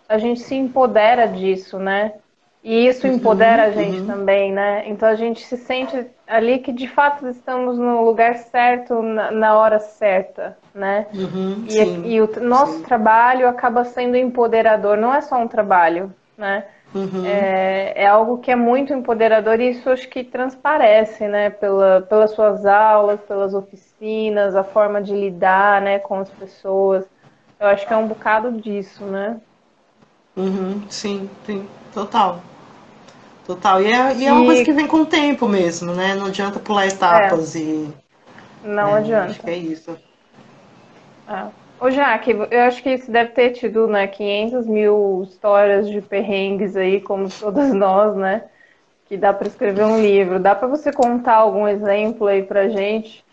a 0.08 0.18
gente 0.18 0.40
se 0.40 0.54
empodera 0.54 1.26
disso, 1.26 1.78
né? 1.78 2.14
E 2.62 2.86
isso 2.86 3.06
Uhum, 3.06 3.08
empodera 3.08 3.64
a 3.64 3.70
gente 3.70 4.02
uhum. 4.02 4.04
também, 4.04 4.52
né? 4.52 4.86
Então 4.88 5.08
a 5.08 5.14
gente 5.14 5.40
se 5.46 5.56
sente 5.56 6.10
ali 6.26 6.58
que 6.58 6.72
de 6.72 6.86
fato 6.88 7.26
estamos 7.28 7.78
no 7.78 8.04
lugar 8.04 8.36
certo, 8.36 9.00
na, 9.02 9.30
na 9.30 9.58
hora 9.58 9.78
certa, 9.80 10.58
né? 10.74 11.06
Uhum, 11.12 11.66
E, 11.66 11.82
sim, 11.84 12.14
e 12.14 12.20
o 12.20 12.28
nosso 12.40 12.82
sim. 12.82 12.82
trabalho 12.82 13.48
acaba 13.48 13.84
sendo 13.84 14.16
empoderador, 14.16 14.96
não 14.96 15.14
é 15.14 15.20
só 15.20 15.36
um 15.36 15.48
trabalho, 15.48 16.14
né? 16.36 16.66
Uhum. 16.94 17.52
É, 17.52 18.02
é 18.04 18.06
algo 18.06 18.38
que 18.38 18.50
é 18.50 18.56
muito 18.56 18.92
empoderador 18.94 19.60
e 19.60 19.70
isso 19.70 19.90
acho 19.90 20.08
que 20.08 20.24
transparece, 20.24 21.28
né? 21.28 21.50
Pela, 21.50 22.00
pelas 22.02 22.30
suas 22.32 22.64
aulas, 22.66 23.20
pelas 23.22 23.52
oficinas, 23.54 24.56
a 24.56 24.64
forma 24.64 25.02
de 25.02 25.14
lidar, 25.14 25.82
né, 25.82 25.98
com 25.98 26.18
as 26.18 26.30
pessoas. 26.32 27.04
Eu 27.58 27.66
acho 27.68 27.86
que 27.86 27.92
é 27.92 27.96
um 27.96 28.08
bocado 28.08 28.52
disso, 28.60 29.06
né? 29.06 29.40
Uhum, 30.36 30.88
sim, 30.90 31.28
sim, 31.46 31.68
total. 31.92 32.40
Total. 33.46 33.82
E 33.82 33.86
é, 33.92 34.16
e 34.16 34.26
é 34.26 34.32
uma 34.32 34.44
E- 34.44 34.46
coisa 34.46 34.64
que 34.64 34.72
vem 34.72 34.86
com 34.86 34.98
o 35.02 35.06
tempo 35.06 35.48
mesmo, 35.48 35.92
né? 35.94 36.14
Não 36.14 36.26
adianta 36.26 36.58
pular 36.60 36.86
etapas 36.86 37.54
e. 37.54 37.88
Não 38.62 38.94
é, 38.94 38.94
adianta. 38.94 39.26
Acho 39.26 39.40
que 39.42 39.50
é 39.50 39.56
isso. 39.56 39.96
Ah. 41.26 41.50
Ô, 41.80 41.90
Jaque, 41.90 42.32
eu 42.50 42.60
acho 42.62 42.82
que 42.82 42.98
você 42.98 43.10
deve 43.10 43.30
ter 43.30 43.52
tido, 43.52 43.86
né, 43.88 44.06
500 44.06 44.66
mil 44.66 45.22
histórias 45.22 45.88
de 45.88 46.02
perrengues 46.02 46.76
aí, 46.76 47.00
como 47.00 47.28
todas 47.30 47.72
nós, 47.74 48.14
né? 48.16 48.44
Que 49.06 49.16
dá 49.16 49.32
para 49.32 49.48
escrever 49.48 49.84
um 49.86 50.00
livro. 50.00 50.38
Dá 50.38 50.54
para 50.54 50.68
você 50.68 50.92
contar 50.92 51.36
algum 51.36 51.66
exemplo 51.66 52.26
aí 52.26 52.42
pra 52.42 52.68
gente? 52.68 53.24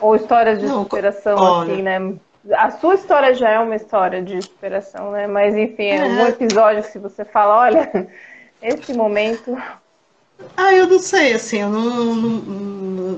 Ou 0.00 0.14
histórias 0.14 0.60
de 0.60 0.68
Não, 0.68 0.84
superação, 0.84 1.38
olha. 1.42 1.72
assim, 1.72 1.82
né? 1.82 1.98
A 2.56 2.70
sua 2.70 2.94
história 2.94 3.34
já 3.34 3.50
é 3.50 3.58
uma 3.58 3.76
história 3.76 4.22
de 4.22 4.40
superação, 4.42 5.10
né? 5.10 5.26
Mas, 5.26 5.56
enfim, 5.56 5.84
é 5.84 6.04
um 6.04 6.26
É. 6.26 6.28
episódio 6.28 6.82
que 6.82 6.88
se 6.90 6.98
você 6.98 7.24
fala, 7.24 7.56
olha, 7.58 7.90
esse 8.62 8.94
momento. 8.94 9.54
Ah, 10.56 10.72
eu 10.74 10.86
não 10.86 10.98
sei, 10.98 11.34
assim, 11.34 11.58
eu 11.58 11.68
não, 11.68 12.14
não, 12.14 12.30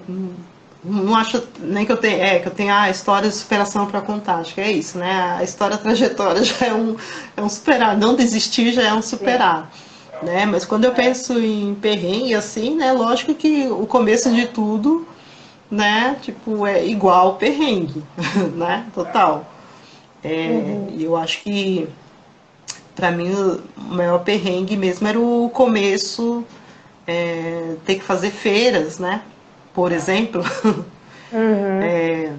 não, 0.08 0.51
não- 0.84 1.14
acho 1.16 1.42
nem 1.60 1.86
que 1.86 1.92
eu 1.92 1.96
tenha, 1.96 2.16
é, 2.24 2.38
que 2.40 2.48
eu 2.48 2.52
tenha 2.52 2.80
a 2.82 2.90
história 2.90 3.28
de 3.28 3.34
superação 3.34 3.86
para 3.86 4.00
contar, 4.00 4.36
acho 4.36 4.54
que 4.54 4.60
é 4.60 4.70
isso, 4.72 4.98
né? 4.98 5.36
A 5.38 5.42
história 5.44 5.76
a 5.76 5.78
trajetória 5.78 6.42
já 6.44 6.66
é 6.66 6.74
um, 6.74 6.96
é 7.36 7.42
um 7.42 7.48
superar, 7.48 7.96
não 7.96 8.14
desistir 8.14 8.72
já 8.72 8.82
é 8.82 8.92
um 8.94 9.02
superar, 9.02 9.70
né? 10.22 10.46
Mas 10.46 10.64
quando 10.64 10.84
eu 10.84 10.92
penso 10.92 11.38
em 11.38 11.74
perrengue, 11.76 12.34
assim, 12.34 12.74
né, 12.76 12.92
lógico 12.92 13.34
que 13.34 13.66
o 13.68 13.86
começo 13.86 14.30
de 14.32 14.46
tudo, 14.48 15.06
né, 15.70 16.16
tipo, 16.22 16.66
é 16.66 16.84
igual 16.86 17.36
perrengue, 17.36 18.02
né, 18.54 18.86
total. 18.94 19.46
É, 20.24 20.78
E 20.90 21.04
eu 21.04 21.16
acho 21.16 21.42
que, 21.42 21.88
para 22.94 23.10
mim, 23.10 23.32
o 23.32 23.60
maior 23.94 24.18
perrengue 24.20 24.76
mesmo 24.76 25.06
era 25.08 25.18
o 25.18 25.50
começo 25.50 26.44
é, 27.06 27.74
ter 27.84 27.96
que 27.96 28.04
fazer 28.04 28.30
feiras, 28.30 28.98
né? 28.98 29.22
Por 29.74 29.92
exemplo, 29.92 30.42
Uhum. 31.32 31.80
é, 31.82 32.32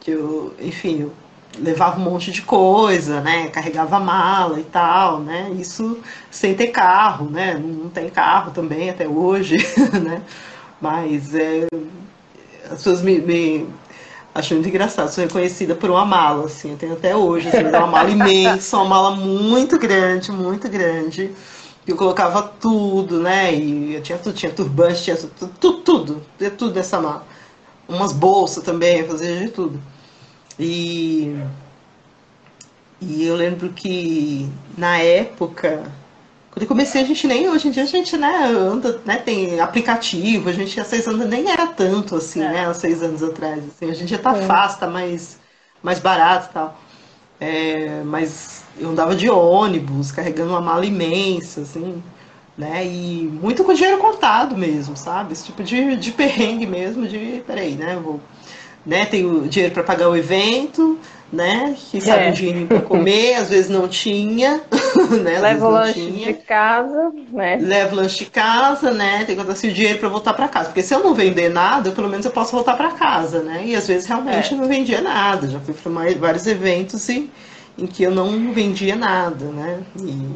que 0.00 0.12
eu, 0.12 0.54
enfim, 0.60 1.02
eu, 1.02 1.12
levava 1.58 1.98
um 1.98 2.04
monte 2.04 2.30
de 2.30 2.42
coisa, 2.42 3.20
né? 3.20 3.48
Carregava 3.48 3.98
mala 3.98 4.60
e 4.60 4.64
tal, 4.64 5.20
né? 5.20 5.50
Isso 5.58 5.98
sem 6.30 6.54
ter 6.54 6.68
carro, 6.68 7.30
né? 7.30 7.54
Não 7.54 7.88
tem 7.88 8.08
carro 8.08 8.50
também 8.50 8.90
até 8.90 9.08
hoje, 9.08 9.56
né? 10.02 10.22
Mas 10.80 11.34
é, 11.34 11.66
as 12.64 12.78
pessoas 12.78 13.02
me, 13.02 13.18
me 13.20 13.66
acham 14.34 14.56
muito 14.56 14.68
engraçado. 14.68 15.08
Sou 15.08 15.24
reconhecida 15.24 15.74
por 15.74 15.90
uma 15.90 16.04
mala, 16.04 16.46
assim. 16.46 16.72
Eu 16.72 16.76
tenho 16.76 16.92
até 16.92 17.16
hoje, 17.16 17.48
assim, 17.48 17.64
uma 17.64 17.86
mala 17.86 18.10
imensa, 18.10 18.76
uma 18.76 18.84
mala 18.84 19.16
muito 19.16 19.78
grande, 19.78 20.30
muito 20.30 20.68
grande. 20.68 21.30
Eu 21.86 21.96
colocava 21.96 22.42
tudo, 22.42 23.20
né? 23.20 23.54
E 23.54 23.94
eu 23.94 24.02
tinha 24.02 24.18
tudo, 24.18 24.34
tinha 24.34 24.52
turbante, 24.52 25.04
tinha 25.04 25.16
tudo, 25.16 25.52
tudo, 25.60 25.82
tudo, 25.82 26.26
tinha 26.36 26.50
tudo 26.50 26.74
nessa 26.74 27.00
mala. 27.00 27.24
Umas 27.88 28.12
bolsas 28.12 28.64
também, 28.64 29.06
fazia 29.06 29.38
de 29.38 29.50
tudo. 29.50 29.80
E, 30.58 31.36
e 33.00 33.24
eu 33.24 33.36
lembro 33.36 33.70
que 33.70 34.48
na 34.76 34.98
época, 34.98 35.92
quando 36.50 36.62
eu 36.62 36.68
comecei, 36.68 37.02
a 37.02 37.04
gente 37.04 37.26
nem, 37.26 37.48
hoje 37.48 37.68
em 37.68 37.70
dia 37.70 37.84
a 37.84 37.86
gente 37.86 38.16
né, 38.16 38.46
anda, 38.46 39.00
né, 39.04 39.18
tem 39.18 39.60
aplicativo, 39.60 40.48
a 40.48 40.52
gente 40.52 40.80
há 40.80 40.84
seis 40.84 41.06
anos 41.06 41.28
nem 41.28 41.50
era 41.50 41.66
tanto 41.66 42.16
assim, 42.16 42.42
é. 42.42 42.48
né, 42.48 42.66
há 42.66 42.74
seis 42.74 43.02
anos 43.02 43.22
atrás. 43.22 43.62
Assim, 43.64 43.90
a 43.90 43.94
gente 43.94 44.10
já 44.10 44.18
tá 44.18 44.36
é. 44.36 44.46
fácil, 44.46 44.80
tá 44.80 44.86
mais, 44.88 45.38
mais 45.82 46.00
barato 46.00 46.48
e 46.50 46.52
tal. 46.54 46.80
É, 47.38 48.02
mas 48.04 48.55
eu 48.78 48.90
andava 48.90 49.14
de 49.14 49.28
ônibus, 49.28 50.12
carregando 50.12 50.50
uma 50.50 50.60
mala 50.60 50.86
imensa, 50.86 51.62
assim, 51.62 52.02
né? 52.56 52.86
E 52.86 53.30
muito 53.40 53.64
com 53.64 53.74
dinheiro 53.74 53.98
contado 53.98 54.56
mesmo, 54.56 54.96
sabe? 54.96 55.32
Esse 55.32 55.46
tipo 55.46 55.62
de, 55.62 55.96
de 55.96 56.12
perrengue 56.12 56.66
mesmo, 56.66 57.06
de 57.06 57.42
peraí, 57.46 57.74
né? 57.74 57.98
Vou 58.02 58.20
né? 58.86 59.04
Tenho 59.04 59.48
dinheiro 59.48 59.74
para 59.74 59.82
pagar 59.82 60.08
o 60.08 60.16
evento, 60.16 60.98
né? 61.32 61.74
Que 61.90 62.00
sabe 62.00 62.26
é. 62.26 62.28
um 62.28 62.32
dinheirinho 62.32 62.66
para 62.68 62.80
comer, 62.80 63.34
às 63.34 63.50
vezes 63.50 63.68
não 63.68 63.88
tinha, 63.88 64.62
né? 65.22 65.40
Leva 65.40 65.66
o 65.66 65.70
lanche 65.70 65.94
tinha. 65.94 66.26
de 66.26 66.34
casa, 66.34 67.12
né? 67.32 67.58
Levo 67.60 67.94
o 67.94 67.96
lanche 67.96 68.24
de 68.24 68.30
casa, 68.30 68.92
né? 68.92 69.24
Tenho 69.24 69.26
que 69.26 69.34
botar 69.34 69.52
assim, 69.52 69.68
o 69.68 69.72
dinheiro 69.72 69.98
para 69.98 70.08
voltar 70.08 70.34
para 70.34 70.46
casa, 70.46 70.66
porque 70.66 70.82
se 70.82 70.94
eu 70.94 71.02
não 71.02 71.14
vender 71.14 71.48
nada, 71.48 71.90
pelo 71.90 72.08
menos 72.08 72.24
eu 72.24 72.30
posso 72.30 72.52
voltar 72.52 72.76
para 72.76 72.92
casa, 72.92 73.42
né? 73.42 73.64
E 73.66 73.74
às 73.74 73.88
vezes 73.88 74.06
realmente 74.06 74.54
é. 74.54 74.56
não 74.56 74.68
vendia 74.68 75.00
nada. 75.00 75.48
Já 75.48 75.58
fui 75.58 75.74
para 75.74 76.14
vários 76.14 76.46
eventos 76.46 77.08
e, 77.08 77.28
em 77.78 77.86
que 77.86 78.02
eu 78.02 78.10
não 78.10 78.52
vendia 78.52 78.96
nada, 78.96 79.46
né? 79.46 79.82
E, 79.98 80.30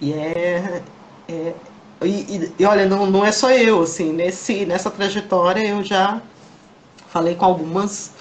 e 0.00 0.12
é, 0.12 0.82
é 1.28 1.54
e, 2.02 2.52
e, 2.58 2.64
olha, 2.64 2.86
não, 2.86 3.06
não 3.06 3.24
é 3.24 3.32
só 3.32 3.50
eu, 3.50 3.82
assim, 3.82 4.12
nesse, 4.12 4.66
nessa 4.66 4.90
trajetória 4.90 5.66
eu 5.66 5.82
já 5.82 6.20
falei 7.08 7.34
com 7.34 7.44
algumas 7.44 8.12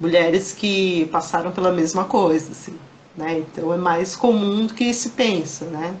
mulheres 0.00 0.52
que 0.52 1.06
passaram 1.06 1.50
pela 1.50 1.72
mesma 1.72 2.04
coisa, 2.04 2.52
assim, 2.52 2.78
né? 3.16 3.38
Então 3.38 3.72
é 3.72 3.76
mais 3.76 4.14
comum 4.14 4.66
do 4.66 4.74
que 4.74 4.92
se 4.92 5.10
pensa, 5.10 5.64
né? 5.66 5.96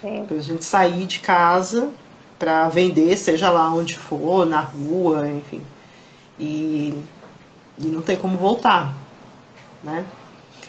Sim. 0.00 0.26
A 0.30 0.40
gente 0.40 0.64
sair 0.64 1.06
de 1.06 1.20
casa 1.20 1.90
para 2.38 2.68
vender, 2.68 3.16
seja 3.16 3.50
lá 3.50 3.72
onde 3.72 3.96
for, 3.96 4.44
na 4.46 4.60
rua, 4.60 5.28
enfim, 5.28 5.62
e, 6.38 6.94
e 7.78 7.86
não 7.86 8.02
tem 8.02 8.16
como 8.16 8.36
voltar, 8.36 8.94
né? 9.82 10.04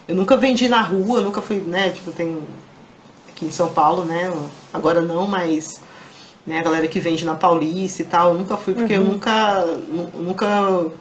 Eu 0.08 0.16
nunca 0.16 0.38
vendi 0.38 0.70
na 0.70 0.82
rua, 0.82 1.22
nunca 1.22 1.42
fui, 1.42 1.58
né? 1.58 1.90
Tipo, 1.90 2.12
tem 2.12 2.40
aqui 3.30 3.46
em 3.46 3.52
São 3.52 3.74
Paulo, 3.74 4.06
né? 4.06 4.32
Agora 4.74 5.02
não, 5.02 5.28
mas 5.28 5.82
né, 6.46 6.60
a 6.60 6.64
galera 6.64 6.88
que 6.88 7.00
vende 7.00 7.26
na 7.26 7.36
Paulista 7.36 8.02
e 8.02 8.06
tal, 8.06 8.30
eu 8.30 8.38
nunca 8.38 8.56
fui 8.56 8.74
porque 8.74 8.96
uhum. 8.96 9.04
eu 9.04 9.12
nunca, 9.12 9.66
nunca 10.14 10.92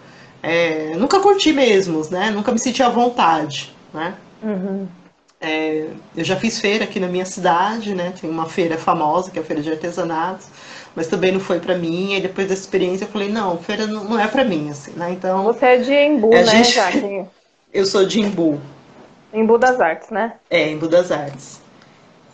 é, 0.43 0.95
nunca 0.97 1.21
curti 1.21 1.53
mesmo, 1.53 2.03
né? 2.11 2.31
Nunca 2.31 2.53
me 2.53 2.59
senti 2.59 2.83
à 2.83 2.89
vontade, 2.89 3.75
né? 3.93 4.15
Uhum. 4.43 4.87
É, 5.41 5.89
eu 6.17 6.25
já 6.25 6.37
fiz 6.37 6.61
feira 6.61 6.85
aqui 6.85 7.01
na 7.01 7.07
minha 7.07 7.25
cidade, 7.25 7.95
né? 7.95 8.13
Tem 8.19 8.29
uma 8.29 8.47
feira 8.47 8.77
famosa, 8.77 9.31
que 9.31 9.39
é 9.39 9.43
a 9.43 9.45
feira 9.45 9.63
de 9.63 9.71
artesanatos, 9.71 10.47
mas 10.95 11.07
também 11.07 11.33
não 11.33 11.41
foi 11.41 11.61
para 11.61 11.77
mim. 11.77 12.15
E 12.15 12.21
depois 12.21 12.49
dessa 12.49 12.63
experiência 12.63 13.05
eu 13.05 13.09
falei, 13.09 13.31
não, 13.31 13.59
feira 13.59 13.87
não 13.87 14.19
é 14.19 14.27
para 14.27 14.45
mim, 14.45 14.71
assim, 14.71 14.93
né? 14.93 15.13
Então. 15.13 15.45
Você 15.45 15.65
é 15.67 15.77
de 15.79 15.93
Embu, 15.93 16.31
né, 16.31 16.47
gente... 16.47 16.73
Jaque? 16.73 17.25
Eu 17.73 17.85
sou 17.85 18.07
de 18.07 18.21
Embu. 18.21 18.61
Embu 19.35 19.59
das 19.59 19.81
Artes, 19.81 20.11
né? 20.11 20.35
É, 20.49 20.71
Embu 20.71 20.89
das 20.89 21.11
Artes. 21.11 21.61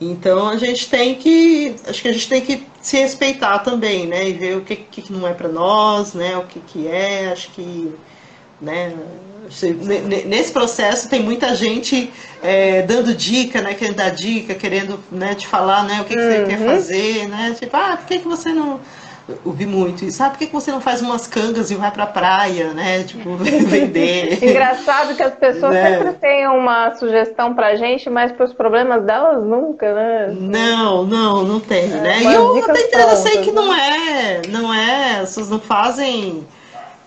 Então 0.01 0.49
a 0.49 0.57
gente 0.57 0.89
tem 0.89 1.15
que, 1.15 1.75
acho 1.87 2.01
que 2.01 2.09
a 2.09 2.13
gente 2.13 2.29
tem 2.29 2.41
que 2.41 2.67
se 2.81 2.97
respeitar 2.99 3.59
também, 3.61 4.07
né? 4.07 4.29
E 4.29 4.33
ver 4.33 4.57
o 4.57 4.61
que, 4.63 4.77
que 4.77 5.13
não 5.13 5.27
é 5.27 5.35
para 5.35 5.49
nós, 5.49 6.15
né? 6.15 6.37
O 6.39 6.45
que, 6.45 6.61
que 6.61 6.89
é, 6.89 7.31
acho 7.33 7.51
que, 7.51 7.95
né? 8.61 8.95
Nesse 10.27 10.53
processo 10.53 11.09
tem 11.09 11.23
muita 11.23 11.55
gente 11.55 12.11
é, 12.43 12.83
dando 12.83 13.15
dica, 13.15 13.61
né? 13.61 13.75
Querendo 13.75 13.97
dar 13.97 14.11
dica, 14.11 14.55
querendo 14.55 14.99
né, 15.11 15.35
te 15.35 15.47
falar, 15.47 15.85
né? 15.85 16.01
O 16.01 16.05
que, 16.05 16.15
que 16.15 16.21
uhum. 16.21 16.31
você 16.31 16.45
quer 16.47 16.61
uhum. 16.61 16.67
fazer, 16.67 17.29
né? 17.29 17.57
Tipo, 17.59 17.77
ah, 17.77 17.97
por 17.97 18.07
que, 18.07 18.19
que 18.21 18.29
você 18.29 18.53
não 18.53 18.81
ouvi 19.45 19.67
muito 19.67 20.05
isso. 20.05 20.23
Ah, 20.23 20.31
por 20.31 20.39
que 20.39 20.47
você 20.47 20.71
não 20.71 20.81
faz 20.81 21.01
umas 21.01 21.27
cangas 21.27 21.71
e 21.71 21.75
vai 21.75 21.91
pra 21.91 22.07
praia, 22.07 22.73
né? 22.73 23.05
Tipo, 23.05 23.37
vender. 23.37 24.39
Engraçado 24.45 25.15
que 25.15 25.23
as 25.23 25.35
pessoas 25.35 25.73
né? 25.73 25.99
sempre 25.99 26.15
têm 26.15 26.47
uma 26.49 26.95
sugestão 26.95 27.55
pra 27.55 27.77
gente, 27.77 28.09
mas 28.09 28.33
pros 28.33 28.53
problemas 28.53 29.05
delas 29.05 29.43
nunca, 29.45 29.93
né? 29.95 30.37
Não, 30.39 31.05
não, 31.05 31.43
não 31.43 31.61
tem, 31.61 31.85
é, 31.85 31.97
né? 31.97 32.23
E 32.23 32.35
eu 32.35 32.65
até 32.65 32.81
entendo, 32.81 33.17
sei 33.17 33.39
que 33.43 33.51
não 33.53 33.75
é, 33.75 34.43
não 34.49 34.73
é, 34.73 35.21
as 35.21 35.29
pessoas 35.31 35.51
não 35.51 35.61
fazem. 35.61 36.47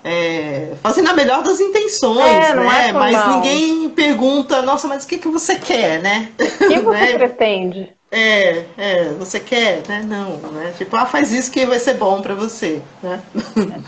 É, 0.06 0.74
fazem 0.84 1.02
na 1.02 1.14
melhor 1.14 1.42
das 1.44 1.62
intenções, 1.62 2.50
é, 2.50 2.54
né? 2.54 2.90
É 2.90 2.92
mas 2.92 3.28
ninguém 3.36 3.90
pergunta, 3.90 4.62
nossa, 4.62 4.86
mas 4.86 5.06
o 5.06 5.08
que, 5.08 5.18
que 5.18 5.30
você 5.30 5.56
quer, 5.56 6.02
né? 6.02 6.30
O 6.38 6.68
que 6.68 6.80
você 6.84 7.00
né? 7.00 7.14
pretende? 7.14 7.94
É, 8.14 8.66
é, 8.78 9.06
você 9.18 9.40
quer, 9.40 9.82
né? 9.88 10.06
Não, 10.08 10.38
né? 10.52 10.72
Tipo, 10.78 10.96
ah, 10.96 11.06
faz 11.08 11.32
isso 11.32 11.52
que 11.52 11.66
vai 11.66 11.80
ser 11.80 11.96
bom 11.96 12.22
para 12.22 12.36
você, 12.36 12.80
né? 13.02 13.22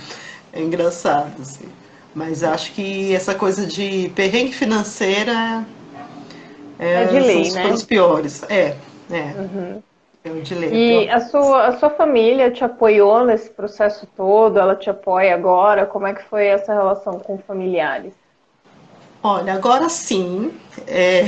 É. 0.52 0.62
engraçado, 0.62 1.34
assim. 1.42 1.68
Mas 2.14 2.44
acho 2.44 2.72
que 2.72 3.14
essa 3.14 3.36
coisa 3.36 3.68
de 3.68 4.10
perrengue 4.16 4.54
financeira 4.54 5.66
é, 6.80 7.04
é 7.04 7.06
de 7.06 7.20
lei, 7.20 7.52
né? 7.52 7.68
os 7.68 7.84
piores. 7.84 8.42
É, 8.50 8.78
é. 9.12 9.34
Uhum. 9.38 9.84
É 10.24 10.30
de 10.30 10.56
lei. 10.56 10.72
E 10.74 11.10
a 11.10 11.20
sua, 11.20 11.68
a 11.68 11.78
sua 11.78 11.90
família 11.92 12.50
te 12.50 12.64
apoiou 12.64 13.26
nesse 13.26 13.50
processo 13.50 14.08
todo? 14.18 14.58
Ela 14.58 14.76
te 14.76 14.90
apoia 14.90 15.36
agora? 15.36 15.86
Como 15.86 16.08
é 16.08 16.14
que 16.14 16.24
foi 16.24 16.48
essa 16.48 16.74
relação 16.74 17.20
com 17.20 17.38
familiares? 17.38 18.14
Olha, 19.26 19.56
agora 19.56 19.90
sim. 19.90 20.54
É... 20.86 21.26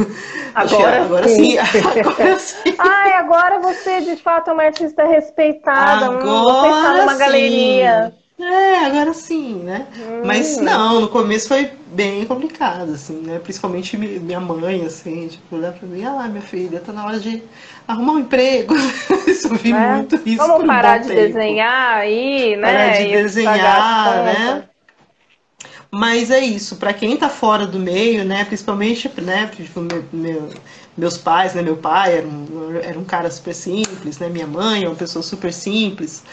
Agora, 0.54 1.02
agora 1.02 1.28
sim. 1.28 1.50
sim. 1.50 1.58
Agora 2.00 2.38
sim. 2.38 2.74
Ai, 2.78 3.12
agora 3.14 3.58
você 3.58 4.02
de 4.02 4.14
fato 4.14 4.50
é 4.50 4.52
uma 4.52 4.62
artista 4.62 5.04
respeitada. 5.04 6.06
Agora 6.06 6.24
você 6.24 6.68
está 6.68 6.92
numa 6.94 7.12
sim. 7.12 7.18
galeria. 7.18 8.14
É, 8.38 8.86
agora 8.86 9.12
sim, 9.12 9.54
né? 9.56 9.86
Hum. 9.98 10.22
Mas 10.24 10.58
não, 10.58 11.00
no 11.00 11.08
começo 11.08 11.48
foi 11.48 11.72
bem 11.88 12.24
complicado, 12.24 12.92
assim, 12.92 13.20
né? 13.20 13.40
Principalmente 13.40 13.96
minha 13.96 14.40
mãe, 14.40 14.86
assim, 14.86 15.26
tipo, 15.26 15.56
olhar 15.56 15.72
pra 15.72 15.88
mim, 15.88 16.04
ah 16.04 16.14
lá, 16.14 16.28
minha 16.28 16.40
filha, 16.40 16.80
tá 16.80 16.92
na 16.92 17.04
hora 17.04 17.18
de 17.18 17.42
arrumar 17.86 18.12
um 18.12 18.18
emprego. 18.20 18.74
isso 19.26 19.52
vi 19.56 19.72
é. 19.72 19.96
muito 19.96 20.20
isso. 20.24 20.38
Vamos 20.38 20.66
parar 20.66 21.00
um 21.00 21.02
de 21.02 21.08
tempo. 21.08 21.20
desenhar 21.20 21.96
aí, 21.96 22.56
né? 22.56 22.72
Parar 22.72 23.02
de 23.02 23.08
desenhar, 23.08 24.24
né? 24.24 24.64
Mas 25.94 26.30
é 26.30 26.40
isso, 26.40 26.76
para 26.76 26.92
quem 26.92 27.14
está 27.14 27.28
fora 27.28 27.66
do 27.66 27.78
meio, 27.78 28.24
né, 28.24 28.44
principalmente, 28.44 29.08
né, 29.20 29.46
tipo, 29.54 29.80
meu, 29.80 30.04
meu, 30.12 30.50
meus 30.96 31.16
pais, 31.16 31.54
né, 31.54 31.62
meu 31.62 31.76
pai 31.76 32.18
era 32.18 32.26
um, 32.26 32.80
era 32.82 32.98
um 32.98 33.04
cara 33.04 33.30
super 33.30 33.54
simples, 33.54 34.18
né, 34.18 34.28
minha 34.28 34.46
mãe 34.46 34.84
é 34.84 34.88
uma 34.88 34.96
pessoa 34.96 35.22
super 35.22 35.52
simples, 35.52 36.24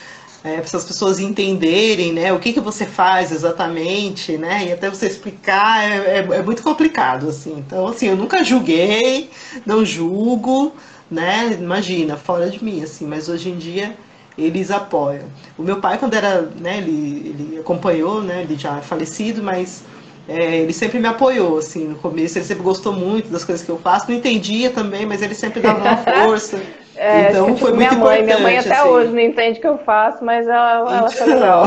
é, 0.44 0.60
para 0.62 0.78
as 0.78 0.86
pessoas 0.86 1.20
entenderem, 1.20 2.12
né, 2.12 2.34
o 2.34 2.40
que, 2.40 2.54
que 2.54 2.60
você 2.60 2.88
faz 2.88 3.32
exatamente, 3.32 4.36
né, 4.36 4.66
e 4.66 4.72
até 4.72 4.90
você 4.90 5.06
explicar 5.06 5.84
é, 5.84 6.18
é, 6.18 6.18
é 6.20 6.42
muito 6.42 6.64
complicado, 6.64 7.30
assim. 7.30 7.60
Então, 7.60 7.88
assim, 7.88 8.08
eu 8.08 8.16
nunca 8.16 8.44
julguei, 8.44 9.30
não 9.64 9.86
julgo, 9.86 10.74
né, 11.10 11.56
imagina, 11.60 12.18
fora 12.18 12.50
de 12.50 12.64
mim, 12.64 12.82
assim, 12.82 13.06
mas 13.06 13.30
hoje 13.30 13.50
em 13.50 13.58
dia 13.58 13.96
eles 14.44 14.72
apoiam. 14.72 15.26
O 15.58 15.64
meu 15.64 15.80
pai, 15.80 15.98
quando 15.98 16.14
era, 16.14 16.42
né, 16.60 16.78
ele, 16.78 17.36
ele 17.38 17.60
acompanhou, 17.60 18.22
né, 18.22 18.42
ele 18.44 18.58
já 18.58 18.78
é 18.78 18.82
falecido, 18.82 19.42
mas 19.44 19.84
é, 20.28 20.58
ele 20.58 20.74
sempre 20.74 21.00
me 21.00 21.08
apoiou, 21.08 21.58
assim, 21.58 21.88
no 21.88 21.96
começo, 21.96 22.38
ele 22.38 22.46
sempre 22.46 22.64
gostou 22.64 22.94
muito 22.94 23.30
das 23.30 23.44
coisas 23.44 23.66
que 23.66 23.72
eu 23.72 23.78
faço, 23.78 24.10
não 24.10 24.18
entendia 24.18 24.70
também, 24.70 25.06
mas 25.06 25.22
ele 25.22 25.36
sempre 25.36 25.62
dava 25.62 25.80
uma 25.80 25.98
força. 26.26 26.62
É, 26.96 27.30
então 27.30 27.46
tipo, 27.48 27.58
foi 27.58 27.70
muito 27.70 27.78
minha 27.78 27.92
mãe, 27.92 28.22
importante. 28.22 28.26
Minha 28.26 28.40
mãe 28.40 28.58
até 28.58 28.76
assim. 28.76 28.90
hoje 28.90 29.12
não 29.12 29.20
entende 29.20 29.60
o 29.60 29.62
que 29.62 29.68
eu 29.68 29.78
faço, 29.80 30.24
mas 30.24 30.48
ela, 30.48 30.72
ela 30.80 31.10
então, 31.12 31.28
legal. 31.28 31.66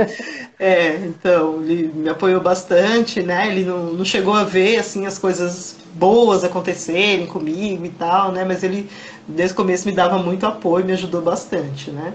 é, 0.60 0.96
então, 0.96 1.62
ele 1.62 1.90
me 1.94 2.08
apoiou 2.08 2.40
bastante, 2.40 3.22
né? 3.22 3.48
Ele 3.48 3.64
não, 3.64 3.84
não 3.94 4.04
chegou 4.04 4.34
a 4.34 4.44
ver 4.44 4.78
assim 4.78 5.06
as 5.06 5.18
coisas 5.18 5.76
boas 5.94 6.44
acontecerem 6.44 7.26
comigo 7.26 7.84
e 7.84 7.90
tal, 7.90 8.30
né? 8.30 8.44
Mas 8.44 8.62
ele 8.62 8.88
desde 9.26 9.52
o 9.52 9.56
começo 9.56 9.88
me 9.88 9.94
dava 9.94 10.18
muito 10.18 10.46
apoio, 10.46 10.84
me 10.84 10.92
ajudou 10.92 11.22
bastante, 11.22 11.90
né? 11.90 12.12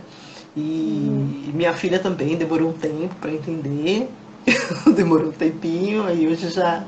E 0.56 0.62
hum. 0.62 1.52
minha 1.54 1.74
filha 1.74 2.00
também 2.00 2.36
demorou 2.36 2.70
um 2.70 2.74
tempo 2.74 3.16
para 3.20 3.32
entender, 3.32 4.08
demorou 4.96 5.30
um 5.30 5.32
tempinho, 5.32 6.06
aí 6.06 6.28
hoje 6.28 6.50
já 6.50 6.84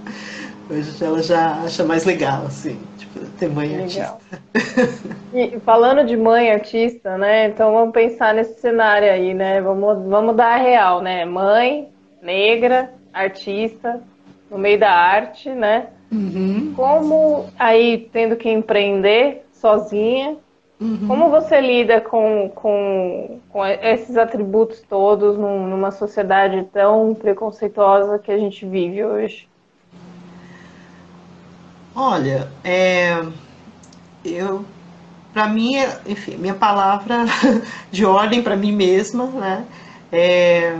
Hoje 0.68 0.92
ela 1.00 1.22
já 1.22 1.62
acha 1.62 1.84
mais 1.84 2.06
legal, 2.06 2.46
assim, 2.48 2.76
ter 3.40 3.50
mãe 3.50 3.68
legal. 3.68 4.20
artista. 4.54 5.16
E 5.34 5.60
falando 5.60 6.06
de 6.06 6.16
mãe 6.16 6.52
artista, 6.52 7.18
né? 7.18 7.48
Então 7.48 7.74
vamos 7.74 7.94
pensar 7.94 8.34
nesse 8.34 8.60
cenário 8.60 9.12
aí, 9.12 9.34
né? 9.34 9.62
Vamos, 9.62 10.06
vamos 10.08 10.36
dar 10.36 10.54
a 10.54 10.58
real, 10.58 11.02
né? 11.02 11.26
Mãe, 11.26 11.90
negra, 12.22 12.94
artista, 13.14 14.02
no 14.50 14.58
meio 14.58 14.80
da 14.80 14.92
arte, 14.92 15.50
né? 15.50 15.88
Uhum. 16.12 16.74
Como 16.76 17.50
aí 17.58 18.10
tendo 18.12 18.36
que 18.36 18.50
empreender 18.50 19.46
sozinha, 19.54 20.38
uhum. 20.80 21.08
como 21.08 21.30
você 21.30 21.60
lida 21.60 22.00
com, 22.00 22.50
com, 22.54 23.40
com 23.50 23.66
esses 23.66 24.16
atributos 24.16 24.82
todos 24.82 25.38
num, 25.38 25.68
numa 25.68 25.92
sociedade 25.92 26.64
tão 26.72 27.14
preconceituosa 27.16 28.20
que 28.20 28.32
a 28.32 28.38
gente 28.38 28.66
vive 28.66 29.04
hoje? 29.04 29.48
Olha, 31.96 32.52
é, 32.62 33.26
eu, 34.24 34.66
para 35.32 35.48
mim, 35.48 35.78
é, 35.78 36.02
enfim, 36.06 36.36
minha 36.36 36.54
palavra 36.54 37.26
de 37.90 38.06
ordem 38.06 38.44
para 38.44 38.58
mim 38.58 38.74
mesma, 38.74 39.28
né, 39.28 39.66
é, 40.12 40.78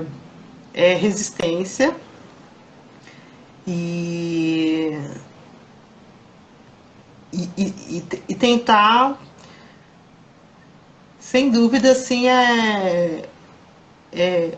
é 0.74 0.94
resistência. 0.96 1.96
E, 3.66 4.92
e, 7.32 7.50
e, 7.58 8.04
e 8.30 8.36
tentar, 8.36 9.18
sem 11.20 11.50
dúvida, 11.50 11.92
assim, 11.94 12.28
é, 12.28 13.30
é 14.12 14.58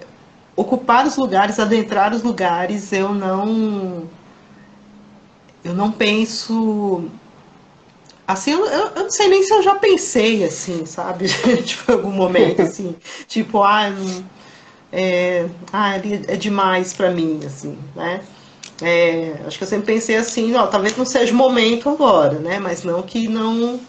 ocupar 0.55 1.05
os 1.05 1.15
lugares, 1.17 1.59
adentrar 1.59 2.13
os 2.13 2.23
lugares, 2.23 2.91
eu 2.91 3.13
não 3.13 4.09
eu 5.68 5.73
não 5.73 5.91
penso. 5.91 7.10
Assim, 8.26 8.52
eu, 8.52 8.65
eu, 8.65 8.95
não 8.95 9.10
sei 9.10 9.27
nem 9.27 9.44
se 9.44 9.53
eu 9.53 9.61
já 9.61 9.76
pensei 9.76 10.44
assim, 10.44 10.85
sabe? 10.85 11.27
tipo, 11.64 11.91
em 11.91 11.95
algum 11.95 12.11
momento, 12.11 12.61
assim. 12.64 12.95
tipo, 13.27 13.61
ah, 13.61 13.89
é, 14.91 15.48
ah, 15.72 15.98
é 15.98 16.35
demais 16.35 16.94
para 16.94 17.11
mim, 17.11 17.41
assim, 17.45 17.77
né? 17.95 18.22
É, 18.81 19.41
acho 19.45 19.57
que 19.57 19.64
eu 19.64 19.68
sempre 19.68 19.94
pensei 19.94 20.15
assim, 20.15 20.56
ó, 20.56 20.68
talvez 20.68 20.95
não 20.95 21.06
seja 21.06 21.34
o 21.34 21.35
momento 21.35 21.89
agora, 21.89 22.39
né? 22.39 22.60
Mas 22.60 22.84
não 22.84 23.02
que 23.02 23.27
não 23.27 23.80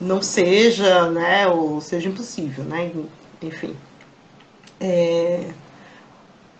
não 0.00 0.20
seja, 0.20 1.10
né? 1.10 1.46
Ou 1.46 1.80
seja 1.80 2.08
impossível, 2.08 2.64
né? 2.64 2.90
Enfim. 3.42 3.76
É, 4.80 5.50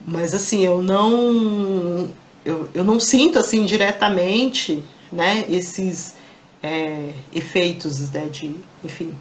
mas 0.07 0.35
assim, 0.35 0.65
eu 0.65 0.83
não 0.83 2.11
eu, 2.45 2.69
eu 2.75 2.85
não 2.85 3.01
sinto 3.01 3.39
assim 3.39 3.65
diretamente 3.65 4.83
né, 5.11 5.45
esses 5.49 6.15
é, 6.63 7.11
efeitos 7.35 8.11
né, 8.11 8.27
de, 8.31 8.55
enfim, 8.85 9.15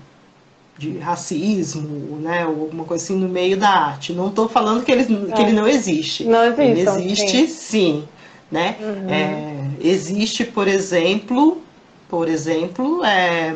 de 0.78 0.98
racismo, 0.98 2.18
né, 2.18 2.46
ou 2.46 2.62
alguma 2.62 2.84
coisa 2.84 3.04
assim 3.04 3.16
no 3.16 3.30
meio 3.30 3.58
da 3.58 3.70
arte. 3.70 4.14
Não 4.14 4.30
estou 4.30 4.50
falando 4.50 4.84
que 4.84 4.92
ele, 4.92 5.06
que 5.06 5.42
ele 5.42 5.54
não 5.54 5.68
existe. 5.68 6.24
Não 6.24 6.44
existe. 6.46 6.62
Ele 6.62 6.82
existe, 6.82 7.48
sim. 7.48 7.48
sim 7.48 8.08
né? 8.52 8.76
Uhum. 8.80 9.10
É, 9.10 9.68
existe, 9.82 10.44
por 10.46 10.68
exemplo, 10.68 11.62
por 12.08 12.30
exemplo, 12.30 13.04
é, 13.04 13.56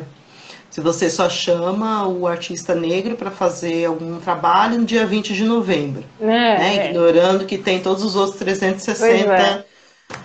se 0.78 0.82
você 0.82 1.10
só 1.10 1.28
chama 1.28 2.08
o 2.08 2.28
artista 2.28 2.76
negro 2.76 3.16
para 3.16 3.32
fazer 3.32 3.86
algum 3.86 4.20
trabalho 4.20 4.78
no 4.78 4.86
dia 4.86 5.08
20 5.08 5.34
de 5.34 5.44
novembro, 5.44 6.04
é, 6.22 6.26
né? 6.26 6.78
É. 6.78 6.90
ignorando 6.90 7.48
que 7.48 7.58
tem 7.58 7.80
todos 7.80 8.04
os 8.04 8.16
outros 8.16 8.38
360 8.38 9.34
é. 9.34 9.66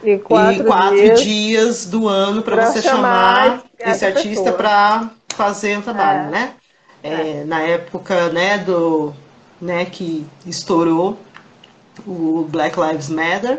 e 0.05 0.19
quatro, 0.19 0.61
e 0.61 0.65
quatro 0.67 0.97
dias, 0.99 1.21
dias, 1.23 1.87
do 1.87 2.07
ano 2.07 2.43
para 2.43 2.67
você 2.67 2.83
chamar, 2.83 3.63
esse 3.79 4.05
artista 4.05 4.53
para 4.53 5.09
fazer 5.31 5.79
um 5.79 5.81
trabalho, 5.81 6.29
é. 6.29 6.31
né? 6.31 6.53
É, 7.03 7.45
na 7.47 7.63
época 7.63 8.29
né, 8.29 8.59
do, 8.59 9.15
né, 9.59 9.87
que 9.87 10.27
estourou 10.45 11.17
o 12.07 12.47
Black 12.51 12.79
Lives 12.79 13.09
Matter, 13.09 13.59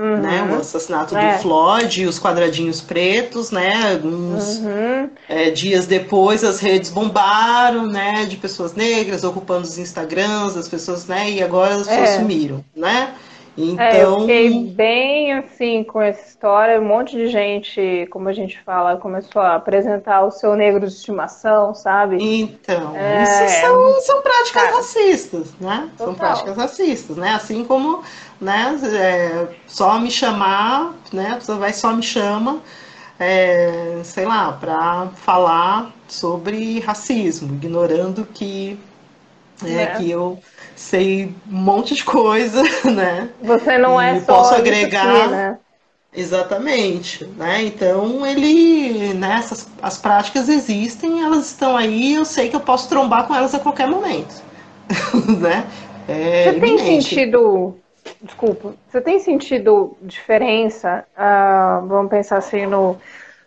Uhum. 0.00 0.16
Né, 0.16 0.48
o 0.50 0.60
assassinato 0.60 1.14
é. 1.14 1.34
do 1.34 1.42
Floyd, 1.42 2.06
os 2.06 2.18
quadradinhos 2.18 2.80
pretos, 2.80 3.50
né? 3.50 3.92
Alguns 3.92 4.56
uhum. 4.56 5.10
é, 5.28 5.50
dias 5.50 5.86
depois 5.86 6.42
as 6.42 6.58
redes 6.58 6.90
bombaram, 6.90 7.86
né? 7.86 8.24
De 8.24 8.38
pessoas 8.38 8.72
negras 8.72 9.24
ocupando 9.24 9.64
os 9.64 9.76
Instagrams 9.76 10.54
das 10.54 10.68
pessoas, 10.68 11.06
né? 11.06 11.30
E 11.30 11.42
agora 11.42 11.74
as 11.74 11.86
pessoas 11.86 12.08
é. 12.08 12.18
sumiram, 12.18 12.64
né? 12.74 13.12
Então... 13.58 13.84
É, 13.84 14.02
eu 14.02 14.12
então 14.12 14.20
fiquei 14.20 14.64
bem 14.70 15.32
assim 15.34 15.84
com 15.84 16.00
essa 16.00 16.26
história. 16.26 16.80
Um 16.80 16.84
monte 16.84 17.16
de 17.16 17.28
gente, 17.28 18.08
como 18.10 18.28
a 18.28 18.32
gente 18.32 18.58
fala, 18.60 18.96
começou 18.96 19.42
a 19.42 19.56
apresentar 19.56 20.24
o 20.24 20.30
seu 20.30 20.56
negro 20.56 20.86
de 20.86 20.94
estimação, 20.94 21.74
sabe? 21.74 22.16
Então, 22.20 22.96
é... 22.96 23.22
isso 23.22 23.60
são, 23.60 24.00
são 24.00 24.22
práticas 24.22 24.62
Cara, 24.62 24.76
racistas, 24.76 25.52
né? 25.60 25.90
Total. 25.98 26.06
São 26.06 26.14
práticas 26.14 26.56
racistas, 26.56 27.16
né? 27.16 27.32
Assim 27.32 27.64
como, 27.64 28.02
né, 28.40 28.78
é, 28.84 29.48
só 29.66 29.98
me 30.00 30.10
chamar, 30.10 30.94
né? 31.12 31.32
A 31.32 31.36
pessoa 31.36 31.58
vai 31.58 31.72
só 31.72 31.92
me 31.92 32.02
chama, 32.02 32.60
é, 33.18 34.00
sei 34.02 34.24
lá, 34.24 34.52
para 34.52 35.08
falar 35.16 35.92
sobre 36.08 36.80
racismo, 36.80 37.54
ignorando 37.54 38.26
que, 38.32 38.78
é, 39.64 39.86
que 39.88 40.10
eu 40.10 40.38
sei 40.74 41.34
um 41.50 41.56
monte 41.56 41.94
de 41.94 42.04
coisa, 42.04 42.62
né? 42.90 43.28
Você 43.42 43.76
não 43.76 44.00
é 44.00 44.16
e 44.16 44.20
só 44.20 44.38
posso 44.38 44.54
agregar. 44.54 45.24
Aqui, 45.24 45.30
né? 45.30 45.58
Exatamente, 46.12 47.24
né? 47.36 47.62
Então 47.62 48.26
ele, 48.26 49.14
né, 49.14 49.36
essas, 49.38 49.68
as 49.80 49.96
práticas 49.96 50.48
existem, 50.48 51.22
elas 51.22 51.46
estão 51.46 51.76
aí, 51.76 52.14
eu 52.14 52.24
sei 52.24 52.48
que 52.48 52.56
eu 52.56 52.60
posso 52.60 52.88
trombar 52.88 53.28
com 53.28 53.34
elas 53.34 53.54
a 53.54 53.60
qualquer 53.60 53.86
momento, 53.86 54.42
né? 55.38 55.64
É 56.08 56.52
você 56.52 56.58
tem 56.58 56.78
sentido, 56.78 57.78
desculpa, 58.20 58.74
você 58.88 59.00
tem 59.00 59.18
sentido 59.18 59.96
diferença? 60.02 61.06
Uh, 61.16 61.86
vamos 61.86 62.10
pensar 62.10 62.38
assim 62.38 62.66
no, 62.66 62.96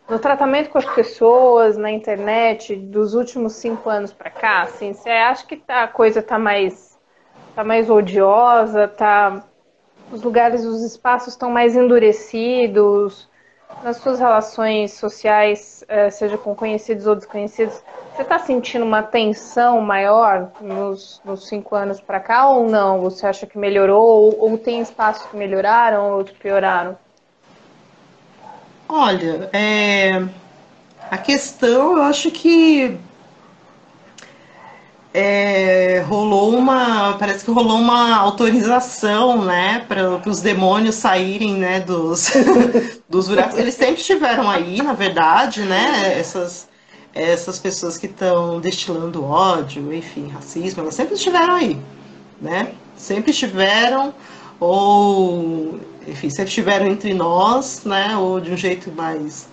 no 0.10 0.20
tratamento 0.20 0.70
com 0.70 0.78
as 0.78 0.86
pessoas 0.86 1.78
na 1.78 1.92
internet 1.92 2.76
dos 2.76 3.14
últimos 3.14 3.54
cinco 3.54 3.90
anos 3.90 4.12
para 4.12 4.30
cá, 4.30 4.64
assim, 4.64 4.94
você 4.94 5.10
acha 5.10 5.46
que 5.46 5.58
tá, 5.58 5.84
a 5.84 5.88
coisa 5.88 6.20
está 6.20 6.38
mais 6.38 6.94
tá 7.56 7.64
mais 7.64 7.90
odiosa, 7.90 8.88
tá 8.88 9.44
os 10.12 10.22
lugares, 10.22 10.64
os 10.66 10.84
espaços 10.84 11.34
estão 11.34 11.50
mais 11.50 11.76
endurecidos, 11.76 13.28
nas 13.82 13.98
suas 13.98 14.20
relações 14.20 14.94
sociais, 14.94 15.84
é, 15.88 16.10
seja 16.10 16.38
com 16.38 16.54
conhecidos 16.54 17.08
ou 17.08 17.16
desconhecidos, 17.16 17.82
você 18.16 18.22
está 18.22 18.38
sentindo 18.38 18.86
uma 18.86 19.02
tensão 19.02 19.82
maior 19.82 20.52
nos, 20.62 21.20
nos 21.26 21.48
cinco 21.48 21.76
anos 21.76 22.00
para 22.00 22.20
cá 22.20 22.48
ou 22.48 22.70
não? 22.70 23.02
Você 23.02 23.26
acha 23.26 23.48
que 23.48 23.58
melhorou 23.58 24.06
ou, 24.06 24.52
ou, 24.52 24.58
tem 24.58 24.82
espaços 24.82 25.26
que 25.26 25.36
melhoraram 25.36 26.18
ou 26.18 26.24
que 26.24 26.34
pioraram? 26.36 26.96
Olha, 28.88 29.50
é, 29.52 30.24
a 31.10 31.18
questão, 31.18 31.98
eu 31.98 32.04
acho 32.04 32.30
que 32.30 33.00
é, 35.12 36.04
rolou 36.08 36.56
uma, 36.56 37.18
parece 37.18 37.44
que 37.44 37.50
rolou 37.50 37.80
uma 37.80 38.16
autorização, 38.18 39.44
né, 39.44 39.86
para 39.88 40.22
os 40.30 40.40
demônios 40.40 40.96
saírem, 40.96 41.56
né, 41.56 41.80
dos, 41.80 42.32
dos 43.10 43.28
buracos. 43.28 43.58
Eles 43.58 43.74
sempre 43.74 44.02
estiveram 44.02 44.48
aí, 44.48 44.84
na 44.84 44.94
verdade, 44.94 45.64
né, 45.64 46.20
essas, 46.20 46.68
essas 47.14 47.60
pessoas 47.60 47.98
que 47.98 48.08
estão 48.08 48.60
destilando 48.60 49.24
ódio, 49.24 49.94
enfim, 49.94 50.30
racismo, 50.30 50.82
elas 50.82 50.96
sempre 50.96 51.16
estiveram 51.16 51.54
aí, 51.56 51.80
né, 52.42 52.74
sempre 52.96 53.32
estiveram, 53.32 54.14
ou, 54.60 55.80
enfim, 56.08 56.30
sempre 56.30 56.50
estiveram 56.50 56.88
entre 56.88 57.14
nós, 57.14 57.84
né, 57.84 58.18
ou 58.18 58.40
de 58.40 58.52
um 58.52 58.58
jeito 58.58 58.92
mais 58.92 59.48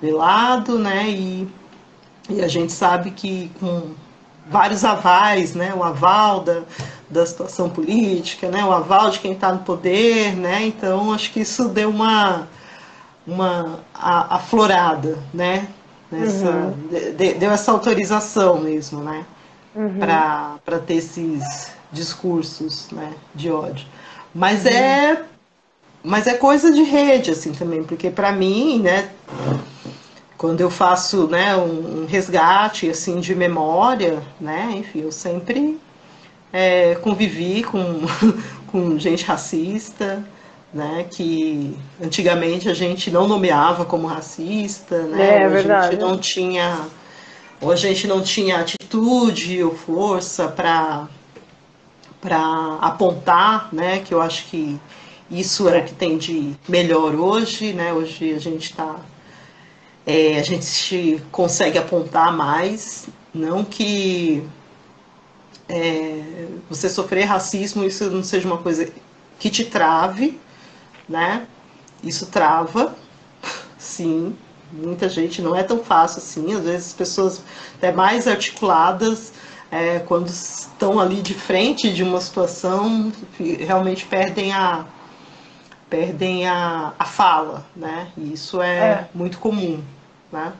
velado, 0.00 0.78
né, 0.78 1.08
e, 1.08 1.48
e 2.28 2.40
a 2.40 2.48
gente 2.48 2.72
sabe 2.72 3.10
que 3.10 3.50
com 3.58 3.94
vários 4.48 4.84
avais, 4.84 5.54
né? 5.54 5.72
O 5.74 5.82
aval 5.82 6.40
da, 6.40 6.62
da 7.08 7.24
situação 7.24 7.68
política, 7.68 8.48
né? 8.48 8.64
O 8.64 8.72
aval 8.72 9.10
de 9.10 9.18
quem 9.20 9.32
está 9.32 9.52
no 9.52 9.60
poder, 9.60 10.34
né? 10.36 10.66
Então 10.66 11.12
acho 11.12 11.32
que 11.32 11.40
isso 11.40 11.68
deu 11.68 11.90
uma 11.90 12.48
uma 13.24 13.78
aflorada, 13.94 15.18
né? 15.32 15.68
Nessa, 16.12 16.50
uhum. 16.50 16.88
de, 17.16 17.34
deu 17.34 17.50
essa 17.50 17.72
autorização 17.72 18.60
mesmo, 18.60 19.02
né? 19.02 19.24
Uhum. 19.74 19.98
Para 19.98 20.78
ter 20.86 20.94
esses 20.94 21.72
discursos, 21.90 22.90
né? 22.90 23.12
De 23.34 23.50
ódio. 23.50 23.86
Mas 24.34 24.64
uhum. 24.64 24.70
é 24.70 25.22
mas 26.04 26.26
é 26.26 26.34
coisa 26.34 26.72
de 26.72 26.82
rede 26.82 27.30
assim 27.30 27.52
também, 27.52 27.84
porque 27.84 28.10
para 28.10 28.32
mim, 28.32 28.80
né? 28.80 29.08
quando 30.42 30.60
eu 30.60 30.68
faço 30.68 31.28
né, 31.28 31.56
um 31.56 32.04
resgate 32.04 32.90
assim 32.90 33.20
de 33.20 33.32
memória, 33.32 34.20
né, 34.40 34.74
enfim, 34.76 35.02
eu 35.02 35.12
sempre 35.12 35.78
é, 36.52 36.96
convivi 36.96 37.62
com, 37.62 38.00
com 38.66 38.98
gente 38.98 39.24
racista, 39.24 40.24
né, 40.72 41.06
que 41.10 41.76
antigamente 42.02 42.68
a 42.68 42.74
gente 42.74 43.10
não 43.10 43.28
nomeava 43.28 43.84
como 43.84 44.06
racista, 44.06 45.02
né, 45.02 45.42
é, 45.42 45.44
a 45.44 45.48
verdade. 45.48 45.90
gente 45.90 46.00
não 46.00 46.18
tinha, 46.18 46.86
ou 47.60 47.70
a 47.70 47.76
gente 47.76 48.06
não 48.06 48.22
tinha 48.22 48.58
atitude 48.58 49.62
ou 49.62 49.74
força 49.74 50.48
para 50.48 51.08
para 52.20 52.78
apontar, 52.80 53.68
né, 53.72 53.98
que 53.98 54.14
eu 54.14 54.22
acho 54.22 54.46
que 54.46 54.78
isso 55.28 55.68
é 55.68 55.80
o 55.80 55.84
que 55.84 55.92
tem 55.92 56.16
de 56.16 56.54
melhor 56.68 57.16
hoje, 57.16 57.72
né, 57.72 57.92
hoje 57.92 58.32
a 58.32 58.38
gente 58.38 58.70
está, 58.70 59.00
é, 60.06 60.38
a 60.38 60.42
gente 60.44 61.20
consegue 61.32 61.78
apontar 61.78 62.32
mais, 62.32 63.08
não 63.34 63.64
que 63.64 64.44
é, 65.68 66.46
você 66.70 66.88
sofrer 66.88 67.24
racismo 67.24 67.84
isso 67.84 68.08
não 68.08 68.22
seja 68.22 68.46
uma 68.46 68.58
coisa 68.58 68.88
que 69.40 69.50
te 69.50 69.64
trave, 69.64 70.38
né? 71.08 71.46
Isso 72.02 72.26
trava, 72.26 72.94
sim. 73.78 74.36
Muita 74.72 75.08
gente 75.08 75.42
não 75.42 75.54
é 75.54 75.62
tão 75.62 75.84
fácil 75.84 76.18
assim. 76.18 76.54
Às 76.54 76.64
vezes 76.64 76.92
pessoas 76.92 77.42
até 77.76 77.92
mais 77.92 78.26
articuladas, 78.26 79.32
é, 79.70 79.98
quando 80.00 80.28
estão 80.28 80.98
ali 80.98 81.20
de 81.22 81.34
frente 81.34 81.92
de 81.92 82.02
uma 82.02 82.20
situação, 82.20 83.12
realmente 83.38 84.06
perdem 84.06 84.52
a 84.52 84.86
perdem 85.88 86.48
a, 86.48 86.94
a 86.98 87.04
fala, 87.04 87.66
né? 87.76 88.08
E 88.16 88.32
isso 88.32 88.62
é, 88.62 88.78
é. 88.78 89.08
muito 89.14 89.38
comum, 89.38 89.82
né? 90.32 90.54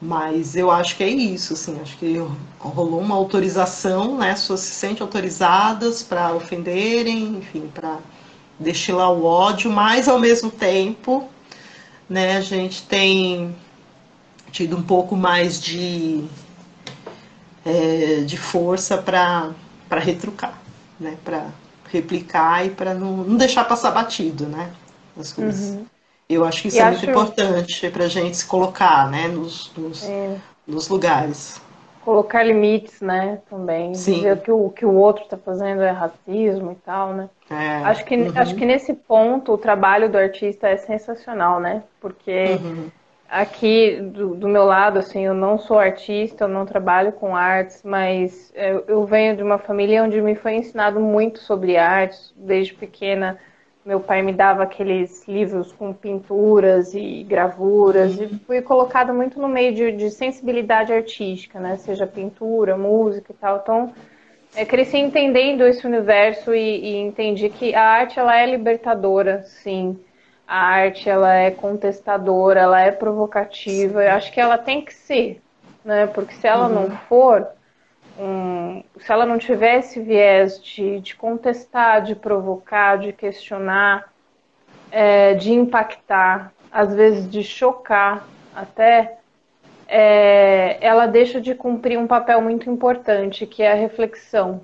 Mas 0.00 0.54
eu 0.54 0.70
acho 0.70 0.96
que 0.96 1.02
é 1.02 1.08
isso, 1.08 1.54
assim, 1.54 1.80
acho 1.80 1.96
que 1.96 2.22
rolou 2.58 3.00
uma 3.00 3.14
autorização, 3.14 4.18
né? 4.18 4.32
As 4.32 4.40
pessoas 4.40 4.60
se 4.60 4.72
sentem 4.72 5.02
autorizadas 5.02 6.02
para 6.02 6.34
ofenderem, 6.34 7.38
enfim, 7.38 7.70
para 7.72 7.98
destilar 8.58 9.10
o 9.12 9.24
ódio, 9.24 9.70
mas 9.70 10.08
ao 10.08 10.18
mesmo 10.18 10.50
tempo, 10.50 11.28
né, 12.08 12.36
a 12.36 12.40
gente 12.40 12.82
tem 12.82 13.54
tido 14.50 14.76
um 14.76 14.82
pouco 14.82 15.16
mais 15.16 15.60
de, 15.60 16.24
é, 17.64 18.22
de 18.24 18.36
força 18.36 18.96
para 18.96 19.52
retrucar, 19.98 20.58
né, 20.98 21.16
para 21.24 21.48
replicar 21.90 22.66
e 22.66 22.70
para 22.70 22.94
não, 22.94 23.18
não 23.18 23.36
deixar 23.36 23.64
passar 23.64 23.90
batido, 23.90 24.46
né, 24.46 24.70
as 25.18 25.32
coisas. 25.32 25.70
Uhum. 25.70 25.86
Eu 26.28 26.44
acho 26.44 26.62
que 26.62 26.68
isso 26.68 26.78
e 26.78 26.80
é 26.80 26.84
acho... 26.84 26.98
muito 26.98 27.10
importante 27.10 27.90
para 27.90 28.04
a 28.04 28.08
gente 28.08 28.36
se 28.36 28.46
colocar, 28.46 29.10
né, 29.10 29.28
nos, 29.28 29.70
nos, 29.76 30.04
é. 30.04 30.36
nos 30.66 30.88
lugares. 30.88 31.60
Colocar 32.04 32.42
limites, 32.42 33.00
né, 33.00 33.38
também. 33.48 33.94
Sim. 33.94 34.14
Dizer 34.14 34.40
que 34.40 34.50
o 34.50 34.70
que 34.70 34.84
o 34.84 34.94
outro 34.94 35.24
está 35.24 35.36
fazendo 35.36 35.82
é 35.82 35.90
racismo 35.90 36.72
e 36.72 36.74
tal, 36.76 37.12
né. 37.14 37.28
É. 37.50 37.82
Acho, 37.84 38.04
que, 38.04 38.16
uhum. 38.16 38.32
acho 38.36 38.54
que 38.54 38.64
nesse 38.64 38.92
ponto 38.92 39.52
o 39.52 39.58
trabalho 39.58 40.08
do 40.10 40.18
artista 40.18 40.68
é 40.68 40.76
sensacional, 40.76 41.60
né, 41.60 41.82
porque 42.00 42.58
uhum. 42.62 42.88
aqui 43.28 44.00
do, 44.00 44.34
do, 44.34 44.48
meu 44.48 44.64
lado, 44.64 44.98
assim, 44.98 45.24
eu 45.24 45.34
não 45.34 45.58
sou 45.58 45.78
artista, 45.78 46.44
eu 46.44 46.48
não 46.48 46.66
trabalho 46.66 47.12
com 47.12 47.34
artes, 47.34 47.82
mas 47.82 48.52
eu, 48.54 48.84
eu 48.86 49.04
venho 49.04 49.36
de 49.36 49.42
uma 49.42 49.58
família 49.58 50.04
onde 50.04 50.20
me 50.20 50.34
foi 50.34 50.54
ensinado 50.54 51.00
muito 51.00 51.38
sobre 51.40 51.76
artes, 51.76 52.32
desde 52.36 52.74
pequena, 52.74 53.38
meu 53.84 54.00
pai 54.00 54.22
me 54.22 54.32
dava 54.32 54.62
aqueles 54.62 55.28
livros 55.28 55.70
com 55.72 55.92
pinturas 55.92 56.94
e 56.94 57.22
gravuras 57.22 58.16
uhum. 58.16 58.24
e 58.24 58.38
fui 58.38 58.62
colocado 58.62 59.12
muito 59.12 59.38
no 59.38 59.46
meio 59.46 59.74
de, 59.74 59.92
de, 59.92 60.10
sensibilidade 60.10 60.92
artística, 60.92 61.60
né? 61.60 61.76
Seja 61.76 62.06
pintura, 62.06 62.78
música 62.78 63.32
e 63.32 63.34
tal. 63.34 63.58
Então, 63.62 63.92
é, 64.56 64.64
cresci 64.64 64.96
entendendo 64.96 65.66
esse 65.66 65.86
universo 65.86 66.54
e, 66.54 66.58
e, 66.58 66.96
entendi 66.96 67.50
que 67.50 67.74
a 67.74 67.82
arte 67.82 68.18
ela 68.18 68.40
é 68.40 68.46
libertadora, 68.46 69.42
sim. 69.42 69.98
A 70.46 70.58
arte 70.58 71.08
ela 71.08 71.34
é 71.34 71.50
contestadora, 71.50 72.60
ela 72.60 72.80
é 72.80 72.90
provocativa. 72.90 74.02
Eu 74.02 74.12
acho 74.12 74.32
que 74.32 74.40
ela 74.40 74.56
tem 74.56 74.82
que 74.82 74.94
ser, 74.94 75.42
né? 75.84 76.06
Porque 76.06 76.34
se 76.34 76.46
ela 76.46 76.68
uhum. 76.68 76.74
não 76.74 76.90
for, 76.90 77.46
um, 78.18 78.82
se 78.98 79.12
ela 79.12 79.26
não 79.26 79.38
tivesse 79.38 80.00
viés 80.00 80.62
de, 80.62 81.00
de 81.00 81.16
contestar, 81.16 82.02
de 82.02 82.14
provocar, 82.14 82.98
de 82.98 83.12
questionar, 83.12 84.12
é, 84.90 85.34
de 85.34 85.52
impactar, 85.52 86.52
às 86.70 86.94
vezes 86.94 87.28
de 87.28 87.42
chocar 87.42 88.24
até, 88.54 89.18
é, 89.88 90.78
ela 90.80 91.06
deixa 91.06 91.40
de 91.40 91.54
cumprir 91.54 91.98
um 91.98 92.06
papel 92.06 92.40
muito 92.40 92.70
importante, 92.70 93.46
que 93.46 93.62
é 93.62 93.72
a 93.72 93.76
reflexão. 93.76 94.60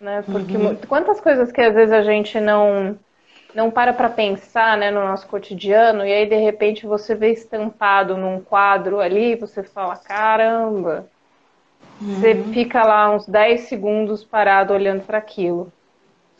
Né? 0.00 0.22
Porque 0.30 0.56
uhum. 0.56 0.76
quantas 0.88 1.20
coisas 1.20 1.52
que 1.52 1.60
às 1.60 1.74
vezes 1.74 1.92
a 1.92 2.02
gente 2.02 2.40
não 2.40 2.98
não 3.54 3.70
para 3.70 3.92
para 3.92 4.10
pensar 4.10 4.76
né, 4.76 4.90
no 4.90 5.00
nosso 5.00 5.26
cotidiano 5.26 6.06
e 6.06 6.12
aí 6.12 6.26
de 6.26 6.36
repente 6.36 6.86
você 6.86 7.14
vê 7.14 7.32
estampado 7.32 8.16
num 8.16 8.40
quadro 8.40 9.00
ali, 9.00 9.34
você 9.34 9.62
fala, 9.62 9.96
caramba, 9.96 11.06
Uhum. 12.00 12.14
Você 12.14 12.44
fica 12.52 12.84
lá 12.84 13.14
uns 13.14 13.26
10 13.26 13.62
segundos 13.62 14.24
parado 14.24 14.72
olhando 14.72 15.02
para 15.02 15.18
aquilo. 15.18 15.72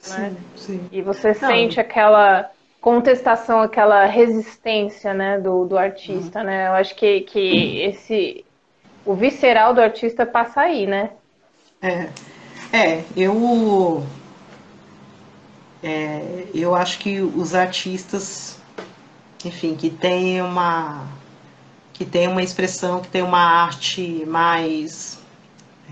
Né? 0.09 0.37
Sim, 0.57 0.81
sim. 0.81 0.89
E 0.93 1.03
você 1.03 1.29
Não. 1.29 1.35
sente 1.35 1.81
aquela 1.81 2.51
contestação, 2.81 3.61
aquela 3.61 4.05
resistência 4.07 5.13
né, 5.13 5.39
do, 5.39 5.65
do 5.65 5.77
artista, 5.77 6.41
uhum. 6.41 6.47
né? 6.47 6.69
Eu 6.69 6.73
acho 6.75 6.95
que, 6.95 7.23
que 7.23 7.81
esse 7.81 8.45
o 9.05 9.15
visceral 9.15 9.75
do 9.75 9.81
artista 9.81 10.25
passa 10.25 10.61
aí, 10.61 10.87
né? 10.87 11.11
É, 11.83 12.09
é 12.73 13.05
eu 13.17 14.07
é, 15.83 16.45
eu 16.55 16.75
acho 16.75 16.99
que 16.99 17.21
os 17.21 17.55
artistas, 17.55 18.61
enfim, 19.45 19.75
que 19.75 19.91
tem 19.91 20.43
uma 20.43 21.07
que 21.93 22.05
tem 22.05 22.29
uma 22.29 22.43
expressão, 22.43 23.01
que 23.01 23.09
tem 23.09 23.23
uma 23.23 23.41
arte 23.41 24.25
mais 24.27 25.18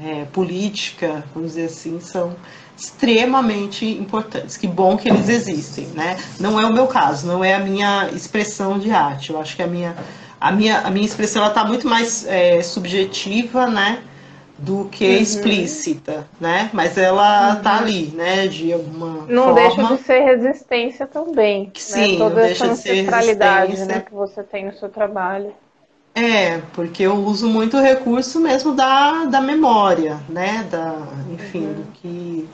é, 0.03 0.25
política, 0.27 1.25
vamos 1.35 1.51
dizer 1.51 1.67
assim, 1.67 2.01
são 2.01 2.37
extremamente 2.77 3.87
importantes. 3.87 4.57
Que 4.57 4.67
bom 4.67 4.97
que 4.97 5.09
eles 5.09 5.29
existem, 5.29 5.87
né? 5.89 6.17
Não 6.39 6.61
é 6.61 6.67
o 6.67 6.73
meu 6.73 6.87
caso, 6.87 7.27
não 7.27 7.43
é 7.43 7.55
a 7.55 7.59
minha 7.59 8.11
expressão 8.13 8.79
de 8.79 8.91
arte. 8.91 9.31
Eu 9.31 9.41
acho 9.41 9.57
que 9.57 9.63
a 9.63 9.67
minha, 9.67 9.97
a 10.41 10.53
minha, 10.53 10.81
a 10.81 10.91
minha 10.91 11.07
expressão 11.07 11.47
está 11.47 11.65
muito 11.65 11.89
mais 11.89 12.27
é, 12.27 12.63
subjetiva, 12.63 13.67
né? 13.67 14.03
Do 14.59 14.87
que 14.91 15.05
uhum. 15.05 15.23
explícita, 15.23 16.27
né? 16.41 16.71
Mas 16.73 16.97
ela 16.97 17.57
uhum. 17.57 17.63
tá 17.63 17.77
ali, 17.79 18.07
né? 18.15 18.47
De 18.47 18.73
alguma 18.73 19.27
não 19.29 19.55
forma. 19.55 19.55
deixa 19.55 19.97
de 19.97 20.03
ser 20.03 20.21
resistência 20.21 21.07
também. 21.07 21.65
Né? 21.65 21.71
Sim, 21.77 22.13
né? 22.13 22.19
Toda 22.19 22.49
essa 22.49 22.67
ancestralidade 22.67 23.85
né, 23.85 24.01
que 24.01 24.15
você 24.15 24.43
tem 24.43 24.65
no 24.65 24.73
seu 24.73 24.89
trabalho. 24.89 25.53
É, 26.17 26.63
porque 26.73 27.03
eu 27.03 27.15
uso 27.15 27.47
muito 27.47 27.77
o 27.77 27.83
recurso 27.83 28.41
mesmo 28.41 28.75
da, 28.75 29.27
da 29.27 29.39
memória, 29.39 30.19
né? 30.31 30.67
Da, 30.71 30.97
enfim, 31.31 31.67
uhum. 31.67 31.75
do 31.75 31.83
que. 31.93 32.49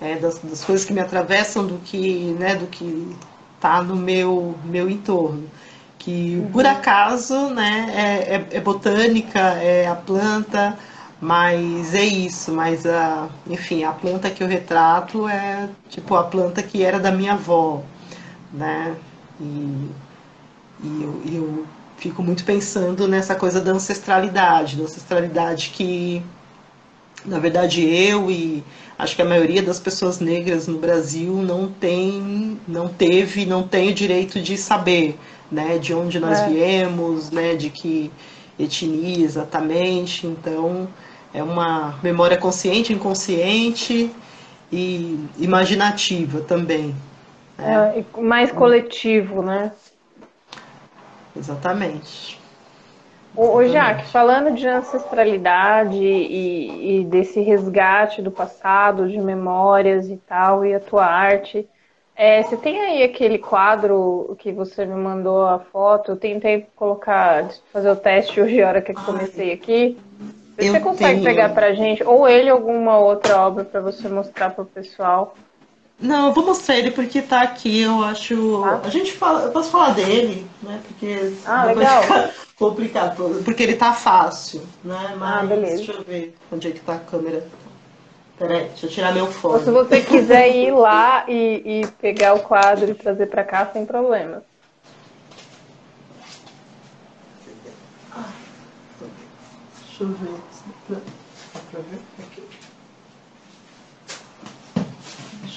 É, 0.00 0.14
das, 0.14 0.38
das, 0.38 0.64
coisas 0.64 0.86
que 0.86 0.92
me 0.92 1.00
atravessam, 1.00 1.66
do 1.66 1.78
que, 1.78 2.36
né, 2.38 2.54
do 2.54 2.68
que 2.68 3.16
tá 3.60 3.82
no 3.82 3.96
meu, 3.96 4.54
meu 4.64 4.88
entorno. 4.88 5.50
Que 5.98 6.36
uhum. 6.36 6.52
por 6.52 6.64
acaso 6.64 7.50
né, 7.50 7.86
é, 7.92 8.34
é, 8.36 8.46
é, 8.58 8.60
botânica, 8.60 9.40
é 9.40 9.88
a 9.88 9.96
planta, 9.96 10.78
mas 11.20 11.92
é 11.96 12.04
isso, 12.04 12.52
mas 12.52 12.86
a, 12.86 13.28
enfim, 13.48 13.82
a 13.82 13.90
planta 13.90 14.30
que 14.30 14.44
eu 14.44 14.46
retrato 14.46 15.28
é 15.28 15.68
tipo 15.88 16.14
a 16.14 16.22
planta 16.22 16.62
que 16.62 16.84
era 16.84 17.00
da 17.00 17.10
minha 17.10 17.32
avó, 17.32 17.82
né? 18.52 18.94
E, 19.40 19.90
e 20.84 21.02
eu, 21.02 21.22
eu 21.26 21.66
fico 21.98 22.22
muito 22.22 22.44
pensando 22.44 23.06
nessa 23.06 23.34
coisa 23.34 23.60
da 23.60 23.72
ancestralidade, 23.72 24.76
da 24.76 24.84
ancestralidade 24.84 25.70
que, 25.70 26.22
na 27.24 27.38
verdade, 27.38 27.84
eu 27.84 28.30
e 28.30 28.64
acho 28.98 29.16
que 29.16 29.22
a 29.22 29.24
maioria 29.24 29.62
das 29.62 29.80
pessoas 29.80 30.20
negras 30.20 30.66
no 30.66 30.78
Brasil 30.78 31.34
não 31.34 31.68
tem, 31.68 32.58
não 32.66 32.88
teve, 32.88 33.44
não 33.44 33.66
tem 33.66 33.90
o 33.90 33.94
direito 33.94 34.40
de 34.40 34.56
saber, 34.56 35.18
né, 35.50 35.78
de 35.78 35.92
onde 35.92 36.18
nós 36.20 36.38
é. 36.40 36.48
viemos, 36.48 37.30
né, 37.30 37.56
de 37.56 37.68
que 37.68 38.10
etnia 38.58 39.24
exatamente. 39.24 40.26
Então, 40.26 40.88
é 41.34 41.42
uma 41.42 41.98
memória 42.02 42.36
consciente, 42.36 42.92
inconsciente 42.92 44.10
e 44.70 45.18
imaginativa 45.38 46.40
também. 46.40 46.94
Né? 47.56 48.04
É, 48.16 48.20
mais 48.20 48.52
coletivo, 48.52 49.42
né? 49.42 49.72
Exatamente. 51.38 52.38
Ô, 53.36 53.64
Jaque, 53.64 54.06
falando 54.06 54.52
de 54.52 54.66
ancestralidade 54.66 55.96
e, 55.96 57.00
e, 57.00 57.04
desse 57.04 57.40
resgate 57.40 58.20
do 58.20 58.32
passado, 58.32 59.08
de 59.08 59.16
memórias 59.18 60.08
e 60.08 60.16
tal, 60.16 60.66
e 60.66 60.74
a 60.74 60.80
tua 60.80 61.06
arte, 61.06 61.68
é, 62.16 62.42
você 62.42 62.56
tem 62.56 62.80
aí 62.80 63.04
aquele 63.04 63.38
quadro 63.38 64.34
que 64.40 64.50
você 64.50 64.84
me 64.84 64.96
mandou 64.96 65.46
a 65.46 65.60
foto? 65.60 66.10
Eu 66.10 66.16
tentei 66.16 66.66
colocar, 66.74 67.48
fazer 67.72 67.90
o 67.90 67.96
teste 67.96 68.40
hoje, 68.40 68.60
a 68.60 68.66
hora 68.66 68.82
que 68.82 68.90
eu 68.90 68.96
comecei 68.96 69.52
aqui. 69.52 69.96
Você 70.56 70.78
eu 70.78 70.80
consegue 70.80 71.20
tenho. 71.20 71.22
pegar 71.22 71.50
pra 71.50 71.72
gente, 71.72 72.02
ou 72.02 72.28
ele 72.28 72.50
alguma 72.50 72.98
outra 72.98 73.38
obra 73.46 73.64
para 73.64 73.80
você 73.80 74.08
mostrar 74.08 74.50
pro 74.50 74.64
pessoal? 74.64 75.36
Não, 76.00 76.28
eu 76.28 76.32
vou 76.32 76.46
mostrar 76.46 76.76
ele 76.76 76.92
porque 76.92 77.20
tá 77.20 77.42
aqui, 77.42 77.80
eu 77.80 78.02
acho. 78.02 78.62
Ah. 78.64 78.82
A 78.84 78.88
gente 78.88 79.12
fala, 79.12 79.44
eu 79.44 79.52
posso 79.52 79.70
falar 79.70 79.94
dele, 79.94 80.48
né? 80.62 80.80
Porque 80.86 81.32
ah, 81.44 81.64
legal. 81.64 82.02
complicado, 82.56 83.42
porque 83.44 83.62
ele 83.62 83.76
tá 83.76 83.92
fácil, 83.92 84.60
né? 84.84 85.10
Ah, 85.12 85.16
Mas 85.16 85.42
ah, 85.44 85.46
beleza. 85.46 85.76
deixa 85.76 85.92
eu 85.92 86.04
ver 86.04 86.34
onde 86.52 86.68
é 86.68 86.70
que 86.72 86.80
tá 86.80 86.94
a 86.94 86.98
câmera. 86.98 87.48
Peraí, 88.36 88.68
deixa 88.68 88.86
eu 88.86 88.90
tirar 88.90 89.12
meu 89.12 89.26
fone. 89.26 89.64
Se 89.64 89.70
você 89.70 90.00
quiser 90.00 90.54
ir 90.54 90.72
lá 90.72 91.24
e, 91.28 91.82
e 91.82 91.86
pegar 92.00 92.34
o 92.34 92.40
quadro 92.40 92.90
e 92.90 92.94
trazer 92.94 93.26
para 93.26 93.44
cá 93.44 93.70
sem 93.72 93.84
problema. 93.84 94.42
Deixa 99.80 100.04
eu 100.04 100.08
ver. 100.10 100.40
Dá 100.88 101.60
pra 101.72 101.80
ver 101.80 101.98
aqui. 102.22 102.68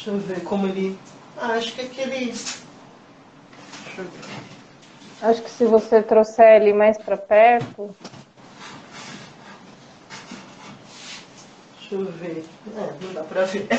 Deixa 0.04 0.10
eu 0.10 0.18
ver 0.18 0.44
como 0.44 0.66
ele. 0.66 0.98
Ah, 1.38 1.54
acho 1.54 1.76
que 1.76 1.82
aquele. 1.82 2.26
Deixa 2.26 2.50
eu 4.00 4.04
ver. 4.04 4.42
Acho 5.22 5.42
que 5.44 5.50
se 5.52 5.64
você 5.66 6.02
trouxer 6.02 6.60
ele 6.60 6.74
mais 6.74 6.98
para 6.98 7.16
perto. 7.16 7.96
Deixa 11.80 11.94
eu 11.94 12.06
ver. 12.06 12.44
É, 12.76 13.06
não 13.06 13.14
dá 13.14 13.22
pra 13.22 13.44
ver. 13.44 13.68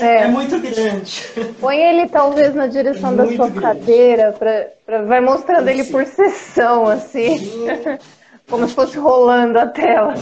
É, 0.00 0.22
é 0.22 0.28
muito 0.28 0.60
grande. 0.60 1.24
Põe 1.60 1.76
ele 1.76 2.08
talvez 2.08 2.54
na 2.54 2.68
direção 2.68 3.14
é 3.14 3.16
da 3.16 3.26
sua 3.26 3.48
grande. 3.48 3.60
cadeira, 3.60 4.32
pra, 4.38 4.68
pra, 4.86 5.02
vai 5.02 5.20
mostrando 5.20 5.66
ele 5.66 5.82
por 5.84 6.06
sessão, 6.06 6.86
assim. 6.86 7.66
Como 8.48 8.68
se 8.68 8.74
fosse 8.74 8.96
rolando 8.96 9.58
a 9.58 9.66
tela. 9.66 10.14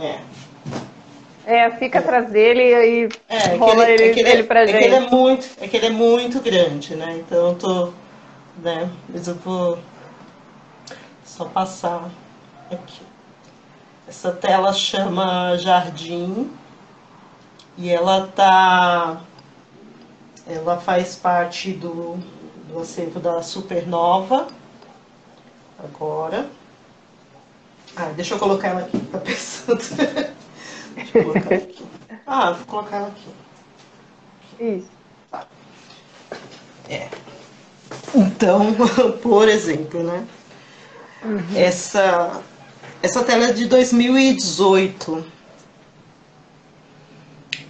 É. 0.00 0.31
É, 1.44 1.70
fica 1.72 1.98
atrás 1.98 2.30
dele 2.30 2.70
e 2.70 2.74
aí 2.74 3.08
é, 3.28 3.56
rola 3.56 3.90
ele, 3.90 4.04
ele, 4.04 4.30
ele, 4.30 4.42
pra 4.44 4.62
é 4.62 4.66
gente. 4.68 4.84
ele 4.84 4.94
é 4.94 5.00
muito, 5.00 5.48
é 5.60 5.66
que 5.66 5.76
ele 5.76 5.86
é 5.86 5.90
muito 5.90 6.40
grande, 6.40 6.94
né? 6.94 7.18
Então 7.18 7.48
eu 7.48 7.54
tô. 7.56 7.92
Né? 8.62 8.88
Mas 9.08 9.26
eu 9.26 9.34
vou 9.36 9.78
só 11.24 11.46
passar 11.46 12.08
aqui. 12.70 13.02
Essa 14.06 14.30
tela 14.30 14.72
chama 14.72 15.56
Jardim 15.56 16.50
e 17.76 17.90
ela 17.90 18.26
tá 18.28 19.20
ela 20.46 20.78
faz 20.78 21.16
parte 21.16 21.72
do, 21.72 22.18
do 22.68 22.80
acervo 22.80 23.20
da 23.20 23.42
Supernova 23.42 24.48
agora. 25.78 26.48
Ah, 27.96 28.06
deixa 28.14 28.34
eu 28.34 28.38
colocar 28.38 28.68
ela 28.68 28.80
aqui, 28.80 28.98
tá 29.00 29.18
pensando. 29.18 30.32
deixa 30.94 31.18
eu 31.18 31.24
colocar 31.24 31.54
aqui. 31.54 31.84
Ah, 32.26 32.52
vou 32.52 32.66
colocar 32.66 32.96
ela 32.96 33.08
aqui. 33.08 34.64
Isso. 34.64 34.88
Tá. 35.30 35.46
É. 36.88 37.08
Então, 38.14 38.74
por 39.22 39.48
exemplo, 39.48 40.02
né? 40.02 40.26
Uhum. 41.24 41.56
Essa 41.56 42.42
essa 43.02 43.24
tela 43.24 43.48
é 43.48 43.52
de 43.52 43.66
2018. 43.66 45.24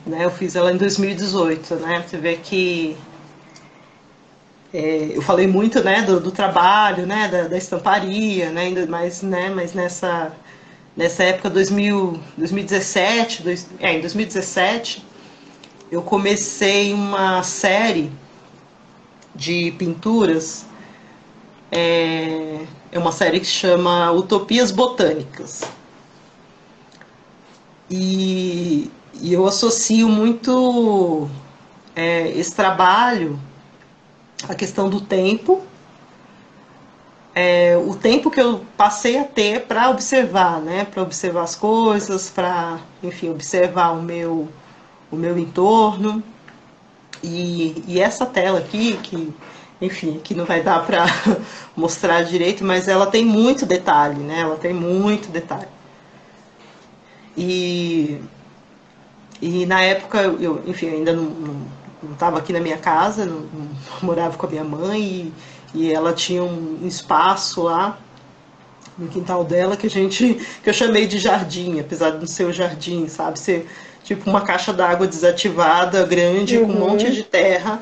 Né, 0.05 0.25
eu 0.25 0.31
fiz 0.31 0.57
ela 0.57 0.73
em 0.73 0.77
2018, 0.77 1.77
né? 1.77 2.05
Você 2.07 2.19
vê 2.19 2.37
que 2.37 2.97
é, 4.75 5.17
eu 5.17 5.23
falei 5.23 5.47
muito, 5.47 5.83
né, 5.85 6.03
do, 6.03 6.19
do 6.19 6.33
trabalho, 6.33 7.07
né, 7.07 7.29
da, 7.29 7.47
da, 7.47 7.59
estamparia, 7.59 8.51
né, 8.51 8.73
mas, 8.89 9.23
né, 9.23 9.51
mas 9.51 9.75
nessa 9.75 10.33
nessa 10.97 11.25
época 11.25 11.51
2000, 11.51 12.21
2017, 12.37 13.43
dois, 13.43 13.69
é, 13.81 13.95
em 13.95 14.01
2017 14.01 15.05
eu 15.91 16.03
comecei 16.03 16.93
uma 16.93 17.43
série 17.43 18.11
de 19.35 19.73
pinturas 19.73 20.67
é, 21.73 22.67
é 22.93 22.99
uma 22.99 23.13
série 23.13 23.41
que 23.41 23.47
chama 23.47 24.13
Utopias 24.13 24.71
Botânicas. 24.71 25.63
E, 27.91 28.91
e 29.15 29.33
eu 29.33 29.47
associo 29.47 30.07
muito 30.09 31.29
é, 31.97 32.29
esse 32.29 32.55
trabalho 32.55 33.41
à 34.47 34.55
questão 34.55 34.91
do 34.91 35.01
tempo, 35.01 35.63
é, 37.35 37.77
o 37.77 37.95
tempo 37.95 38.31
que 38.31 38.41
eu 38.41 38.65
passei 38.77 39.19
a 39.19 39.25
ter 39.25 39.63
para 39.63 39.91
observar, 39.91 40.61
né, 40.61 40.85
para 40.85 41.03
observar 41.03 41.43
as 41.43 41.55
coisas, 41.55 42.29
para, 42.31 42.79
enfim, 43.03 43.31
observar 43.31 43.93
o 43.93 44.03
meu, 44.03 44.49
o 45.11 45.17
meu 45.17 45.39
entorno. 45.39 46.23
E, 47.23 47.85
e 47.87 48.01
essa 48.01 48.27
tela 48.27 48.59
aqui, 48.59 48.99
que 49.03 49.33
enfim, 49.83 50.21
que 50.23 50.35
não 50.35 50.45
vai 50.45 50.63
dar 50.63 50.87
para 50.87 51.05
mostrar 51.77 52.23
direito, 52.23 52.65
mas 52.65 52.87
ela 52.87 53.07
tem 53.07 53.25
muito 53.25 53.67
detalhe, 53.67 54.21
né? 54.21 54.41
Ela 54.41 54.57
tem 54.57 54.73
muito 54.73 55.29
detalhe. 55.29 55.67
E, 57.37 58.21
e 59.41 59.67
na 59.67 59.83
época, 59.83 60.21
eu, 60.21 60.63
enfim, 60.67 60.89
ainda 60.89 61.13
não 61.13 61.67
estava 62.13 62.39
aqui 62.39 62.53
na 62.53 62.61
minha 62.61 62.79
casa, 62.79 63.27
não, 63.27 63.41
não, 63.41 63.69
morava 64.03 64.37
com 64.37 64.47
a 64.47 64.51
minha 64.51 64.65
mãe 64.65 65.03
e, 65.03 65.33
e 65.75 65.93
ela 65.93 66.13
tinha 66.13 66.43
um 66.43 66.87
espaço 66.87 67.63
lá 67.63 67.99
no 68.99 69.09
quintal 69.09 69.43
dela 69.43 69.77
que 69.77 69.87
a 69.87 69.91
gente 69.91 70.39
que 70.63 70.69
eu 70.69 70.75
chamei 70.75 71.07
de 71.07 71.19
jardim, 71.19 71.81
apesar 71.81 72.11
de 72.11 72.19
não 72.19 72.27
ser 72.27 72.45
o 72.45 72.53
jardim, 72.53 73.09
sabe? 73.09 73.39
Ser 73.39 73.67
tipo 74.05 74.29
uma 74.29 74.43
caixa 74.43 74.73
d'água 74.73 75.07
desativada, 75.07 76.05
grande, 76.05 76.59
uhum. 76.59 76.67
com 76.67 76.73
um 76.73 76.83
uhum. 76.83 76.91
monte 76.91 77.11
de 77.11 77.23
terra 77.23 77.81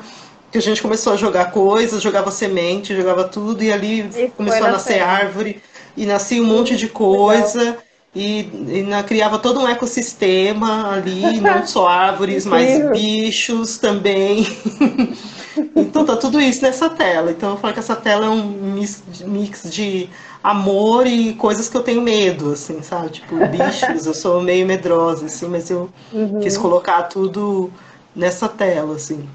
que 0.51 0.57
a 0.57 0.61
gente 0.61 0.81
começou 0.81 1.13
a 1.13 1.15
jogar 1.15 1.51
coisas, 1.51 2.01
jogava 2.01 2.29
semente, 2.29 2.95
jogava 2.95 3.23
tudo, 3.23 3.63
e 3.63 3.71
ali 3.71 4.01
e 4.01 4.27
começou 4.29 4.67
a 4.67 4.71
nascer 4.71 5.01
árvore, 5.01 5.61
e 5.95 6.05
nascia 6.05 6.41
um 6.41 6.45
monte 6.45 6.75
de 6.75 6.89
coisa, 6.89 7.77
e, 8.13 8.49
e 8.67 8.83
na, 8.83 9.01
criava 9.01 9.39
todo 9.39 9.61
um 9.61 9.67
ecossistema 9.67 10.91
ali, 10.91 11.39
não 11.39 11.65
só 11.65 11.87
árvores, 11.89 12.45
mas 12.45 12.91
bichos 12.91 13.77
também. 13.77 14.45
então 15.75 16.05
tá 16.05 16.15
tudo 16.15 16.39
isso 16.39 16.61
nessa 16.61 16.89
tela. 16.89 17.31
Então 17.31 17.51
eu 17.51 17.57
falo 17.57 17.73
que 17.73 17.79
essa 17.79 17.95
tela 17.95 18.25
é 18.25 18.29
um 18.29 18.43
mix, 18.73 19.03
mix 19.25 19.71
de 19.71 20.09
amor 20.43 21.05
e 21.07 21.33
coisas 21.33 21.69
que 21.69 21.77
eu 21.77 21.83
tenho 21.83 22.01
medo, 22.01 22.51
assim, 22.51 22.81
sabe? 22.81 23.09
Tipo, 23.09 23.35
bichos, 23.47 24.05
eu 24.05 24.13
sou 24.13 24.41
meio 24.41 24.65
medrosa, 24.65 25.25
assim, 25.25 25.47
mas 25.47 25.69
eu 25.69 25.89
uhum. 26.11 26.39
quis 26.39 26.57
colocar 26.57 27.03
tudo 27.03 27.71
nessa 28.15 28.47
tela, 28.47 28.95
assim 28.95 29.27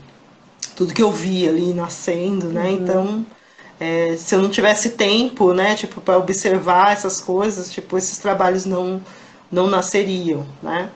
tudo 0.77 0.93
que 0.93 1.03
eu 1.03 1.11
vi 1.11 1.49
ali 1.49 1.73
nascendo, 1.73 2.49
né? 2.49 2.69
Uhum. 2.69 2.75
Então, 2.75 3.27
é, 3.81 4.15
se 4.17 4.35
eu 4.35 4.43
não 4.43 4.51
tivesse 4.51 4.91
tempo, 4.91 5.53
né, 5.53 5.75
tipo, 5.75 6.01
para 6.01 6.19
observar 6.19 6.93
essas 6.93 7.21
coisas, 7.21 7.71
tipo, 7.71 7.97
esses 7.99 8.19
trabalhos 8.19 8.65
não 8.67 9.01
não 9.51 9.69
nasceriam, 9.69 10.45
né? 10.63 10.91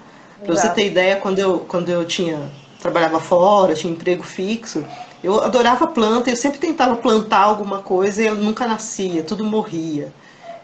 Para 0.45 0.55
você 0.55 0.69
ter 0.71 0.87
ideia, 0.87 1.17
quando 1.17 1.39
eu 1.39 1.61
quando 1.61 1.89
eu 1.89 2.05
tinha 2.05 2.51
trabalhava 2.81 3.21
fora, 3.21 3.75
tinha 3.75 3.93
emprego 3.93 4.23
fixo, 4.23 4.85
eu 5.23 5.41
adorava 5.43 5.87
planta, 5.87 6.31
eu 6.31 6.37
sempre 6.37 6.59
tentava 6.59 6.97
plantar 6.97 7.41
alguma 7.41 7.81
coisa 7.83 8.23
e 8.23 8.27
eu 8.27 8.35
nunca 8.35 8.67
nascia, 8.67 9.23
tudo 9.23 9.45
morria. 9.45 10.13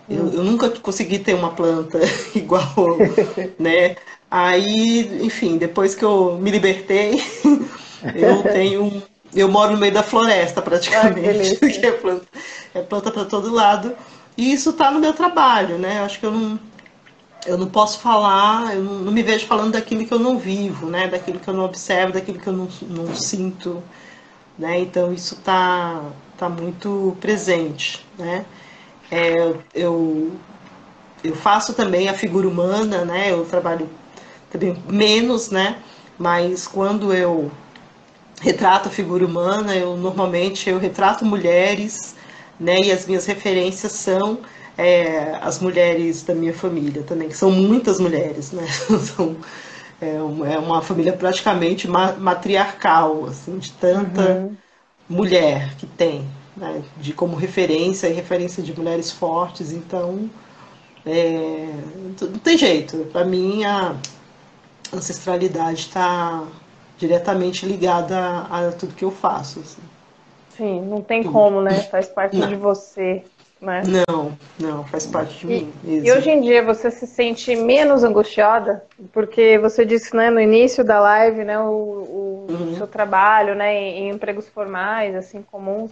Eu, 0.09 0.33
eu 0.33 0.45
nunca 0.45 0.71
consegui 0.71 1.19
ter 1.19 1.35
uma 1.35 1.51
planta 1.51 1.99
igual, 2.35 2.97
né? 3.59 3.97
Aí, 4.31 5.25
enfim, 5.25 5.57
depois 5.57 5.95
que 5.95 6.05
eu 6.05 6.39
me 6.39 6.51
libertei, 6.51 7.23
eu 8.15 8.43
tenho 8.45 9.03
Eu 9.35 9.49
moro 9.51 9.73
no 9.73 9.79
meio 9.79 9.93
da 9.93 10.03
floresta, 10.03 10.63
praticamente. 10.63 11.59
Ah, 11.63 11.87
é 11.87 11.93
planta, 11.93 12.27
é 12.75 12.81
planta 12.83 13.11
para 13.11 13.25
todo 13.25 13.53
lado. 13.53 13.95
E 14.37 14.53
isso 14.53 14.71
está 14.71 14.91
no 14.91 15.01
meu 15.01 15.13
trabalho, 15.13 15.79
né? 15.79 16.01
Acho 16.01 16.19
que 16.21 16.27
eu 16.27 16.31
não, 16.31 16.59
eu 17.47 17.59
não 17.59 17.69
posso 17.69 18.01
falar, 18.01 18.75
eu 18.75 18.83
não, 18.83 18.95
não, 19.01 19.13
me 19.13 19.23
vejo 19.23 19.47
falando 19.47 19.73
daquilo 19.73 20.07
que 20.07 20.13
eu 20.13 20.19
não 20.19 20.39
vivo, 20.39 20.89
né? 20.89 21.09
Daquilo 21.09 21.39
que 21.41 21.49
eu 21.49 21.55
não 21.55 21.65
observo, 21.65 22.13
daquilo 22.13 22.39
que 22.39 22.47
eu 22.47 22.53
não, 22.53 22.69
não 22.83 23.15
sinto, 23.15 23.83
né? 24.59 24.81
Então 24.81 25.13
isso 25.13 25.35
está 25.35 26.03
tá 26.37 26.49
muito 26.49 27.17
presente, 27.21 28.05
né? 28.19 28.45
É, 29.11 29.55
eu, 29.75 30.33
eu 31.23 31.37
faço 31.37 31.75
também 31.75 32.09
a 32.09 32.15
figura 32.15 32.49
humana, 32.49 33.05
né? 33.05 33.33
Eu 33.33 33.45
trabalho 33.45 33.89
também 34.51 34.77
menos, 34.89 35.51
né? 35.51 35.79
Mas 36.19 36.67
quando 36.67 37.13
eu 37.13 37.51
retrato 38.41 38.89
a 38.89 38.93
figura 38.93 39.25
humana, 39.25 39.75
eu 39.77 39.97
normalmente 39.97 40.69
eu 40.69 40.79
retrato 40.79 41.25
mulheres, 41.25 42.15
né? 42.59 42.81
E 42.81 42.93
as 42.93 43.07
minhas 43.07 43.27
referências 43.27 43.93
são 43.93 44.39
é, 44.77 45.39
as 45.43 45.59
mulheres 45.61 46.23
da 46.23 46.35
minha 46.35 46.53
família 46.55 47.03
também, 47.03 47.29
que 47.29 47.37
são 47.37 47.51
muitas 47.51 47.99
mulheres, 48.01 48.53
né? 48.53 48.67
são, 49.17 49.37
é, 50.01 50.21
uma, 50.21 50.49
é 50.49 50.59
uma 50.59 50.83
família 50.83 51.13
praticamente 51.13 51.89
matriarcal, 51.89 53.27
assim, 53.27 53.59
de 53.59 53.73
tanta 53.73 54.21
uhum. 54.21 54.57
mulher 55.09 55.75
que 55.77 55.87
tem, 55.87 56.27
né? 56.57 56.83
De 56.99 57.13
como 57.13 57.37
referência 57.37 58.09
e 58.09 58.13
referência 58.13 58.63
de 58.63 58.77
mulheres 58.77 59.11
fortes, 59.11 59.73
então 59.73 60.31
é, 61.05 61.69
não 62.21 62.39
tem 62.39 62.59
jeito. 62.59 62.99
Para 63.13 63.25
mim 63.25 63.65
a 63.65 63.95
ancestralidade 64.93 65.81
está 65.81 66.45
diretamente 66.99 67.67
ligada 67.67 68.19
a, 68.19 68.69
a 68.69 68.73
tudo 68.73 68.95
que 68.95 69.05
eu 69.05 69.11
faço. 69.11 69.61
Assim. 69.61 69.83
Sim, 70.57 70.81
não 70.83 71.03
tem 71.03 71.23
como, 71.23 71.61
né? 71.61 71.81
Faz 71.91 72.09
parte 72.09 72.37
não. 72.37 72.49
de 72.49 72.57
você. 72.57 73.25
Né? 73.67 73.83
Não, 74.09 74.39
não, 74.61 74.85
faz 74.85 75.07
parte 75.07 75.45
de 75.45 75.53
e, 75.53 75.63
mim. 75.65 75.73
E 76.05 76.13
hoje 76.13 76.31
em 76.31 76.41
dia 76.41 76.63
você 76.63 76.89
se 76.89 77.07
sente 77.07 77.57
menos 77.57 78.05
angustiada? 78.05 78.85
Porque 79.13 79.59
você 79.59 79.85
disse 79.85 80.15
né, 80.15 80.31
no 80.31 80.41
início 80.41 80.85
da 80.85 81.01
live, 81.01 81.43
né, 81.43 81.59
o, 81.59 81.65
o 81.65 82.47
uhum. 82.49 82.77
seu 82.77 82.87
trabalho 82.87 83.57
né, 83.57 83.75
em, 83.75 83.99
em, 83.99 84.11
empregos 84.11 84.49
formais, 84.49 85.17
assim, 85.17 85.43
comuns, 85.43 85.91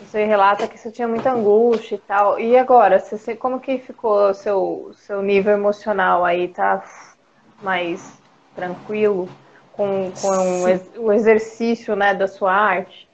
você 0.00 0.24
relata 0.24 0.68
que 0.68 0.78
você 0.78 0.92
tinha 0.92 1.08
muita 1.08 1.32
angústia 1.32 1.96
e 1.96 1.98
tal. 1.98 2.38
E 2.38 2.56
agora, 2.56 3.00
você, 3.00 3.34
como 3.34 3.58
que 3.58 3.78
ficou 3.78 4.30
o 4.30 4.34
seu, 4.34 4.92
seu 4.94 5.20
nível 5.20 5.52
emocional 5.52 6.24
aí? 6.24 6.46
Tá 6.46 6.84
mais 7.60 8.12
tranquilo 8.54 9.28
com, 9.72 10.12
com 10.20 11.02
o 11.02 11.12
exercício 11.12 11.96
né, 11.96 12.14
da 12.14 12.28
sua 12.28 12.52
arte? 12.52 13.08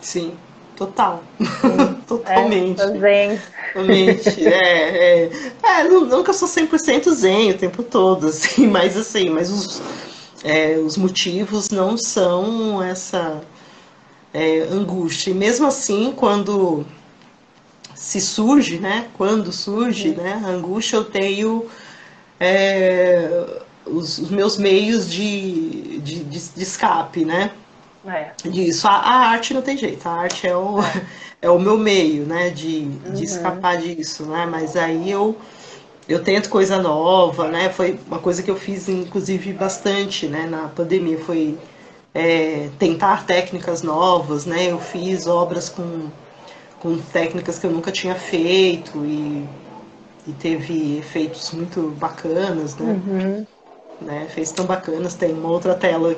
Sim, 0.00 0.36
total. 0.76 1.24
Totalmente. 2.06 2.80
É, 2.80 2.98
zen. 2.98 3.40
Totalmente. 3.72 4.46
É, 4.46 5.24
é, 5.24 5.30
é, 5.62 5.84
nunca 5.88 6.32
sou 6.32 6.46
100% 6.46 7.10
zen 7.10 7.50
o 7.50 7.58
tempo 7.58 7.82
todo, 7.82 8.28
assim, 8.28 8.66
mas 8.66 8.96
assim, 8.96 9.28
mas 9.30 9.50
os, 9.50 9.82
é, 10.44 10.76
os 10.78 10.96
motivos 10.96 11.70
não 11.70 11.96
são 11.96 12.82
essa 12.82 13.40
é, 14.32 14.60
angústia. 14.70 15.30
E 15.30 15.34
mesmo 15.34 15.66
assim, 15.66 16.12
quando 16.14 16.86
se 17.94 18.20
surge, 18.20 18.78
né? 18.78 19.08
Quando 19.14 19.50
surge, 19.50 20.10
né? 20.10 20.40
A 20.44 20.48
angústia, 20.48 20.96
eu 20.96 21.04
tenho 21.04 21.66
é, 22.38 23.46
os, 23.86 24.18
os, 24.18 24.30
meus 24.30 24.56
meios 24.58 25.10
de, 25.10 25.98
de, 26.00 26.24
de, 26.24 26.48
de 26.48 26.62
escape, 26.62 27.24
né? 27.24 27.50
É. 28.06 28.32
Disso. 28.48 28.86
A, 28.86 28.92
a, 28.92 29.14
arte 29.30 29.54
não 29.54 29.62
tem 29.62 29.76
jeito, 29.76 30.06
a 30.08 30.12
arte 30.12 30.46
é 30.46 30.56
o, 30.56 30.80
é. 30.80 31.06
é 31.42 31.50
o 31.50 31.58
meu 31.58 31.78
meio, 31.78 32.24
né, 32.24 32.50
de, 32.50 32.88
uhum. 33.04 33.12
de 33.14 33.24
escapar 33.24 33.78
disso, 33.78 34.24
né? 34.24 34.46
Mas 34.46 34.76
aí 34.76 35.10
eu 35.10 35.36
eu 36.08 36.22
tento 36.22 36.48
coisa 36.48 36.80
nova, 36.80 37.48
né? 37.48 37.68
Foi 37.68 37.98
uma 38.06 38.18
coisa 38.18 38.42
que 38.42 38.50
eu 38.50 38.56
fiz, 38.56 38.88
inclusive, 38.88 39.52
bastante, 39.52 40.26
né? 40.28 40.46
Na 40.46 40.68
pandemia, 40.68 41.18
foi 41.18 41.58
é, 42.14 42.68
tentar 42.78 43.26
técnicas 43.26 43.82
novas, 43.82 44.46
né? 44.46 44.70
Eu 44.70 44.78
fiz 44.78 45.26
obras 45.26 45.68
com, 45.68 46.08
com 46.78 46.98
técnicas 46.98 47.58
que 47.58 47.66
eu 47.66 47.72
nunca 47.72 47.90
tinha 47.90 48.14
feito 48.14 49.04
e, 49.04 49.44
e 50.28 50.32
teve 50.32 50.98
efeitos 50.98 51.50
muito 51.50 51.94
bacanas, 51.98 52.76
né? 52.76 53.00
Uhum. 53.06 53.46
né? 54.00 54.26
Fez 54.30 54.52
tão 54.52 54.64
bacanas. 54.64 55.14
Tem 55.14 55.32
uma 55.32 55.50
outra 55.50 55.74
tela 55.74 56.16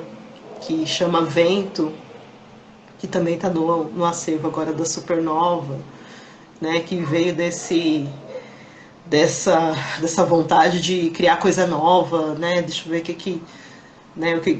que 0.61 0.85
chama 0.85 1.23
Vento, 1.23 1.91
que 2.97 3.07
também 3.07 3.35
está 3.35 3.49
no, 3.49 3.85
no 3.85 4.05
acervo 4.05 4.47
agora 4.47 4.73
da 4.73 4.85
Supernova, 4.85 5.79
né, 6.59 6.81
que 6.81 6.97
veio 6.97 7.33
desse 7.33 8.07
dessa 9.05 9.73
dessa 9.99 10.23
vontade 10.23 10.81
de 10.81 11.09
criar 11.11 11.37
coisa 11.37 11.65
nova, 11.65 12.35
né? 12.35 12.61
Deixa 12.61 12.85
eu 12.85 12.91
ver 12.91 12.99
o 12.99 13.03
que 13.03 13.13
que 13.13 13.41
né, 14.15 14.35
o 14.35 14.41
que 14.41 14.53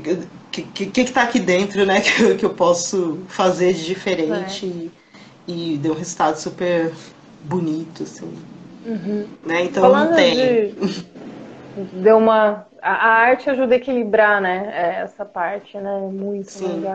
que, 0.52 0.64
que, 0.64 0.86
que 0.88 1.12
tá 1.12 1.24
aqui 1.24 1.40
dentro, 1.40 1.86
né, 1.86 2.02
que, 2.02 2.22
eu, 2.22 2.38
que 2.38 2.46
eu 2.46 2.50
posso 2.52 3.20
fazer 3.28 3.74
de 3.74 3.86
diferente 3.86 4.66
é. 4.66 5.52
e, 5.52 5.74
e 5.74 5.78
deu 5.78 5.94
um 5.94 5.98
resultado 5.98 6.38
super 6.38 6.92
bonito, 7.44 8.04
assim. 8.04 8.34
Uhum. 8.86 9.28
Né? 9.46 9.66
Então 9.66 9.84
Falando 9.84 10.10
não 10.10 10.16
tem. 10.16 10.36
De... 10.36 11.06
Deu 12.02 12.18
uma 12.18 12.66
a, 12.82 12.92
a, 12.92 13.10
arte 13.10 13.50
ajuda 13.50 13.76
a 13.76 13.78
equilibrar, 13.78 14.42
né? 14.42 14.72
É, 14.74 15.02
essa 15.02 15.26
parte, 15.26 15.78
né? 15.78 15.98
Muito 16.12 16.52
Sim. 16.52 16.86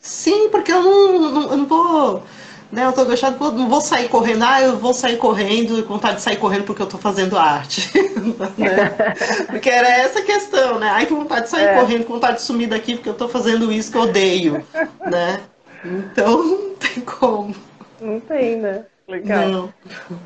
Sim, 0.00 0.48
porque 0.50 0.70
eu 0.70 0.82
não, 0.82 1.18
não, 1.30 1.50
eu 1.50 1.56
não 1.56 1.66
vou. 1.66 2.22
Né, 2.70 2.84
eu 2.84 2.92
tô 2.92 3.04
gostando, 3.04 3.52
não 3.52 3.68
vou 3.68 3.80
sair 3.80 4.08
correndo, 4.08 4.42
ah, 4.42 4.60
eu 4.60 4.76
vou 4.76 4.92
sair 4.92 5.16
correndo, 5.16 5.80
com 5.84 5.94
vontade 5.94 6.16
de 6.16 6.22
sair 6.22 6.38
correndo 6.38 6.64
porque 6.64 6.82
eu 6.82 6.88
tô 6.88 6.98
fazendo 6.98 7.38
arte. 7.38 7.88
né? 8.58 9.14
Porque 9.46 9.70
era 9.70 9.88
essa 9.88 10.18
a 10.18 10.24
questão, 10.24 10.80
né? 10.80 10.88
Ai, 10.88 11.06
que 11.06 11.14
vontade 11.14 11.42
de 11.42 11.50
sair 11.50 11.66
é. 11.66 11.78
correndo, 11.78 12.04
com 12.04 12.14
vontade 12.14 12.36
de 12.36 12.42
sumir 12.42 12.68
daqui 12.68 12.96
porque 12.96 13.08
eu 13.08 13.14
tô 13.14 13.28
fazendo 13.28 13.70
isso 13.70 13.92
que 13.92 13.96
eu 13.96 14.02
odeio. 14.02 14.64
né? 15.06 15.40
Então 15.86 16.42
não 16.42 16.74
tem 16.76 17.00
como. 17.02 17.54
Não 18.00 18.18
tem, 18.18 18.56
né? 18.56 18.86
Legal. 19.06 19.68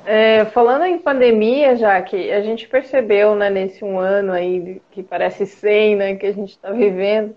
É, 0.07 0.45
falando 0.47 0.85
em 0.85 0.99
pandemia, 0.99 1.75
já 1.77 2.01
que 2.01 2.31
a 2.31 2.41
gente 2.43 2.69
percebeu, 2.69 3.35
né, 3.35 3.51
nesse 3.51 3.85
um 3.85 3.99
ano 3.99 4.33
aí 4.33 4.81
que 4.93 5.03
parece 5.03 5.47
sem, 5.47 5.97
né, 5.97 6.15
que 6.15 6.27
a 6.27 6.33
gente 6.33 6.51
está 6.51 6.71
vivendo, 6.71 7.35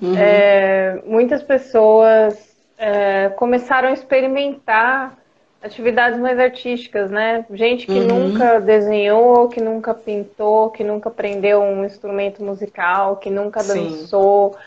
uhum. 0.00 0.14
é, 0.16 1.00
muitas 1.06 1.42
pessoas 1.42 2.54
é, 2.76 3.30
começaram 3.30 3.88
a 3.88 3.92
experimentar 3.92 5.16
atividades 5.62 6.18
mais 6.18 6.38
artísticas, 6.38 7.10
né? 7.10 7.46
Gente 7.52 7.86
que 7.86 7.92
uhum. 7.92 8.30
nunca 8.30 8.60
desenhou, 8.60 9.48
que 9.48 9.60
nunca 9.60 9.94
pintou, 9.94 10.70
que 10.70 10.82
nunca 10.82 11.08
aprendeu 11.08 11.62
um 11.62 11.84
instrumento 11.84 12.42
musical, 12.42 13.16
que 13.16 13.30
nunca 13.30 13.62
dançou, 13.62 14.52
Sim. 14.52 14.58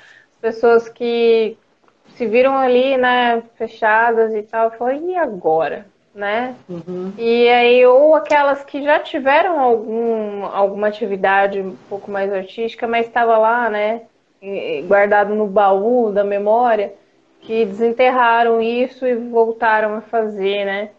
pessoas 0.41 0.88
que 0.88 1.57
se 2.15 2.26
viram 2.26 2.56
ali, 2.57 2.95
né, 2.95 3.43
fechadas 3.57 4.34
e 4.34 4.41
tal, 4.41 4.72
falaram, 4.72 5.10
e 5.10 5.18
agora? 5.18 5.85
Né? 6.15 6.55
Uhum. 6.69 7.11
E 7.17 7.49
aí, 7.49 7.85
ou 7.85 8.15
aquelas 8.15 8.63
que 8.63 8.81
já 8.81 8.99
tiveram 8.99 9.59
algum, 9.59 10.45
alguma 10.45 10.87
atividade 10.87 11.59
um 11.59 11.75
pouco 11.89 12.09
mais 12.09 12.31
artística, 12.31 12.87
mas 12.87 13.05
estava 13.05 13.37
lá, 13.37 13.69
né? 13.69 14.03
Guardado 14.87 15.35
no 15.35 15.45
baú 15.45 16.11
da 16.11 16.23
memória, 16.23 16.93
que 17.41 17.65
desenterraram 17.65 18.61
isso 18.61 19.05
e 19.05 19.15
voltaram 19.15 19.95
a 19.95 20.01
fazer, 20.01 20.63
né? 20.65 20.89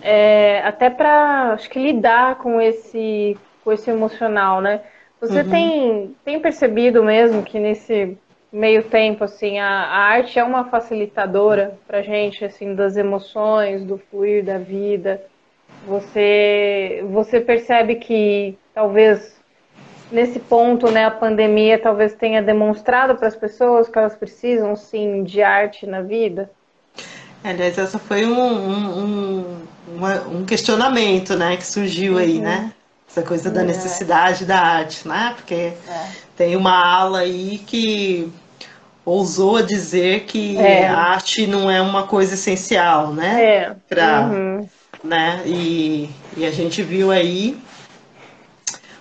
É, 0.00 0.60
até 0.64 0.88
para 0.88 1.52
acho 1.52 1.68
que 1.68 1.78
lidar 1.78 2.36
com 2.38 2.60
esse 2.60 3.36
com 3.62 3.72
esse 3.72 3.90
emocional, 3.90 4.60
né? 4.60 4.80
Você 5.20 5.40
uhum. 5.40 5.50
tem, 5.50 6.16
tem 6.24 6.40
percebido 6.40 7.02
mesmo 7.02 7.42
que 7.42 7.58
nesse 7.58 8.16
meio 8.54 8.84
tempo, 8.84 9.24
assim, 9.24 9.58
a, 9.58 9.66
a 9.66 9.98
arte 9.98 10.38
é 10.38 10.44
uma 10.44 10.66
facilitadora 10.66 11.76
para 11.88 12.02
gente, 12.02 12.44
assim, 12.44 12.72
das 12.72 12.96
emoções, 12.96 13.82
do 13.82 13.98
fluir 13.98 14.44
da 14.44 14.58
vida. 14.58 15.20
Você, 15.88 17.04
você 17.10 17.40
percebe 17.40 17.96
que 17.96 18.56
talvez 18.72 19.34
nesse 20.12 20.38
ponto, 20.38 20.88
né, 20.88 21.04
a 21.04 21.10
pandemia 21.10 21.80
talvez 21.80 22.14
tenha 22.14 22.40
demonstrado 22.40 23.16
para 23.16 23.26
as 23.26 23.34
pessoas 23.34 23.88
que 23.88 23.98
elas 23.98 24.14
precisam, 24.14 24.76
sim, 24.76 25.24
de 25.24 25.42
arte 25.42 25.84
na 25.84 26.00
vida? 26.00 26.48
É, 27.42 27.50
aliás, 27.50 27.76
essa 27.76 27.98
foi 27.98 28.24
um, 28.24 28.40
um, 28.40 29.66
um, 29.88 30.38
um 30.38 30.44
questionamento, 30.44 31.36
né, 31.36 31.56
que 31.56 31.66
surgiu 31.66 32.12
uhum. 32.12 32.18
aí, 32.20 32.38
né? 32.38 32.72
Essa 33.10 33.22
coisa 33.22 33.50
da 33.50 33.62
é. 33.62 33.64
necessidade 33.64 34.44
da 34.44 34.58
arte, 34.58 35.06
né? 35.06 35.34
Porque 35.36 35.54
é. 35.54 35.74
tem 36.36 36.56
uma 36.56 36.72
ala 36.72 37.20
aí 37.20 37.58
que 37.58 38.32
ousou 39.04 39.56
a 39.56 39.62
dizer 39.62 40.24
que 40.24 40.56
é. 40.56 40.86
a 40.86 40.96
arte 40.96 41.46
não 41.46 41.70
é 41.70 41.80
uma 41.80 42.04
coisa 42.04 42.34
essencial, 42.34 43.12
né? 43.12 43.44
É. 43.44 43.76
Pra, 43.88 44.22
uhum. 44.22 44.68
né? 45.02 45.42
E, 45.44 46.08
e 46.36 46.44
a 46.46 46.50
gente 46.50 46.82
viu 46.82 47.10
aí 47.10 47.56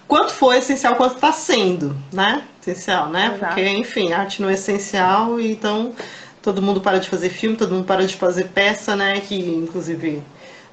quanto 0.08 0.34
foi 0.34 0.58
essencial, 0.58 0.96
quanto 0.96 1.16
está 1.16 1.32
sendo, 1.32 1.96
né? 2.12 2.44
Essencial, 2.62 3.10
né? 3.10 3.34
Exato. 3.36 3.46
Porque, 3.46 3.70
enfim, 3.70 4.12
arte 4.12 4.42
não 4.42 4.50
é 4.50 4.54
essencial, 4.54 5.40
então 5.40 5.94
todo 6.42 6.62
mundo 6.62 6.82
para 6.82 7.00
de 7.00 7.10
fazer 7.10 7.30
filme, 7.30 7.56
todo 7.56 7.74
mundo 7.74 7.86
para 7.86 8.06
de 8.06 8.16
fazer 8.16 8.46
peça, 8.50 8.96
né? 8.96 9.22
Que 9.22 9.40
inclusive 9.40 10.22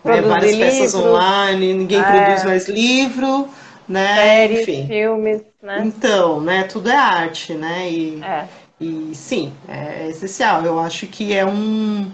né, 0.04 0.20
várias 0.22 0.52
livros, 0.52 0.74
peças 0.74 0.94
online, 0.94 1.74
ninguém 1.74 2.00
é. 2.00 2.02
produz 2.02 2.44
mais 2.44 2.68
livro, 2.68 3.48
né? 3.88 4.16
Séries, 4.16 4.60
enfim. 4.62 4.86
filmes, 4.88 5.42
né? 5.62 5.82
Então, 5.84 6.40
né? 6.40 6.64
Tudo 6.64 6.90
é 6.90 6.96
arte, 6.96 7.54
né? 7.54 7.90
E, 7.90 8.20
é. 8.22 8.44
E 8.80 9.14
sim, 9.14 9.52
é 9.68 10.08
essencial. 10.08 10.64
Eu 10.64 10.80
acho 10.80 11.06
que 11.06 11.34
é 11.34 11.44
um. 11.44 12.10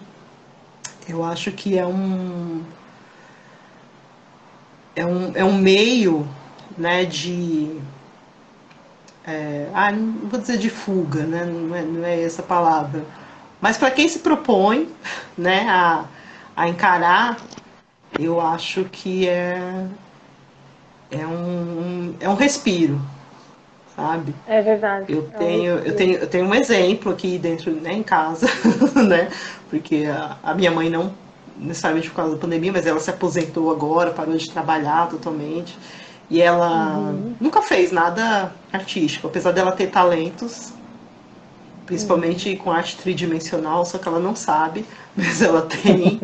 Eu 1.09 1.24
acho 1.24 1.52
que 1.52 1.78
é 1.78 1.86
um. 1.86 2.64
É 4.97 5.06
um, 5.06 5.32
é 5.34 5.44
um 5.44 5.56
meio 5.56 6.28
né, 6.76 7.05
de. 7.05 7.78
É, 9.24 9.68
ah, 9.74 9.93
não 9.93 10.28
vou 10.28 10.40
dizer 10.40 10.59
de 10.59 10.68
fuga, 10.68 11.24
né? 11.24 11.44
Não 11.44 11.74
é, 11.74 11.82
não 11.82 12.05
é 12.05 12.22
essa 12.22 12.43
palavra. 12.43 13.05
Mas 13.60 13.78
para 13.78 13.90
quem 13.90 14.09
se 14.09 14.18
propõe 14.18 14.88
né, 15.38 15.68
a, 15.68 16.05
a 16.56 16.68
encarar, 16.68 17.36
eu 18.18 18.40
acho 18.40 18.84
que 18.84 19.28
é, 19.28 19.86
é, 21.10 21.26
um, 21.26 22.14
é 22.20 22.28
um 22.28 22.34
respiro, 22.34 23.01
sabe? 23.97 24.35
É 24.47 24.60
verdade. 24.60 25.12
Eu 25.12 25.23
tenho, 25.39 25.78
eu 25.78 25.97
tenho, 25.97 26.18
eu 26.18 26.27
tenho 26.27 26.44
um 26.44 26.55
exemplo 26.55 27.10
aqui 27.10 27.39
dentro, 27.39 27.73
né, 27.73 27.94
em 27.94 28.02
casa, 28.02 28.47
né? 29.09 29.31
Porque 29.70 30.05
a, 30.06 30.36
a, 30.43 30.55
minha 30.55 30.70
mãe 30.70 30.90
não 30.90 31.12
necessariamente 31.59 32.10
por 32.10 32.16
causa 32.16 32.35
da 32.35 32.39
pandemia, 32.39 32.70
mas 32.70 32.86
ela 32.86 33.01
se 33.01 33.09
aposentou 33.09 33.70
agora, 33.70 34.10
parou 34.10 34.36
de 34.36 34.51
trabalhar 34.51 35.09
totalmente. 35.09 35.77
E 36.28 36.43
ela 36.43 36.98
uhum. 36.98 37.35
nunca 37.40 37.62
fez 37.62 37.90
nada 37.90 38.52
artístico, 38.73 39.28
apesar 39.28 39.52
dela 39.52 39.73
ter 39.73 39.86
talentos, 39.86 40.73
principalmente 41.86 42.51
uhum. 42.51 42.56
com 42.56 42.70
arte 42.73 42.97
tridimensional, 42.97 43.85
só 43.86 43.97
que 43.97 44.06
ela 44.06 44.18
não 44.18 44.36
sabe, 44.36 44.85
mas 45.16 45.40
ela 45.40 45.62
tem. 45.62 46.20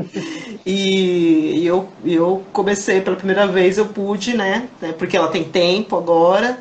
e, 0.67 1.61
e 1.61 1.67
eu, 1.67 1.89
eu 2.05 2.43
comecei 2.53 3.01
pela 3.01 3.17
primeira 3.17 3.47
vez, 3.47 3.79
eu 3.79 3.87
pude, 3.87 4.37
né? 4.37 4.69
né 4.81 4.93
porque 4.93 5.17
ela 5.17 5.29
tem 5.29 5.45
tempo 5.45 5.97
agora. 5.97 6.59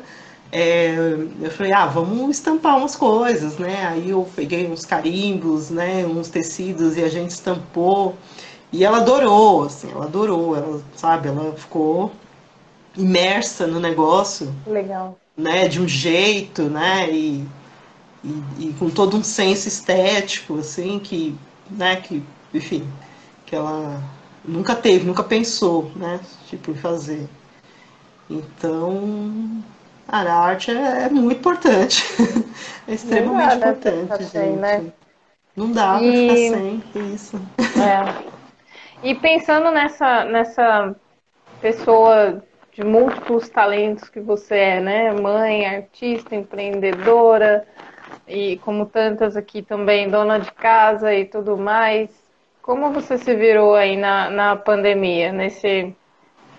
É, 0.54 0.94
eu 1.40 1.50
falei, 1.50 1.72
ah, 1.72 1.86
vamos 1.86 2.36
estampar 2.36 2.76
umas 2.76 2.94
coisas, 2.94 3.56
né? 3.56 3.86
Aí 3.86 4.10
eu 4.10 4.28
peguei 4.36 4.70
uns 4.70 4.84
carimbos, 4.84 5.70
né? 5.70 6.04
Uns 6.04 6.28
tecidos 6.28 6.96
e 6.98 7.02
a 7.02 7.08
gente 7.08 7.30
estampou. 7.30 8.14
E 8.70 8.84
ela 8.84 8.98
adorou, 8.98 9.64
assim, 9.64 9.90
ela 9.90 10.04
adorou, 10.04 10.56
ela, 10.56 10.82
sabe, 10.94 11.28
ela 11.28 11.52
ficou 11.54 12.10
imersa 12.96 13.66
no 13.66 13.78
negócio. 13.78 14.52
Legal. 14.66 15.18
Né, 15.36 15.66
de 15.68 15.80
um 15.80 15.88
jeito, 15.88 16.64
né, 16.64 17.10
e, 17.10 17.46
e, 18.22 18.42
e, 18.58 18.74
com 18.78 18.90
todo 18.90 19.16
um 19.16 19.22
senso 19.22 19.66
estético, 19.66 20.58
assim, 20.58 20.98
que, 20.98 21.34
né, 21.70 21.96
que, 21.96 22.22
enfim, 22.52 22.86
que 23.46 23.56
ela 23.56 24.02
nunca 24.44 24.74
teve, 24.74 25.06
nunca 25.06 25.22
pensou, 25.22 25.90
né, 25.96 26.20
tipo, 26.48 26.70
em 26.70 26.74
fazer. 26.74 27.28
Então, 28.28 29.62
cara, 30.12 30.30
a 30.30 30.44
arte 30.44 30.70
é, 30.70 31.04
é 31.04 31.08
muito 31.08 31.38
importante, 31.38 32.04
é 32.86 32.92
extremamente 32.92 33.56
importante, 33.56 34.18
gente. 34.24 34.30
Sem, 34.30 34.56
né? 34.56 34.92
Não 35.56 35.72
dá 35.72 35.98
e... 36.02 36.26
pra 36.26 36.36
ficar 36.36 36.58
sem 36.58 37.14
isso. 37.14 37.40
É. 37.80 38.32
E 39.02 39.14
pensando 39.14 39.70
nessa, 39.70 40.24
nessa 40.26 40.94
pessoa 41.62 42.44
de 42.72 42.84
múltiplos 42.84 43.48
talentos 43.48 44.10
que 44.10 44.20
você 44.20 44.54
é, 44.54 44.80
né? 44.80 45.12
Mãe, 45.12 45.64
artista, 45.64 46.36
empreendedora 46.36 47.66
e 48.28 48.58
como 48.58 48.84
tantas 48.84 49.34
aqui 49.34 49.62
também, 49.62 50.10
dona 50.10 50.38
de 50.38 50.52
casa 50.52 51.14
e 51.14 51.24
tudo 51.24 51.56
mais. 51.56 52.10
Como 52.60 52.92
você 52.92 53.16
se 53.16 53.34
virou 53.34 53.74
aí 53.74 53.96
na, 53.96 54.28
na 54.28 54.56
pandemia, 54.56 55.32
nesse 55.32 55.94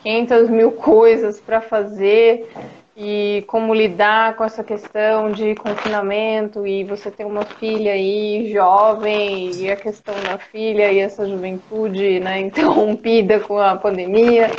500 0.01 0.49
mil 0.49 0.71
coisas 0.71 1.39
para 1.39 1.61
fazer 1.61 2.51
e 2.95 3.43
como 3.47 3.73
lidar 3.73 4.35
com 4.35 4.43
essa 4.43 4.63
questão 4.63 5.31
de 5.31 5.55
confinamento 5.55 6.65
e 6.65 6.83
você 6.83 7.09
tem 7.09 7.25
uma 7.25 7.43
filha 7.43 7.93
aí 7.93 8.51
jovem 8.53 9.51
e 9.55 9.71
a 9.71 9.75
questão 9.75 10.13
da 10.23 10.37
filha 10.37 10.91
e 10.91 10.99
essa 10.99 11.27
juventude 11.27 12.19
né, 12.19 12.39
interrompida 12.41 13.39
com 13.39 13.57
a 13.57 13.75
pandemia. 13.75 14.51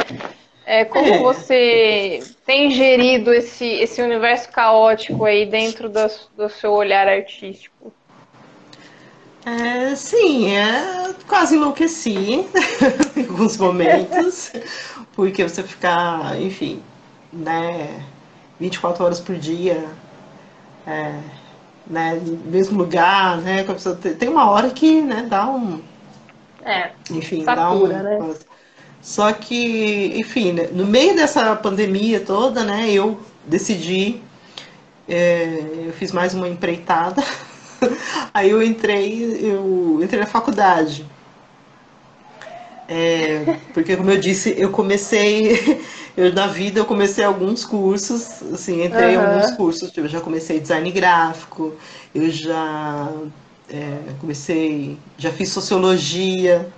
É, 0.67 0.85
como 0.85 1.15
é. 1.15 1.19
você 1.19 2.23
tem 2.45 2.71
gerido 2.71 3.33
esse, 3.33 3.67
esse 3.67 4.01
universo 4.03 4.51
caótico 4.51 5.25
aí 5.25 5.47
dentro 5.47 5.89
do, 5.89 6.01
do 6.37 6.49
seu 6.49 6.73
olhar 6.73 7.07
artístico? 7.07 7.93
É, 9.47 9.95
sim, 9.95 10.57
é, 10.57 11.15
quase 11.29 11.55
enlouqueci 11.55 12.49
em 13.15 13.27
alguns 13.29 13.59
momentos, 13.59 14.51
porque 15.15 15.43
você 15.43 15.63
ficar, 15.63 16.41
enfim, 16.41 16.83
né, 17.31 18.03
24 18.59 19.05
horas 19.05 19.21
por 19.21 19.37
dia, 19.37 19.85
é, 20.87 21.19
né, 21.87 22.15
no 22.25 22.51
mesmo 22.51 22.79
lugar, 22.79 23.39
né, 23.39 23.65
tem 24.19 24.29
uma 24.29 24.51
hora 24.51 24.71
que, 24.71 25.01
né, 25.01 25.27
dá 25.29 25.47
um... 25.47 25.83
É, 26.63 26.93
enfim, 27.11 27.45
satura, 27.45 28.03
dá 28.03 28.11
um... 28.25 28.29
Né? 28.29 28.35
Só 29.03 29.33
que, 29.33 30.19
enfim, 30.19 30.53
né, 30.53 30.69
no 30.73 30.87
meio 30.87 31.15
dessa 31.15 31.55
pandemia 31.57 32.21
toda, 32.21 32.65
né, 32.65 32.91
eu 32.91 33.21
decidi, 33.45 34.23
é, 35.09 35.87
eu 35.87 35.93
fiz 35.93 36.13
mais 36.13 36.33
uma 36.33 36.49
empreitada, 36.49 37.23
aí 38.33 38.51
eu 38.51 38.63
entrei, 38.63 39.39
eu 39.43 40.01
entrei 40.03 40.21
na 40.21 40.27
faculdade. 40.27 41.07
É, 42.89 43.59
porque, 43.73 43.97
como 43.97 44.11
eu 44.11 44.19
disse, 44.19 44.55
eu 44.59 44.71
comecei 44.71 45.83
eu 46.17 46.33
na 46.33 46.47
vida 46.47 46.81
eu 46.81 46.85
comecei 46.85 47.25
alguns 47.25 47.65
cursos, 47.65 48.43
assim, 48.53 48.85
entrei 48.85 49.15
em 49.15 49.17
alguns 49.17 49.51
cursos, 49.53 49.91
tipo, 49.91 50.07
eu 50.07 50.11
já 50.11 50.21
comecei 50.21 50.61
design 50.61 50.91
gráfico, 50.91 51.75
eu 52.15 52.31
já 52.31 53.11
é, 53.71 53.99
comecei, 54.21 54.99
já 55.17 55.33
fiz 55.33 55.49
sociologia. 55.51 56.69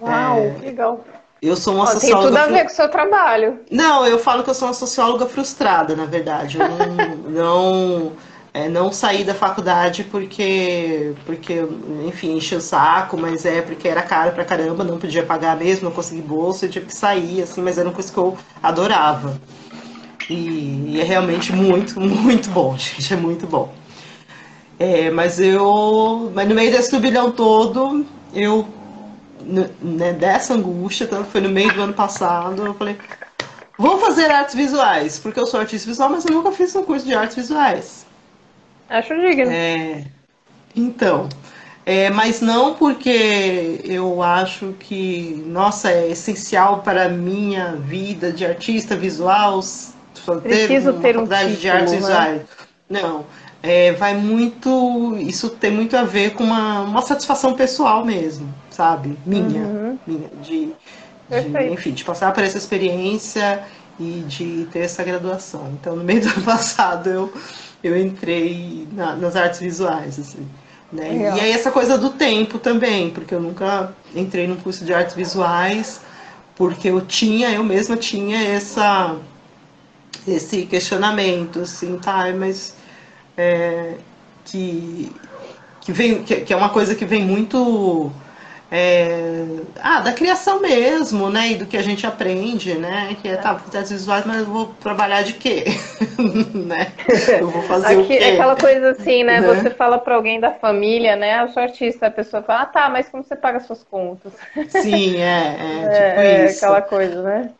Uau, 0.00 0.38
é, 0.38 0.58
legal. 0.60 1.04
Eu 1.40 1.56
sou 1.56 1.74
uma 1.74 1.84
Ó, 1.84 1.86
socióloga. 1.86 2.22
Tem 2.22 2.28
tudo 2.28 2.36
a 2.36 2.46
ver 2.46 2.64
com 2.64 2.72
o 2.72 2.76
seu 2.76 2.88
trabalho. 2.88 3.60
Não, 3.70 4.06
eu 4.06 4.18
falo 4.18 4.42
que 4.42 4.50
eu 4.50 4.54
sou 4.54 4.68
uma 4.68 4.74
socióloga 4.74 5.26
frustrada, 5.26 5.94
na 5.94 6.04
verdade. 6.04 6.58
Eu 6.58 6.68
não, 6.68 7.16
não 7.30 8.12
é, 8.58 8.68
não 8.68 8.90
saí 8.92 9.22
da 9.22 9.34
faculdade 9.34 10.02
porque, 10.02 11.14
porque, 11.24 11.64
enfim, 12.04 12.36
enchi 12.36 12.56
o 12.56 12.60
saco, 12.60 13.16
mas 13.16 13.46
é 13.46 13.62
porque 13.62 13.86
era 13.86 14.02
caro 14.02 14.32
pra 14.32 14.44
caramba, 14.44 14.82
não 14.82 14.98
podia 14.98 15.22
pagar 15.22 15.56
mesmo, 15.56 15.84
não 15.84 15.94
consegui 15.94 16.22
bolsa, 16.22 16.66
eu 16.66 16.70
tive 16.70 16.86
que 16.86 16.94
sair, 16.94 17.40
assim, 17.40 17.62
mas 17.62 17.78
era 17.78 17.88
uma 17.88 17.94
coisa 17.94 18.12
que 18.12 18.18
eu 18.18 18.36
adorava. 18.60 19.40
E, 20.28 20.86
e 20.88 21.00
é 21.00 21.04
realmente 21.04 21.52
muito, 21.52 22.00
muito 22.02 22.50
bom, 22.50 22.76
gente, 22.76 23.14
é 23.14 23.16
muito 23.16 23.46
bom. 23.46 23.72
É, 24.76 25.08
mas 25.08 25.38
eu, 25.38 26.32
mas 26.34 26.48
no 26.48 26.54
meio 26.56 26.72
desse 26.72 26.90
turbilhão 26.90 27.30
todo, 27.30 28.04
eu, 28.34 28.66
né, 29.40 30.12
dessa 30.14 30.54
angústia, 30.54 31.06
foi 31.30 31.40
no 31.40 31.48
meio 31.48 31.72
do 31.72 31.82
ano 31.82 31.94
passado, 31.94 32.66
eu 32.66 32.74
falei, 32.74 32.96
vou 33.78 33.98
fazer 33.98 34.32
artes 34.32 34.56
visuais, 34.56 35.16
porque 35.16 35.38
eu 35.38 35.46
sou 35.46 35.60
artista 35.60 35.86
visual, 35.86 36.10
mas 36.10 36.26
eu 36.26 36.32
nunca 36.32 36.50
fiz 36.50 36.74
um 36.74 36.82
curso 36.82 37.06
de 37.06 37.14
artes 37.14 37.36
visuais. 37.36 38.07
Acho 38.88 39.14
digno. 39.14 39.50
É, 39.50 40.04
então, 40.74 41.28
é, 41.84 42.10
mas 42.10 42.40
não 42.40 42.74
porque 42.74 43.80
eu 43.84 44.22
acho 44.22 44.74
que, 44.78 45.42
nossa, 45.46 45.90
é 45.90 46.10
essencial 46.10 46.82
para 46.82 47.06
a 47.06 47.08
minha 47.08 47.76
vida 47.76 48.32
de 48.32 48.44
artista 48.44 48.94
visual 48.94 49.60
Preciso 50.42 50.92
ter, 50.94 51.00
ter 51.00 51.18
um 51.18 51.26
título, 51.26 51.56
de 51.56 51.70
artes 51.70 51.92
né? 51.92 51.98
visuais. 51.98 52.42
Não, 52.90 53.24
é, 53.62 53.92
vai 53.92 54.14
muito, 54.14 55.16
isso 55.18 55.50
tem 55.50 55.70
muito 55.70 55.96
a 55.96 56.02
ver 56.02 56.34
com 56.34 56.44
uma, 56.44 56.80
uma 56.80 57.02
satisfação 57.02 57.54
pessoal 57.54 58.04
mesmo, 58.04 58.52
sabe? 58.70 59.18
Minha, 59.24 59.62
uhum. 59.62 59.98
minha 60.06 60.28
de, 60.42 60.72
de, 61.30 61.72
enfim, 61.72 61.92
de 61.92 62.04
passar 62.04 62.32
por 62.32 62.44
essa 62.44 62.58
experiência 62.58 63.62
e 63.98 64.24
de 64.26 64.68
ter 64.72 64.80
essa 64.80 65.02
graduação. 65.02 65.72
Então, 65.80 65.96
no 65.96 66.04
meio 66.04 66.20
do 66.20 66.28
ano 66.28 66.42
passado, 66.44 67.08
eu 67.08 67.32
eu 67.82 67.96
entrei 67.96 68.86
na, 68.92 69.14
nas 69.14 69.36
artes 69.36 69.60
visuais, 69.60 70.18
assim. 70.18 70.46
Né? 70.92 71.34
E 71.36 71.40
aí 71.40 71.50
essa 71.50 71.70
coisa 71.70 71.98
do 71.98 72.10
tempo 72.10 72.58
também, 72.58 73.10
porque 73.10 73.34
eu 73.34 73.40
nunca 73.40 73.92
entrei 74.14 74.46
num 74.46 74.56
curso 74.56 74.84
de 74.84 74.94
artes 74.94 75.14
visuais, 75.14 76.00
porque 76.56 76.88
eu 76.88 77.00
tinha, 77.02 77.50
eu 77.50 77.62
mesma 77.62 77.96
tinha 77.96 78.42
essa, 78.42 79.16
esse 80.26 80.64
questionamento, 80.64 81.60
assim, 81.60 81.98
tá, 81.98 82.32
mas 82.36 82.74
é, 83.36 83.94
que, 84.44 85.12
que, 85.80 85.92
vem, 85.92 86.22
que, 86.22 86.36
que 86.36 86.52
é 86.52 86.56
uma 86.56 86.70
coisa 86.70 86.94
que 86.94 87.04
vem 87.04 87.24
muito 87.24 88.10
é, 88.70 89.46
ah, 89.80 90.00
da 90.00 90.12
criação 90.12 90.60
mesmo, 90.60 91.30
né? 91.30 91.52
E 91.52 91.54
do 91.54 91.64
que 91.64 91.76
a 91.76 91.82
gente 91.82 92.06
aprende, 92.06 92.74
né? 92.74 93.16
Que 93.20 93.28
é, 93.28 93.36
tá, 93.36 93.54
projetos 93.54 93.90
visuais, 93.90 94.26
mas 94.26 94.40
eu 94.40 94.46
vou 94.46 94.66
trabalhar 94.78 95.22
de 95.22 95.32
quê? 95.32 95.64
né? 96.52 96.92
Eu 97.40 97.48
vou 97.48 97.62
fazer 97.62 97.86
Aqui, 97.86 98.02
o 98.02 98.06
quê? 98.06 98.14
É 98.14 98.32
aquela 98.34 98.56
coisa 98.56 98.90
assim, 98.90 99.24
né? 99.24 99.40
né? 99.40 99.54
Você 99.54 99.70
fala 99.70 99.98
para 99.98 100.14
alguém 100.14 100.38
da 100.38 100.50
família, 100.50 101.16
né? 101.16 101.42
Eu 101.42 101.48
sou 101.48 101.62
artista, 101.62 102.08
a 102.08 102.10
pessoa 102.10 102.42
fala, 102.42 102.62
ah, 102.62 102.66
tá, 102.66 102.90
mas 102.90 103.08
como 103.08 103.24
você 103.24 103.34
paga 103.34 103.58
suas 103.60 103.82
contas? 103.82 104.32
Sim, 104.68 105.16
é, 105.16 105.56
é, 105.58 105.82
é 105.82 105.88
tipo 105.88 106.20
é, 106.20 106.44
isso. 106.44 106.56
aquela 106.58 106.82
coisa, 106.82 107.22
né? 107.22 107.50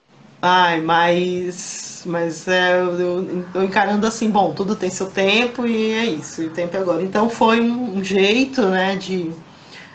Ai, 0.42 0.80
mas, 0.82 2.02
mas 2.06 2.46
é, 2.46 2.80
eu, 2.80 3.44
eu 3.54 3.64
encarando 3.64 4.06
assim, 4.06 4.30
bom, 4.30 4.52
tudo 4.52 4.76
tem 4.76 4.90
seu 4.90 5.10
tempo 5.10 5.66
e 5.66 5.92
é 5.92 6.04
isso, 6.04 6.42
e 6.42 6.46
o 6.46 6.50
tempo 6.50 6.76
é 6.76 6.80
agora. 6.80 7.02
Então 7.02 7.28
foi 7.30 7.60
um, 7.60 7.96
um 7.96 8.04
jeito, 8.04 8.62
né, 8.66 8.94
de 8.94 9.32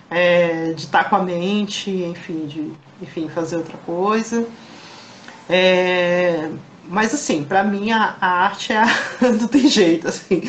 é, 0.10 0.74
de 0.74 0.82
estar 0.82 1.10
com 1.10 1.16
a 1.16 1.24
mente, 1.24 1.90
enfim, 1.90 2.46
de 2.46 2.72
enfim, 3.02 3.28
fazer 3.30 3.58
outra 3.58 3.78
coisa. 3.86 4.48
É, 5.50 6.50
mas 6.86 7.14
assim, 7.14 7.44
para 7.44 7.64
mim 7.64 7.92
a, 7.92 8.16
a, 8.20 8.28
arte 8.28 8.74
é 8.74 8.78
a, 8.78 8.86
não 9.22 9.48
tem 9.48 9.68
jeito, 9.68 10.08
assim. 10.08 10.42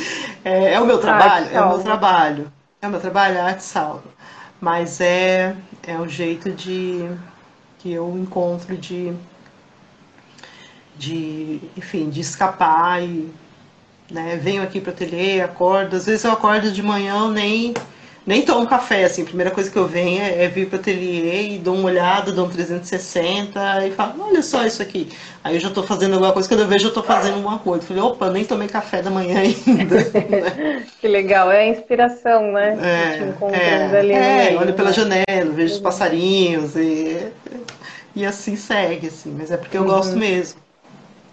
É, 0.45 0.75
é 0.75 0.81
o 0.81 0.87
meu 0.87 0.99
trabalho, 0.99 1.49
é 1.51 1.61
o 1.61 1.69
meu 1.69 1.79
trabalho. 1.81 2.53
É 2.81 2.87
o 2.87 2.91
meu 2.91 3.01
trabalho, 3.01 3.41
a 3.41 3.45
arte 3.45 3.65
salva. 3.65 4.05
Mas 4.61 5.01
é, 5.01 5.57
é 5.87 5.99
o 5.99 6.09
jeito 6.09 6.51
de 6.51 7.09
que 7.79 7.93
eu 7.93 8.17
encontro 8.19 8.77
de, 8.77 9.13
de 10.97 11.61
enfim, 11.77 12.09
de 12.09 12.21
escapar 12.21 13.03
e 13.03 13.31
né, 14.11 14.37
venho 14.37 14.63
aqui 14.63 14.81
para 14.81 14.91
o 14.91 14.95
ateliê, 14.95 15.41
acordo. 15.41 15.97
Às 15.97 16.07
vezes 16.07 16.25
eu 16.25 16.33
acordo 16.33 16.71
de 16.71 16.83
manhã, 16.83 17.31
nem 17.31 17.75
nem 18.27 18.43
tomo 18.43 18.67
café, 18.67 19.05
assim, 19.05 19.23
a 19.23 19.27
primeira 19.27 19.51
coisa 19.51 19.71
que 19.71 19.77
eu 19.77 19.87
venho 19.87 20.23
é, 20.23 20.45
é 20.45 20.49
vir 20.49 20.67
para 20.67 20.79
o 20.79 20.81
ateliê 20.81 21.51
e 21.51 21.59
dou 21.59 21.75
uma 21.75 21.87
olhada, 21.89 22.33
dou 22.33 22.47
um 22.47 22.51
360 22.51 23.87
e 23.87 23.91
falo, 23.91 24.25
olha 24.25 24.43
só 24.43 24.65
isso 24.65 24.81
aqui. 24.81 25.11
Aí 25.43 25.57
eu 25.57 25.61
já 25.61 25.69
estou 25.69 25.85
fazendo 25.85 26.15
alguma 26.15 26.33
coisa, 26.33 26.49
quando 26.49 26.61
eu 26.61 26.67
vejo 26.67 26.87
eu 26.87 26.89
estou 26.89 27.03
fazendo 27.03 27.39
uma 27.39 27.59
coisa. 27.59 27.87
Falei, 27.87 28.03
opa, 28.03 28.31
nem 28.31 28.45
tomei 28.45 28.67
café 28.67 29.03
da 29.03 29.11
manhã 29.11 29.41
ainda. 29.41 29.97
que 30.99 31.07
legal, 31.07 31.53
é 31.53 31.61
a 31.61 31.69
inspiração, 31.69 32.51
né? 32.53 32.79
É, 32.81 33.55
é, 33.55 33.99
ali 33.99 34.13
é 34.13 34.57
olho 34.59 34.73
pela 34.73 34.89
né? 34.89 34.95
janela, 34.95 35.53
vejo 35.53 35.75
os 35.75 35.81
passarinhos 35.81 36.75
e, 36.77 37.31
e 38.17 38.25
assim 38.25 38.57
segue, 38.57 39.09
assim, 39.09 39.37
mas 39.39 39.51
é 39.51 39.59
porque 39.59 39.77
eu 39.77 39.83
uhum. 39.83 39.89
gosto 39.89 40.17
mesmo. 40.17 40.59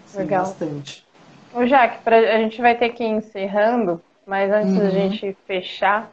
Sim, 0.08 0.18
legal. 0.18 0.44
Bastante. 0.44 1.06
Ô, 1.54 1.66
Jaque, 1.66 2.02
pra, 2.04 2.18
a 2.18 2.38
gente 2.38 2.60
vai 2.60 2.74
ter 2.74 2.90
que 2.90 3.02
ir 3.02 3.08
encerrando, 3.08 3.98
mas 4.26 4.52
antes 4.52 4.72
uhum. 4.72 4.78
da 4.78 4.90
gente 4.90 5.34
fechar, 5.46 6.12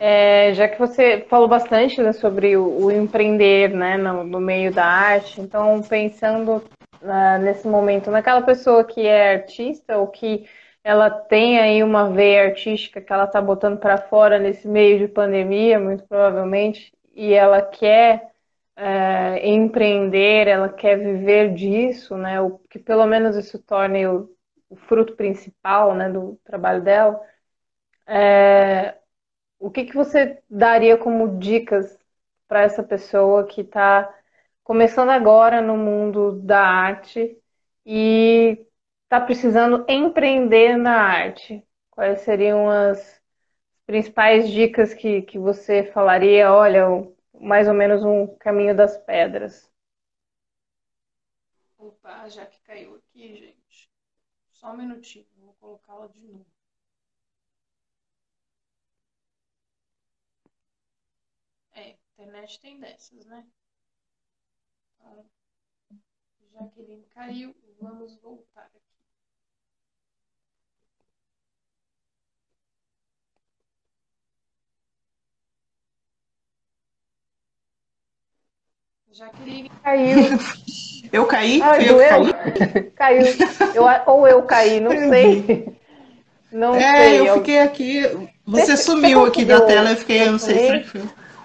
é, 0.00 0.54
já 0.54 0.68
que 0.68 0.78
você 0.78 1.26
falou 1.28 1.48
bastante 1.48 2.00
né, 2.00 2.12
sobre 2.12 2.56
o, 2.56 2.84
o, 2.84 2.90
empreender 2.90 3.70
né, 3.70 3.96
no, 3.96 4.24
no, 4.24 4.40
meio 4.40 4.72
da 4.72 4.84
arte, 4.84 5.40
então 5.40 5.82
pensando 5.82 6.62
uh, 7.02 7.38
nesse 7.42 7.66
momento 7.66 8.10
naquela 8.10 8.42
pessoa 8.42 8.84
que 8.84 9.06
é 9.06 9.32
artista 9.34 9.98
ou 9.98 10.06
que 10.06 10.48
ela 10.84 11.10
tem 11.10 11.58
aí 11.58 11.82
uma 11.82 12.10
veia 12.10 12.44
artística 12.44 13.00
que 13.00 13.12
ela 13.12 13.24
está 13.24 13.40
botando 13.42 13.78
para 13.78 13.98
fora 13.98 14.38
nesse 14.38 14.68
meio 14.68 14.98
de 14.98 15.08
pandemia, 15.08 15.78
muito 15.78 16.04
provavelmente, 16.06 16.92
e 17.14 17.32
ela 17.34 17.60
quer 17.60 18.30
uh, 18.78 19.38
empreender, 19.42 20.46
ela 20.46 20.68
quer 20.68 20.96
viver 20.98 21.54
disso, 21.54 22.16
né, 22.16 22.40
o 22.40 22.58
que 22.70 22.78
pelo 22.78 23.06
menos 23.06 23.36
isso 23.36 23.58
torne 23.58 24.06
o, 24.06 24.30
o 24.70 24.76
fruto 24.76 25.16
principal 25.16 25.94
né, 25.94 26.08
do 26.08 26.38
trabalho 26.44 26.82
dela. 26.82 27.20
É, 28.06 28.97
o 29.58 29.70
que, 29.70 29.84
que 29.84 29.94
você 29.94 30.42
daria 30.48 30.96
como 30.96 31.38
dicas 31.38 31.98
para 32.46 32.62
essa 32.62 32.82
pessoa 32.82 33.46
que 33.46 33.62
está 33.62 34.12
começando 34.64 35.10
agora 35.10 35.60
no 35.60 35.76
mundo 35.76 36.40
da 36.42 36.60
arte 36.60 37.36
e 37.84 38.66
está 39.04 39.20
precisando 39.20 39.84
empreender 39.88 40.76
na 40.76 40.94
arte? 41.00 41.66
Quais 41.90 42.20
seriam 42.20 42.68
as 42.70 43.20
principais 43.86 44.48
dicas 44.50 44.94
que, 44.94 45.22
que 45.22 45.38
você 45.38 45.84
falaria? 45.84 46.52
Olha, 46.52 46.86
mais 47.40 47.68
ou 47.68 47.74
menos 47.74 48.04
um 48.04 48.26
caminho 48.38 48.76
das 48.76 48.96
pedras. 48.98 49.68
Opa, 51.78 52.28
já 52.28 52.44
que 52.46 52.60
caiu 52.60 52.96
aqui, 52.96 53.34
gente. 53.36 53.90
Só 54.50 54.72
um 54.72 54.76
minutinho, 54.76 55.26
vou 55.38 55.54
colocá-la 55.54 56.06
de 56.08 56.20
novo. 56.20 56.57
Internet 62.18 62.60
tem 62.60 62.80
dessas, 62.80 63.24
né? 63.26 63.44
Então, 64.98 65.24
Jaqueline 66.52 67.04
caiu, 67.14 67.54
vamos 67.80 68.18
voltar 68.20 68.62
aqui. 68.62 68.80
Jaqueline 79.12 79.70
caiu. 79.82 80.18
Eu 81.10 81.24
caí? 81.24 81.62
Ah, 81.62 81.82
eu 81.82 81.96
caí? 81.96 82.90
Caiu. 82.94 83.24
Eu, 83.74 83.84
ou 84.06 84.28
eu 84.28 84.42
caí, 84.42 84.78
não 84.78 84.90
sei. 84.90 85.74
Não 86.52 86.74
é, 86.74 87.08
sei. 87.08 87.28
eu 87.30 87.34
fiquei 87.36 87.60
aqui. 87.60 88.02
Você, 88.44 88.66
você 88.66 88.76
sumiu 88.76 89.20
você 89.20 89.28
aqui 89.30 89.44
da 89.46 89.62
tela, 89.62 89.92
eu 89.92 89.96
fiquei, 89.96 90.24
eu 90.24 90.32
não 90.32 90.38
sei 90.38 90.58
se 90.58 90.84
foi. 90.84 91.00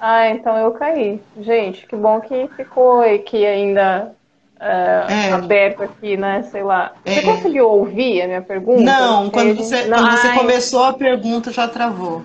Ah, 0.05 0.27
então 0.31 0.57
eu 0.57 0.71
caí. 0.71 1.21
Gente, 1.39 1.87
que 1.87 1.95
bom 1.95 2.19
que 2.19 2.49
ficou 2.57 2.99
aqui 2.99 3.45
ainda 3.45 4.13
uh, 4.57 5.09
é. 5.09 5.31
aberto 5.31 5.81
aqui, 5.81 6.17
né? 6.17 6.43
Sei 6.51 6.61
lá. 6.61 6.91
Você 7.05 7.19
é. 7.19 7.21
conseguiu 7.21 7.69
ouvir 7.69 8.21
a 8.21 8.27
minha 8.27 8.41
pergunta? 8.41 8.83
Não, 8.83 9.29
quando 9.29 9.55
você, 9.55 9.87
quando 9.87 10.11
você 10.11 10.33
começou 10.33 10.83
a 10.83 10.91
pergunta 10.91 11.53
já 11.53 11.69
travou. 11.69 12.21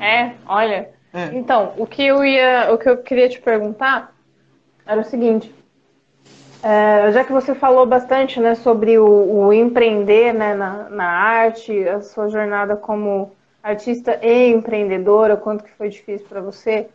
É, 0.00 0.32
olha. 0.44 0.90
É. 1.12 1.26
Então, 1.34 1.72
o 1.78 1.86
que 1.86 2.04
eu 2.04 2.24
ia, 2.24 2.74
o 2.74 2.78
que 2.78 2.88
eu 2.88 2.96
queria 2.96 3.28
te 3.28 3.40
perguntar 3.40 4.12
era 4.84 5.00
o 5.00 5.04
seguinte. 5.04 5.54
É, 6.64 7.12
já 7.12 7.22
que 7.22 7.30
você 7.30 7.54
falou 7.54 7.86
bastante 7.86 8.40
né, 8.40 8.56
sobre 8.56 8.98
o, 8.98 9.06
o 9.06 9.52
empreender 9.52 10.34
né, 10.34 10.52
na, 10.52 10.90
na 10.90 11.08
arte, 11.08 11.86
a 11.86 12.00
sua 12.00 12.28
jornada 12.28 12.74
como 12.74 13.30
artista 13.62 14.18
e 14.20 14.48
empreendedora, 14.48 15.36
quanto 15.36 15.62
que 15.62 15.70
foi 15.70 15.88
difícil 15.88 16.26
para 16.28 16.40
você, 16.40 16.88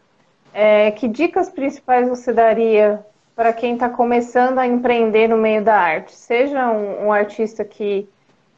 é, 0.53 0.91
que 0.91 1.07
dicas 1.07 1.49
principais 1.49 2.07
você 2.07 2.33
daria 2.33 3.05
para 3.35 3.53
quem 3.53 3.73
está 3.73 3.89
começando 3.89 4.59
a 4.59 4.67
empreender 4.67 5.27
no 5.27 5.37
meio 5.37 5.63
da 5.63 5.75
arte? 5.75 6.13
Seja 6.13 6.69
um, 6.69 7.07
um 7.07 7.11
artista 7.11 7.63
que 7.63 8.07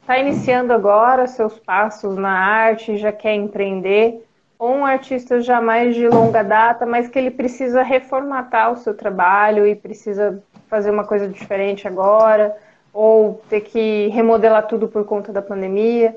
está 0.02 0.18
iniciando 0.18 0.74
agora 0.74 1.28
seus 1.28 1.58
passos 1.60 2.18
na 2.18 2.32
arte, 2.32 2.98
já 2.98 3.12
quer 3.12 3.36
empreender, 3.36 4.26
ou 4.58 4.76
um 4.76 4.86
artista 4.86 5.42
já 5.42 5.62
mais 5.62 5.96
de 5.96 6.08
longa 6.08 6.44
data, 6.44 6.86
mas 6.86 7.08
que 7.08 7.18
ele 7.18 7.32
precisa 7.32 7.82
reformatar 7.84 8.72
o 8.72 8.78
seu 8.78 8.94
trabalho 8.94 9.66
e 9.66 9.76
precisa 9.76 10.42
fazer 10.68 10.92
uma 10.92 11.04
coisa 11.04 11.28
diferente 11.28 11.88
agora, 11.88 12.56
ou 12.94 13.42
ter 13.50 13.62
que 13.62 14.08
remodelar 14.08 14.68
tudo 14.68 14.88
por 14.88 15.06
conta 15.06 15.32
da 15.32 15.42
pandemia. 15.42 16.16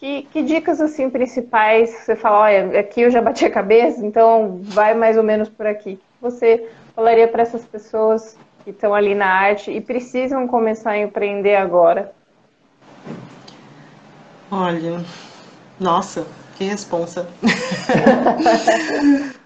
Que, 0.00 0.22
que, 0.32 0.42
dicas 0.42 0.80
assim 0.80 1.10
principais 1.10 1.90
você 1.90 2.16
fala, 2.16 2.38
olha, 2.40 2.80
aqui 2.80 3.02
eu 3.02 3.10
já 3.10 3.20
bati 3.20 3.44
a 3.44 3.50
cabeça, 3.50 4.04
então 4.04 4.58
vai 4.62 4.94
mais 4.94 5.18
ou 5.18 5.22
menos 5.22 5.50
por 5.50 5.66
aqui. 5.66 5.90
O 5.90 5.96
que 5.96 6.02
você 6.22 6.70
falaria 6.94 7.28
para 7.28 7.42
essas 7.42 7.66
pessoas 7.66 8.34
que 8.64 8.70
estão 8.70 8.94
ali 8.94 9.14
na 9.14 9.26
arte 9.26 9.70
e 9.70 9.78
precisam 9.78 10.48
começar 10.48 10.92
a 10.92 10.98
empreender 10.98 11.56
agora? 11.56 12.14
Olha, 14.50 15.04
nossa, 15.78 16.26
que 16.56 16.64
responsa. 16.64 17.28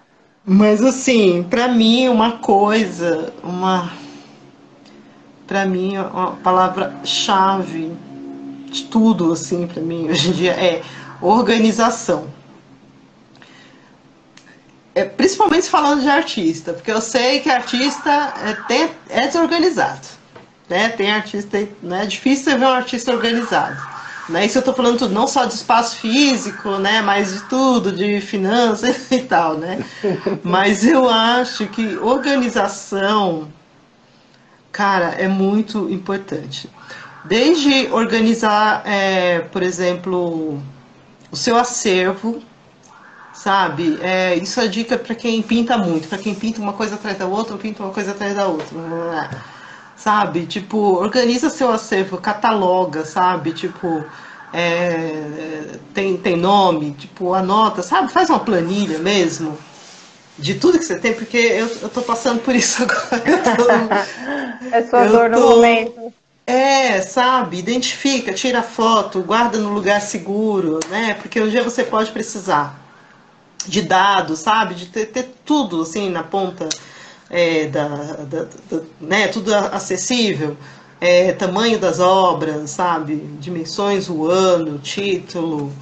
Mas 0.45 0.81
assim, 0.81 1.43
para 1.43 1.67
mim 1.67 2.07
uma 2.07 2.37
coisa, 2.37 3.33
uma 3.43 3.91
para 5.45 5.65
mim 5.65 5.97
uma 5.97 6.37
palavra 6.37 6.95
chave 7.03 7.91
de 8.75 8.83
tudo, 8.85 9.33
assim, 9.33 9.67
para 9.67 9.81
mim, 9.81 10.09
hoje 10.09 10.29
em 10.29 10.31
dia, 10.33 10.51
é 10.51 10.83
organização. 11.21 12.27
É, 14.93 15.03
principalmente 15.03 15.69
falando 15.69 16.01
de 16.01 16.09
artista, 16.09 16.73
porque 16.73 16.91
eu 16.91 17.01
sei 17.01 17.41
que 17.41 17.49
artista 17.49 18.33
é, 18.45 18.53
tem, 18.67 18.89
é 19.09 19.27
desorganizado. 19.27 20.07
Né? 20.69 20.89
Tem 20.89 21.11
artista, 21.11 21.67
né? 21.83 22.03
é 22.03 22.05
difícil 22.05 22.45
você 22.45 22.57
ver 22.57 22.65
um 22.65 22.69
artista 22.69 23.11
organizado. 23.11 23.77
Né? 24.29 24.45
Isso 24.45 24.57
eu 24.57 24.61
estou 24.61 24.73
falando 24.73 25.07
não 25.09 25.27
só 25.27 25.45
de 25.45 25.53
espaço 25.53 25.97
físico, 25.97 26.77
né? 26.77 27.01
mas 27.01 27.33
de 27.33 27.43
tudo, 27.43 27.91
de 27.91 28.21
finanças 28.21 29.09
e 29.11 29.19
tal. 29.19 29.57
Né? 29.57 29.83
Mas 30.43 30.85
eu 30.85 31.09
acho 31.09 31.67
que 31.67 31.97
organização, 31.97 33.49
cara, 34.71 35.09
é 35.17 35.27
muito 35.27 35.89
importante. 35.89 36.69
Desde 37.27 37.87
organizar, 37.91 38.83
é, 38.85 39.39
por 39.39 39.63
exemplo, 39.63 40.61
o 41.31 41.35
seu 41.35 41.57
acervo, 41.57 42.41
sabe? 43.33 43.97
É, 44.01 44.35
isso 44.35 44.59
é 44.59 44.67
dica 44.67 44.97
para 44.97 45.15
quem 45.15 45.41
pinta 45.41 45.77
muito, 45.77 46.07
para 46.07 46.17
quem 46.17 46.35
pinta 46.35 46.61
uma 46.61 46.73
coisa 46.73 46.95
atrás 46.95 47.17
da 47.17 47.25
outra, 47.25 47.57
pinta 47.57 47.83
uma 47.83 47.91
coisa 47.91 48.11
atrás 48.11 48.35
da 48.35 48.47
outra. 48.47 48.67
Sabe? 49.95 50.45
Tipo, 50.45 50.77
organiza 50.77 51.49
seu 51.49 51.71
acervo, 51.71 52.17
cataloga, 52.17 53.05
sabe? 53.05 53.53
Tipo, 53.53 54.03
é, 54.53 55.79
tem, 55.93 56.17
tem 56.17 56.37
nome, 56.37 56.91
tipo, 56.91 57.33
anota, 57.33 57.81
sabe? 57.81 58.11
Faz 58.11 58.29
uma 58.29 58.39
planilha 58.39 58.99
mesmo 58.99 59.57
de 60.37 60.55
tudo 60.55 60.77
que 60.77 60.85
você 60.85 60.99
tem, 60.99 61.13
porque 61.13 61.37
eu, 61.37 61.67
eu 61.81 61.89
tô 61.89 62.01
passando 62.01 62.41
por 62.41 62.55
isso 62.55 62.83
agora. 62.83 63.21
Tô, 63.55 64.75
é 64.75 64.83
sua 64.83 65.05
dor 65.05 65.31
tô, 65.31 65.39
no 65.39 65.49
momento. 65.55 66.13
É, 66.47 67.01
sabe, 67.01 67.57
identifica, 67.57 68.31
tira 68.31 68.61
foto, 68.61 69.21
guarda 69.21 69.57
no 69.57 69.73
lugar 69.73 69.99
seguro, 70.01 70.79
né? 70.89 71.15
Porque 71.15 71.41
um 71.41 71.49
dia 71.49 71.63
você 71.63 71.83
pode 71.83 72.11
precisar 72.11 72.79
de 73.65 73.81
dados, 73.81 74.39
sabe? 74.39 74.75
De 74.75 74.85
ter, 74.87 75.07
ter 75.07 75.33
tudo 75.43 75.81
assim 75.81 76.09
na 76.09 76.23
ponta 76.23 76.69
é, 77.31 77.65
da, 77.67 77.87
da, 77.87 78.43
da, 78.43 78.81
né? 79.01 79.27
Tudo 79.27 79.53
acessível. 79.55 80.55
É, 81.01 81.33
tamanho 81.33 81.79
das 81.79 81.99
obras, 81.99 82.69
sabe? 82.69 83.15
Dimensões, 83.39 84.07
o 84.07 84.25
ano, 84.29 84.77
título, 84.79 85.73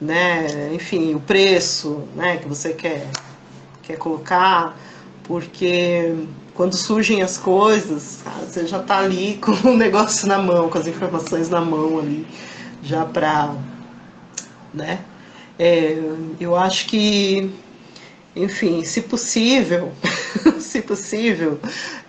né? 0.00 0.74
Enfim, 0.74 1.14
o 1.14 1.20
preço, 1.20 2.06
né? 2.14 2.36
Que 2.36 2.46
você 2.48 2.74
quer, 2.74 3.08
quer 3.82 3.96
colocar, 3.96 4.76
porque 5.24 6.14
quando 6.54 6.74
surgem 6.74 7.22
as 7.22 7.38
coisas, 7.38 8.20
você 8.40 8.66
já 8.66 8.78
está 8.78 8.98
ali 8.98 9.38
com 9.42 9.52
o 9.68 9.76
negócio 9.76 10.26
na 10.28 10.38
mão, 10.38 10.68
com 10.68 10.78
as 10.78 10.86
informações 10.86 11.48
na 11.48 11.60
mão 11.60 11.98
ali, 11.98 12.26
já 12.82 13.04
para, 13.04 13.54
né? 14.72 15.00
É, 15.58 15.98
eu 16.40 16.56
acho 16.56 16.86
que 16.86 17.52
enfim, 18.34 18.82
se 18.84 19.02
possível, 19.02 19.92
se 20.58 20.80
possível, 20.80 21.60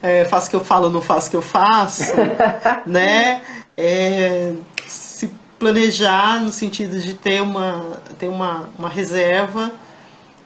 é, 0.02 0.24
faço 0.26 0.48
o 0.48 0.50
que 0.52 0.56
eu 0.56 0.64
falo, 0.64 0.90
não 0.90 1.02
faço 1.02 1.28
o 1.28 1.32
que 1.32 1.36
eu 1.36 1.42
faço, 1.42 2.14
né? 2.88 3.42
É, 3.76 4.54
se 4.88 5.30
planejar 5.60 6.42
no 6.42 6.52
sentido 6.52 7.00
de 7.00 7.14
ter 7.14 7.42
uma, 7.42 8.02
ter 8.18 8.30
uma, 8.30 8.70
uma 8.78 8.88
reserva, 8.88 9.72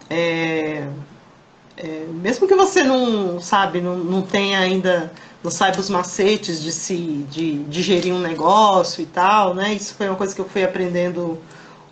é, 0.09 0.87
é, 1.77 2.05
mesmo 2.09 2.47
que 2.47 2.55
você 2.55 2.83
não 2.83 3.39
sabe, 3.39 3.79
não, 3.81 3.97
não 3.97 4.21
tenha 4.21 4.59
ainda, 4.59 5.11
não 5.43 5.51
saiba 5.51 5.79
os 5.79 5.89
macetes 5.89 6.61
de 6.61 6.71
se 6.71 7.25
de, 7.29 7.63
de 7.63 7.81
gerir 7.81 8.13
um 8.13 8.19
negócio 8.19 9.01
e 9.01 9.05
tal, 9.05 9.53
né? 9.53 9.73
Isso 9.73 9.93
foi 9.95 10.07
uma 10.09 10.15
coisa 10.15 10.33
que 10.35 10.41
eu 10.41 10.49
fui 10.49 10.63
aprendendo 10.63 11.39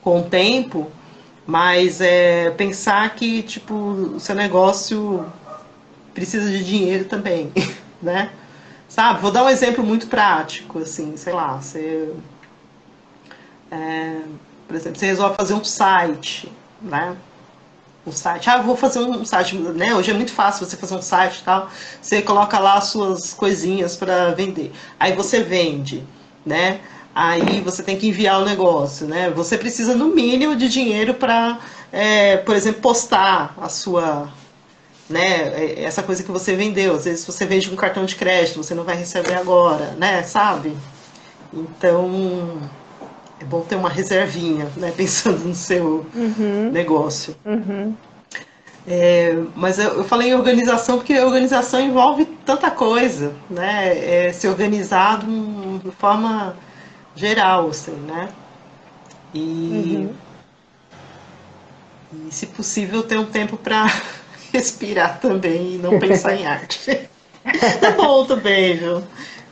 com 0.02 0.20
o 0.20 0.24
tempo 0.24 0.91
mas 1.45 2.02
é 2.02 2.49
pensar 2.52 3.14
que 3.16 3.44
tipo 3.44 3.74
o 3.74 4.20
seu 4.20 4.36
negócio 4.36 5.26
precisa 6.14 6.49
de 6.49 6.64
dinheiro 6.64 7.06
também, 7.06 7.52
né? 8.02 8.32
Sabe? 8.88 9.22
Vou 9.22 9.32
dar 9.32 9.44
um 9.44 9.49
exemplo 9.49 9.84
muito 9.84 10.07
prático, 10.07 10.80
assim, 10.80 11.18
sei 11.18 11.34
lá, 11.34 11.57
você, 11.57 12.14
é, 13.70 14.22
por 14.68 14.76
exemplo, 14.76 14.98
você 14.98 15.06
resolve 15.07 15.36
fazer 15.36 15.53
um 15.53 15.64
site, 15.64 16.52
né? 16.82 17.16
Um 18.06 18.11
site, 18.11 18.49
ah, 18.49 18.61
vou 18.61 18.77
fazer 18.77 18.99
um 18.99 19.26
site, 19.26 19.56
né? 19.57 19.95
Hoje 19.95 20.11
é 20.11 20.14
muito 20.14 20.32
fácil 20.32 20.65
você 20.65 20.77
fazer 20.77 20.95
um 20.95 21.02
site 21.02 21.40
e 21.40 21.44
tal. 21.44 21.69
Você 21.99 22.22
coloca 22.22 22.60
lá 22.60 22.76
as 22.76 22.86
suas 22.86 23.34
coisinhas 23.34 23.95
para 23.95 24.32
vender. 24.32 24.72
Aí 24.99 25.14
você 25.14 25.41
vende, 25.41 26.06
né? 26.45 26.82
aí 27.15 27.61
você 27.61 27.82
tem 27.82 27.98
que 27.98 28.10
enviar 28.10 28.41
o 28.41 28.45
negócio, 28.45 29.07
né? 29.07 29.30
Você 29.30 29.57
precisa 29.57 29.95
no 29.95 30.10
mínimo 30.10 30.53
de 30.53 30.68
dinheiro 30.68 31.14
para, 31.14 31.60
é, 31.91 32.36
por 32.38 32.53
exemplo, 32.56 32.82
postar 32.82 33.56
a 33.57 33.69
sua, 33.69 34.30
né? 35.10 35.48
É, 35.53 35.84
essa 35.84 36.03
coisa 36.03 36.22
que 36.22 36.32
você 36.32 36.56
vendeu. 36.56 36.94
Às 36.94 37.06
vezes 37.06 37.26
você 37.26 37.45
vende 37.45 37.72
um 37.72 37.76
cartão 37.77 38.06
de 38.06 38.15
crédito, 38.15 38.61
você 38.61 38.76
não 38.76 38.84
vai 38.84 38.98
receber 38.98 39.36
agora, 39.36 39.91
né? 39.98 40.23
Sabe? 40.23 40.76
Então 41.53 42.60
é 43.40 43.45
bom 43.45 43.62
ter 43.62 43.76
uma 43.76 43.90
reservinha, 43.90 44.72
né? 44.78 44.91
Pensando 44.95 45.44
no 45.44 45.56
seu 45.56 46.06
uhum. 46.16 46.72
negócio. 46.72 47.36
Uhum. 47.45 47.95
É, 48.88 49.36
mas 49.56 49.80
eu, 49.80 49.98
eu, 49.98 50.03
falei 50.03 50.30
em 50.30 50.36
organização 50.36 50.98
porque 50.98 51.20
organização 51.20 51.80
envolve 51.80 52.26
tanta 52.45 52.70
coisa, 52.70 53.34
né? 53.49 54.28
É, 54.28 54.32
se 54.32 54.48
organizar 54.48 55.22
de 55.26 55.91
forma 55.91 56.56
geral, 57.16 57.70
assim, 57.70 57.95
né? 57.95 58.30
E, 59.34 59.40
uhum. 59.40 60.14
e 62.28 62.34
se 62.34 62.45
possível 62.45 63.02
ter 63.02 63.18
um 63.18 63.26
tempo 63.26 63.57
para 63.57 63.91
respirar 64.53 65.20
também 65.20 65.76
e 65.76 65.78
não 65.78 65.99
pensar 65.99 66.36
em 66.36 66.45
arte. 66.45 67.10
É 67.44 67.91
bom 67.98 68.26
também, 68.26 68.78
viu? 68.78 69.03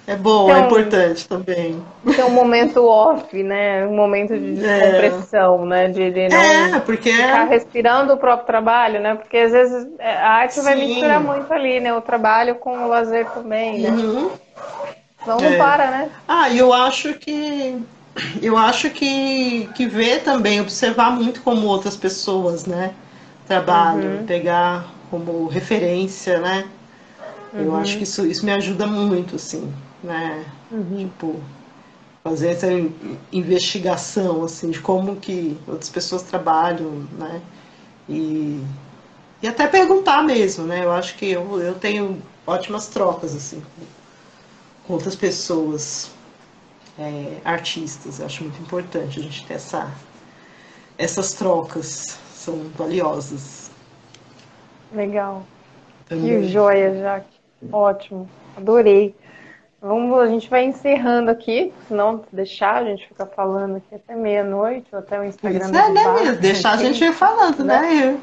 É 0.05 0.17
bom, 0.17 0.49
é 0.49 0.51
então, 0.51 0.63
é 0.63 0.65
importante 0.65 1.27
também. 1.27 1.81
Tem 2.15 2.25
um 2.25 2.31
momento 2.31 2.85
off, 2.85 3.41
né? 3.41 3.87
Um 3.87 3.95
momento 3.95 4.37
de 4.37 4.65
é. 4.65 4.79
descompressão, 4.79 5.63
é. 5.63 5.65
né? 5.67 5.87
De, 5.87 6.11
de 6.11 6.27
não 6.27 6.37
é, 6.37 6.79
porque 6.81 7.09
é 7.09 7.27
ficar 7.27 7.43
respirando 7.45 8.13
o 8.13 8.17
próprio 8.17 8.45
trabalho, 8.45 8.99
né? 8.99 9.15
Porque 9.15 9.37
às 9.37 9.51
vezes 9.53 9.87
a 9.99 10.29
arte 10.29 10.55
Sim. 10.55 10.63
vai 10.63 10.75
misturar 10.75 11.21
muito 11.21 11.51
ali, 11.53 11.79
né? 11.79 11.93
O 11.93 12.01
trabalho 12.01 12.55
com 12.55 12.83
o 12.83 12.87
lazer 12.89 13.25
também, 13.29 13.79
né? 13.79 13.89
Uhum. 13.91 14.31
Não, 15.25 15.37
não 15.37 15.45
é. 15.45 15.57
para, 15.57 15.89
né? 15.89 16.09
Ah, 16.27 16.49
e 16.49 16.57
eu 16.57 16.73
acho 16.73 17.13
que 17.13 17.81
eu 18.41 18.57
acho 18.57 18.89
que, 18.89 19.69
que 19.73 19.87
ver 19.87 20.21
também, 20.21 20.61
observar 20.61 21.11
muito 21.11 21.41
como 21.41 21.65
outras 21.65 21.95
pessoas, 21.95 22.65
né, 22.65 22.93
trabalham, 23.47 24.17
uhum. 24.17 24.25
pegar 24.25 24.85
como 25.09 25.47
referência, 25.47 26.39
né? 26.39 26.65
Uhum. 27.53 27.61
Eu 27.61 27.75
acho 27.75 27.97
que 27.97 28.03
isso, 28.03 28.25
isso 28.25 28.45
me 28.45 28.51
ajuda 28.51 28.85
muito, 28.85 29.35
assim, 29.35 29.71
né? 30.03 30.45
Uhum. 30.71 31.07
Tipo, 31.07 31.39
fazer 32.23 32.49
essa 32.49 32.67
investigação, 33.31 34.43
assim, 34.43 34.71
de 34.71 34.79
como 34.79 35.15
que 35.15 35.57
outras 35.67 35.89
pessoas 35.89 36.23
trabalham, 36.23 37.07
né? 37.17 37.41
E, 38.07 38.63
e 39.41 39.47
até 39.47 39.67
perguntar 39.67 40.23
mesmo, 40.23 40.65
né? 40.65 40.83
Eu 40.83 40.91
acho 40.91 41.15
que 41.15 41.31
eu, 41.31 41.59
eu 41.59 41.75
tenho 41.75 42.21
ótimas 42.45 42.87
trocas, 42.87 43.35
assim, 43.35 43.61
com 44.85 44.93
outras 44.93 45.15
pessoas, 45.15 46.11
é, 46.97 47.37
artistas. 47.43 48.19
Eu 48.19 48.25
acho 48.25 48.43
muito 48.43 48.61
importante 48.61 49.19
a 49.19 49.23
gente 49.23 49.45
ter 49.45 49.55
essa, 49.55 49.91
essas 50.97 51.33
trocas, 51.33 52.17
são 52.33 52.69
valiosas. 52.77 53.71
Legal. 54.93 55.45
Também. 56.07 56.41
Que 56.41 56.49
joia, 56.49 56.99
Jaque. 56.99 57.39
Ótimo, 57.71 58.29
adorei. 58.57 59.15
Vamos, 59.83 60.17
a 60.17 60.27
gente 60.27 60.49
vai 60.49 60.63
encerrando 60.63 61.29
aqui, 61.29 61.73
senão 61.89 62.23
deixar, 62.31 62.75
a 62.75 62.85
gente 62.85 63.05
fica 63.05 63.25
falando 63.25 63.75
aqui 63.75 63.93
até 63.93 64.15
meia-noite, 64.15 64.87
ou 64.93 64.99
até 64.99 65.19
o 65.19 65.25
Instagram. 65.25 65.65
Isso 65.65 65.75
é, 65.75 65.89
né? 65.89 66.31
Deixar 66.39 66.71
a 66.71 66.77
gente 66.77 67.03
ir 67.03 67.11
falando, 67.11 67.65
né? 67.65 67.81
né? 67.81 68.19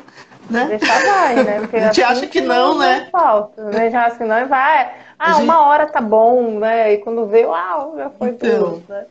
né? 0.49 0.79
Deixar 0.79 1.03
vai, 1.03 1.45
né? 1.45 1.61
Porque 1.69 1.77
a 1.77 1.81
gente 1.81 2.03
acha 2.03 2.27
que 2.27 2.41
não, 2.41 2.79
né? 2.79 3.11
Falta, 3.13 3.63
né? 3.65 3.79
A 3.79 3.85
gente 3.85 3.95
acha 3.95 4.17
que 4.17 4.25
não 4.25 4.39
e 4.39 4.47
vai. 4.47 4.95
Ah, 5.19 5.33
gente... 5.35 5.43
uma 5.45 5.67
hora 5.67 5.87
tá 5.87 6.01
bom, 6.01 6.59
né? 6.59 6.95
E 6.95 6.99
quando 6.99 7.27
vê, 7.27 7.45
uau, 7.45 7.95
já 7.95 8.09
foi 8.09 8.31
então, 8.31 8.81
tudo, 8.81 8.85
né? 8.89 9.07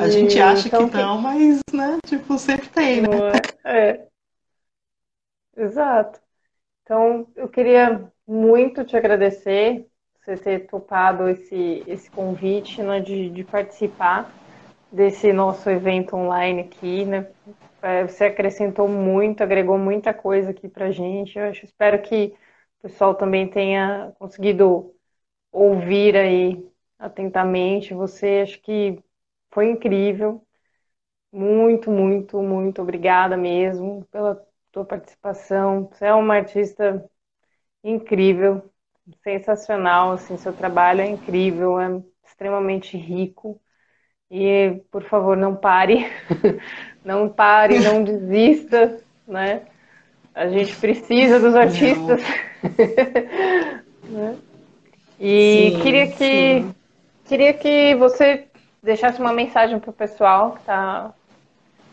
A 0.00 0.08
gente 0.08 0.40
acha 0.40 0.66
então, 0.66 0.88
que 0.88 0.96
não, 0.96 1.16
mas, 1.16 1.60
né? 1.72 1.98
Tipo, 2.06 2.36
sempre 2.38 2.68
tem, 2.70 3.02
né? 3.02 3.08
É. 3.64 3.88
é. 3.88 4.06
Exato. 5.56 6.18
Então, 6.82 7.28
eu 7.36 7.48
queria 7.48 8.04
muito 8.26 8.84
te 8.84 8.96
agradecer 8.96 9.86
você 10.20 10.36
ter 10.36 10.66
topado 10.66 11.28
esse, 11.28 11.82
esse 11.86 12.10
convite 12.10 12.82
né, 12.82 13.00
de, 13.00 13.30
de 13.30 13.44
participar 13.44 14.32
desse 14.92 15.32
nosso 15.32 15.68
evento 15.70 16.16
online 16.16 16.62
aqui, 16.62 17.04
né? 17.04 17.30
É, 17.82 18.06
você 18.06 18.24
acrescentou 18.26 18.88
muito, 18.88 19.42
agregou 19.42 19.78
muita 19.78 20.12
coisa 20.12 20.50
aqui 20.50 20.68
para 20.68 20.90
gente. 20.90 21.38
Eu 21.38 21.46
acho, 21.46 21.64
espero 21.64 22.00
que 22.02 22.34
o 22.78 22.82
pessoal 22.82 23.14
também 23.14 23.48
tenha 23.48 24.12
conseguido 24.18 24.94
ouvir 25.52 26.16
aí 26.16 26.64
atentamente. 26.98 27.94
Você 27.94 28.40
acho 28.44 28.60
que 28.62 29.02
foi 29.52 29.70
incrível. 29.70 30.44
Muito, 31.32 31.90
muito, 31.90 32.42
muito 32.42 32.82
obrigada 32.82 33.36
mesmo 33.36 34.04
pela 34.10 34.44
tua 34.72 34.84
participação. 34.84 35.88
Você 35.92 36.06
é 36.06 36.14
uma 36.14 36.34
artista 36.36 37.08
incrível, 37.84 38.62
sensacional, 39.22 40.12
assim, 40.12 40.36
seu 40.36 40.52
trabalho 40.52 41.00
é 41.00 41.08
incrível, 41.08 41.80
é 41.80 42.00
extremamente 42.26 42.96
rico. 42.96 43.60
E, 44.30 44.80
por 44.90 45.02
favor, 45.04 45.36
não 45.36 45.56
pare, 45.56 46.06
não 47.04 47.28
pare, 47.28 47.80
não 47.80 48.04
desista, 48.04 49.00
né? 49.26 49.62
A 50.34 50.48
gente 50.48 50.76
precisa 50.76 51.40
dos 51.40 51.54
artistas. 51.54 52.22
né? 54.04 54.36
E 55.18 55.72
sim, 55.72 55.82
queria 55.82 56.06
que 56.06 56.16
sim. 56.16 56.74
queria 57.26 57.52
que 57.52 57.94
você 57.96 58.48
deixasse 58.82 59.20
uma 59.20 59.32
mensagem 59.32 59.78
para 59.78 59.90
o 59.90 59.92
pessoal 59.92 60.52
que 60.52 60.60
está 60.60 61.12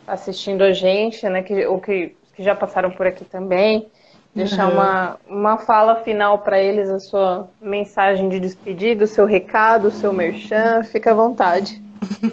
assistindo 0.08 0.64
a 0.64 0.72
gente, 0.72 1.28
né? 1.28 1.44
Que, 1.44 1.66
ou 1.66 1.82
que, 1.82 2.16
que 2.36 2.44
já 2.44 2.56
passaram 2.56 2.92
por 2.92 3.06
aqui 3.06 3.26
também. 3.26 3.90
Deixar 4.36 4.68
uhum. 4.68 4.74
uma, 4.74 5.18
uma 5.28 5.58
fala 5.58 5.96
final 6.04 6.40
para 6.40 6.62
eles, 6.62 6.90
a 6.90 7.00
sua 7.00 7.50
mensagem 7.62 8.30
de 8.30 8.40
despedida, 8.40 9.04
o 9.04 9.08
seu 9.08 9.26
recado, 9.26 9.88
o 9.88 9.92
seu 9.92 10.14
merchan, 10.14 10.84
fica 10.84 11.12
à 11.12 11.14
vontade. 11.14 11.82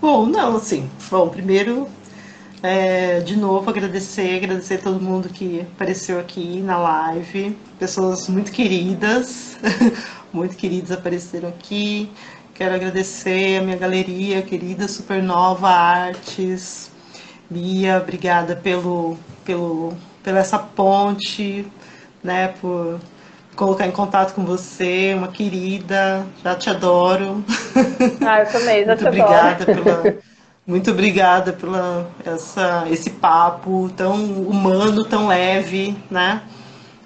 bom, 0.00 0.26
não, 0.26 0.56
assim, 0.56 0.90
bom, 1.08 1.28
primeiro, 1.28 1.88
é, 2.62 3.20
de 3.20 3.36
novo, 3.36 3.70
agradecer, 3.70 4.38
agradecer 4.38 4.74
a 4.74 4.78
todo 4.78 5.00
mundo 5.00 5.28
que 5.28 5.60
apareceu 5.60 6.18
aqui 6.18 6.60
na 6.60 6.76
live, 6.78 7.56
pessoas 7.78 8.28
muito 8.28 8.50
queridas, 8.50 9.56
muito 10.32 10.56
queridas 10.56 10.90
apareceram 10.90 11.48
aqui. 11.48 12.10
Quero 12.54 12.74
agradecer 12.74 13.58
a 13.58 13.62
minha 13.62 13.76
galeria 13.76 14.40
querida 14.40 14.88
Supernova 14.88 15.68
Artes. 15.68 16.90
Bia, 17.50 17.98
obrigada 17.98 18.56
pelo, 18.56 19.18
pelo, 19.44 19.92
pela 20.26 20.40
essa 20.40 20.58
ponte, 20.58 21.64
né, 22.20 22.48
por 22.60 22.98
colocar 23.54 23.86
em 23.86 23.92
contato 23.92 24.34
com 24.34 24.44
você, 24.44 25.14
uma 25.16 25.28
querida, 25.28 26.26
já 26.42 26.56
te 26.56 26.68
adoro. 26.68 27.44
Ah, 28.26 28.40
eu 28.40 28.46
também, 28.50 28.84
já 28.84 28.86
muito 28.90 28.98
te 28.98 29.06
obrigada 29.06 29.62
adoro. 29.62 29.84
Pela, 29.84 30.14
muito 30.66 30.90
obrigada 30.90 31.52
pela 31.52 32.08
essa, 32.24 32.86
esse 32.90 33.10
papo 33.10 33.88
tão 33.96 34.16
humano, 34.16 35.04
tão 35.04 35.28
leve, 35.28 35.96
né? 36.10 36.42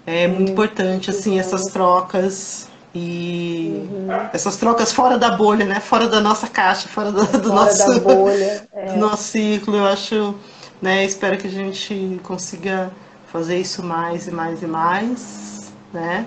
É 0.06 0.26
muito 0.26 0.52
importante 0.52 1.10
assim 1.10 1.38
essas 1.38 1.66
trocas 1.66 2.70
e 2.94 3.86
uhum. 3.90 4.09
essas 4.32 4.56
trocas 4.56 4.94
fora 4.94 5.18
da 5.18 5.32
bolha, 5.32 5.66
né? 5.66 5.78
Fora 5.78 6.09
da 6.09 6.22
nossa 6.22 6.48
caixa, 6.48 6.88
fora 6.88 7.12
do, 7.12 7.22
do 7.26 7.51
fora 7.51 7.55
nosso 7.55 8.01
bolha, 8.01 8.66
é. 8.72 8.92
do 8.94 8.98
nosso 8.98 9.24
ciclo. 9.24 9.76
Eu 9.76 9.84
acho, 9.84 10.34
né? 10.80 11.05
Espero 11.05 11.36
que 11.36 11.47
a 11.47 11.51
gente 11.51 12.18
consiga 12.22 12.90
fazer 13.31 13.59
isso 13.59 13.82
mais 13.82 14.27
e 14.27 14.31
mais 14.32 14.62
e 14.62 14.66
mais, 14.66 15.73
né? 15.93 16.27